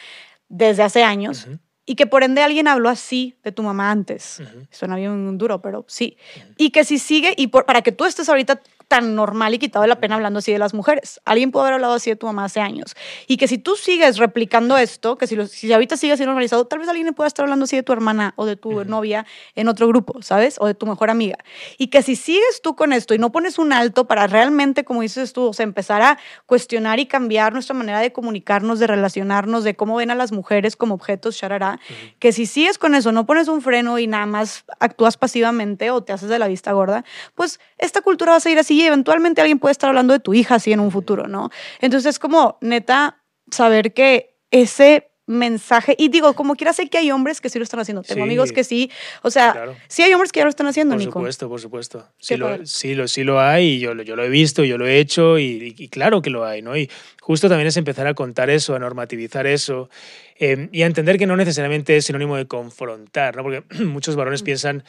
desde 0.49 0.85
hace 0.85 1.03
años. 1.03 1.45
Uh 1.47 1.51
-huh. 1.51 1.59
Y 1.85 1.97
que 1.97 2.07
por 2.07 2.23
ende 2.23 2.41
alguien 2.43 2.67
habló 2.67 2.89
así 2.89 3.37
de 3.45 3.53
tu 3.53 3.63
mamá 3.63 3.91
antes. 3.91 4.41
Uh 4.41 4.45
-huh. 4.45 4.69
Suena 4.71 4.97
bien 4.97 5.37
duro, 5.37 5.61
pero 5.61 5.85
sí. 5.87 6.17
Uh 6.17 6.41
-huh. 6.41 6.55
Y 6.57 6.71
que 6.71 6.85
si 6.85 6.99
sigue, 6.99 7.35
y 7.37 7.49
por, 7.49 7.67
para 7.67 7.83
que 7.83 7.93
tú 7.93 8.07
estés 8.07 8.31
ahorita 8.31 8.63
tan 8.91 9.15
normal 9.15 9.55
y 9.55 9.61
quitado 9.61 9.85
de 9.85 9.89
la 9.89 10.01
pena 10.01 10.17
hablando 10.17 10.41
así 10.41 10.51
de 10.51 10.59
las 10.59 10.75
mujeres. 10.75 11.21
Alguien 11.25 11.53
puede 11.53 11.63
haber 11.63 11.75
hablado 11.75 11.95
así 11.95 12.11
de 12.11 12.17
tu 12.17 12.27
mamá 12.27 12.47
hace 12.47 12.61
años. 12.61 12.97
Y 13.29 13.37
que 13.37 13.47
si 13.47 13.57
tú 13.57 13.77
sigues 13.77 14.19
replicando 14.19 14.77
esto, 14.77 15.17
que 15.17 15.29
si, 15.29 15.37
lo, 15.37 15.47
si 15.47 15.73
ahorita 15.73 15.97
sigue 15.97 16.17
siendo 16.17 16.33
normalizado, 16.33 16.67
tal 16.67 16.81
vez 16.81 16.89
alguien 16.89 17.15
pueda 17.15 17.29
estar 17.29 17.45
hablando 17.45 17.67
así 17.67 17.77
de 17.77 17.85
tu 17.85 17.93
hermana 17.93 18.35
o 18.35 18.47
de 18.47 18.57
tu 18.57 18.71
uh 18.71 18.81
-huh. 18.81 18.87
novia 18.87 19.27
en 19.55 19.69
otro 19.69 19.87
grupo, 19.87 20.21
¿sabes? 20.23 20.57
O 20.59 20.67
de 20.67 20.75
tu 20.75 20.87
mejor 20.87 21.09
amiga. 21.09 21.39
Y 21.79 21.87
que 21.87 22.03
si 22.03 22.17
sigues 22.17 22.63
tú 22.65 22.75
con 22.75 22.93
esto 22.93 23.15
y 23.15 23.19
no 23.19 23.31
pones 23.31 23.61
un 23.61 23.73
alto 23.73 24.09
para 24.09 24.27
realmente, 24.27 24.83
como 24.83 25.03
dices 25.03 25.33
tú, 25.33 25.45
o 25.45 25.53
sea, 25.53 25.63
empezar 25.63 26.03
a 26.03 26.19
cuestionar 26.47 26.99
y 26.99 27.07
cambiar 27.07 27.53
nuestra 27.53 27.77
manera 27.77 28.01
de 28.01 28.13
comunicarnos, 28.13 28.81
de 28.81 28.89
relacionarnos, 28.89 29.63
de 29.63 29.77
cómo 29.77 29.95
ven 29.95 30.11
a 30.11 30.17
las 30.17 30.33
mujeres 30.33 30.75
como 30.75 30.95
objetos, 30.97 31.37
charará, 31.37 31.79
uh 31.79 31.93
-huh. 31.93 32.15
que 32.19 32.33
si 32.33 32.45
sigues 32.45 32.77
con 32.77 32.97
eso, 32.97 33.13
no 33.13 33.25
pones 33.25 33.47
un 33.47 33.63
freno 33.63 34.01
y 34.01 34.09
nada 34.09 34.27
más 34.27 34.65
actúas 34.81 35.17
pasivamente 35.17 35.93
o 35.93 36.03
te 36.03 36.13
haces 36.13 36.29
de 36.29 36.41
la 36.41 36.49
vista 36.49 36.73
gorda, 36.73 37.05
pues 37.37 37.61
esta 37.81 38.01
cultura 38.03 38.33
va 38.33 38.37
a 38.37 38.41
seguir 38.41 38.59
así 38.59 38.75
y 38.75 38.87
eventualmente 38.87 39.41
alguien 39.41 39.59
puede 39.59 39.73
estar 39.73 39.89
hablando 39.89 40.13
de 40.13 40.21
tu 40.21 40.35
hija 40.35 40.57
así 40.57 40.73
en 40.73 40.81
un 40.81 40.91
futuro, 40.91 41.27
¿no? 41.27 41.51
Entonces 41.81 42.11
es 42.11 42.19
como, 42.19 42.59
neta, 42.61 43.23
saber 43.51 43.93
que 43.93 44.37
ese 44.51 45.11
mensaje, 45.31 45.95
y 45.97 46.09
digo, 46.09 46.35
como 46.35 46.57
quiera 46.57 46.73
sé 46.73 46.89
que 46.89 46.99
hay 46.99 47.13
hombres 47.13 47.41
que 47.41 47.49
sí 47.49 47.59
lo 47.59 47.63
están 47.63 47.79
haciendo, 47.79 48.03
tengo 48.03 48.19
sí, 48.19 48.23
amigos 48.23 48.51
que 48.51 48.65
sí, 48.65 48.91
o 49.23 49.31
sea, 49.31 49.53
claro. 49.53 49.77
sí 49.87 50.03
hay 50.03 50.13
hombres 50.13 50.33
que 50.33 50.41
ya 50.41 50.45
lo 50.45 50.51
están 50.51 50.67
haciendo, 50.67 50.95
por 50.95 50.99
Nico. 50.99 51.13
Por 51.13 51.21
supuesto, 51.21 51.49
por 51.49 51.61
supuesto. 51.61 52.09
Sí 52.19 52.37
lo, 52.37 52.67
sí, 52.67 52.95
lo, 52.97 53.07
sí 53.07 53.23
lo 53.23 53.41
hay, 53.41 53.75
y 53.75 53.79
yo, 53.79 53.95
yo 54.03 54.17
lo 54.17 54.25
he 54.25 54.29
visto, 54.29 54.65
yo 54.65 54.77
lo 54.77 54.89
he 54.89 54.99
hecho, 54.99 55.39
y, 55.39 55.75
y, 55.79 55.89
claro 55.89 56.21
que 56.21 56.31
lo 56.31 56.45
hay, 56.45 56.63
¿no? 56.63 56.77
Y 56.77 56.91
justo 57.21 57.49
también 57.49 57.69
es 57.69 57.77
empezar 57.77 58.09
a 58.09 58.15
contar 58.15 58.51
eso, 58.51 58.75
a 58.75 58.81
normativizar 58.81 59.47
eso, 59.47 59.89
eh, 60.37 60.69
y 60.73 60.83
a 60.83 60.87
entender 60.87 61.17
que 61.17 61.27
no 61.27 61.37
necesariamente 61.37 61.97
es 61.97 62.07
sinónimo 62.07 62.37
de 62.37 62.47
confrontar, 62.47 63.37
¿no? 63.37 63.45
Porque 63.45 63.63
muchos 63.85 64.17
varones 64.17 64.43
mm. 64.43 64.45
piensan, 64.45 64.85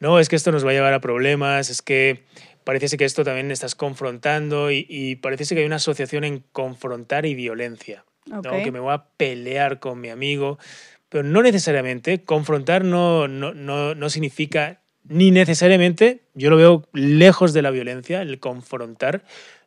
no, 0.00 0.18
es 0.18 0.28
que 0.28 0.36
esto 0.36 0.52
nos 0.52 0.64
va 0.64 0.70
a 0.70 0.74
llevar 0.74 0.94
a 0.94 1.00
problemas, 1.00 1.70
es 1.70 1.82
que 1.82 2.24
parece 2.64 2.96
que 2.96 3.04
esto 3.04 3.24
también 3.24 3.50
estás 3.50 3.74
confrontando 3.74 4.70
y, 4.70 4.86
y 4.88 5.16
parece 5.16 5.54
que 5.54 5.60
hay 5.60 5.66
una 5.66 5.76
asociación 5.76 6.24
en 6.24 6.44
confrontar 6.52 7.26
y 7.26 7.34
violencia. 7.34 8.04
Okay. 8.26 8.58
¿no? 8.58 8.64
Que 8.64 8.72
me 8.72 8.80
voy 8.80 8.92
a 8.92 9.04
pelear 9.16 9.80
con 9.80 10.00
mi 10.00 10.10
amigo, 10.10 10.58
pero 11.08 11.24
no 11.24 11.42
necesariamente. 11.42 12.24
Confrontar 12.24 12.84
no, 12.84 13.26
no, 13.26 13.54
no, 13.54 13.94
no 13.94 14.10
significa 14.10 14.80
ni 15.08 15.30
necesariamente, 15.30 16.22
yo 16.34 16.50
lo 16.50 16.56
veo 16.56 16.88
lejos 16.92 17.52
de 17.52 17.62
la 17.62 17.70
violencia, 17.70 18.20
el 18.22 18.38
confrontar. 18.40 19.24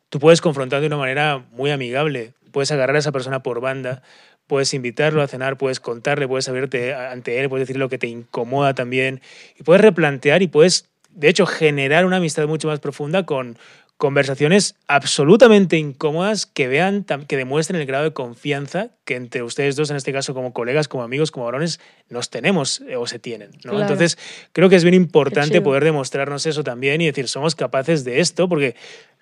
Tú 0.08 0.20
puedes 0.20 0.40
confrontar 0.40 0.80
de 0.80 0.86
una 0.86 0.96
manera 0.96 1.44
muy 1.50 1.70
amigable, 1.70 2.34
puedes 2.52 2.70
agarrar 2.70 2.96
a 2.96 2.98
esa 3.00 3.12
persona 3.12 3.42
por 3.42 3.60
banda, 3.60 4.02
puedes 4.46 4.74
invitarlo 4.74 5.22
a 5.22 5.28
cenar, 5.28 5.56
puedes 5.56 5.80
contarle, 5.80 6.28
puedes 6.28 6.48
abrirte 6.48 6.94
ante 6.94 7.40
él, 7.40 7.48
puedes 7.48 7.66
decir 7.66 7.78
lo 7.78 7.88
que 7.88 7.98
te 7.98 8.06
incomoda 8.06 8.74
también, 8.74 9.20
y 9.58 9.62
puedes 9.62 9.80
replantear 9.80 10.42
y 10.42 10.48
puedes 10.48 10.92
de 11.14 11.28
hecho, 11.28 11.46
generar 11.46 12.06
una 12.06 12.16
amistad 12.16 12.46
mucho 12.46 12.68
más 12.68 12.80
profunda 12.80 13.24
con 13.24 13.58
conversaciones 13.98 14.74
absolutamente 14.88 15.76
incómodas 15.76 16.46
que 16.46 16.66
vean, 16.66 17.04
que 17.28 17.36
demuestren 17.36 17.80
el 17.80 17.86
grado 17.86 18.02
de 18.02 18.12
confianza 18.12 18.88
que 19.04 19.14
entre 19.14 19.44
ustedes 19.44 19.76
dos, 19.76 19.90
en 19.90 19.96
este 19.96 20.12
caso 20.12 20.34
como 20.34 20.52
colegas, 20.52 20.88
como 20.88 21.04
amigos, 21.04 21.30
como 21.30 21.46
varones, 21.46 21.78
nos 22.08 22.28
tenemos 22.28 22.80
eh, 22.88 22.96
o 22.96 23.06
se 23.06 23.20
tienen. 23.20 23.50
¿no? 23.64 23.70
Claro. 23.70 23.80
Entonces, 23.82 24.18
creo 24.52 24.68
que 24.68 24.74
es 24.74 24.82
bien 24.82 24.94
importante 24.94 25.60
poder 25.60 25.84
demostrarnos 25.84 26.46
eso 26.46 26.64
también 26.64 27.00
y 27.00 27.06
decir, 27.06 27.28
somos 27.28 27.54
capaces 27.54 28.02
de 28.02 28.18
esto, 28.18 28.48
porque 28.48 28.74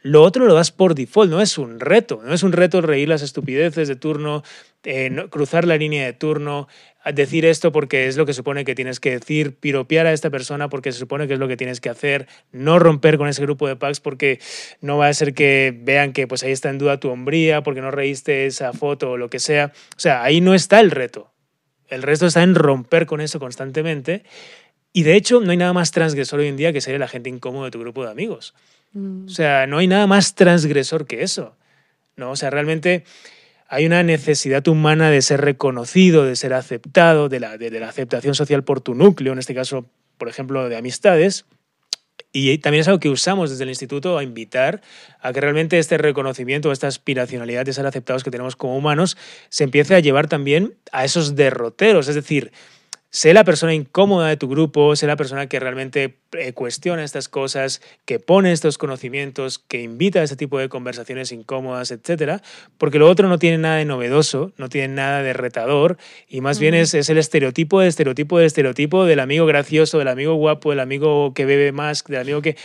lo 0.02 0.22
otro 0.22 0.46
lo 0.46 0.54
das 0.54 0.70
por 0.70 0.94
default, 0.94 1.30
no 1.30 1.40
es 1.40 1.58
un 1.58 1.78
reto, 1.78 2.22
no 2.24 2.32
es 2.32 2.42
un 2.42 2.52
reto 2.52 2.80
reír 2.80 3.08
las 3.08 3.22
estupideces 3.22 3.86
de 3.86 3.96
turno, 3.96 4.42
eh, 4.84 5.26
cruzar 5.30 5.66
la 5.66 5.76
línea 5.76 6.06
de 6.06 6.12
turno, 6.14 6.68
decir 7.14 7.44
esto 7.44 7.72
porque 7.72 8.06
es 8.06 8.16
lo 8.16 8.26
que 8.26 8.32
supone 8.32 8.64
que 8.64 8.74
tienes 8.74 9.00
que 9.00 9.10
decir, 9.10 9.56
piropear 9.56 10.06
a 10.06 10.12
esta 10.12 10.30
persona 10.30 10.68
porque 10.68 10.92
se 10.92 10.98
supone 10.98 11.26
que 11.26 11.34
es 11.34 11.38
lo 11.38 11.48
que 11.48 11.56
tienes 11.56 11.80
que 11.80 11.90
hacer, 11.90 12.28
no 12.52 12.78
romper 12.78 13.18
con 13.18 13.28
ese 13.28 13.42
grupo 13.42 13.68
de 13.68 13.76
packs 13.76 14.00
porque 14.00 14.40
no 14.80 14.98
va 14.98 15.08
a 15.08 15.14
ser 15.14 15.34
que 15.34 15.74
vean 15.76 16.12
que 16.12 16.26
pues 16.26 16.42
ahí 16.42 16.52
está 16.52 16.70
en 16.70 16.78
duda 16.78 17.00
tu 17.00 17.10
hombría, 17.10 17.62
porque 17.62 17.80
no 17.80 17.90
reíste 17.90 18.46
esa 18.46 18.72
foto 18.72 19.12
o 19.12 19.16
lo 19.16 19.28
que 19.28 19.38
sea. 19.38 19.72
O 19.96 20.00
sea, 20.00 20.22
ahí 20.22 20.40
no 20.40 20.54
está 20.54 20.80
el 20.80 20.90
reto. 20.90 21.32
El 21.88 22.02
resto 22.02 22.26
está 22.26 22.42
en 22.42 22.54
romper 22.54 23.06
con 23.06 23.20
eso 23.20 23.40
constantemente. 23.40 24.22
Y 24.92 25.02
de 25.02 25.16
hecho, 25.16 25.40
no 25.40 25.50
hay 25.50 25.56
nada 25.56 25.72
más 25.72 25.90
transgresor 25.90 26.40
hoy 26.40 26.48
en 26.48 26.56
día 26.56 26.72
que 26.72 26.80
ser 26.80 26.94
el 26.94 27.02
agente 27.02 27.30
incómodo 27.30 27.64
de 27.64 27.70
tu 27.70 27.80
grupo 27.80 28.04
de 28.04 28.10
amigos. 28.10 28.54
O 28.94 29.28
sea, 29.28 29.66
no 29.66 29.78
hay 29.78 29.86
nada 29.86 30.06
más 30.06 30.34
transgresor 30.34 31.06
que 31.06 31.22
eso. 31.22 31.56
¿no? 32.16 32.32
O 32.32 32.36
sea, 32.36 32.50
realmente 32.50 33.04
hay 33.68 33.86
una 33.86 34.02
necesidad 34.02 34.66
humana 34.66 35.10
de 35.10 35.22
ser 35.22 35.40
reconocido, 35.40 36.24
de 36.24 36.36
ser 36.36 36.54
aceptado, 36.54 37.28
de 37.28 37.40
la, 37.40 37.56
de 37.56 37.70
la 37.70 37.88
aceptación 37.88 38.34
social 38.34 38.64
por 38.64 38.80
tu 38.80 38.94
núcleo, 38.94 39.32
en 39.32 39.38
este 39.38 39.54
caso, 39.54 39.88
por 40.18 40.28
ejemplo, 40.28 40.68
de 40.68 40.76
amistades. 40.76 41.46
Y 42.32 42.58
también 42.58 42.82
es 42.82 42.88
algo 42.88 43.00
que 43.00 43.08
usamos 43.08 43.50
desde 43.50 43.64
el 43.64 43.70
instituto 43.70 44.18
a 44.18 44.22
invitar 44.22 44.82
a 45.20 45.32
que 45.32 45.40
realmente 45.40 45.78
este 45.78 45.98
reconocimiento, 45.98 46.70
esta 46.70 46.86
aspiracionalidad 46.86 47.64
de 47.64 47.72
ser 47.72 47.86
aceptados 47.86 48.22
que 48.22 48.30
tenemos 48.30 48.56
como 48.56 48.76
humanos, 48.76 49.16
se 49.48 49.64
empiece 49.64 49.94
a 49.94 50.00
llevar 50.00 50.28
también 50.28 50.74
a 50.92 51.04
esos 51.04 51.34
derroteros. 51.34 52.08
Es 52.08 52.14
decir, 52.14 52.52
sé 53.10 53.34
la 53.34 53.44
persona 53.44 53.74
incómoda 53.74 54.28
de 54.28 54.36
tu 54.36 54.48
grupo, 54.48 54.94
sé 54.94 55.06
la 55.06 55.16
persona 55.16 55.48
que 55.48 55.58
realmente 55.58 56.16
eh, 56.32 56.52
cuestiona 56.52 57.02
estas 57.02 57.28
cosas, 57.28 57.82
que 58.04 58.20
pone 58.20 58.52
estos 58.52 58.78
conocimientos, 58.78 59.58
que 59.58 59.82
invita 59.82 60.20
a 60.20 60.22
ese 60.22 60.36
tipo 60.36 60.58
de 60.58 60.68
conversaciones 60.68 61.32
incómodas, 61.32 61.90
etcétera, 61.90 62.40
porque 62.78 62.98
lo 63.00 63.08
otro 63.08 63.28
no 63.28 63.38
tiene 63.38 63.58
nada 63.58 63.76
de 63.76 63.84
novedoso, 63.84 64.52
no 64.56 64.68
tiene 64.68 64.94
nada 64.94 65.22
de 65.22 65.32
retador, 65.32 65.98
y 66.28 66.40
más 66.40 66.60
bien 66.60 66.74
es, 66.74 66.94
es, 66.94 67.10
el 67.10 67.18
estereotipo 67.18 67.80
del 67.80 67.88
estereotipo 67.88 68.38
del 68.38 68.46
estereotipo 68.46 69.04
del 69.04 69.20
amigo 69.20 69.44
gracioso, 69.44 69.98
del 69.98 70.08
amigo 70.08 70.34
guapo, 70.34 70.70
del 70.70 70.80
amigo 70.80 71.34
que 71.34 71.44
bebe 71.44 71.72
más, 71.72 72.04
del 72.04 72.20
amigo 72.20 72.42
que 72.42 72.56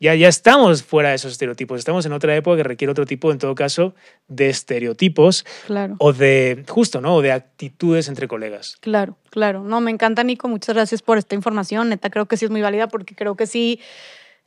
ya, 0.00 0.14
ya 0.14 0.28
estamos 0.28 0.82
fuera 0.82 1.10
de 1.10 1.16
esos 1.16 1.32
estereotipos. 1.32 1.78
Estamos 1.78 2.06
en 2.06 2.12
otra 2.12 2.34
época 2.36 2.58
que 2.58 2.62
requiere 2.62 2.90
otro 2.90 3.06
tipo, 3.06 3.32
en 3.32 3.38
todo 3.38 3.54
caso, 3.54 3.94
de 4.28 4.48
estereotipos 4.48 5.44
claro. 5.66 5.96
o 5.98 6.12
de, 6.12 6.64
justo, 6.68 7.00
¿no? 7.00 7.16
O 7.16 7.22
de 7.22 7.32
actitudes 7.32 8.08
entre 8.08 8.28
colegas. 8.28 8.76
Claro, 8.80 9.16
claro. 9.30 9.64
No, 9.64 9.80
me 9.80 9.90
encanta, 9.90 10.22
Nico. 10.22 10.48
Muchas 10.48 10.74
gracias 10.74 11.02
por 11.02 11.18
esta 11.18 11.34
información. 11.34 11.88
Neta, 11.88 12.10
creo 12.10 12.26
que 12.26 12.36
sí 12.36 12.44
es 12.44 12.50
muy 12.50 12.62
válida 12.62 12.88
porque 12.88 13.14
creo 13.14 13.36
que 13.36 13.46
sí, 13.46 13.80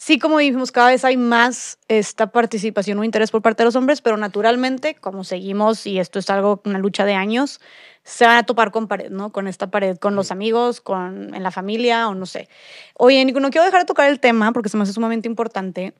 sí, 0.01 0.17
como 0.17 0.39
dijimos, 0.39 0.71
cada 0.71 0.87
vez 0.87 1.05
hay 1.05 1.15
más 1.15 1.77
esta 1.87 2.31
participación 2.31 2.97
o 2.97 3.03
interés 3.03 3.29
por 3.29 3.43
parte 3.43 3.61
de 3.61 3.65
los 3.65 3.75
hombres, 3.75 4.01
pero 4.01 4.17
naturalmente, 4.17 4.95
como 4.95 5.23
seguimos, 5.23 5.85
y 5.85 5.99
esto 5.99 6.17
es 6.17 6.27
algo, 6.31 6.59
una 6.65 6.79
lucha 6.79 7.05
de 7.05 7.13
años, 7.13 7.61
se 8.03 8.25
van 8.25 8.37
a 8.37 8.43
topar 8.43 8.71
con 8.71 8.87
pared, 8.87 9.11
¿no? 9.11 9.31
Con 9.31 9.47
esta 9.47 9.69
pared, 9.69 9.97
con 9.97 10.15
los 10.15 10.31
amigos, 10.31 10.81
con, 10.81 11.35
en 11.35 11.43
la 11.43 11.51
familia 11.51 12.09
o 12.09 12.15
no 12.15 12.25
sé. 12.25 12.49
Oye, 12.95 13.23
Nico, 13.23 13.39
no 13.39 13.51
quiero 13.51 13.63
dejar 13.63 13.81
de 13.81 13.85
tocar 13.85 14.09
el 14.09 14.19
tema 14.19 14.51
porque 14.53 14.69
se 14.69 14.77
me 14.77 14.83
hace 14.83 14.93
sumamente 14.93 15.27
importante 15.27 15.93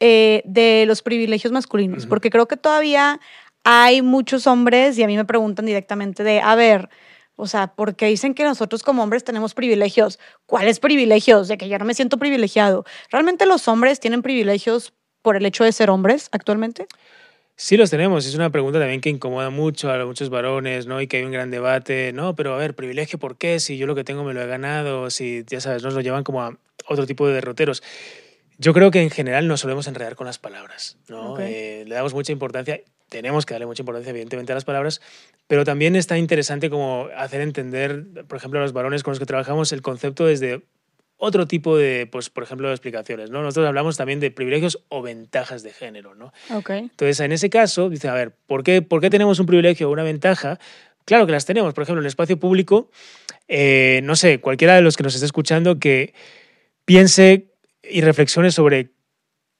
eh, 0.00 0.42
de 0.44 0.84
los 0.86 1.00
privilegios 1.00 1.50
masculinos, 1.50 2.04
porque 2.04 2.28
creo 2.28 2.46
que 2.46 2.58
todavía 2.58 3.20
hay 3.64 4.02
muchos 4.02 4.46
hombres 4.46 4.98
y 4.98 5.02
a 5.02 5.06
mí 5.06 5.16
me 5.16 5.24
preguntan 5.24 5.64
directamente 5.64 6.24
de, 6.24 6.40
a 6.40 6.54
ver, 6.56 6.90
o 7.36 7.46
sea, 7.46 7.68
porque 7.68 8.06
dicen 8.06 8.34
que 8.34 8.44
nosotros 8.44 8.82
como 8.82 9.02
hombres 9.02 9.22
tenemos 9.22 9.54
privilegios. 9.54 10.18
¿Cuáles 10.46 10.80
privilegios? 10.80 11.48
De 11.48 11.58
que 11.58 11.68
yo 11.68 11.78
no 11.78 11.84
me 11.84 11.94
siento 11.94 12.18
privilegiado. 12.18 12.84
¿Realmente 13.10 13.46
los 13.46 13.68
hombres 13.68 14.00
tienen 14.00 14.22
privilegios 14.22 14.94
por 15.22 15.36
el 15.36 15.44
hecho 15.44 15.64
de 15.64 15.72
ser 15.72 15.90
hombres 15.90 16.28
actualmente? 16.32 16.86
Sí 17.58 17.78
los 17.78 17.88
tenemos, 17.88 18.26
es 18.26 18.34
una 18.34 18.50
pregunta 18.50 18.78
también 18.78 19.00
que 19.00 19.08
incomoda 19.08 19.48
mucho 19.48 19.90
a 19.90 20.04
muchos 20.04 20.28
varones, 20.28 20.86
¿no? 20.86 21.00
Y 21.00 21.06
que 21.06 21.16
hay 21.18 21.24
un 21.24 21.32
gran 21.32 21.50
debate, 21.50 22.12
no, 22.12 22.34
pero 22.34 22.54
a 22.54 22.58
ver, 22.58 22.74
privilegio, 22.74 23.18
¿por 23.18 23.38
qué? 23.38 23.60
Si 23.60 23.78
yo 23.78 23.86
lo 23.86 23.94
que 23.94 24.04
tengo 24.04 24.24
me 24.24 24.34
lo 24.34 24.42
he 24.42 24.46
ganado, 24.46 25.08
si, 25.08 25.42
ya 25.46 25.60
sabes, 25.62 25.82
nos 25.82 25.94
lo 25.94 26.02
llevan 26.02 26.22
como 26.22 26.42
a 26.42 26.58
otro 26.86 27.06
tipo 27.06 27.26
de 27.26 27.32
derroteros. 27.32 27.82
Yo 28.58 28.74
creo 28.74 28.90
que 28.90 29.00
en 29.00 29.08
general 29.08 29.48
nos 29.48 29.60
solemos 29.60 29.86
enredar 29.86 30.16
con 30.16 30.26
las 30.26 30.38
palabras, 30.38 30.98
¿no? 31.08 31.38
Eh, 31.40 31.84
le 31.86 31.94
damos 31.94 32.12
mucha 32.12 32.30
importancia, 32.30 32.80
tenemos 33.08 33.46
que 33.46 33.54
darle 33.54 33.66
mucha 33.66 33.82
importancia 33.82 34.10
evidentemente 34.10 34.52
a 34.52 34.54
las 34.54 34.64
palabras, 34.64 35.00
pero 35.46 35.64
también 35.64 35.96
está 35.96 36.18
interesante 36.18 36.70
como 36.70 37.08
hacer 37.16 37.40
entender, 37.40 38.04
por 38.26 38.38
ejemplo, 38.38 38.60
a 38.60 38.62
los 38.62 38.72
varones 38.72 39.02
con 39.02 39.12
los 39.12 39.18
que 39.18 39.26
trabajamos 39.26 39.72
el 39.72 39.82
concepto 39.82 40.26
desde 40.26 40.62
otro 41.18 41.46
tipo 41.46 41.76
de, 41.76 42.06
pues, 42.10 42.28
por 42.28 42.42
ejemplo, 42.42 42.68
de 42.68 42.74
explicaciones, 42.74 43.30
¿no? 43.30 43.42
Nosotros 43.42 43.66
hablamos 43.66 43.96
también 43.96 44.20
de 44.20 44.30
privilegios 44.30 44.84
o 44.88 45.02
ventajas 45.02 45.62
de 45.62 45.72
género, 45.72 46.14
¿no? 46.14 46.32
Okay. 46.50 46.80
Entonces, 46.80 47.20
en 47.20 47.32
ese 47.32 47.48
caso, 47.48 47.88
dice, 47.88 48.08
a 48.08 48.14
ver, 48.14 48.34
¿por 48.46 48.62
qué, 48.62 48.82
¿por 48.82 49.00
qué 49.00 49.08
tenemos 49.08 49.38
un 49.38 49.46
privilegio 49.46 49.88
o 49.88 49.92
una 49.92 50.02
ventaja? 50.02 50.58
Claro 51.06 51.24
que 51.24 51.32
las 51.32 51.46
tenemos. 51.46 51.72
Por 51.72 51.84
ejemplo, 51.84 52.00
en 52.00 52.04
el 52.04 52.08
espacio 52.08 52.38
público, 52.38 52.90
eh, 53.48 54.00
no 54.02 54.16
sé, 54.16 54.40
cualquiera 54.40 54.74
de 54.74 54.82
los 54.82 54.96
que 54.96 55.04
nos 55.04 55.14
esté 55.14 55.24
escuchando 55.24 55.78
que 55.78 56.12
piense 56.84 57.52
y 57.82 58.00
reflexione 58.02 58.50
sobre 58.50 58.90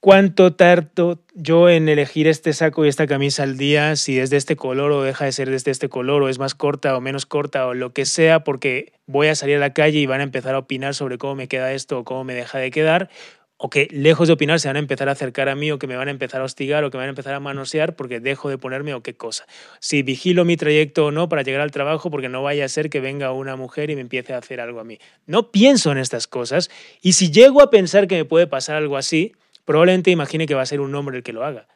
cuánto 0.07 0.53
tarto 0.53 1.19
yo 1.35 1.69
en 1.69 1.89
elegir 1.89 2.29
este 2.29 2.53
saco 2.53 2.85
y 2.85 2.89
esta 2.89 3.09
camisa 3.09 3.43
al 3.43 3.57
día, 3.57 3.97
si 3.97 4.21
es 4.21 4.31
de 4.31 4.37
este 4.37 4.55
color 4.55 4.93
o 4.93 5.03
deja 5.03 5.25
de 5.25 5.33
ser 5.33 5.51
de 5.51 5.57
este 5.57 5.89
color 5.89 6.23
o 6.23 6.29
es 6.29 6.39
más 6.39 6.55
corta 6.55 6.97
o 6.97 7.01
menos 7.01 7.27
corta 7.27 7.67
o 7.67 7.75
lo 7.75 7.93
que 7.93 8.05
sea, 8.05 8.45
porque 8.45 8.93
voy 9.09 9.27
a 9.27 9.35
salir 9.35 9.57
a 9.57 9.59
la 9.59 9.73
calle 9.73 9.99
y 9.99 10.07
van 10.07 10.21
a 10.21 10.23
empezar 10.23 10.55
a 10.55 10.61
opinar 10.61 10.95
sobre 10.95 11.19
cómo 11.19 11.35
me 11.35 11.49
queda 11.49 11.73
esto 11.73 11.99
o 11.99 12.05
cómo 12.05 12.23
me 12.23 12.35
deja 12.35 12.61
de 12.61 12.71
quedar, 12.71 13.11
o 13.57 13.69
que 13.69 13.89
lejos 13.91 14.29
de 14.29 14.35
opinar 14.35 14.61
se 14.61 14.69
van 14.69 14.77
a 14.77 14.79
empezar 14.79 15.09
a 15.09 15.13
acercar 15.13 15.49
a 15.49 15.57
mí 15.57 15.73
o 15.73 15.81
que 15.81 15.89
me 15.89 15.97
van 15.97 16.07
a 16.07 16.13
empezar 16.13 16.41
a 16.41 16.45
hostigar 16.45 16.85
o 16.85 16.91
que 16.93 16.99
me 16.99 17.03
van 17.03 17.09
a 17.09 17.11
empezar 17.11 17.35
a 17.35 17.41
manosear 17.41 17.97
porque 17.97 18.21
dejo 18.21 18.49
de 18.49 18.59
ponerme 18.59 18.95
o 18.95 19.03
qué 19.03 19.17
cosa. 19.17 19.45
Si 19.81 20.05
vigilo 20.05 20.45
mi 20.45 20.57
trayecto 20.57 21.07
o 21.07 21.11
no 21.11 21.29
para 21.29 21.43
llegar 21.43 21.63
al 21.63 21.73
trabajo 21.73 22.13
porque 22.13 22.29
no 22.29 22.45
vaya 22.45 22.65
a 22.65 22.69
ser 22.69 22.91
que 22.91 23.01
venga 23.01 23.33
una 23.33 23.57
mujer 23.57 23.91
y 23.91 23.97
me 23.97 24.03
empiece 24.03 24.35
a 24.35 24.39
hacer 24.39 24.61
algo 24.61 24.79
a 24.79 24.85
mí. 24.85 25.01
No 25.27 25.51
pienso 25.51 25.91
en 25.91 25.99
estas 25.99 26.29
cosas 26.29 26.71
y 27.03 27.15
si 27.15 27.33
llego 27.33 27.61
a 27.61 27.71
pensar 27.71 28.07
que 28.07 28.15
me 28.15 28.25
puede 28.25 28.47
pasar 28.47 28.77
algo 28.77 28.97
así, 28.97 29.33
probablemente 29.67 30.11
imagine 30.11 30.47
que 30.47 30.55
va 30.55 30.63
a 30.63 30.67
ser 30.67 30.81
un 30.81 30.95
hombre 30.95 31.19
el 31.19 31.23
que 31.23 31.35
lo 31.35 31.45
haga. 31.45 31.69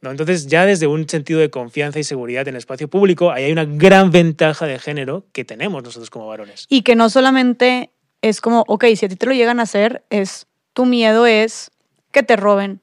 ¿No? 0.00 0.12
Entonces, 0.12 0.46
ya 0.46 0.64
desde 0.64 0.86
un 0.86 1.08
sentido 1.08 1.40
de 1.40 1.50
confianza 1.50 1.98
y 1.98 2.04
seguridad 2.04 2.46
en 2.46 2.54
el 2.54 2.58
espacio 2.58 2.86
público, 2.86 3.32
ahí 3.32 3.44
hay 3.44 3.52
una 3.52 3.64
gran 3.64 4.12
ventaja 4.12 4.66
de 4.66 4.78
género 4.78 5.26
que 5.32 5.44
tenemos 5.44 5.82
nosotros 5.82 6.08
como 6.08 6.28
varones. 6.28 6.66
Y 6.68 6.82
que 6.82 6.94
no 6.94 7.10
solamente 7.10 7.90
es 8.22 8.40
como, 8.40 8.64
ok, 8.68 8.84
si 8.94 9.06
a 9.06 9.08
ti 9.08 9.16
te 9.16 9.26
lo 9.26 9.32
llegan 9.32 9.58
a 9.58 9.64
hacer, 9.64 10.04
es 10.10 10.46
tu 10.72 10.86
miedo 10.86 11.26
es 11.26 11.72
que 12.12 12.22
te 12.22 12.36
roben, 12.36 12.80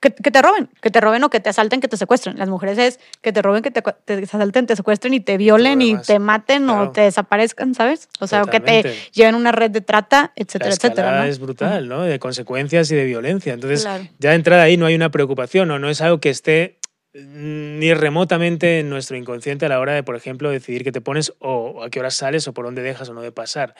que, 0.00 0.10
te 0.10 0.42
roben, 0.42 0.68
que 0.80 0.90
te 0.90 1.00
roben 1.00 1.24
o 1.24 1.30
que 1.30 1.40
te 1.40 1.50
asalten, 1.50 1.80
que 1.80 1.88
te 1.88 1.96
secuestren. 1.96 2.38
Las 2.38 2.48
mujeres 2.48 2.78
es 2.78 3.00
que 3.20 3.32
te 3.32 3.42
roben, 3.42 3.62
que 3.62 3.70
te, 3.70 3.82
asalten, 4.22 4.66
te 4.66 4.76
secuestren 4.76 5.14
y 5.14 5.20
te 5.20 5.36
violen 5.36 5.82
y 5.82 5.96
te 5.98 6.18
maten 6.18 6.68
o 6.70 6.90
te 6.90 7.02
desaparezcan, 7.02 7.74
¿sabes? 7.74 8.08
O 8.20 8.26
sea, 8.26 8.42
que 8.44 8.60
te 8.60 8.94
lleven 9.12 9.34
una 9.34 9.52
red 9.52 9.70
de 9.70 9.80
trata, 9.80 10.32
etcétera, 10.36 10.74
etcétera. 10.74 11.18
¿no? 11.18 11.24
Es 11.24 11.38
brutal, 11.38 11.88
¿no? 11.88 12.02
De 12.02 12.18
consecuencias 12.18 12.90
y 12.90 12.94
de 12.94 13.04
violencia. 13.04 13.54
Entonces, 13.54 13.86
ya 14.18 14.30
de 14.30 14.36
entrada 14.36 14.62
ahí 14.62 14.76
no 14.76 14.86
hay 14.86 14.94
una 14.94 15.10
preocupación 15.10 15.70
o 15.70 15.78
no 15.78 15.88
es 15.88 16.00
algo 16.00 16.18
que 16.20 16.30
esté 16.30 16.78
ni 17.14 17.94
remotamente 17.94 18.80
en 18.80 18.90
nuestro 18.90 19.16
inconsciente 19.16 19.64
a 19.64 19.68
la 19.70 19.80
hora 19.80 19.94
de, 19.94 20.02
por 20.02 20.14
ejemplo, 20.14 20.50
decidir 20.50 20.84
qué 20.84 20.92
te 20.92 21.00
pones 21.00 21.32
o 21.38 21.82
a 21.82 21.88
qué 21.88 22.00
hora 22.00 22.10
sales 22.10 22.46
o 22.48 22.52
por 22.52 22.66
dónde 22.66 22.82
dejas 22.82 23.08
o 23.08 23.14
no 23.14 23.22
de 23.22 23.32
pasar. 23.32 23.74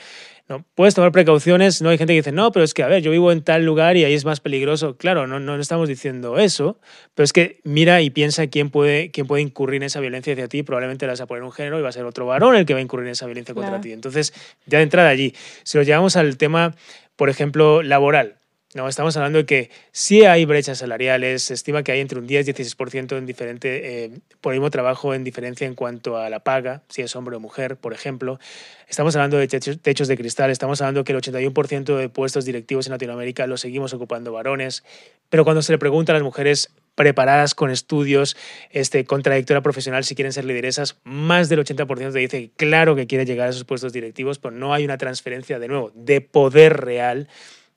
¿no? 0.48 0.64
Puedes 0.74 0.94
tomar 0.94 1.12
precauciones, 1.12 1.82
no 1.82 1.90
hay 1.90 1.98
gente 1.98 2.14
que 2.14 2.20
dice, 2.20 2.32
no, 2.32 2.50
pero 2.52 2.64
es 2.64 2.72
que, 2.72 2.82
a 2.82 2.88
ver, 2.88 3.02
yo 3.02 3.10
vivo 3.10 3.30
en 3.30 3.42
tal 3.42 3.64
lugar 3.64 3.98
y 3.98 4.04
ahí 4.04 4.14
es 4.14 4.24
más 4.24 4.40
peligroso. 4.40 4.96
Claro, 4.96 5.26
no, 5.26 5.40
no 5.40 5.56
estamos 5.56 5.88
diciendo 5.88 6.38
eso, 6.38 6.80
pero 7.14 7.24
es 7.24 7.34
que 7.34 7.60
mira 7.64 8.00
y 8.00 8.08
piensa 8.08 8.46
quién 8.46 8.70
puede, 8.70 9.10
quién 9.10 9.26
puede 9.26 9.42
incurrir 9.42 9.82
en 9.82 9.86
esa 9.86 10.00
violencia 10.00 10.32
hacia 10.32 10.48
ti, 10.48 10.62
probablemente 10.62 11.04
le 11.04 11.12
vas 11.12 11.20
a 11.20 11.26
poner 11.26 11.42
un 11.42 11.52
género 11.52 11.78
y 11.78 11.82
va 11.82 11.90
a 11.90 11.92
ser 11.92 12.06
otro 12.06 12.26
varón 12.26 12.56
el 12.56 12.64
que 12.64 12.72
va 12.72 12.80
a 12.80 12.82
incurrir 12.82 13.06
en 13.06 13.12
esa 13.12 13.26
violencia 13.26 13.54
contra 13.54 13.80
ti. 13.80 13.92
Entonces, 13.92 14.32
ya 14.64 14.78
de 14.78 14.84
entrada 14.84 15.10
allí, 15.10 15.34
si 15.64 15.76
lo 15.76 15.84
llevamos 15.84 16.16
al 16.16 16.38
tema, 16.38 16.74
por 17.16 17.28
ejemplo, 17.28 17.82
laboral, 17.82 18.38
estamos 18.86 19.16
hablando 19.16 19.38
de 19.38 19.46
que 19.46 19.70
sí 19.90 20.24
hay 20.24 20.44
brechas 20.44 20.78
salariales, 20.78 21.42
se 21.44 21.54
estima 21.54 21.82
que 21.82 21.92
hay 21.92 22.00
entre 22.00 22.18
un 22.18 22.26
10 22.26 22.48
y 22.48 22.52
16% 22.52 23.16
en 23.16 23.26
diferente, 23.26 24.04
eh, 24.04 24.10
por 24.40 24.52
el 24.52 24.60
mismo 24.60 24.70
trabajo 24.70 25.14
en 25.14 25.24
diferencia 25.24 25.66
en 25.66 25.74
cuanto 25.74 26.18
a 26.18 26.28
la 26.28 26.40
paga, 26.40 26.82
si 26.88 27.02
es 27.02 27.16
hombre 27.16 27.36
o 27.36 27.40
mujer, 27.40 27.76
por 27.76 27.92
ejemplo. 27.94 28.38
Estamos 28.88 29.16
hablando 29.16 29.38
de 29.38 29.48
techos 29.48 30.08
de 30.08 30.16
cristal, 30.16 30.50
estamos 30.50 30.80
hablando 30.80 31.02
que 31.02 31.12
el 31.12 31.18
81% 31.18 31.96
de 31.96 32.08
puestos 32.08 32.44
directivos 32.44 32.86
en 32.86 32.92
Latinoamérica 32.92 33.46
los 33.46 33.62
seguimos 33.62 33.92
ocupando 33.94 34.32
varones, 34.32 34.84
pero 35.30 35.44
cuando 35.44 35.62
se 35.62 35.72
le 35.72 35.78
pregunta 35.78 36.12
a 36.12 36.14
las 36.14 36.22
mujeres 36.22 36.70
preparadas 36.94 37.54
con 37.54 37.70
estudios, 37.70 38.36
este, 38.70 39.04
con 39.04 39.22
trayectoria 39.22 39.62
profesional, 39.62 40.04
si 40.04 40.14
quieren 40.14 40.32
ser 40.32 40.44
lideresas, 40.44 40.98
más 41.04 41.48
del 41.48 41.60
80% 41.60 42.12
te 42.12 42.18
dice 42.18 42.50
claro 42.56 42.96
que 42.96 43.06
quiere 43.06 43.24
llegar 43.24 43.46
a 43.46 43.50
esos 43.50 43.64
puestos 43.64 43.92
directivos, 43.92 44.38
pero 44.38 44.50
no 44.50 44.74
hay 44.74 44.84
una 44.84 44.98
transferencia, 44.98 45.58
de 45.58 45.68
nuevo, 45.68 45.92
de 45.94 46.20
poder 46.20 46.80
real 46.80 47.28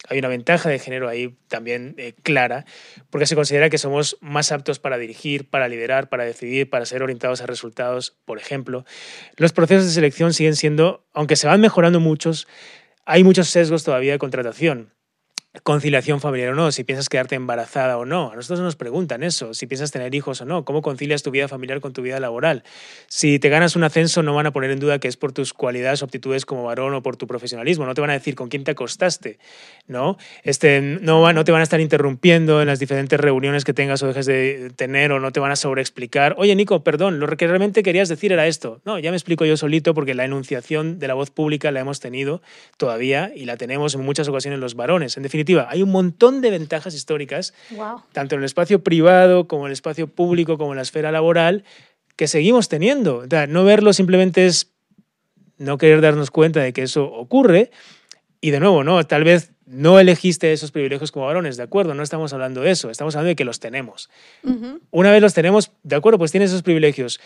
hay 0.09 0.19
una 0.19 0.27
ventaja 0.27 0.69
de 0.69 0.79
género 0.79 1.07
ahí 1.07 1.35
también 1.47 1.95
eh, 1.97 2.13
clara, 2.23 2.65
porque 3.09 3.25
se 3.25 3.35
considera 3.35 3.69
que 3.69 3.77
somos 3.77 4.17
más 4.21 4.51
aptos 4.51 4.79
para 4.79 4.97
dirigir, 4.97 5.49
para 5.49 5.67
liderar, 5.67 6.09
para 6.09 6.25
decidir, 6.25 6.69
para 6.69 6.85
ser 6.85 7.03
orientados 7.03 7.41
a 7.41 7.45
resultados, 7.45 8.17
por 8.25 8.37
ejemplo. 8.37 8.85
Los 9.37 9.53
procesos 9.53 9.85
de 9.85 9.91
selección 9.91 10.33
siguen 10.33 10.55
siendo, 10.55 11.05
aunque 11.13 11.35
se 11.35 11.47
van 11.47 11.61
mejorando 11.61 11.99
muchos, 11.99 12.47
hay 13.05 13.23
muchos 13.23 13.49
sesgos 13.49 13.83
todavía 13.83 14.13
de 14.13 14.19
contratación 14.19 14.93
conciliación 15.63 16.21
familiar 16.21 16.53
o 16.53 16.55
no, 16.55 16.71
si 16.71 16.85
piensas 16.85 17.09
quedarte 17.09 17.35
embarazada 17.35 17.97
o 17.97 18.05
no. 18.05 18.31
A 18.31 18.35
nosotros 18.35 18.61
nos 18.61 18.77
preguntan 18.77 19.21
eso, 19.21 19.53
si 19.53 19.67
piensas 19.67 19.91
tener 19.91 20.15
hijos 20.15 20.39
o 20.39 20.45
no, 20.45 20.63
cómo 20.63 20.81
concilias 20.81 21.23
tu 21.23 21.31
vida 21.31 21.49
familiar 21.49 21.81
con 21.81 21.91
tu 21.91 22.01
vida 22.01 22.21
laboral. 22.21 22.63
Si 23.07 23.37
te 23.37 23.49
ganas 23.49 23.75
un 23.75 23.83
ascenso 23.83 24.23
no 24.23 24.33
van 24.33 24.45
a 24.45 24.51
poner 24.51 24.71
en 24.71 24.79
duda 24.79 24.99
que 24.99 25.09
es 25.09 25.17
por 25.17 25.33
tus 25.33 25.53
cualidades 25.53 26.01
o 26.01 26.05
aptitudes 26.05 26.45
como 26.45 26.63
varón 26.63 26.93
o 26.93 27.03
por 27.03 27.17
tu 27.17 27.27
profesionalismo, 27.27 27.85
no 27.85 27.93
te 27.93 27.99
van 27.99 28.11
a 28.11 28.13
decir 28.13 28.35
con 28.35 28.47
quién 28.47 28.63
te 28.63 28.71
acostaste, 28.71 29.39
¿no? 29.87 30.17
Este, 30.43 30.79
no, 30.79 31.33
no 31.33 31.43
te 31.43 31.51
van 31.51 31.59
a 31.59 31.63
estar 31.63 31.81
interrumpiendo 31.81 32.61
en 32.61 32.67
las 32.67 32.79
diferentes 32.79 33.19
reuniones 33.19 33.65
que 33.65 33.73
tengas 33.73 34.01
o 34.03 34.07
dejes 34.07 34.27
de 34.27 34.71
tener 34.77 35.11
o 35.11 35.19
no 35.19 35.31
te 35.31 35.41
van 35.41 35.51
a 35.51 35.57
sobreexplicar. 35.57 36.35
Oye, 36.37 36.55
Nico, 36.55 36.81
perdón, 36.85 37.19
lo 37.19 37.27
que 37.27 37.45
realmente 37.45 37.83
querías 37.83 38.07
decir 38.07 38.31
era 38.31 38.47
esto. 38.47 38.79
No, 38.85 38.99
ya 38.99 39.11
me 39.11 39.17
explico 39.17 39.43
yo 39.43 39.57
solito 39.57 39.93
porque 39.93 40.13
la 40.13 40.23
enunciación 40.23 40.97
de 40.97 41.09
la 41.09 41.13
voz 41.13 41.29
pública 41.29 41.71
la 41.71 41.81
hemos 41.81 41.99
tenido 41.99 42.41
todavía 42.77 43.33
y 43.35 43.43
la 43.43 43.57
tenemos 43.57 43.95
en 43.95 44.01
muchas 44.01 44.29
ocasiones 44.29 44.57
los 44.59 44.75
varones. 44.75 45.17
En 45.17 45.23
definitiva, 45.23 45.40
definitiva, 45.41 45.67
hay 45.69 45.83
un 45.83 45.91
montón 45.91 46.41
de 46.41 46.49
ventajas 46.51 46.93
históricas, 46.95 47.53
Wow. 47.71 48.01
tanto 48.13 48.35
en 48.35 48.41
el 48.41 48.45
espacio 48.45 48.83
privado 48.83 49.47
como 49.47 49.63
en 49.63 49.67
el 49.67 49.73
espacio 49.73 50.07
público, 50.07 50.57
como 50.57 50.71
en 50.71 50.77
la 50.77 50.81
esfera 50.83 51.11
laboral, 51.11 51.63
que 52.15 52.27
seguimos 52.27 52.69
teniendo. 52.69 53.17
O 53.17 53.27
sea, 53.27 53.47
no 53.47 53.63
verlo 53.63 53.93
simplemente 53.93 54.45
es 54.45 54.71
no 55.57 55.77
querer 55.77 56.01
darnos 56.01 56.31
cuenta 56.31 56.59
de 56.61 56.73
que 56.73 56.83
eso 56.83 57.05
ocurre. 57.05 57.71
Y 58.43 58.49
de 58.49 58.59
nuevo, 58.59 58.83
¿no? 58.83 59.03
Tal 59.05 59.23
vez 59.23 59.51
no 59.67 59.99
elegiste 59.99 60.51
esos 60.51 60.71
privilegios 60.71 61.11
como 61.11 61.27
varones, 61.27 61.57
¿de 61.57 61.63
acuerdo? 61.63 61.93
No 61.93 62.01
estamos 62.01 62.33
hablando 62.33 62.61
de 62.61 62.71
eso, 62.71 62.89
estamos 62.89 63.15
hablando 63.15 63.29
de 63.29 63.35
que 63.35 63.45
los 63.45 63.59
tenemos. 63.59 64.09
Ujú. 64.43 64.79
Una 64.89 65.11
vez 65.11 65.21
los 65.21 65.33
tenemos, 65.35 65.71
de 65.83 65.95
acuerdo, 65.95 66.17
pues 66.17 66.31
tienes 66.31 66.49
esos 66.49 66.63
privilegios. 66.63 67.19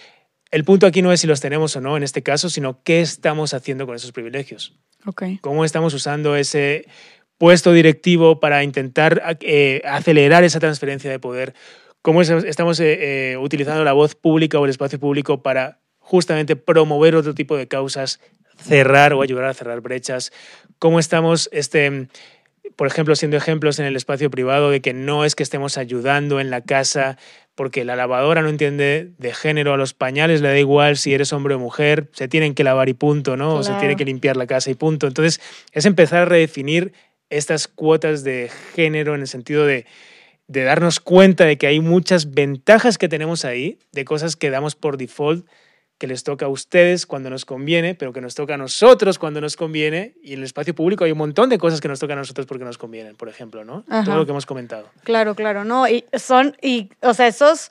El 0.52 0.64
punto 0.66 0.86
aquí 0.86 1.02
no 1.02 1.12
es 1.14 1.22
si 1.22 1.28
los 1.28 1.40
tenemos 1.40 1.76
o 1.78 1.82
no 1.82 1.96
en 1.98 2.04
este 2.04 2.22
caso, 2.22 2.50
sino 2.50 2.84
qué 2.84 3.00
estamos 3.02 3.54
haciendo 3.54 3.86
con 3.88 3.96
esos 3.96 4.12
privilegios. 4.12 4.74
Ok. 5.06 5.24
Cómo 5.42 5.64
estamos 5.64 5.94
usando 5.94 6.36
ese 6.36 6.86
puesto 7.38 7.74
directivo 7.74 8.40
para 8.40 8.64
intentar 8.64 9.38
eh, 9.42 9.82
acelerar 9.86 10.44
esa 10.44 10.60
transferencia 10.60 11.10
de 11.12 11.20
poder. 11.20 11.54
Cómo 12.02 12.22
es- 12.22 12.30
estamos 12.30 12.80
eh, 12.80 13.34
eh, 13.34 13.38
utilizando 13.38 13.84
la 13.84 13.94
voz 13.94 14.16
pública 14.16 14.60
o 14.60 14.66
el 14.66 14.72
espacio 14.72 15.00
público 15.00 15.42
para 15.44 15.80
justamente 16.00 16.56
promover 16.56 17.16
otro 17.16 17.34
tipo 17.34 17.58
de 17.58 17.68
causas, 17.68 18.20
cerrar 18.58 19.14
o 19.14 19.22
ayudar 19.22 19.46
a 19.46 19.54
cerrar 19.54 19.82
brechas. 19.82 20.32
Cómo 20.80 21.00
estamos 21.00 21.50
este, 21.52 22.08
por 22.76 22.88
ejemplo, 22.88 23.16
siendo 23.16 23.38
ejemplos 23.38 23.80
en 23.80 23.86
el 23.86 23.96
espacio 23.96 24.30
privado 24.30 24.70
de 24.70 24.82
que 24.82 24.94
no 24.94 25.26
es 25.26 25.36
que 25.36 25.44
estemos 25.44 25.78
ayudando 25.78 26.40
en 26.40 26.50
la 26.50 26.62
casa 26.62 27.18
porque 27.56 27.86
la 27.86 27.96
lavadora 27.96 28.42
no 28.42 28.50
entiende 28.50 29.12
de 29.18 29.34
género, 29.34 29.74
a 29.74 29.78
los 29.78 29.94
pañales 29.94 30.42
le 30.42 30.50
da 30.50 30.60
igual 30.60 30.98
si 30.98 31.14
eres 31.14 31.32
hombre 31.34 31.56
o 31.56 31.60
mujer, 31.60 32.10
se 32.12 32.28
tienen 32.28 32.54
que 32.54 32.66
lavar 32.66 32.90
y 32.90 32.94
punto, 32.94 33.38
¿no? 33.38 33.56
O 33.56 33.64
se 33.64 33.72
tiene 33.80 33.96
que 33.96 34.04
limpiar 34.06 34.36
la 34.36 34.46
casa 34.46 34.70
y 34.70 34.74
punto. 34.76 35.08
Entonces, 35.08 35.40
es 35.72 35.86
empezar 35.86 36.24
a 36.24 36.26
redefinir 36.26 36.92
estas 37.38 37.68
cuotas 37.68 38.24
de 38.24 38.50
género 38.74 39.16
en 39.16 39.22
el 39.22 39.28
sentido 39.28 39.66
de, 39.66 39.86
de 40.48 40.64
darnos 40.64 41.00
cuenta 41.00 41.46
de 41.46 41.58
que 41.58 41.68
hay 41.68 41.80
muchas 41.80 42.32
ventajas 42.32 42.98
que 42.98 43.10
tenemos 43.10 43.46
ahí, 43.46 43.80
de 43.92 44.06
cosas 44.06 44.36
que 44.36 44.50
damos 44.50 44.76
por 44.76 44.98
default 44.98 45.46
que 45.98 46.08
les 46.08 46.24
toca 46.24 46.48
a 46.48 46.50
ustedes 46.50 47.06
cuando 47.06 47.30
nos 47.30 47.46
conviene, 47.46 47.96
pero 47.96 48.12
que 48.12 48.20
nos 48.20 48.36
toca 48.36 48.56
a 48.56 48.58
nosotros 48.58 49.18
cuando 49.18 49.40
nos 49.40 49.56
conviene. 49.56 50.16
Y 50.22 50.34
en 50.34 50.40
el 50.40 50.46
espacio 50.46 50.76
público 50.76 51.06
hay 51.06 51.12
un 51.12 51.18
montón 51.18 51.50
de 51.50 51.58
cosas 51.58 51.80
que 51.80 51.88
nos 51.88 52.00
tocan 52.00 52.18
a 52.18 52.22
nosotros 52.22 52.46
porque 52.46 52.66
nos 52.66 52.78
convienen, 52.78 53.16
por 53.16 53.30
ejemplo, 53.30 53.64
¿no? 53.64 53.86
Ajá. 53.88 54.04
Todo 54.04 54.18
lo 54.18 54.26
que 54.26 54.32
hemos 54.32 54.46
comentado. 54.46 54.90
Claro, 55.04 55.36
claro, 55.36 55.64
no, 55.64 55.88
y 55.88 56.04
son, 56.14 56.58
y, 56.62 56.90
o 57.02 57.14
sea, 57.14 57.28
esos, 57.28 57.70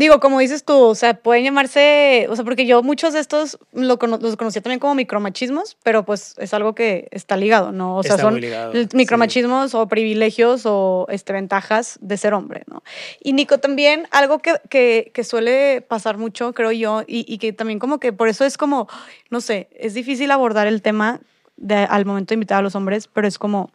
digo, 0.00 0.18
como 0.18 0.40
dices 0.40 0.64
tú, 0.64 0.74
o 0.76 0.94
sea, 0.96 1.14
pueden 1.14 1.44
llamarse, 1.44 2.26
o 2.28 2.34
sea, 2.34 2.44
porque 2.44 2.66
yo 2.66 2.82
muchos 2.82 3.12
de 3.12 3.20
estos 3.20 3.58
lo 3.72 3.98
cono- 3.98 4.18
los 4.20 4.34
conocía 4.36 4.60
también 4.62 4.80
como 4.80 4.94
micromachismos, 4.96 5.76
pero 5.84 6.04
pues 6.04 6.34
es 6.38 6.52
algo 6.54 6.74
que 6.74 7.06
está 7.12 7.36
ligado, 7.36 7.70
¿no? 7.70 7.96
O 7.96 8.02
sea, 8.02 8.12
Está 8.16 8.22
son 8.24 8.40
ligado, 8.40 8.72
sí. 8.72 8.88
micromachismos 8.94 9.74
o 9.74 9.86
privilegios 9.86 10.62
o 10.64 11.06
este, 11.10 11.32
ventajas 11.32 11.98
de 12.00 12.16
ser 12.16 12.34
hombre, 12.34 12.62
¿no? 12.66 12.82
Y 13.22 13.32
Nico, 13.34 13.58
también 13.58 14.08
algo 14.10 14.40
que, 14.40 14.54
que, 14.68 15.12
que 15.14 15.22
suele 15.22 15.80
pasar 15.82 16.18
mucho, 16.18 16.52
creo 16.52 16.72
yo, 16.72 17.02
y, 17.06 17.24
y 17.32 17.38
que 17.38 17.52
también 17.52 17.78
como 17.78 18.00
que 18.00 18.12
por 18.12 18.28
eso 18.28 18.44
es 18.44 18.56
como, 18.58 18.88
no 19.30 19.40
sé, 19.40 19.68
es 19.78 19.94
difícil 19.94 20.30
abordar 20.32 20.66
el 20.66 20.82
tema 20.82 21.20
de, 21.56 21.74
al 21.76 22.06
momento 22.06 22.30
de 22.30 22.34
invitar 22.34 22.58
a 22.58 22.62
los 22.62 22.74
hombres, 22.74 23.06
pero 23.06 23.28
es 23.28 23.38
como, 23.38 23.70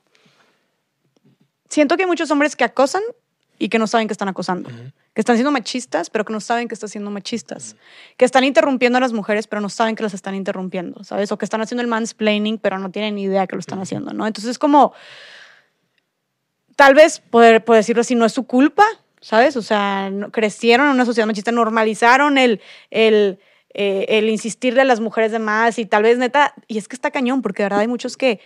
siento 1.70 1.98
que 1.98 2.04
hay 2.04 2.08
muchos 2.08 2.32
hombres 2.32 2.56
que 2.56 2.64
acosan 2.64 3.02
y 3.60 3.70
que 3.70 3.80
no 3.80 3.88
saben 3.88 4.08
que 4.08 4.14
están 4.14 4.28
acosando. 4.28 4.70
Que 5.16 5.22
están 5.22 5.38
siendo 5.38 5.52
machistas, 5.52 6.12
pero 6.12 6.26
que 6.26 6.34
no 6.34 6.40
saben 6.40 6.68
que 6.68 6.76
están 6.76 6.90
siendo 6.90 7.10
machistas. 7.10 7.76
Que 8.18 8.26
están 8.26 8.44
interrumpiendo 8.44 8.98
a 8.98 9.02
las 9.02 9.14
mujeres, 9.14 9.48
pero 9.48 9.62
no 9.62 9.70
saben 9.70 9.96
que 9.96 10.04
las 10.04 10.14
están 10.14 10.36
interrumpiendo, 10.36 11.04
¿sabes? 11.04 11.32
O 11.32 11.38
que 11.40 11.46
están 11.46 11.62
haciendo 11.62 11.82
el 11.82 11.88
mansplaining, 11.88 12.60
pero 12.60 12.78
no 12.78 12.92
tienen 12.92 13.16
ni 13.16 13.24
idea 13.24 13.48
que 13.48 13.56
lo 13.56 13.62
están 13.62 13.80
haciendo, 13.80 14.14
¿no? 14.14 14.28
Entonces 14.28 14.52
es 14.52 14.60
como, 14.60 14.94
tal 16.76 16.94
vez, 16.94 17.20
poder, 17.20 17.64
poder 17.66 17.80
decirlo 17.80 18.02
así, 18.02 18.14
no 18.14 18.26
es 18.26 18.34
su 18.34 18.46
culpa, 18.46 18.84
¿sabes? 19.22 19.56
O 19.58 19.62
sea, 19.64 20.10
no- 20.12 20.32
crecieron 20.32 20.88
en 20.88 20.94
una 20.94 21.06
sociedad 21.06 21.26
machista, 21.26 21.52
normalizaron 21.52 22.38
el... 22.38 22.62
el 22.92 23.40
eh, 23.78 24.06
el 24.20 24.30
insistirle 24.30 24.80
a 24.80 24.86
las 24.86 25.02
mujeres 25.02 25.34
de 25.34 25.40
más 25.40 25.80
y 25.80 25.86
tal 25.86 26.04
vez 26.04 26.18
neta, 26.18 26.54
y 26.70 26.78
es 26.78 26.88
que 26.88 26.96
está 26.96 27.12
cañón, 27.12 27.42
porque 27.42 27.62
de 27.62 27.66
verdad 27.66 27.80
hay 27.82 27.90
muchos 27.90 28.16
que 28.16 28.40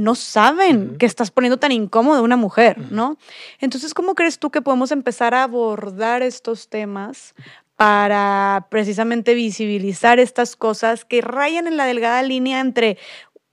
no 0.00 0.14
saben 0.14 0.96
que 0.96 1.04
estás 1.04 1.30
poniendo 1.30 1.58
tan 1.58 1.72
incómodo 1.72 2.18
a 2.18 2.22
una 2.22 2.36
mujer, 2.36 2.90
¿no? 2.90 3.18
Entonces, 3.60 3.92
¿cómo 3.92 4.14
crees 4.14 4.38
tú 4.38 4.50
que 4.50 4.62
podemos 4.62 4.92
empezar 4.92 5.34
a 5.34 5.42
abordar 5.42 6.22
estos 6.22 6.68
temas 6.68 7.34
para 7.76 8.66
precisamente 8.70 9.34
visibilizar 9.34 10.18
estas 10.18 10.56
cosas 10.56 11.04
que 11.04 11.20
rayan 11.20 11.66
en 11.66 11.76
la 11.76 11.84
delgada 11.84 12.22
línea 12.22 12.60
entre 12.60 12.96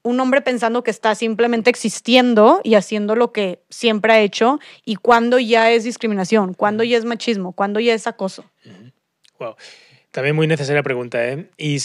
un 0.03 0.19
hombre 0.21 0.41
pensando 0.41 0.83
que 0.83 0.91
está 0.91 1.15
simplemente 1.15 1.69
existiendo 1.69 2.61
y 2.63 2.75
haciendo 2.75 3.15
lo 3.15 3.33
que 3.33 3.61
siempre 3.69 4.13
ha 4.13 4.21
hecho 4.21 4.59
y 4.85 4.95
cuando 4.95 5.39
ya 5.39 5.71
es 5.71 5.83
discriminación, 5.83 6.53
cuando 6.53 6.83
ya 6.85 6.97
es 6.97 7.03
machismo, 7.03 7.51
cuando 7.51 7.81
ya 7.81 7.93
es 7.93 8.07
acoso? 8.07 8.45
Wow. 9.37 9.55
También 10.11 10.35
muy 10.35 10.47
necesaria 10.47 10.81
pregunta, 10.81 11.27
¿eh? 11.27 11.49
Y 11.57 11.77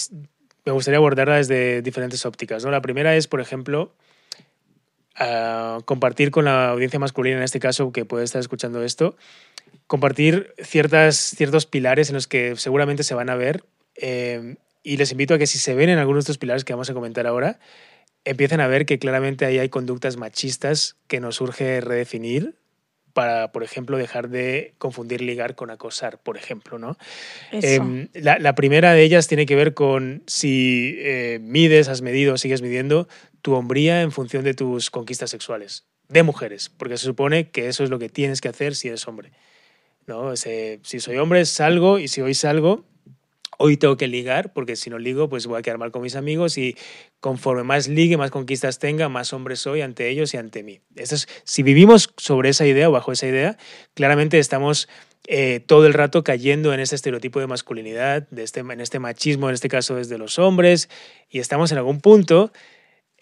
me 0.64 0.70
gustaría 0.70 0.98
abordarla 0.98 1.36
desde 1.36 1.82
diferentes 1.82 2.24
ópticas, 2.24 2.64
¿no? 2.64 2.70
La 2.70 2.80
primera 2.80 3.16
es, 3.16 3.26
por 3.26 3.40
ejemplo, 3.40 3.94
ah, 5.16 5.80
compartir 5.84 6.30
con 6.30 6.44
la 6.44 6.70
audiencia 6.70 6.98
masculina, 6.98 7.36
en 7.36 7.42
este 7.42 7.60
caso, 7.60 7.92
que 7.92 8.04
puede 8.04 8.24
estar 8.24 8.40
escuchando 8.40 8.82
esto, 8.82 9.16
compartir 9.86 10.54
ciertas, 10.62 11.16
ciertos 11.16 11.66
pilares 11.66 12.08
en 12.08 12.14
los 12.14 12.26
que 12.26 12.56
seguramente 12.56 13.02
se 13.02 13.14
van 13.14 13.30
a 13.30 13.36
ver. 13.36 13.64
eh, 13.96 14.56
y 14.84 14.96
les 14.96 15.12
invito 15.12 15.34
a 15.34 15.38
que 15.38 15.46
si 15.46 15.58
se 15.58 15.74
ven 15.74 15.90
en 15.90 15.98
algunos 15.98 16.24
de 16.24 16.32
estos 16.32 16.38
pilares 16.38 16.64
que 16.64 16.72
vamos 16.72 16.90
a 16.90 16.94
comentar 16.94 17.26
ahora, 17.26 17.60
empiecen 18.24 18.60
a 18.60 18.66
ver 18.66 18.86
que 18.86 18.98
claramente 18.98 19.44
ahí 19.44 19.58
hay 19.58 19.68
conductas 19.68 20.16
machistas 20.16 20.96
que 21.06 21.20
nos 21.20 21.40
urge 21.40 21.80
redefinir 21.80 22.56
para, 23.12 23.52
por 23.52 23.62
ejemplo, 23.62 23.96
dejar 23.96 24.28
de 24.28 24.74
confundir 24.78 25.20
ligar 25.20 25.54
con 25.54 25.70
acosar, 25.70 26.18
por 26.18 26.36
ejemplo, 26.36 26.78
¿no? 26.78 26.96
Em, 27.50 28.08
la, 28.14 28.38
la 28.38 28.54
primera 28.54 28.92
de 28.92 29.02
ellas 29.02 29.28
tiene 29.28 29.46
que 29.46 29.56
ver 29.56 29.74
con 29.74 30.22
si 30.26 30.96
eh, 30.98 31.38
mides, 31.42 31.88
has 31.88 32.02
medido, 32.02 32.36
sigues 32.38 32.62
midiendo 32.62 33.08
tu 33.42 33.54
hombría 33.54 34.02
en 34.02 34.12
función 34.12 34.44
de 34.44 34.54
tus 34.54 34.90
conquistas 34.90 35.30
sexuales, 35.30 35.86
de 36.08 36.22
mujeres, 36.22 36.70
porque 36.70 36.96
se 36.96 37.04
supone 37.04 37.50
que 37.50 37.68
eso 37.68 37.84
es 37.84 37.90
lo 37.90 37.98
que 37.98 38.08
tienes 38.08 38.40
que 38.40 38.48
hacer 38.48 38.74
si 38.74 38.88
eres 38.88 39.06
hombre. 39.08 39.32
¿no? 40.06 40.34
Si 40.36 41.00
soy 41.00 41.16
hombre, 41.16 41.44
salgo 41.44 41.98
y 41.98 42.08
si 42.08 42.20
hoy 42.20 42.34
salgo, 42.34 42.84
hoy 43.58 43.76
tengo 43.76 43.96
que 43.96 44.08
ligar, 44.08 44.52
porque 44.52 44.76
si 44.76 44.90
no 44.90 44.98
ligo, 44.98 45.28
pues 45.28 45.46
voy 45.46 45.58
a 45.58 45.62
quedar 45.62 45.78
mal 45.78 45.92
con 45.92 46.02
mis 46.02 46.16
amigos 46.16 46.58
y 46.58 46.76
conforme 47.20 47.62
más 47.62 47.88
ligue, 47.88 48.16
más 48.16 48.30
conquistas 48.30 48.78
tenga, 48.78 49.08
más 49.08 49.32
hombre 49.32 49.56
soy 49.56 49.82
ante 49.82 50.08
ellos 50.08 50.34
y 50.34 50.36
ante 50.36 50.62
mí. 50.62 50.80
Esto 50.96 51.14
es, 51.14 51.28
si 51.44 51.62
vivimos 51.62 52.12
sobre 52.16 52.48
esa 52.48 52.66
idea 52.66 52.88
o 52.88 52.92
bajo 52.92 53.12
esa 53.12 53.26
idea, 53.26 53.56
claramente 53.94 54.38
estamos 54.38 54.88
eh, 55.28 55.60
todo 55.60 55.86
el 55.86 55.94
rato 55.94 56.24
cayendo 56.24 56.74
en 56.74 56.80
este 56.80 56.96
estereotipo 56.96 57.38
de 57.38 57.46
masculinidad, 57.46 58.26
este, 58.36 58.60
en 58.60 58.80
este 58.80 58.98
machismo, 58.98 59.48
en 59.48 59.54
este 59.54 59.68
caso 59.68 59.94
desde 59.94 60.18
los 60.18 60.40
hombres, 60.40 60.88
y 61.30 61.38
estamos 61.38 61.70
en 61.70 61.78
algún 61.78 62.00
punto 62.00 62.52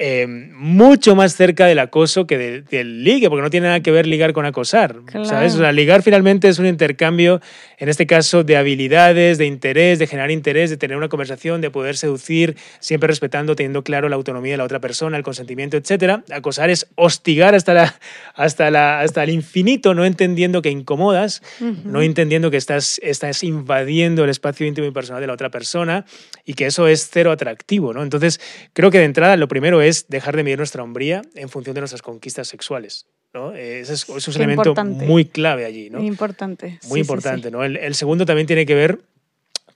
eh, 0.03 0.27
mucho 0.27 1.15
más 1.15 1.37
cerca 1.37 1.67
del 1.67 1.79
acoso 1.79 2.27
que 2.27 2.39
de- 2.39 2.63
del 2.63 3.05
ligue, 3.05 3.29
porque 3.29 3.43
no 3.43 3.51
tiene 3.51 3.67
nada 3.67 3.81
que 3.81 3.91
ver 3.91 4.07
ligar 4.07 4.33
con 4.33 4.47
acosar, 4.47 4.97
Claro. 5.05 5.27
¿sabes? 5.27 5.55
O 5.57 5.59
sea, 5.59 5.73
ligar 5.73 6.03
finalmente 6.03 6.49
es 6.49 6.59
un 6.59 6.65
intercambio, 6.65 7.43
en 7.77 7.91
este 7.91 8.07
caso, 8.07 8.43
de 8.43 8.57
habilidades, 8.57 9.37
de 9.37 9.45
interés, 9.45 9.99
de 9.99 10.07
generar 10.07 10.31
interés, 10.31 10.71
de 10.71 10.79
tener 10.79 10.97
una 10.97 11.09
conversación, 11.11 11.61
de 11.61 11.69
poder 11.71 11.99
seducir, 11.99 12.57
siempre 12.79 13.09
respetando, 13.09 13.55
teniendo 13.55 13.85
claro 13.85 14.09
la 14.09 14.17
autonomía 14.17 14.53
de 14.53 14.57
la 14.57 14.65
otra 14.65 14.81
persona, 14.81 15.19
el 15.19 15.23
consentimiento, 15.23 15.77
etc. 15.77 16.23
Acosar 16.33 16.71
es 16.71 16.87
hostigar 16.95 17.55
hasta, 17.55 17.75
la, 17.75 17.95
hasta, 18.35 18.71
la, 18.71 19.01
hasta 19.01 19.23
el 19.23 19.29
infinito, 19.29 19.93
no 19.93 20.07
entendiendo 20.07 20.63
que 20.63 20.71
incomodas, 20.71 21.43
no 21.85 22.01
entendiendo 22.01 22.51
que 22.51 22.57
estás, 22.57 22.99
estás 23.03 23.43
invadiendo 23.45 24.25
el 24.25 24.31
espacio 24.31 24.65
íntimo 24.67 24.87
y 24.87 24.93
personal 24.93 25.21
de 25.21 25.27
la 25.27 25.35
otra 25.35 25.51
persona 25.51 26.07
y 26.47 26.55
que 26.55 26.65
eso 26.65 26.89
es 26.89 27.11
cero 27.13 27.33
atractivo, 27.33 27.93
¿no? 27.93 28.03
Entonces, 28.03 28.41
creo 28.73 28.91
que 28.91 28.97
de 28.99 29.05
entrada 29.05 29.37
lo 29.37 29.47
primero 29.47 29.83
es 29.83 29.90
dejar 30.09 30.37
de 30.37 30.45
medir 30.45 30.59
nuestra 30.59 30.83
hombría 30.83 31.23
en 31.35 31.49
función 31.49 31.75
de 31.75 31.81
nuestras 31.81 32.03
conquistas 32.03 32.49
sexuales, 32.49 33.07
¿no? 33.33 33.55
Eh, 33.55 33.81
Ese 33.81 33.95
es, 33.95 34.09
es 34.09 34.29
un 34.29 34.35
elemento 34.35 34.71
importante. 34.71 35.07
muy 35.07 35.25
clave 35.25 35.65
allí, 35.65 35.91
¿no? 35.91 36.03
Importante. 36.03 36.79
Muy 36.89 36.99
sí, 36.99 37.01
importante, 37.01 37.49
sí. 37.49 37.53
¿no? 37.53 37.65
El, 37.65 37.77
el 37.77 37.95
segundo 37.95 38.27
también 38.27 38.47
tiene 38.47 38.67
que 38.67 38.75
ver 38.75 39.01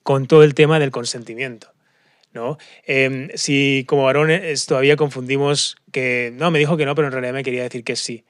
con 0.03 0.27
todo 0.27 0.45
el 0.45 0.55
tema 0.55 0.79
del 0.79 0.91
consentimiento, 0.91 1.73
¿no? 2.33 2.59
Em, 2.87 3.31
si 3.35 3.85
como 3.89 4.05
varones 4.05 4.67
todavía 4.67 4.97
confundimos 4.97 5.77
que, 5.93 6.33
no, 6.35 6.51
me 6.51 6.59
dijo 6.59 6.77
que 6.77 6.87
no, 6.87 6.95
pero 6.95 7.09
en 7.09 7.13
realidad 7.13 7.33
me 7.33 7.43
quería 7.43 7.63
decir 7.63 7.85
que 7.85 7.97
sí. 7.97 8.25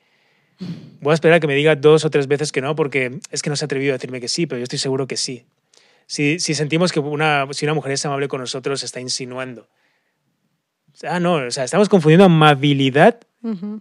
Voy 1.01 1.11
a 1.11 1.15
esperar 1.15 1.37
a 1.37 1.41
que 1.41 1.49
me 1.49 1.55
diga 1.55 1.75
dos 1.75 2.05
o 2.05 2.11
tres 2.11 2.29
veces 2.29 2.53
que 2.53 2.61
no, 2.61 2.77
porque 2.77 3.19
es 3.31 3.43
que 3.43 3.51
no 3.51 3.57
se 3.57 3.65
ha 3.65 3.67
atrevido 3.67 3.93
a 3.93 3.97
decirme 3.97 4.21
que 4.21 4.29
sí, 4.29 4.47
pero 4.47 4.61
yo 4.61 4.63
estoy 4.63 4.79
seguro 4.79 5.07
que 5.09 5.17
sí. 5.17 5.45
Si, 6.07 6.39
si 6.39 6.55
sentimos 6.55 6.93
que 6.93 7.01
una, 7.01 7.47
si 7.53 7.67
una 7.67 7.75
mujer 7.75 7.93
es 7.93 8.07
amable 8.07 8.29
con 8.29 8.41
nosotros, 8.41 8.83
está 8.83 9.01
insinuando. 9.01 9.69
Ah, 11.03 11.21
no, 11.21 11.35
o 11.35 11.51
sea, 11.51 11.65
estamos 11.65 11.89
confundiendo 11.89 12.25
amabilidad 12.25 13.21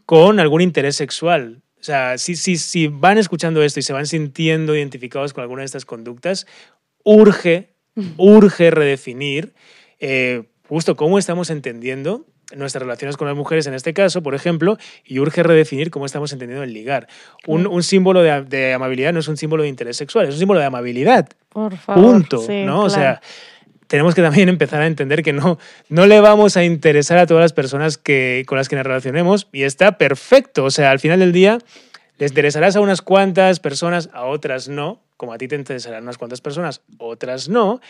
con 0.06 0.40
algún 0.40 0.62
interés 0.62 0.96
sexual. 0.96 1.62
O 1.80 1.84
sea, 1.84 2.18
si, 2.18 2.36
si, 2.36 2.58
si 2.58 2.88
van 2.88 3.18
escuchando 3.18 3.62
esto 3.62 3.80
y 3.80 3.84
se 3.84 3.94
van 3.94 4.08
sintiendo 4.08 4.76
identificados 4.76 5.34
con 5.34 5.42
alguna 5.42 5.62
de 5.62 5.66
estas 5.66 5.86
conductas, 5.86 6.48
urge, 7.04 7.74
urge 8.18 8.72
redefinir 8.72 9.54
eh, 10.00 10.44
justo 10.68 10.96
cómo 10.96 11.20
estamos 11.20 11.50
entendiendo 11.50 12.26
nuestras 12.56 12.84
relaciones 12.84 13.18
con 13.18 13.28
las 13.28 13.36
mujeres 13.36 13.68
en 13.68 13.74
este 13.74 13.94
caso, 13.94 14.22
por 14.22 14.36
ejemplo, 14.36 14.78
y 15.06 15.20
urge 15.20 15.44
redefinir 15.44 15.92
cómo 15.92 16.06
estamos 16.06 16.32
entendiendo 16.34 16.64
el 16.64 16.74
ligar. 16.74 17.08
Un, 17.48 17.68
un 17.68 17.84
símbolo 17.84 18.22
de, 18.22 18.44
de, 18.44 18.74
amabilidad 18.74 19.14
no 19.14 19.20
es 19.20 19.28
un 19.28 19.38
símbolo 19.38 19.64
de 19.64 19.70
interés 19.70 19.98
sexual, 19.98 20.28
es 20.28 20.34
un 20.34 20.40
símbolo 20.40 20.60
de 20.60 20.66
amabilidad. 20.66 21.30
Por 21.50 21.78
favor. 21.78 22.04
Punto, 22.04 22.46
¿no? 22.50 22.82
O 22.84 22.90
sea, 22.90 23.22
tenemos 23.94 24.16
que 24.16 24.24
también 24.24 24.50
empezar 24.50 24.82
a 24.82 24.88
entender 24.88 25.22
que 25.22 25.34
no, 25.34 25.60
no 25.88 26.08
le 26.08 26.20
vamos 26.20 26.58
a 26.58 26.64
interesar 26.64 27.20
a 27.20 27.28
todas 27.28 27.44
las 27.44 27.54
personas 27.54 28.00
que, 28.00 28.44
con 28.48 28.58
las 28.58 28.68
que 28.68 28.76
nos 28.76 28.88
relacionemos 28.88 29.48
y 29.52 29.62
está 29.62 30.00
perfecto. 30.00 30.64
O 30.64 30.72
sea, 30.72 30.90
al 30.90 30.98
final 30.98 31.20
del 31.20 31.32
día 31.32 31.60
les 32.18 32.32
interesarás 32.32 32.76
a 32.76 32.82
unas 32.82 33.04
cuantas 33.04 33.60
personas, 33.60 34.10
a 34.12 34.26
otras 34.26 34.68
no, 34.68 35.04
como 35.16 35.32
a 35.32 35.38
ti 35.38 35.48
te 35.48 35.58
interesarán 35.58 36.02
unas 36.02 36.18
cuantas 36.18 36.42
personas, 36.42 36.82
otras 36.98 37.50
no. 37.50 37.82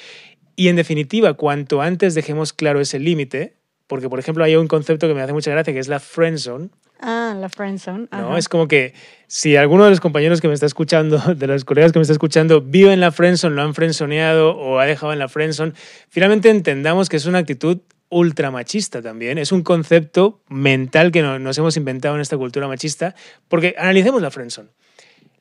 Y 0.58 0.68
en 0.68 0.76
definitiva, 0.76 1.36
cuanto 1.36 1.82
antes 1.82 2.16
dejemos 2.16 2.52
claro 2.52 2.82
ese 2.82 3.00
límite, 3.00 3.54
porque 3.88 4.10
por 4.10 4.20
ejemplo 4.20 4.44
hay 4.44 4.56
un 4.56 4.68
concepto 4.68 5.08
que 5.08 5.14
me 5.14 5.22
hace 5.22 5.34
mucha 5.34 5.52
gracia 5.52 5.74
que 5.74 5.80
es 5.80 5.88
la 5.88 6.00
friend 6.00 6.38
zone. 6.38 6.70
Ah, 7.00 7.36
la 7.38 7.50
friend 7.50 7.80
zone. 7.80 8.08
No, 8.12 8.38
es 8.38 8.48
como 8.48 8.68
que 8.68 8.94
si 9.28 9.58
alguno 9.58 9.84
de 9.84 9.90
los 9.90 10.00
compañeros 10.00 10.40
que 10.40 10.48
me 10.48 10.54
está 10.54 10.66
escuchando, 10.66 11.18
de 11.36 11.48
los 11.48 11.66
colegas 11.66 11.92
que 11.92 12.00
me 12.00 12.04
está 12.04 12.14
escuchando, 12.14 12.62
vive 12.62 12.94
en 12.94 13.00
la 13.00 13.12
friend 13.12 13.38
zone, 13.38 13.56
lo 13.56 13.62
han 13.62 13.74
friendzoneado 13.74 14.56
o 14.56 14.80
ha 14.80 14.86
dejado 14.86 15.12
en 15.12 15.20
la 15.20 15.28
friend 15.28 15.54
zone, 15.54 15.74
finalmente 16.10 16.50
entendamos 16.50 17.10
que 17.10 17.18
es 17.18 17.26
una 17.26 17.40
actitud 17.40 17.80
ultra 18.10 18.52
machista 18.52 19.02
también. 19.02 19.38
Es 19.38 19.52
un 19.52 19.64
concepto 19.64 20.42
mental 20.48 21.12
que 21.12 21.22
nos 21.22 21.58
hemos 21.58 21.76
inventado 21.76 22.16
en 22.16 22.22
esta 22.22 22.38
cultura 22.38 22.68
machista, 22.68 23.16
porque 23.48 23.76
analicemos 23.78 24.22
la 24.22 24.32
friendzone. 24.32 24.70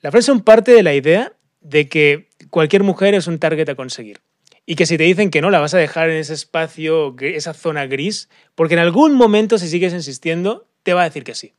La 0.01 0.10
friendzone 0.10 0.43
parte 0.43 0.73
de 0.73 0.82
la 0.82 0.94
idea 0.94 1.32
de 1.60 1.89
que 1.89 2.28
cualquier 2.51 2.82
mujer 2.82 3.14
es 3.14 3.27
un 3.27 3.39
target 3.39 3.69
a 3.69 3.74
conseguir 3.74 4.20
y 4.66 4.76
que 4.76 4.86
si 4.86 4.97
te 4.97 5.05
dicen 5.05 5.30
que 5.30 5.40
no, 5.40 5.51
la 5.51 5.60
vas 5.60 5.74
a 5.74 5.78
dejar 5.78 6.10
en 6.10 6.16
ese 6.16 6.34
espacio, 6.34 7.16
esa 7.20 7.55
zona 7.55 7.86
gris, 7.86 8.28
porque 8.55 8.74
en 8.74 8.80
algún 8.80 9.14
momento, 9.14 9.59
si 9.59 9.68
sigues 9.68 9.93
insistiendo, 9.93 10.66
te 10.82 10.94
va 10.94 11.02
a 11.02 11.05
decir 11.05 11.24
que 11.24 11.34
sí. 11.34 11.55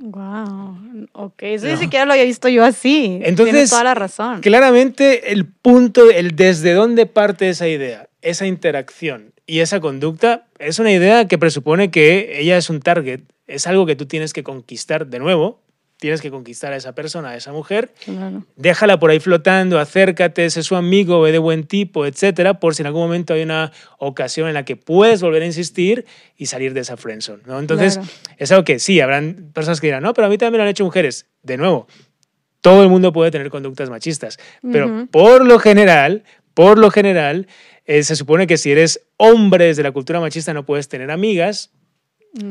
Wow, 0.00 1.08
ok, 1.12 1.42
eso 1.42 1.66
ni 1.66 1.76
siquiera 1.76 2.04
lo 2.04 2.12
había 2.12 2.24
visto 2.24 2.48
yo 2.48 2.64
así. 2.64 3.20
Entonces, 3.24 3.52
Tienes 3.52 3.70
toda 3.70 3.84
la 3.84 3.94
razón. 3.94 4.40
Claramente, 4.40 5.32
el 5.32 5.44
punto, 5.46 6.08
el 6.08 6.36
desde 6.36 6.72
dónde 6.72 7.06
parte 7.06 7.48
esa 7.48 7.66
idea, 7.66 8.08
esa 8.22 8.46
interacción 8.46 9.32
y 9.44 9.58
esa 9.58 9.80
conducta, 9.80 10.46
es 10.58 10.78
una 10.78 10.92
idea 10.92 11.26
que 11.26 11.36
presupone 11.36 11.90
que 11.90 12.38
ella 12.40 12.56
es 12.56 12.70
un 12.70 12.80
target, 12.80 13.22
es 13.48 13.66
algo 13.66 13.86
que 13.86 13.96
tú 13.96 14.06
tienes 14.06 14.32
que 14.32 14.44
conquistar 14.44 15.08
de 15.08 15.18
nuevo, 15.18 15.60
tienes 15.98 16.20
que 16.20 16.30
conquistar 16.30 16.72
a 16.72 16.76
esa 16.76 16.94
persona, 16.94 17.30
a 17.30 17.36
esa 17.36 17.52
mujer, 17.52 17.92
déjala 18.56 18.98
por 18.98 19.10
ahí 19.10 19.20
flotando, 19.20 19.78
acércate, 19.78 20.48
sé 20.48 20.62
su 20.62 20.76
amigo, 20.76 21.20
ve 21.20 21.32
de 21.32 21.38
buen 21.38 21.64
tipo, 21.64 22.06
etcétera, 22.06 22.60
por 22.60 22.74
si 22.74 22.82
en 22.82 22.86
algún 22.86 23.02
momento 23.02 23.34
hay 23.34 23.42
una 23.42 23.72
ocasión 23.98 24.48
en 24.48 24.54
la 24.54 24.64
que 24.64 24.76
puedes 24.76 25.20
volver 25.22 25.42
a 25.42 25.46
insistir 25.46 26.06
y 26.36 26.46
salir 26.46 26.72
de 26.72 26.80
esa 26.80 26.96
friendzone, 26.96 27.42
¿no? 27.46 27.58
Entonces, 27.58 27.98
es 28.36 28.52
algo 28.52 28.64
que 28.64 28.78
sí, 28.78 29.00
habrán 29.00 29.50
personas 29.52 29.80
que 29.80 29.88
dirán, 29.88 30.02
no, 30.02 30.14
pero 30.14 30.26
a 30.26 30.30
mí 30.30 30.38
también 30.38 30.58
lo 30.58 30.62
han 30.62 30.70
hecho 30.70 30.84
mujeres. 30.84 31.26
De 31.42 31.56
nuevo, 31.56 31.88
todo 32.60 32.82
el 32.82 32.88
mundo 32.88 33.12
puede 33.12 33.30
tener 33.30 33.50
conductas 33.50 33.90
machistas, 33.90 34.38
pero 34.72 35.08
por 35.10 35.44
lo 35.44 35.58
general, 35.58 36.22
por 36.54 36.78
lo 36.78 36.90
general, 36.90 37.46
eh, 37.86 38.02
se 38.02 38.16
supone 38.16 38.46
que 38.46 38.56
si 38.56 38.70
eres 38.70 39.06
hombre 39.16 39.64
desde 39.64 39.82
la 39.82 39.92
cultura 39.92 40.20
machista 40.20 40.52
no 40.52 40.66
puedes 40.66 40.88
tener 40.88 41.10
amigas, 41.10 41.72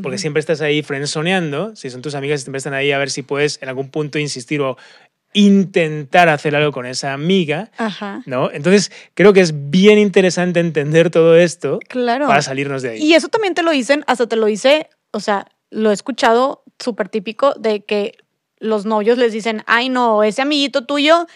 porque 0.01 0.17
siempre 0.17 0.39
estás 0.39 0.61
ahí 0.61 0.81
frenzoneando, 0.81 1.75
si 1.75 1.89
son 1.89 2.01
tus 2.01 2.15
amigas 2.15 2.41
siempre 2.41 2.57
están 2.57 2.73
ahí 2.73 2.91
a 2.91 2.97
ver 2.97 3.09
si 3.09 3.21
puedes 3.21 3.61
en 3.61 3.69
algún 3.69 3.89
punto 3.89 4.19
insistir 4.19 4.61
o 4.61 4.77
intentar 5.33 6.29
hacer 6.29 6.55
algo 6.55 6.71
con 6.71 6.85
esa 6.85 7.13
amiga, 7.13 7.69
¿no? 8.25 8.49
Entonces, 8.51 8.91
creo 9.13 9.33
que 9.33 9.41
es 9.41 9.69
bien 9.69 9.99
interesante 9.99 10.59
entender 10.59 11.11
todo 11.11 11.35
esto 11.35 11.79
claro. 11.87 12.27
para 12.27 12.41
salirnos 12.41 12.81
de 12.81 12.91
ahí. 12.91 13.03
Y 13.03 13.13
eso 13.13 13.27
también 13.27 13.53
te 13.53 13.61
lo 13.61 13.71
dicen, 13.71 14.03
hasta 14.07 14.27
te 14.27 14.35
lo 14.35 14.47
dice, 14.47 14.89
o 15.11 15.19
sea, 15.19 15.47
lo 15.69 15.91
he 15.91 15.93
escuchado 15.93 16.63
súper 16.79 17.09
típico 17.09 17.53
de 17.53 17.83
que 17.83 18.17
los 18.59 18.85
novios 18.85 19.17
les 19.17 19.31
dicen, 19.31 19.63
ay 19.67 19.89
no, 19.89 20.23
ese 20.23 20.41
amiguito 20.41 20.85
tuyo, 20.85 21.27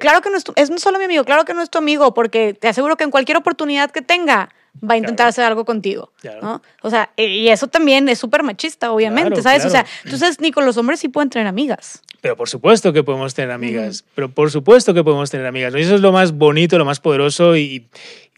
claro 0.00 0.22
que 0.22 0.30
no 0.30 0.36
es, 0.36 0.44
tu, 0.44 0.52
es 0.56 0.70
no 0.70 0.78
solo 0.78 0.98
mi 0.98 1.04
amigo, 1.04 1.24
claro 1.24 1.44
que 1.44 1.52
no 1.54 1.62
es 1.62 1.70
tu 1.70 1.78
amigo, 1.78 2.14
porque 2.14 2.54
te 2.54 2.68
aseguro 2.68 2.96
que 2.96 3.04
en 3.04 3.10
cualquier 3.10 3.36
oportunidad 3.36 3.90
que 3.90 4.00
tenga, 4.00 4.48
va 4.82 4.94
a 4.94 4.96
intentar 4.96 5.26
hacer 5.26 5.44
algo 5.44 5.64
contigo, 5.64 6.12
¿no? 6.42 6.62
O 6.82 6.90
sea, 6.90 7.10
y 7.16 7.48
eso 7.48 7.68
también 7.68 8.08
es 8.08 8.18
súper 8.18 8.42
machista, 8.42 8.92
obviamente, 8.92 9.42
¿sabes? 9.42 9.64
O 9.64 9.70
sea, 9.70 9.86
entonces 10.04 10.40
ni 10.40 10.50
con 10.50 10.66
los 10.66 10.76
hombres 10.76 11.00
sí 11.00 11.08
pueden 11.08 11.30
tener 11.30 11.46
amigas. 11.46 12.02
Pero 12.20 12.36
por 12.36 12.48
supuesto 12.48 12.92
que 12.92 13.02
podemos 13.02 13.34
tener 13.34 13.50
amigas, 13.50 14.04
pero 14.14 14.30
por 14.30 14.50
supuesto 14.50 14.94
que 14.94 15.04
podemos 15.04 15.30
tener 15.30 15.46
amigas. 15.46 15.74
Y 15.76 15.80
eso 15.80 15.94
es 15.94 16.00
lo 16.00 16.12
más 16.12 16.32
bonito, 16.32 16.78
lo 16.78 16.84
más 16.84 17.00
poderoso 17.00 17.56
y 17.56 17.86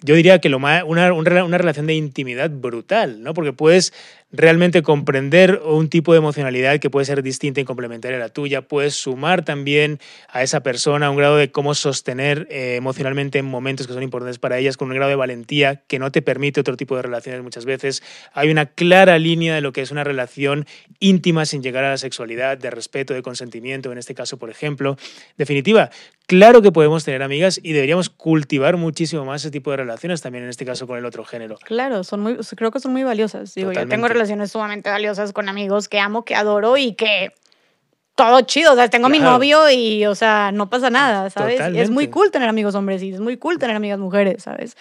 yo 0.03 0.15
diría 0.15 0.41
que 0.41 0.49
lo 0.49 0.59
más, 0.59 0.83
una, 0.85 1.13
una, 1.13 1.45
una 1.45 1.59
relación 1.59 1.87
de 1.87 1.95
intimidad 1.95 2.51
brutal, 2.51 3.23
¿no? 3.23 3.33
Porque 3.33 3.53
puedes 3.53 3.93
realmente 4.33 4.83
comprender 4.83 5.63
un 5.65 5.89
tipo 5.89 6.13
de 6.13 6.19
emocionalidad 6.19 6.79
que 6.81 6.91
puede 6.91 7.07
ser 7.07 7.23
distinta 7.23 7.61
y 7.61 7.65
complementaria 7.65 8.17
a 8.19 8.21
la 8.21 8.29
tuya. 8.29 8.63
Puedes 8.63 8.95
sumar 8.95 9.45
también 9.45 10.01
a 10.29 10.43
esa 10.43 10.63
persona 10.63 11.11
un 11.11 11.17
grado 11.17 11.37
de 11.37 11.51
cómo 11.53 11.75
sostener 11.75 12.47
eh, 12.51 12.75
emocionalmente 12.77 13.39
en 13.39 13.45
momentos 13.45 13.87
que 13.87 13.93
son 13.93 14.03
importantes 14.03 14.39
para 14.39 14.59
ellas, 14.59 14.77
con 14.77 14.89
un 14.89 14.97
grado 14.97 15.11
de 15.11 15.17
valentía 15.17 15.83
que 15.87 15.99
no 15.99 16.11
te 16.11 16.23
permite 16.23 16.61
otro 16.61 16.77
tipo 16.77 16.97
de 16.97 17.03
relaciones 17.03 17.43
muchas 17.43 17.65
veces. 17.65 18.03
Hay 18.33 18.51
una 18.51 18.67
clara 18.67 19.19
línea 19.19 19.55
de 19.55 19.61
lo 19.61 19.73
que 19.73 19.83
es 19.83 19.91
una 19.91 20.05
relación 20.05 20.67
íntima 20.99 21.47
sin 21.47 21.63
llegar 21.63 21.85
a 21.85 21.91
la 21.91 21.99
sexualidad, 21.99 22.59
de 22.59 22.71
respeto, 22.71 23.15
de 23.15 23.23
consentimiento, 23.23 23.93
en 23.93 23.99
este 23.99 24.15
caso, 24.15 24.39
por 24.39 24.51
ejemplo. 24.51 24.97
Definitiva, 25.37 25.91
claro 26.27 26.63
que 26.63 26.73
podemos 26.73 27.05
tener 27.05 27.23
amigas 27.23 27.61
y 27.63 27.73
deberíamos 27.73 28.11
cultivar 28.11 28.77
muchísimo 28.77 29.25
más 29.25 29.43
ese 29.43 29.51
tipo 29.51 29.71
de 29.71 29.79
relaciones 29.79 30.21
también, 30.21 30.45
en 30.45 30.51
este 30.51 30.65
caso, 30.65 30.87
con 30.87 30.99
el 30.99 31.05
otro 31.05 31.25
género. 31.25 31.59
Claro, 31.65 32.03
son 32.05 32.21
muy, 32.21 32.37
creo 32.57 32.71
que 32.71 32.81
son 32.81 32.93
muy 32.93 33.05
valiosas. 33.05 33.55
Digo, 33.55 33.73
yo 33.73 33.87
tengo 33.87 34.09
relaciones 34.17 34.51
sumamente 34.51 34.91
valiosas 34.91 35.33
con 35.33 35.49
amigos 35.49 35.89
que 35.89 36.01
amo, 36.01 36.25
que 36.25 36.35
adoro 36.35 36.77
y 36.77 36.95
que 36.95 37.33
todo 38.17 38.41
chido. 38.41 38.73
O 38.73 38.75
sea, 38.75 38.89
tengo 38.89 39.09
mi 39.09 39.21
novio 39.21 39.71
y, 39.71 40.05
o 40.07 40.15
sea, 40.15 40.51
no 40.51 40.69
pasa 40.69 40.91
nada, 40.91 41.31
¿sabes? 41.31 41.61
Es 41.61 41.91
muy 41.91 42.09
cool 42.09 42.33
tener 42.33 42.49
amigos 42.49 42.75
hombres 42.75 43.03
y 43.03 43.13
es 43.13 43.21
muy 43.21 43.37
cool 43.37 43.59
tener 43.59 43.77
amigas 43.77 44.01
mujeres, 44.01 44.43
¿sabes? 44.43 44.77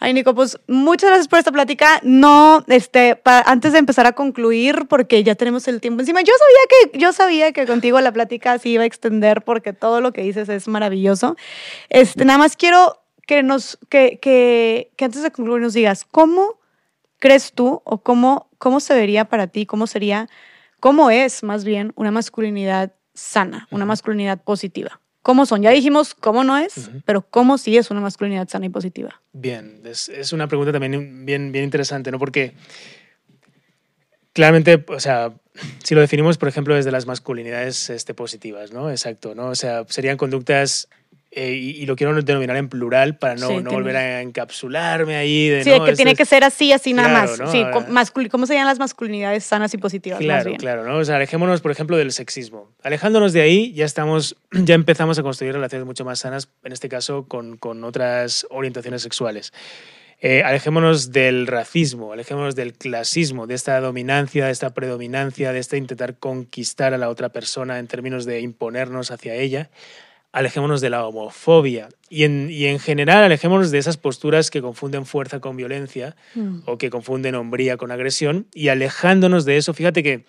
Ay, 0.00 0.12
Nico, 0.12 0.34
pues 0.34 0.58
muchas 0.66 1.08
gracias 1.08 1.28
por 1.28 1.38
esta 1.38 1.52
plática. 1.52 2.00
No, 2.02 2.64
este, 2.66 3.22
antes 3.24 3.72
de 3.72 3.78
empezar 3.78 4.06
a 4.06 4.12
concluir, 4.12 4.86
porque 4.88 5.22
ya 5.22 5.36
tenemos 5.36 5.66
el 5.68 5.80
tiempo 5.80 6.00
encima, 6.00 6.20
yo 6.20 6.32
sabía 6.38 6.90
que, 6.92 6.98
yo 6.98 7.12
sabía 7.12 7.52
que 7.52 7.66
contigo 7.66 8.00
la 8.00 8.12
plática 8.12 8.58
se 8.58 8.68
iba 8.70 8.82
a 8.82 8.86
extender 8.86 9.42
porque 9.42 9.72
todo 9.72 10.00
lo 10.00 10.12
que 10.12 10.22
dices 10.22 10.48
es 10.48 10.66
maravilloso. 10.66 11.36
Este, 11.88 12.24
nada 12.24 12.40
más 12.40 12.56
quiero 12.56 13.00
que 13.28 13.44
nos, 13.44 13.78
que, 13.88 14.18
que, 14.20 14.90
que 14.96 15.04
antes 15.04 15.22
de 15.22 15.30
concluir 15.30 15.62
nos 15.62 15.74
digas, 15.74 16.04
¿cómo 16.04 16.58
crees 17.22 17.52
tú 17.52 17.80
o 17.84 18.02
cómo, 18.02 18.48
cómo 18.62 18.78
se 18.78 18.94
vería 18.94 19.24
para 19.24 19.48
ti, 19.48 19.66
cómo 19.66 19.88
sería, 19.88 20.28
cómo 20.78 21.10
es 21.10 21.42
más 21.42 21.64
bien 21.64 21.92
una 21.96 22.12
masculinidad 22.12 22.92
sana, 23.12 23.66
una 23.72 23.84
masculinidad 23.84 24.40
positiva? 24.40 25.00
¿Cómo 25.22 25.46
son? 25.46 25.62
Ya 25.62 25.70
dijimos 25.70 26.14
cómo 26.14 26.44
no 26.44 26.56
es, 26.56 26.88
pero 27.04 27.22
cómo 27.28 27.58
sí 27.58 27.76
es 27.76 27.90
una 27.90 28.00
masculinidad 28.00 28.48
sana 28.48 28.66
y 28.66 28.68
positiva. 28.68 29.20
Bien, 29.32 29.80
es, 29.84 30.08
es, 30.08 30.32
una 30.32 30.46
pregunta 30.46 30.70
también 30.70 31.26
bien, 31.26 31.50
bien 31.50 31.64
interesante, 31.64 32.12
¿no? 32.12 32.20
Porque 32.20 32.54
claramente, 34.32 34.84
o 34.86 35.00
sea, 35.00 35.32
si 35.82 35.96
lo 35.96 36.00
definimos, 36.00 36.38
por 36.38 36.48
ejemplo, 36.48 36.76
desde 36.76 36.92
las 36.92 37.04
masculinidades 37.04 37.90
este, 37.90 38.14
positivas, 38.14 38.72
¿no? 38.72 38.92
Exacto, 38.92 39.34
¿no? 39.34 39.48
O 39.48 39.56
sea, 39.56 39.84
serían 39.88 40.16
conductas 40.16 40.88
eh, 41.34 41.52
y, 41.54 41.86
lo 41.86 41.96
quiero 41.96 42.14
denominar 42.20 42.58
en 42.58 42.68
plural 42.68 43.16
para 43.16 43.36
no, 43.36 43.58
no 43.62 43.70
volver 43.70 43.96
a 43.96 44.20
encapsularme 44.20 45.16
ahí. 45.16 45.48
De, 45.48 45.64
sí, 45.64 45.70
que 45.82 45.94
tiene 45.94 46.14
que 46.14 46.26
ser 46.26 46.44
así, 46.44 46.72
así 46.72 46.92
nada 46.92 47.08
más. 47.08 47.40
Sí, 47.50 47.64
¿Cómo 48.30 48.46
serían 48.46 48.66
las 48.66 48.78
masculinidades 48.78 49.42
sanas 49.42 49.72
y 49.72 49.78
positivas? 49.78 50.18
Claro, 50.18 50.52
claro. 50.58 50.84
¿no? 50.84 50.98
O 50.98 51.04
sea, 51.06 51.16
alejémonos, 51.16 51.62
por 51.62 51.70
ejemplo, 51.70 51.96
del 51.96 52.12
sexismo. 52.12 52.68
Alejándonos 52.82 53.32
de 53.32 53.40
ahí, 53.40 53.72
ya, 53.72 53.86
estamos, 53.86 54.36
ya 54.52 54.74
empezamos 54.74 55.18
a 55.18 55.22
construir 55.22 55.54
relaciones 55.54 55.86
mucho 55.86 56.04
más 56.04 56.18
sanas, 56.18 56.50
en 56.64 56.72
este 56.72 56.90
caso 56.90 57.26
con, 57.26 57.56
con 57.56 57.82
otras 57.82 58.46
orientaciones 58.50 59.00
sexuales. 59.00 59.54
Eh, 60.20 60.42
alejémonos 60.42 61.12
del 61.12 61.46
racismo, 61.46 62.12
alejémonos 62.12 62.54
del 62.54 62.74
clasismo, 62.74 63.46
de 63.46 63.54
esta 63.54 63.80
dominancia, 63.80 64.44
de 64.44 64.52
esta 64.52 64.74
predominancia, 64.74 65.50
de 65.52 65.60
este 65.60 65.78
intentar 65.78 66.18
conquistar 66.18 66.92
a 66.92 66.98
la 66.98 67.08
otra 67.08 67.30
persona 67.30 67.78
en 67.78 67.86
términos 67.86 68.26
de 68.26 68.40
imponernos 68.40 69.10
hacia 69.10 69.34
ella 69.34 69.70
alejémonos 70.32 70.80
de 70.80 70.90
la 70.90 71.06
homofobia. 71.06 71.88
Y 72.08 72.24
en, 72.24 72.50
y 72.50 72.66
en 72.66 72.78
general 72.78 73.22
alejémonos 73.22 73.70
de 73.70 73.78
esas 73.78 73.96
posturas 73.96 74.50
que 74.50 74.60
confunden 74.60 75.06
fuerza 75.06 75.40
con 75.40 75.56
violencia 75.56 76.16
mm. 76.34 76.60
o 76.66 76.78
que 76.78 76.90
confunden 76.90 77.34
hombría 77.34 77.76
con 77.76 77.90
agresión. 77.90 78.46
Y 78.52 78.68
alejándonos 78.68 79.44
de 79.44 79.56
eso, 79.56 79.72
fíjate 79.74 80.02
que 80.02 80.24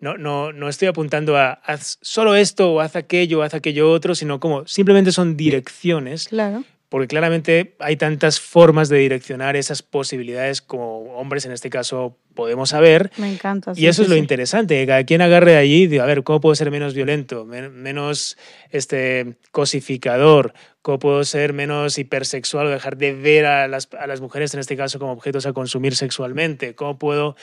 no, 0.00 0.16
no, 0.16 0.52
no 0.52 0.68
estoy 0.68 0.88
apuntando 0.88 1.36
a 1.36 1.52
haz 1.52 1.98
solo 2.02 2.36
esto 2.36 2.72
o 2.72 2.80
haz 2.80 2.94
aquello 2.94 3.40
o 3.40 3.42
haz 3.42 3.54
aquello 3.54 3.90
otro, 3.90 4.14
sino 4.14 4.38
como 4.38 4.66
simplemente 4.66 5.10
son 5.10 5.36
direcciones 5.36 6.28
claro 6.28 6.64
porque 6.88 7.08
claramente 7.08 7.74
hay 7.80 7.96
tantas 7.96 8.40
formas 8.40 8.88
de 8.88 8.98
direccionar 8.98 9.56
esas 9.56 9.82
posibilidades 9.82 10.62
como 10.62 11.14
hombres 11.14 11.44
en 11.44 11.52
este 11.52 11.70
caso 11.70 12.16
podemos 12.34 12.70
saber. 12.70 13.10
Me 13.16 13.32
encanta. 13.32 13.72
y 13.74 13.86
eso 13.86 14.02
es 14.02 14.08
lo 14.08 14.16
interesante, 14.16 14.78
que 14.78 14.86
cada 14.86 15.04
quien 15.04 15.20
agarre 15.20 15.56
allí 15.56 15.82
y 15.82 15.86
diga, 15.88 16.04
a 16.04 16.06
ver, 16.06 16.22
¿cómo 16.22 16.40
puedo 16.40 16.54
ser 16.54 16.70
menos 16.70 16.94
violento, 16.94 17.44
menos 17.44 18.38
este, 18.70 19.36
cosificador? 19.50 20.54
¿Cómo 20.80 20.98
puedo 20.98 21.24
ser 21.24 21.52
menos 21.52 21.98
hipersexual 21.98 22.68
o 22.68 22.70
dejar 22.70 22.96
de 22.96 23.12
ver 23.12 23.44
a 23.44 23.68
las, 23.68 23.88
a 23.98 24.06
las 24.06 24.20
mujeres 24.20 24.54
en 24.54 24.60
este 24.60 24.76
caso 24.76 24.98
como 24.98 25.12
objetos 25.12 25.46
a 25.46 25.52
consumir 25.52 25.94
sexualmente? 25.94 26.74
¿Cómo 26.74 26.98
puedo 26.98 27.36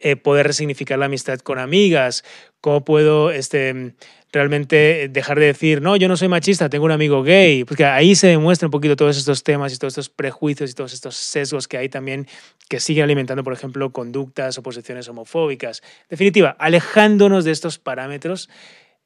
eh, 0.00 0.16
poder 0.16 0.46
resignificar 0.46 0.98
la 0.98 1.06
amistad 1.06 1.38
con 1.38 1.58
amigas, 1.58 2.24
cómo 2.60 2.84
puedo 2.84 3.30
este, 3.30 3.94
realmente 4.34 5.08
dejar 5.08 5.38
de 5.38 5.46
decir, 5.46 5.80
no, 5.80 5.96
yo 5.96 6.08
no 6.08 6.16
soy 6.16 6.28
machista, 6.28 6.68
tengo 6.68 6.84
un 6.84 6.92
amigo 6.92 7.22
gay, 7.22 7.64
porque 7.64 7.84
ahí 7.84 8.14
se 8.14 8.26
demuestra 8.26 8.66
un 8.66 8.70
poquito 8.70 8.96
todos 8.96 9.16
estos 9.16 9.42
temas 9.42 9.72
y 9.72 9.78
todos 9.78 9.92
estos 9.92 10.08
prejuicios 10.10 10.70
y 10.70 10.74
todos 10.74 10.92
estos 10.92 11.16
sesgos 11.16 11.68
que 11.68 11.78
hay 11.78 11.88
también 11.88 12.26
que 12.68 12.80
siguen 12.80 13.04
alimentando, 13.04 13.44
por 13.44 13.52
ejemplo, 13.52 13.92
conductas 13.92 14.58
o 14.58 14.62
posiciones 14.62 15.08
homofóbicas. 15.08 15.82
En 16.02 16.08
definitiva, 16.10 16.56
alejándonos 16.58 17.44
de 17.44 17.52
estos 17.52 17.78
parámetros, 17.78 18.50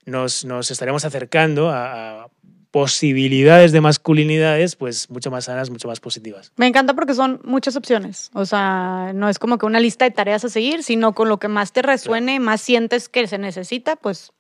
nos, 0.07 0.45
nos 0.45 0.71
estaremos 0.71 1.05
acercando 1.05 1.71
a, 1.71 2.25
a 2.25 2.29
posibilidades 2.71 3.73
de 3.73 3.81
masculinidades 3.81 4.77
pues 4.77 5.11
mucho 5.11 5.31
más 5.31 5.47
sanas, 5.47 5.71
mucho 5.71 5.89
más 5.89 6.01
positivas. 6.01 6.53
Me 6.57 6.67
encanta 6.67 6.95
porque 6.95 7.15
son 7.15 7.41
muchas 7.45 7.77
opciones, 7.77 8.31
o 8.35 8.45
sea, 8.45 9.13
no 9.15 9.29
es 9.29 9.39
como 9.39 9.59
que 9.59 9.67
una 9.67 9.81
lista 9.81 10.05
de 10.05 10.11
tareas 10.11 10.45
a 10.45 10.49
seguir, 10.49 10.83
sino 10.83 11.15
con 11.15 11.29
lo 11.29 11.39
que 11.39 11.49
más 11.49 11.73
te 11.73 11.83
resuene, 11.83 12.41
más 12.41 12.61
sientes 12.61 13.09
que 13.09 13.27
se 13.27 13.39
necesita, 13.39 13.97
pues 13.97 14.33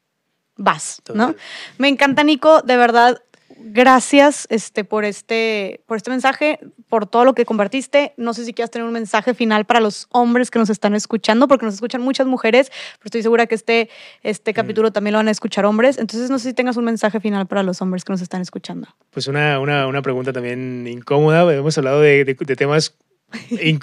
vas, 0.58 1.00
¿no? 1.14 1.34
Me 1.78 1.88
encanta, 1.88 2.22
Nico, 2.22 2.60
de 2.60 2.76
verdad, 2.76 3.22
gracias 3.60 4.46
este, 4.50 4.84
por, 4.84 5.04
este, 5.04 5.80
por 5.86 5.96
este 5.96 6.10
mensaje, 6.10 6.60
por 6.88 7.06
todo 7.06 7.24
lo 7.24 7.34
que 7.34 7.44
compartiste. 7.44 8.12
No 8.16 8.34
sé 8.34 8.44
si 8.44 8.52
quieras 8.52 8.70
tener 8.70 8.86
un 8.86 8.92
mensaje 8.92 9.34
final 9.34 9.64
para 9.64 9.80
los 9.80 10.06
hombres 10.10 10.50
que 10.50 10.58
nos 10.58 10.70
están 10.70 10.94
escuchando, 10.94 11.48
porque 11.48 11.64
nos 11.64 11.74
escuchan 11.74 12.02
muchas 12.02 12.26
mujeres, 12.26 12.70
pero 12.70 13.06
estoy 13.06 13.22
segura 13.22 13.46
que 13.46 13.54
este, 13.54 13.88
este 14.22 14.52
mm. 14.52 14.54
capítulo 14.54 14.92
también 14.92 15.12
lo 15.12 15.18
van 15.18 15.28
a 15.28 15.32
escuchar 15.32 15.64
hombres. 15.64 15.98
Entonces, 15.98 16.30
no 16.30 16.38
sé 16.38 16.50
si 16.50 16.54
tengas 16.54 16.76
un 16.76 16.84
mensaje 16.84 17.20
final 17.20 17.46
para 17.46 17.62
los 17.62 17.80
hombres 17.82 18.04
que 18.04 18.12
nos 18.12 18.20
están 18.20 18.42
escuchando. 18.42 18.88
Pues 19.10 19.26
una, 19.28 19.58
una, 19.60 19.86
una 19.86 20.02
pregunta 20.02 20.32
también 20.32 20.86
incómoda. 20.86 21.52
Hemos 21.52 21.76
hablado 21.78 22.00
de, 22.00 22.24
de, 22.24 22.34
de 22.34 22.56
temas 22.56 22.94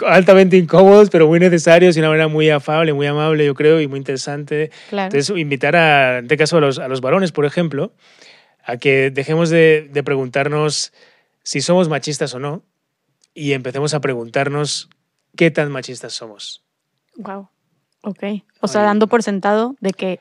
altamente 0.05 0.57
incómodos, 0.57 1.09
pero 1.09 1.27
muy 1.27 1.39
necesarios 1.39 1.95
y 1.95 1.99
una 1.99 2.09
manera 2.09 2.27
muy 2.27 2.49
afable, 2.49 2.93
muy 2.93 3.07
amable, 3.07 3.45
yo 3.45 3.53
creo, 3.53 3.79
y 3.79 3.87
muy 3.87 3.97
interesante. 3.97 4.71
Entonces, 4.91 5.29
invitar 5.35 5.75
a, 5.75 6.19
en 6.19 6.25
este 6.25 6.37
caso, 6.37 6.57
a 6.57 6.61
los, 6.61 6.79
a 6.79 6.87
los 6.87 7.01
varones, 7.01 7.31
por 7.31 7.45
ejemplo, 7.45 7.93
a 8.63 8.77
que 8.77 9.11
dejemos 9.11 9.49
de, 9.49 9.89
de 9.91 10.03
preguntarnos 10.03 10.93
si 11.43 11.61
somos 11.61 11.89
machistas 11.89 12.33
o 12.33 12.39
no 12.39 12.63
y 13.33 13.53
empecemos 13.53 13.93
a 13.93 14.01
preguntarnos 14.01 14.89
qué 15.35 15.51
tan 15.51 15.71
machistas 15.71 16.13
somos. 16.13 16.63
Wow. 17.17 17.49
Ok. 18.01 18.23
O 18.61 18.67
sea, 18.67 18.81
dando 18.81 19.07
por 19.07 19.23
sentado 19.23 19.75
de 19.79 19.91
que 19.91 20.19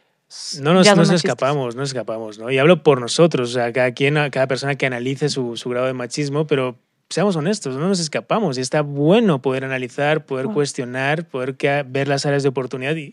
no 0.61 0.75
nos, 0.75 0.97
nos 0.97 1.11
escapamos, 1.11 1.77
no 1.77 1.83
escapamos, 1.83 2.39
¿no? 2.39 2.51
Y 2.51 2.59
hablo 2.59 2.83
por 2.83 3.01
nosotros, 3.01 3.51
o 3.51 3.53
sea, 3.53 3.73
cada 3.73 3.93
quien, 3.93 4.15
cada 4.31 4.47
persona 4.47 4.75
que 4.75 4.87
analice 4.87 5.29
su, 5.29 5.57
su 5.57 5.69
grado 5.71 5.87
de 5.87 5.93
machismo, 5.93 6.47
pero 6.47 6.77
seamos 7.09 7.37
honestos, 7.37 7.77
no 7.77 7.89
nos 7.89 8.01
escapamos 8.01 8.59
y 8.59 8.61
está 8.61 8.83
bueno 8.83 9.41
poder 9.43 9.65
analizar, 9.65 10.27
poder 10.27 10.47
cuestionar, 10.47 11.29
poder 11.29 11.57
ver 11.87 12.09
las 12.09 12.27
áreas 12.27 12.43
de 12.43 12.49
oportunidad 12.49 12.97
y, 12.97 13.13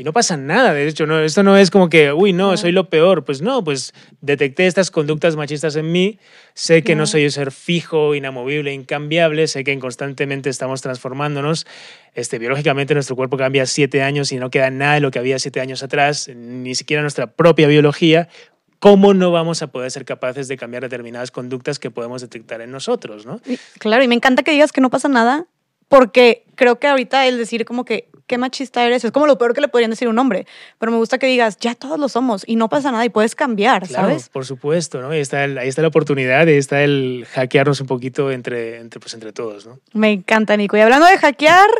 y 0.00 0.02
no 0.02 0.14
pasa 0.14 0.38
nada. 0.38 0.72
De 0.72 0.88
hecho, 0.88 1.06
no, 1.06 1.20
esto 1.20 1.42
no 1.42 1.58
es 1.58 1.70
como 1.70 1.90
que, 1.90 2.10
uy, 2.10 2.32
no, 2.32 2.56
soy 2.56 2.72
lo 2.72 2.88
peor. 2.88 3.24
Pues 3.24 3.42
no, 3.42 3.62
pues 3.62 3.92
detecté 4.22 4.66
estas 4.66 4.90
conductas 4.90 5.36
machistas 5.36 5.76
en 5.76 5.92
mí, 5.92 6.18
sé 6.54 6.82
que 6.82 6.94
no 6.94 7.04
soy 7.06 7.24
un 7.24 7.30
ser 7.30 7.52
fijo, 7.52 8.14
inamovible, 8.14 8.72
incambiable, 8.72 9.46
sé 9.46 9.62
que 9.62 9.78
constantemente 9.78 10.48
estamos 10.48 10.80
transformándonos. 10.80 11.66
Este, 12.14 12.38
biológicamente 12.38 12.94
nuestro 12.94 13.14
cuerpo 13.14 13.36
cambia 13.36 13.66
siete 13.66 14.02
años 14.02 14.32
y 14.32 14.38
no 14.38 14.48
queda 14.48 14.70
nada 14.70 14.94
de 14.94 15.00
lo 15.00 15.10
que 15.10 15.18
había 15.18 15.38
siete 15.38 15.60
años 15.60 15.82
atrás, 15.82 16.30
ni 16.34 16.74
siquiera 16.74 17.02
nuestra 17.02 17.34
propia 17.34 17.68
biología. 17.68 18.28
¿Cómo 18.80 19.14
no 19.14 19.30
vamos 19.30 19.62
a 19.62 19.68
poder 19.68 19.90
ser 19.90 20.04
capaces 20.04 20.48
de 20.48 20.56
cambiar 20.56 20.82
determinadas 20.82 21.30
conductas 21.30 21.78
que 21.78 21.90
podemos 21.90 22.22
detectar 22.22 22.60
en 22.60 22.72
nosotros, 22.72 23.24
¿no? 23.26 23.40
Claro, 23.78 24.02
y 24.02 24.08
me 24.08 24.16
encanta 24.16 24.42
que 24.42 24.50
digas 24.50 24.72
que 24.72 24.80
no 24.80 24.90
pasa 24.90 25.08
nada, 25.08 25.46
porque 25.88 26.44
creo 26.60 26.78
que 26.78 26.88
ahorita 26.88 27.26
el 27.26 27.38
decir 27.38 27.64
como 27.64 27.86
que 27.86 28.10
qué 28.26 28.36
machista 28.36 28.84
eres 28.84 29.02
es 29.02 29.12
como 29.12 29.26
lo 29.26 29.38
peor 29.38 29.54
que 29.54 29.62
le 29.62 29.68
podrían 29.68 29.90
decir 29.90 30.06
a 30.06 30.10
un 30.10 30.18
hombre, 30.18 30.46
pero 30.78 30.92
me 30.92 30.98
gusta 30.98 31.16
que 31.16 31.26
digas, 31.26 31.56
ya 31.58 31.74
todos 31.74 31.98
lo 31.98 32.10
somos 32.10 32.44
y 32.46 32.56
no 32.56 32.68
pasa 32.68 32.92
nada 32.92 33.02
y 33.04 33.08
puedes 33.08 33.34
cambiar, 33.34 33.88
claro, 33.88 34.08
¿sabes? 34.08 34.28
Por 34.28 34.44
supuesto, 34.44 35.00
¿no? 35.00 35.08
Ahí 35.08 35.20
está, 35.20 35.42
el, 35.44 35.56
ahí 35.56 35.68
está 35.68 35.80
la 35.80 35.88
oportunidad, 35.88 36.42
ahí 36.42 36.58
está 36.58 36.82
el 36.82 37.26
hackearnos 37.32 37.80
un 37.80 37.86
poquito 37.86 38.30
entre, 38.30 38.78
entre, 38.78 39.00
pues, 39.00 39.14
entre 39.14 39.32
todos, 39.32 39.66
¿no? 39.66 39.80
Me 39.94 40.12
encanta, 40.12 40.54
Nico. 40.56 40.76
Y 40.76 40.80
hablando 40.80 41.06
de 41.06 41.16
hackear, 41.16 41.70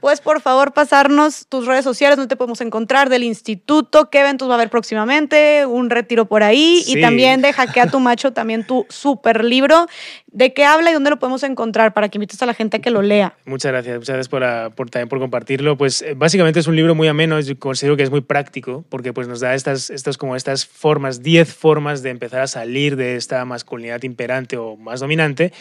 pues 0.00 0.20
por 0.20 0.40
favor 0.40 0.72
pasarnos 0.72 1.46
tus 1.46 1.66
redes 1.66 1.84
sociales, 1.84 2.16
donde 2.16 2.28
te 2.28 2.36
podemos 2.36 2.60
encontrar, 2.60 3.08
del 3.08 3.22
instituto, 3.22 4.10
qué 4.10 4.18
eventos 4.18 4.48
va 4.48 4.54
a 4.54 4.56
haber 4.56 4.70
próximamente, 4.70 5.64
un 5.64 5.90
retiro 5.90 6.26
por 6.26 6.42
ahí 6.42 6.82
y 6.88 7.00
también 7.00 7.40
de 7.40 7.52
Hackea 7.52 7.86
tu 7.86 8.00
Macho, 8.00 8.32
también 8.32 8.66
tu 8.66 8.84
super 8.90 9.44
libro. 9.44 9.86
¿De 10.26 10.52
qué 10.52 10.64
habla 10.64 10.90
y 10.90 10.92
dónde 10.92 11.10
lo 11.10 11.20
podemos 11.20 11.44
encontrar 11.44 11.94
para 11.94 12.08
que 12.08 12.18
invites 12.18 12.42
a 12.42 12.46
la 12.46 12.54
gente 12.54 12.78
a 12.78 12.80
que 12.80 12.90
lo 12.90 13.00
lea? 13.00 13.38
Muchas 13.44 13.70
gracias, 13.70 13.96
muchas 13.96 14.14
gracias 14.14 14.23
por, 14.28 14.44
ah, 14.44 14.70
por, 14.74 14.90
también 14.90 15.08
por 15.08 15.18
compartirlo. 15.18 15.76
Pues 15.76 16.02
eh, 16.02 16.14
básicamente 16.16 16.60
es 16.60 16.66
un 16.66 16.76
libro 16.76 16.94
muy 16.94 17.08
ameno, 17.08 17.40
yo 17.40 17.58
considero 17.58 17.96
que 17.96 18.02
es 18.02 18.10
muy 18.10 18.20
práctico 18.20 18.84
porque 18.88 19.12
pues 19.12 19.28
nos 19.28 19.40
da 19.40 19.54
estas, 19.54 19.90
estas, 19.90 20.18
como 20.18 20.36
estas 20.36 20.66
formas, 20.66 21.22
10 21.22 21.52
formas 21.52 22.02
de 22.02 22.10
empezar 22.10 22.40
a 22.40 22.46
salir 22.46 22.96
de 22.96 23.16
esta 23.16 23.44
masculinidad 23.44 24.02
imperante 24.02 24.56
o 24.56 24.76
más 24.76 25.00
dominante, 25.00 25.52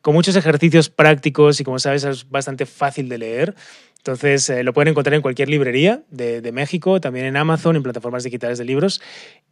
con 0.00 0.14
muchos 0.14 0.36
ejercicios 0.36 0.88
prácticos 0.88 1.60
y 1.60 1.64
como 1.64 1.78
sabes 1.78 2.04
es 2.04 2.28
bastante 2.28 2.66
fácil 2.66 3.08
de 3.08 3.18
leer. 3.18 3.54
Entonces 3.98 4.48
eh, 4.48 4.62
lo 4.64 4.72
pueden 4.72 4.88
encontrar 4.88 5.14
en 5.14 5.20
cualquier 5.20 5.50
librería 5.50 6.02
de, 6.10 6.40
de, 6.40 6.52
México, 6.52 7.02
también 7.02 7.26
en 7.26 7.36
Amazon, 7.36 7.76
en 7.76 7.82
plataformas 7.82 8.24
digitales 8.24 8.56
de 8.56 8.64
libros. 8.64 9.02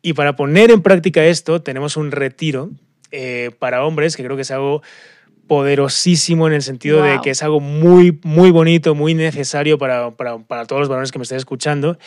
Y 0.01 0.15
para 0.15 0.37
poner 0.37 0.71
en 0.71 0.81
práctica 0.81 1.25
esto, 1.25 1.61
tenemos 1.61 1.99
un 1.99 2.11
retiro 2.11 2.71
eh, 3.11 3.53
para 3.59 3.85
hombres, 3.85 4.17
que 4.17 4.25
creo 4.25 4.37
que 4.37 4.43
es 4.43 4.51
algo 4.51 4.83
poderosísimo 5.49 6.47
en 6.47 6.53
el 6.53 6.63
sentido 6.63 6.99
wow. 6.99 7.07
de 7.07 7.21
que 7.21 7.31
es 7.31 7.43
algo 7.43 7.59
muy, 7.59 8.21
muy 8.23 8.53
bonito, 8.53 8.95
muy 8.95 9.15
necesario 9.15 9.79
para, 9.79 10.13
para, 10.13 10.39
para, 10.39 10.67
todos 10.67 10.81
los 10.81 10.89
varones 10.89 11.11
que 11.11 11.19
me 11.19 11.25
estén 11.25 11.39
escuchando, 11.39 11.99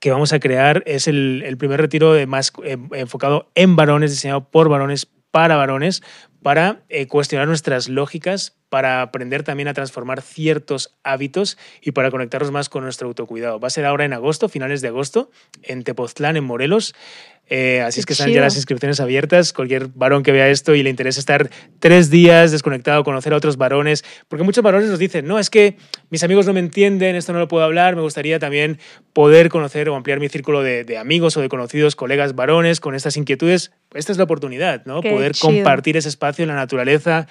que 0.00 0.10
vamos 0.10 0.34
a 0.34 0.40
crear. 0.40 0.82
Es 0.84 1.08
el, 1.08 1.42
el 1.46 1.56
primer 1.56 1.80
retiro 1.80 2.12
de 2.12 2.26
más, 2.26 2.52
eh, 2.64 2.76
enfocado 2.92 3.50
en 3.54 3.76
varones, 3.76 4.10
diseñado 4.10 4.50
por 4.50 4.68
varones, 4.68 5.08
para 5.30 5.56
varones, 5.56 6.02
para 6.42 6.82
eh, 6.88 7.06
cuestionar 7.06 7.48
nuestras 7.48 7.88
lógicas, 7.88 8.57
para 8.68 9.02
aprender 9.02 9.42
también 9.42 9.68
a 9.68 9.74
transformar 9.74 10.22
ciertos 10.22 10.96
hábitos 11.02 11.58
y 11.80 11.92
para 11.92 12.10
conectarnos 12.10 12.50
más 12.50 12.68
con 12.68 12.84
nuestro 12.84 13.08
autocuidado. 13.08 13.60
Va 13.60 13.68
a 13.68 13.70
ser 13.70 13.84
ahora 13.84 14.04
en 14.04 14.12
agosto, 14.12 14.48
finales 14.48 14.80
de 14.80 14.88
agosto, 14.88 15.30
en 15.62 15.84
Tepoztlán, 15.84 16.36
en 16.36 16.44
Morelos. 16.44 16.94
Eh, 17.50 17.80
así 17.80 17.96
Qué 17.96 18.00
es 18.00 18.06
que 18.06 18.12
están 18.12 18.30
ya 18.30 18.42
las 18.42 18.56
inscripciones 18.56 19.00
abiertas. 19.00 19.52
Cualquier 19.52 19.88
varón 19.88 20.22
que 20.22 20.32
vea 20.32 20.48
esto 20.48 20.74
y 20.74 20.82
le 20.82 20.90
interese 20.90 21.18
estar 21.18 21.48
tres 21.78 22.10
días 22.10 22.52
desconectado, 22.52 23.04
conocer 23.04 23.32
a 23.32 23.36
otros 23.36 23.56
varones, 23.56 24.04
porque 24.28 24.44
muchos 24.44 24.62
varones 24.62 24.90
nos 24.90 24.98
dicen, 24.98 25.26
no, 25.26 25.38
es 25.38 25.48
que 25.48 25.76
mis 26.10 26.22
amigos 26.22 26.46
no 26.46 26.52
me 26.52 26.60
entienden, 26.60 27.16
esto 27.16 27.32
no 27.32 27.38
lo 27.38 27.48
puedo 27.48 27.64
hablar, 27.64 27.96
me 27.96 28.02
gustaría 28.02 28.38
también 28.38 28.78
poder 29.14 29.48
conocer 29.48 29.88
o 29.88 29.96
ampliar 29.96 30.20
mi 30.20 30.28
círculo 30.28 30.62
de, 30.62 30.84
de 30.84 30.98
amigos 30.98 31.36
o 31.36 31.40
de 31.40 31.48
conocidos, 31.48 31.96
colegas 31.96 32.34
varones 32.34 32.80
con 32.80 32.94
estas 32.94 33.16
inquietudes. 33.16 33.72
Esta 33.94 34.12
es 34.12 34.18
la 34.18 34.24
oportunidad, 34.24 34.84
¿no? 34.84 35.00
Qué 35.00 35.10
poder 35.10 35.32
chido. 35.32 35.54
compartir 35.54 35.96
ese 35.96 36.10
espacio 36.10 36.42
en 36.42 36.48
la 36.48 36.54
naturaleza, 36.54 37.26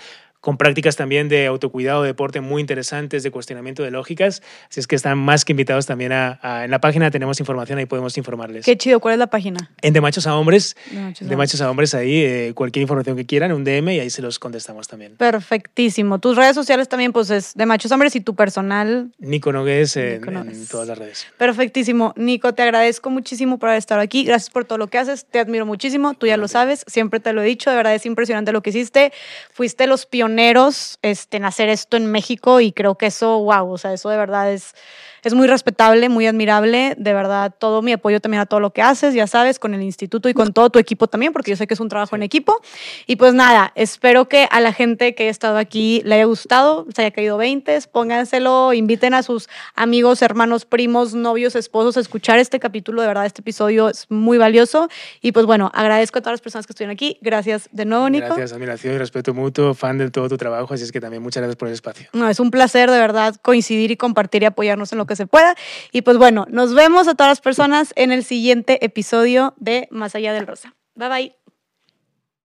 con 0.47 0.55
prácticas 0.55 0.95
también 0.95 1.27
de 1.27 1.45
autocuidado, 1.45 2.03
deporte 2.03 2.39
muy 2.39 2.61
interesantes, 2.61 3.21
de 3.21 3.31
cuestionamiento 3.31 3.83
de 3.83 3.91
lógicas. 3.91 4.41
Así 4.69 4.79
es 4.79 4.87
que 4.87 4.95
están 4.95 5.17
más 5.17 5.43
que 5.43 5.51
invitados 5.51 5.87
también 5.87 6.13
a, 6.13 6.39
a 6.41 6.63
en 6.63 6.71
la 6.71 6.79
página 6.79 7.11
tenemos 7.11 7.41
información, 7.41 7.79
ahí 7.79 7.85
podemos 7.85 8.17
informarles. 8.17 8.63
Qué 8.63 8.77
chido, 8.77 9.01
¿cuál 9.01 9.15
es 9.15 9.19
la 9.19 9.27
página? 9.27 9.69
En 9.81 9.91
De 9.91 9.99
Machos 9.99 10.25
a 10.25 10.37
Hombres, 10.37 10.77
De 10.89 11.01
Machos, 11.01 11.27
de 11.27 11.35
machos 11.35 11.59
a 11.59 11.69
Hombres, 11.69 11.93
ahí 11.93 12.23
eh, 12.23 12.53
cualquier 12.55 12.83
información 12.83 13.17
que 13.17 13.25
quieran, 13.25 13.51
un 13.51 13.65
DM 13.65 13.89
y 13.89 13.99
ahí 13.99 14.09
se 14.09 14.21
los 14.21 14.39
contestamos 14.39 14.87
también. 14.87 15.17
Perfectísimo. 15.17 16.19
Tus 16.19 16.37
redes 16.37 16.55
sociales 16.55 16.87
también, 16.87 17.11
pues 17.11 17.29
es 17.29 17.53
de 17.53 17.65
Machos 17.65 17.91
Hombres 17.91 18.15
y 18.15 18.21
tu 18.21 18.33
personal. 18.33 19.11
Nico 19.19 19.51
Nogués 19.51 19.97
en, 19.97 20.21
Nico 20.21 20.31
Nogués. 20.31 20.57
en 20.59 20.67
todas 20.69 20.87
las 20.87 20.97
redes. 20.97 21.27
Perfectísimo. 21.37 22.13
Nico, 22.15 22.53
te 22.53 22.61
agradezco 22.63 23.09
muchísimo 23.09 23.59
por 23.59 23.67
haber 23.67 23.79
estado 23.79 23.99
aquí. 23.99 24.23
Gracias 24.23 24.49
por 24.49 24.63
todo 24.63 24.77
lo 24.77 24.87
que 24.87 24.97
haces. 24.97 25.25
Te 25.25 25.39
admiro 25.39 25.65
muchísimo. 25.65 26.13
Tú 26.13 26.25
ya 26.25 26.37
lo 26.37 26.47
sabes. 26.47 26.85
Siempre 26.87 27.19
te 27.19 27.33
lo 27.33 27.41
he 27.41 27.45
dicho. 27.45 27.69
De 27.69 27.75
verdad 27.75 27.93
es 27.93 28.05
impresionante 28.05 28.53
lo 28.53 28.63
que 28.63 28.69
hiciste. 28.69 29.11
Fuiste 29.51 29.87
los 29.87 30.05
pioneros 30.05 30.36
este, 31.01 31.37
en 31.37 31.45
hacer 31.45 31.69
esto 31.69 31.97
en 31.97 32.05
México 32.11 32.59
y 32.61 32.71
creo 32.71 32.95
que 32.97 33.07
eso, 33.07 33.39
wow, 33.39 33.71
o 33.71 33.77
sea, 33.77 33.93
eso 33.93 34.09
de 34.09 34.17
verdad 34.17 34.51
es, 34.51 34.73
es 35.23 35.33
muy 35.33 35.47
respetable, 35.47 36.09
muy 36.09 36.27
admirable. 36.27 36.95
De 36.97 37.13
verdad, 37.13 37.53
todo 37.57 37.81
mi 37.81 37.91
apoyo 37.93 38.19
también 38.19 38.41
a 38.41 38.45
todo 38.45 38.59
lo 38.59 38.71
que 38.71 38.81
haces, 38.81 39.13
ya 39.13 39.27
sabes, 39.27 39.59
con 39.59 39.73
el 39.73 39.81
instituto 39.81 40.29
y 40.29 40.33
con 40.33 40.53
todo 40.53 40.69
tu 40.69 40.79
equipo 40.79 41.07
también, 41.07 41.33
porque 41.33 41.51
yo 41.51 41.57
sé 41.57 41.67
que 41.67 41.73
es 41.73 41.79
un 41.79 41.89
trabajo 41.89 42.15
en 42.15 42.23
equipo. 42.23 42.59
Y 43.05 43.15
pues 43.15 43.33
nada, 43.33 43.71
espero 43.75 44.27
que 44.27 44.47
a 44.51 44.59
la 44.59 44.73
gente 44.73 45.15
que 45.15 45.27
ha 45.27 45.29
estado 45.29 45.57
aquí 45.57 46.01
le 46.05 46.15
haya 46.15 46.25
gustado, 46.25 46.85
se 46.93 47.01
haya 47.01 47.11
caído 47.11 47.37
20, 47.37 47.79
pónganselo, 47.91 48.73
inviten 48.73 49.13
a 49.13 49.23
sus 49.23 49.49
amigos, 49.75 50.21
hermanos, 50.21 50.65
primos, 50.65 51.13
novios, 51.13 51.55
esposos 51.55 51.97
a 51.97 51.99
escuchar 51.99 52.39
este 52.39 52.59
capítulo. 52.59 53.01
De 53.01 53.07
verdad, 53.07 53.25
este 53.25 53.41
episodio 53.41 53.89
es 53.89 54.05
muy 54.09 54.37
valioso. 54.37 54.89
Y 55.21 55.31
pues 55.31 55.45
bueno, 55.45 55.71
agradezco 55.73 56.19
a 56.19 56.21
todas 56.21 56.33
las 56.33 56.41
personas 56.41 56.67
que 56.67 56.73
estuvieron 56.73 56.93
aquí. 56.93 57.17
Gracias 57.21 57.69
de 57.71 57.85
nuevo, 57.85 58.09
Nico. 58.09 58.27
Gracias, 58.27 58.53
admiración 58.53 58.95
y 58.95 58.97
respeto 58.97 59.33
mutuo, 59.33 59.73
fan 59.73 59.97
de 59.97 60.09
todo 60.11 60.29
tu 60.29 60.37
trabajo, 60.37 60.73
así 60.73 60.83
es 60.83 60.91
que 60.91 60.99
también 60.99 61.21
muchas 61.23 61.41
gracias 61.41 61.55
por 61.55 61.67
el 61.67 61.73
espacio. 61.73 62.07
No, 62.13 62.29
es 62.29 62.39
un 62.39 62.51
placer 62.51 62.89
de 62.91 62.99
verdad 62.99 63.35
coincidir 63.41 63.91
y 63.91 63.97
compartir 63.97 64.43
y 64.43 64.45
apoyarnos 64.45 64.91
en 64.91 64.97
lo 64.97 65.05
que 65.07 65.15
se 65.15 65.27
pueda. 65.27 65.55
Y 65.91 66.03
pues 66.03 66.17
bueno, 66.17 66.45
nos 66.49 66.73
vemos 66.73 67.07
a 67.07 67.15
todas 67.15 67.31
las 67.31 67.41
personas 67.41 67.93
en 67.95 68.11
el 68.11 68.23
siguiente 68.23 68.83
episodio 68.85 69.53
de 69.57 69.87
Más 69.91 70.15
allá 70.15 70.33
del 70.33 70.45
Rosa. 70.45 70.75
Bye 70.95 71.09
bye. 71.09 71.46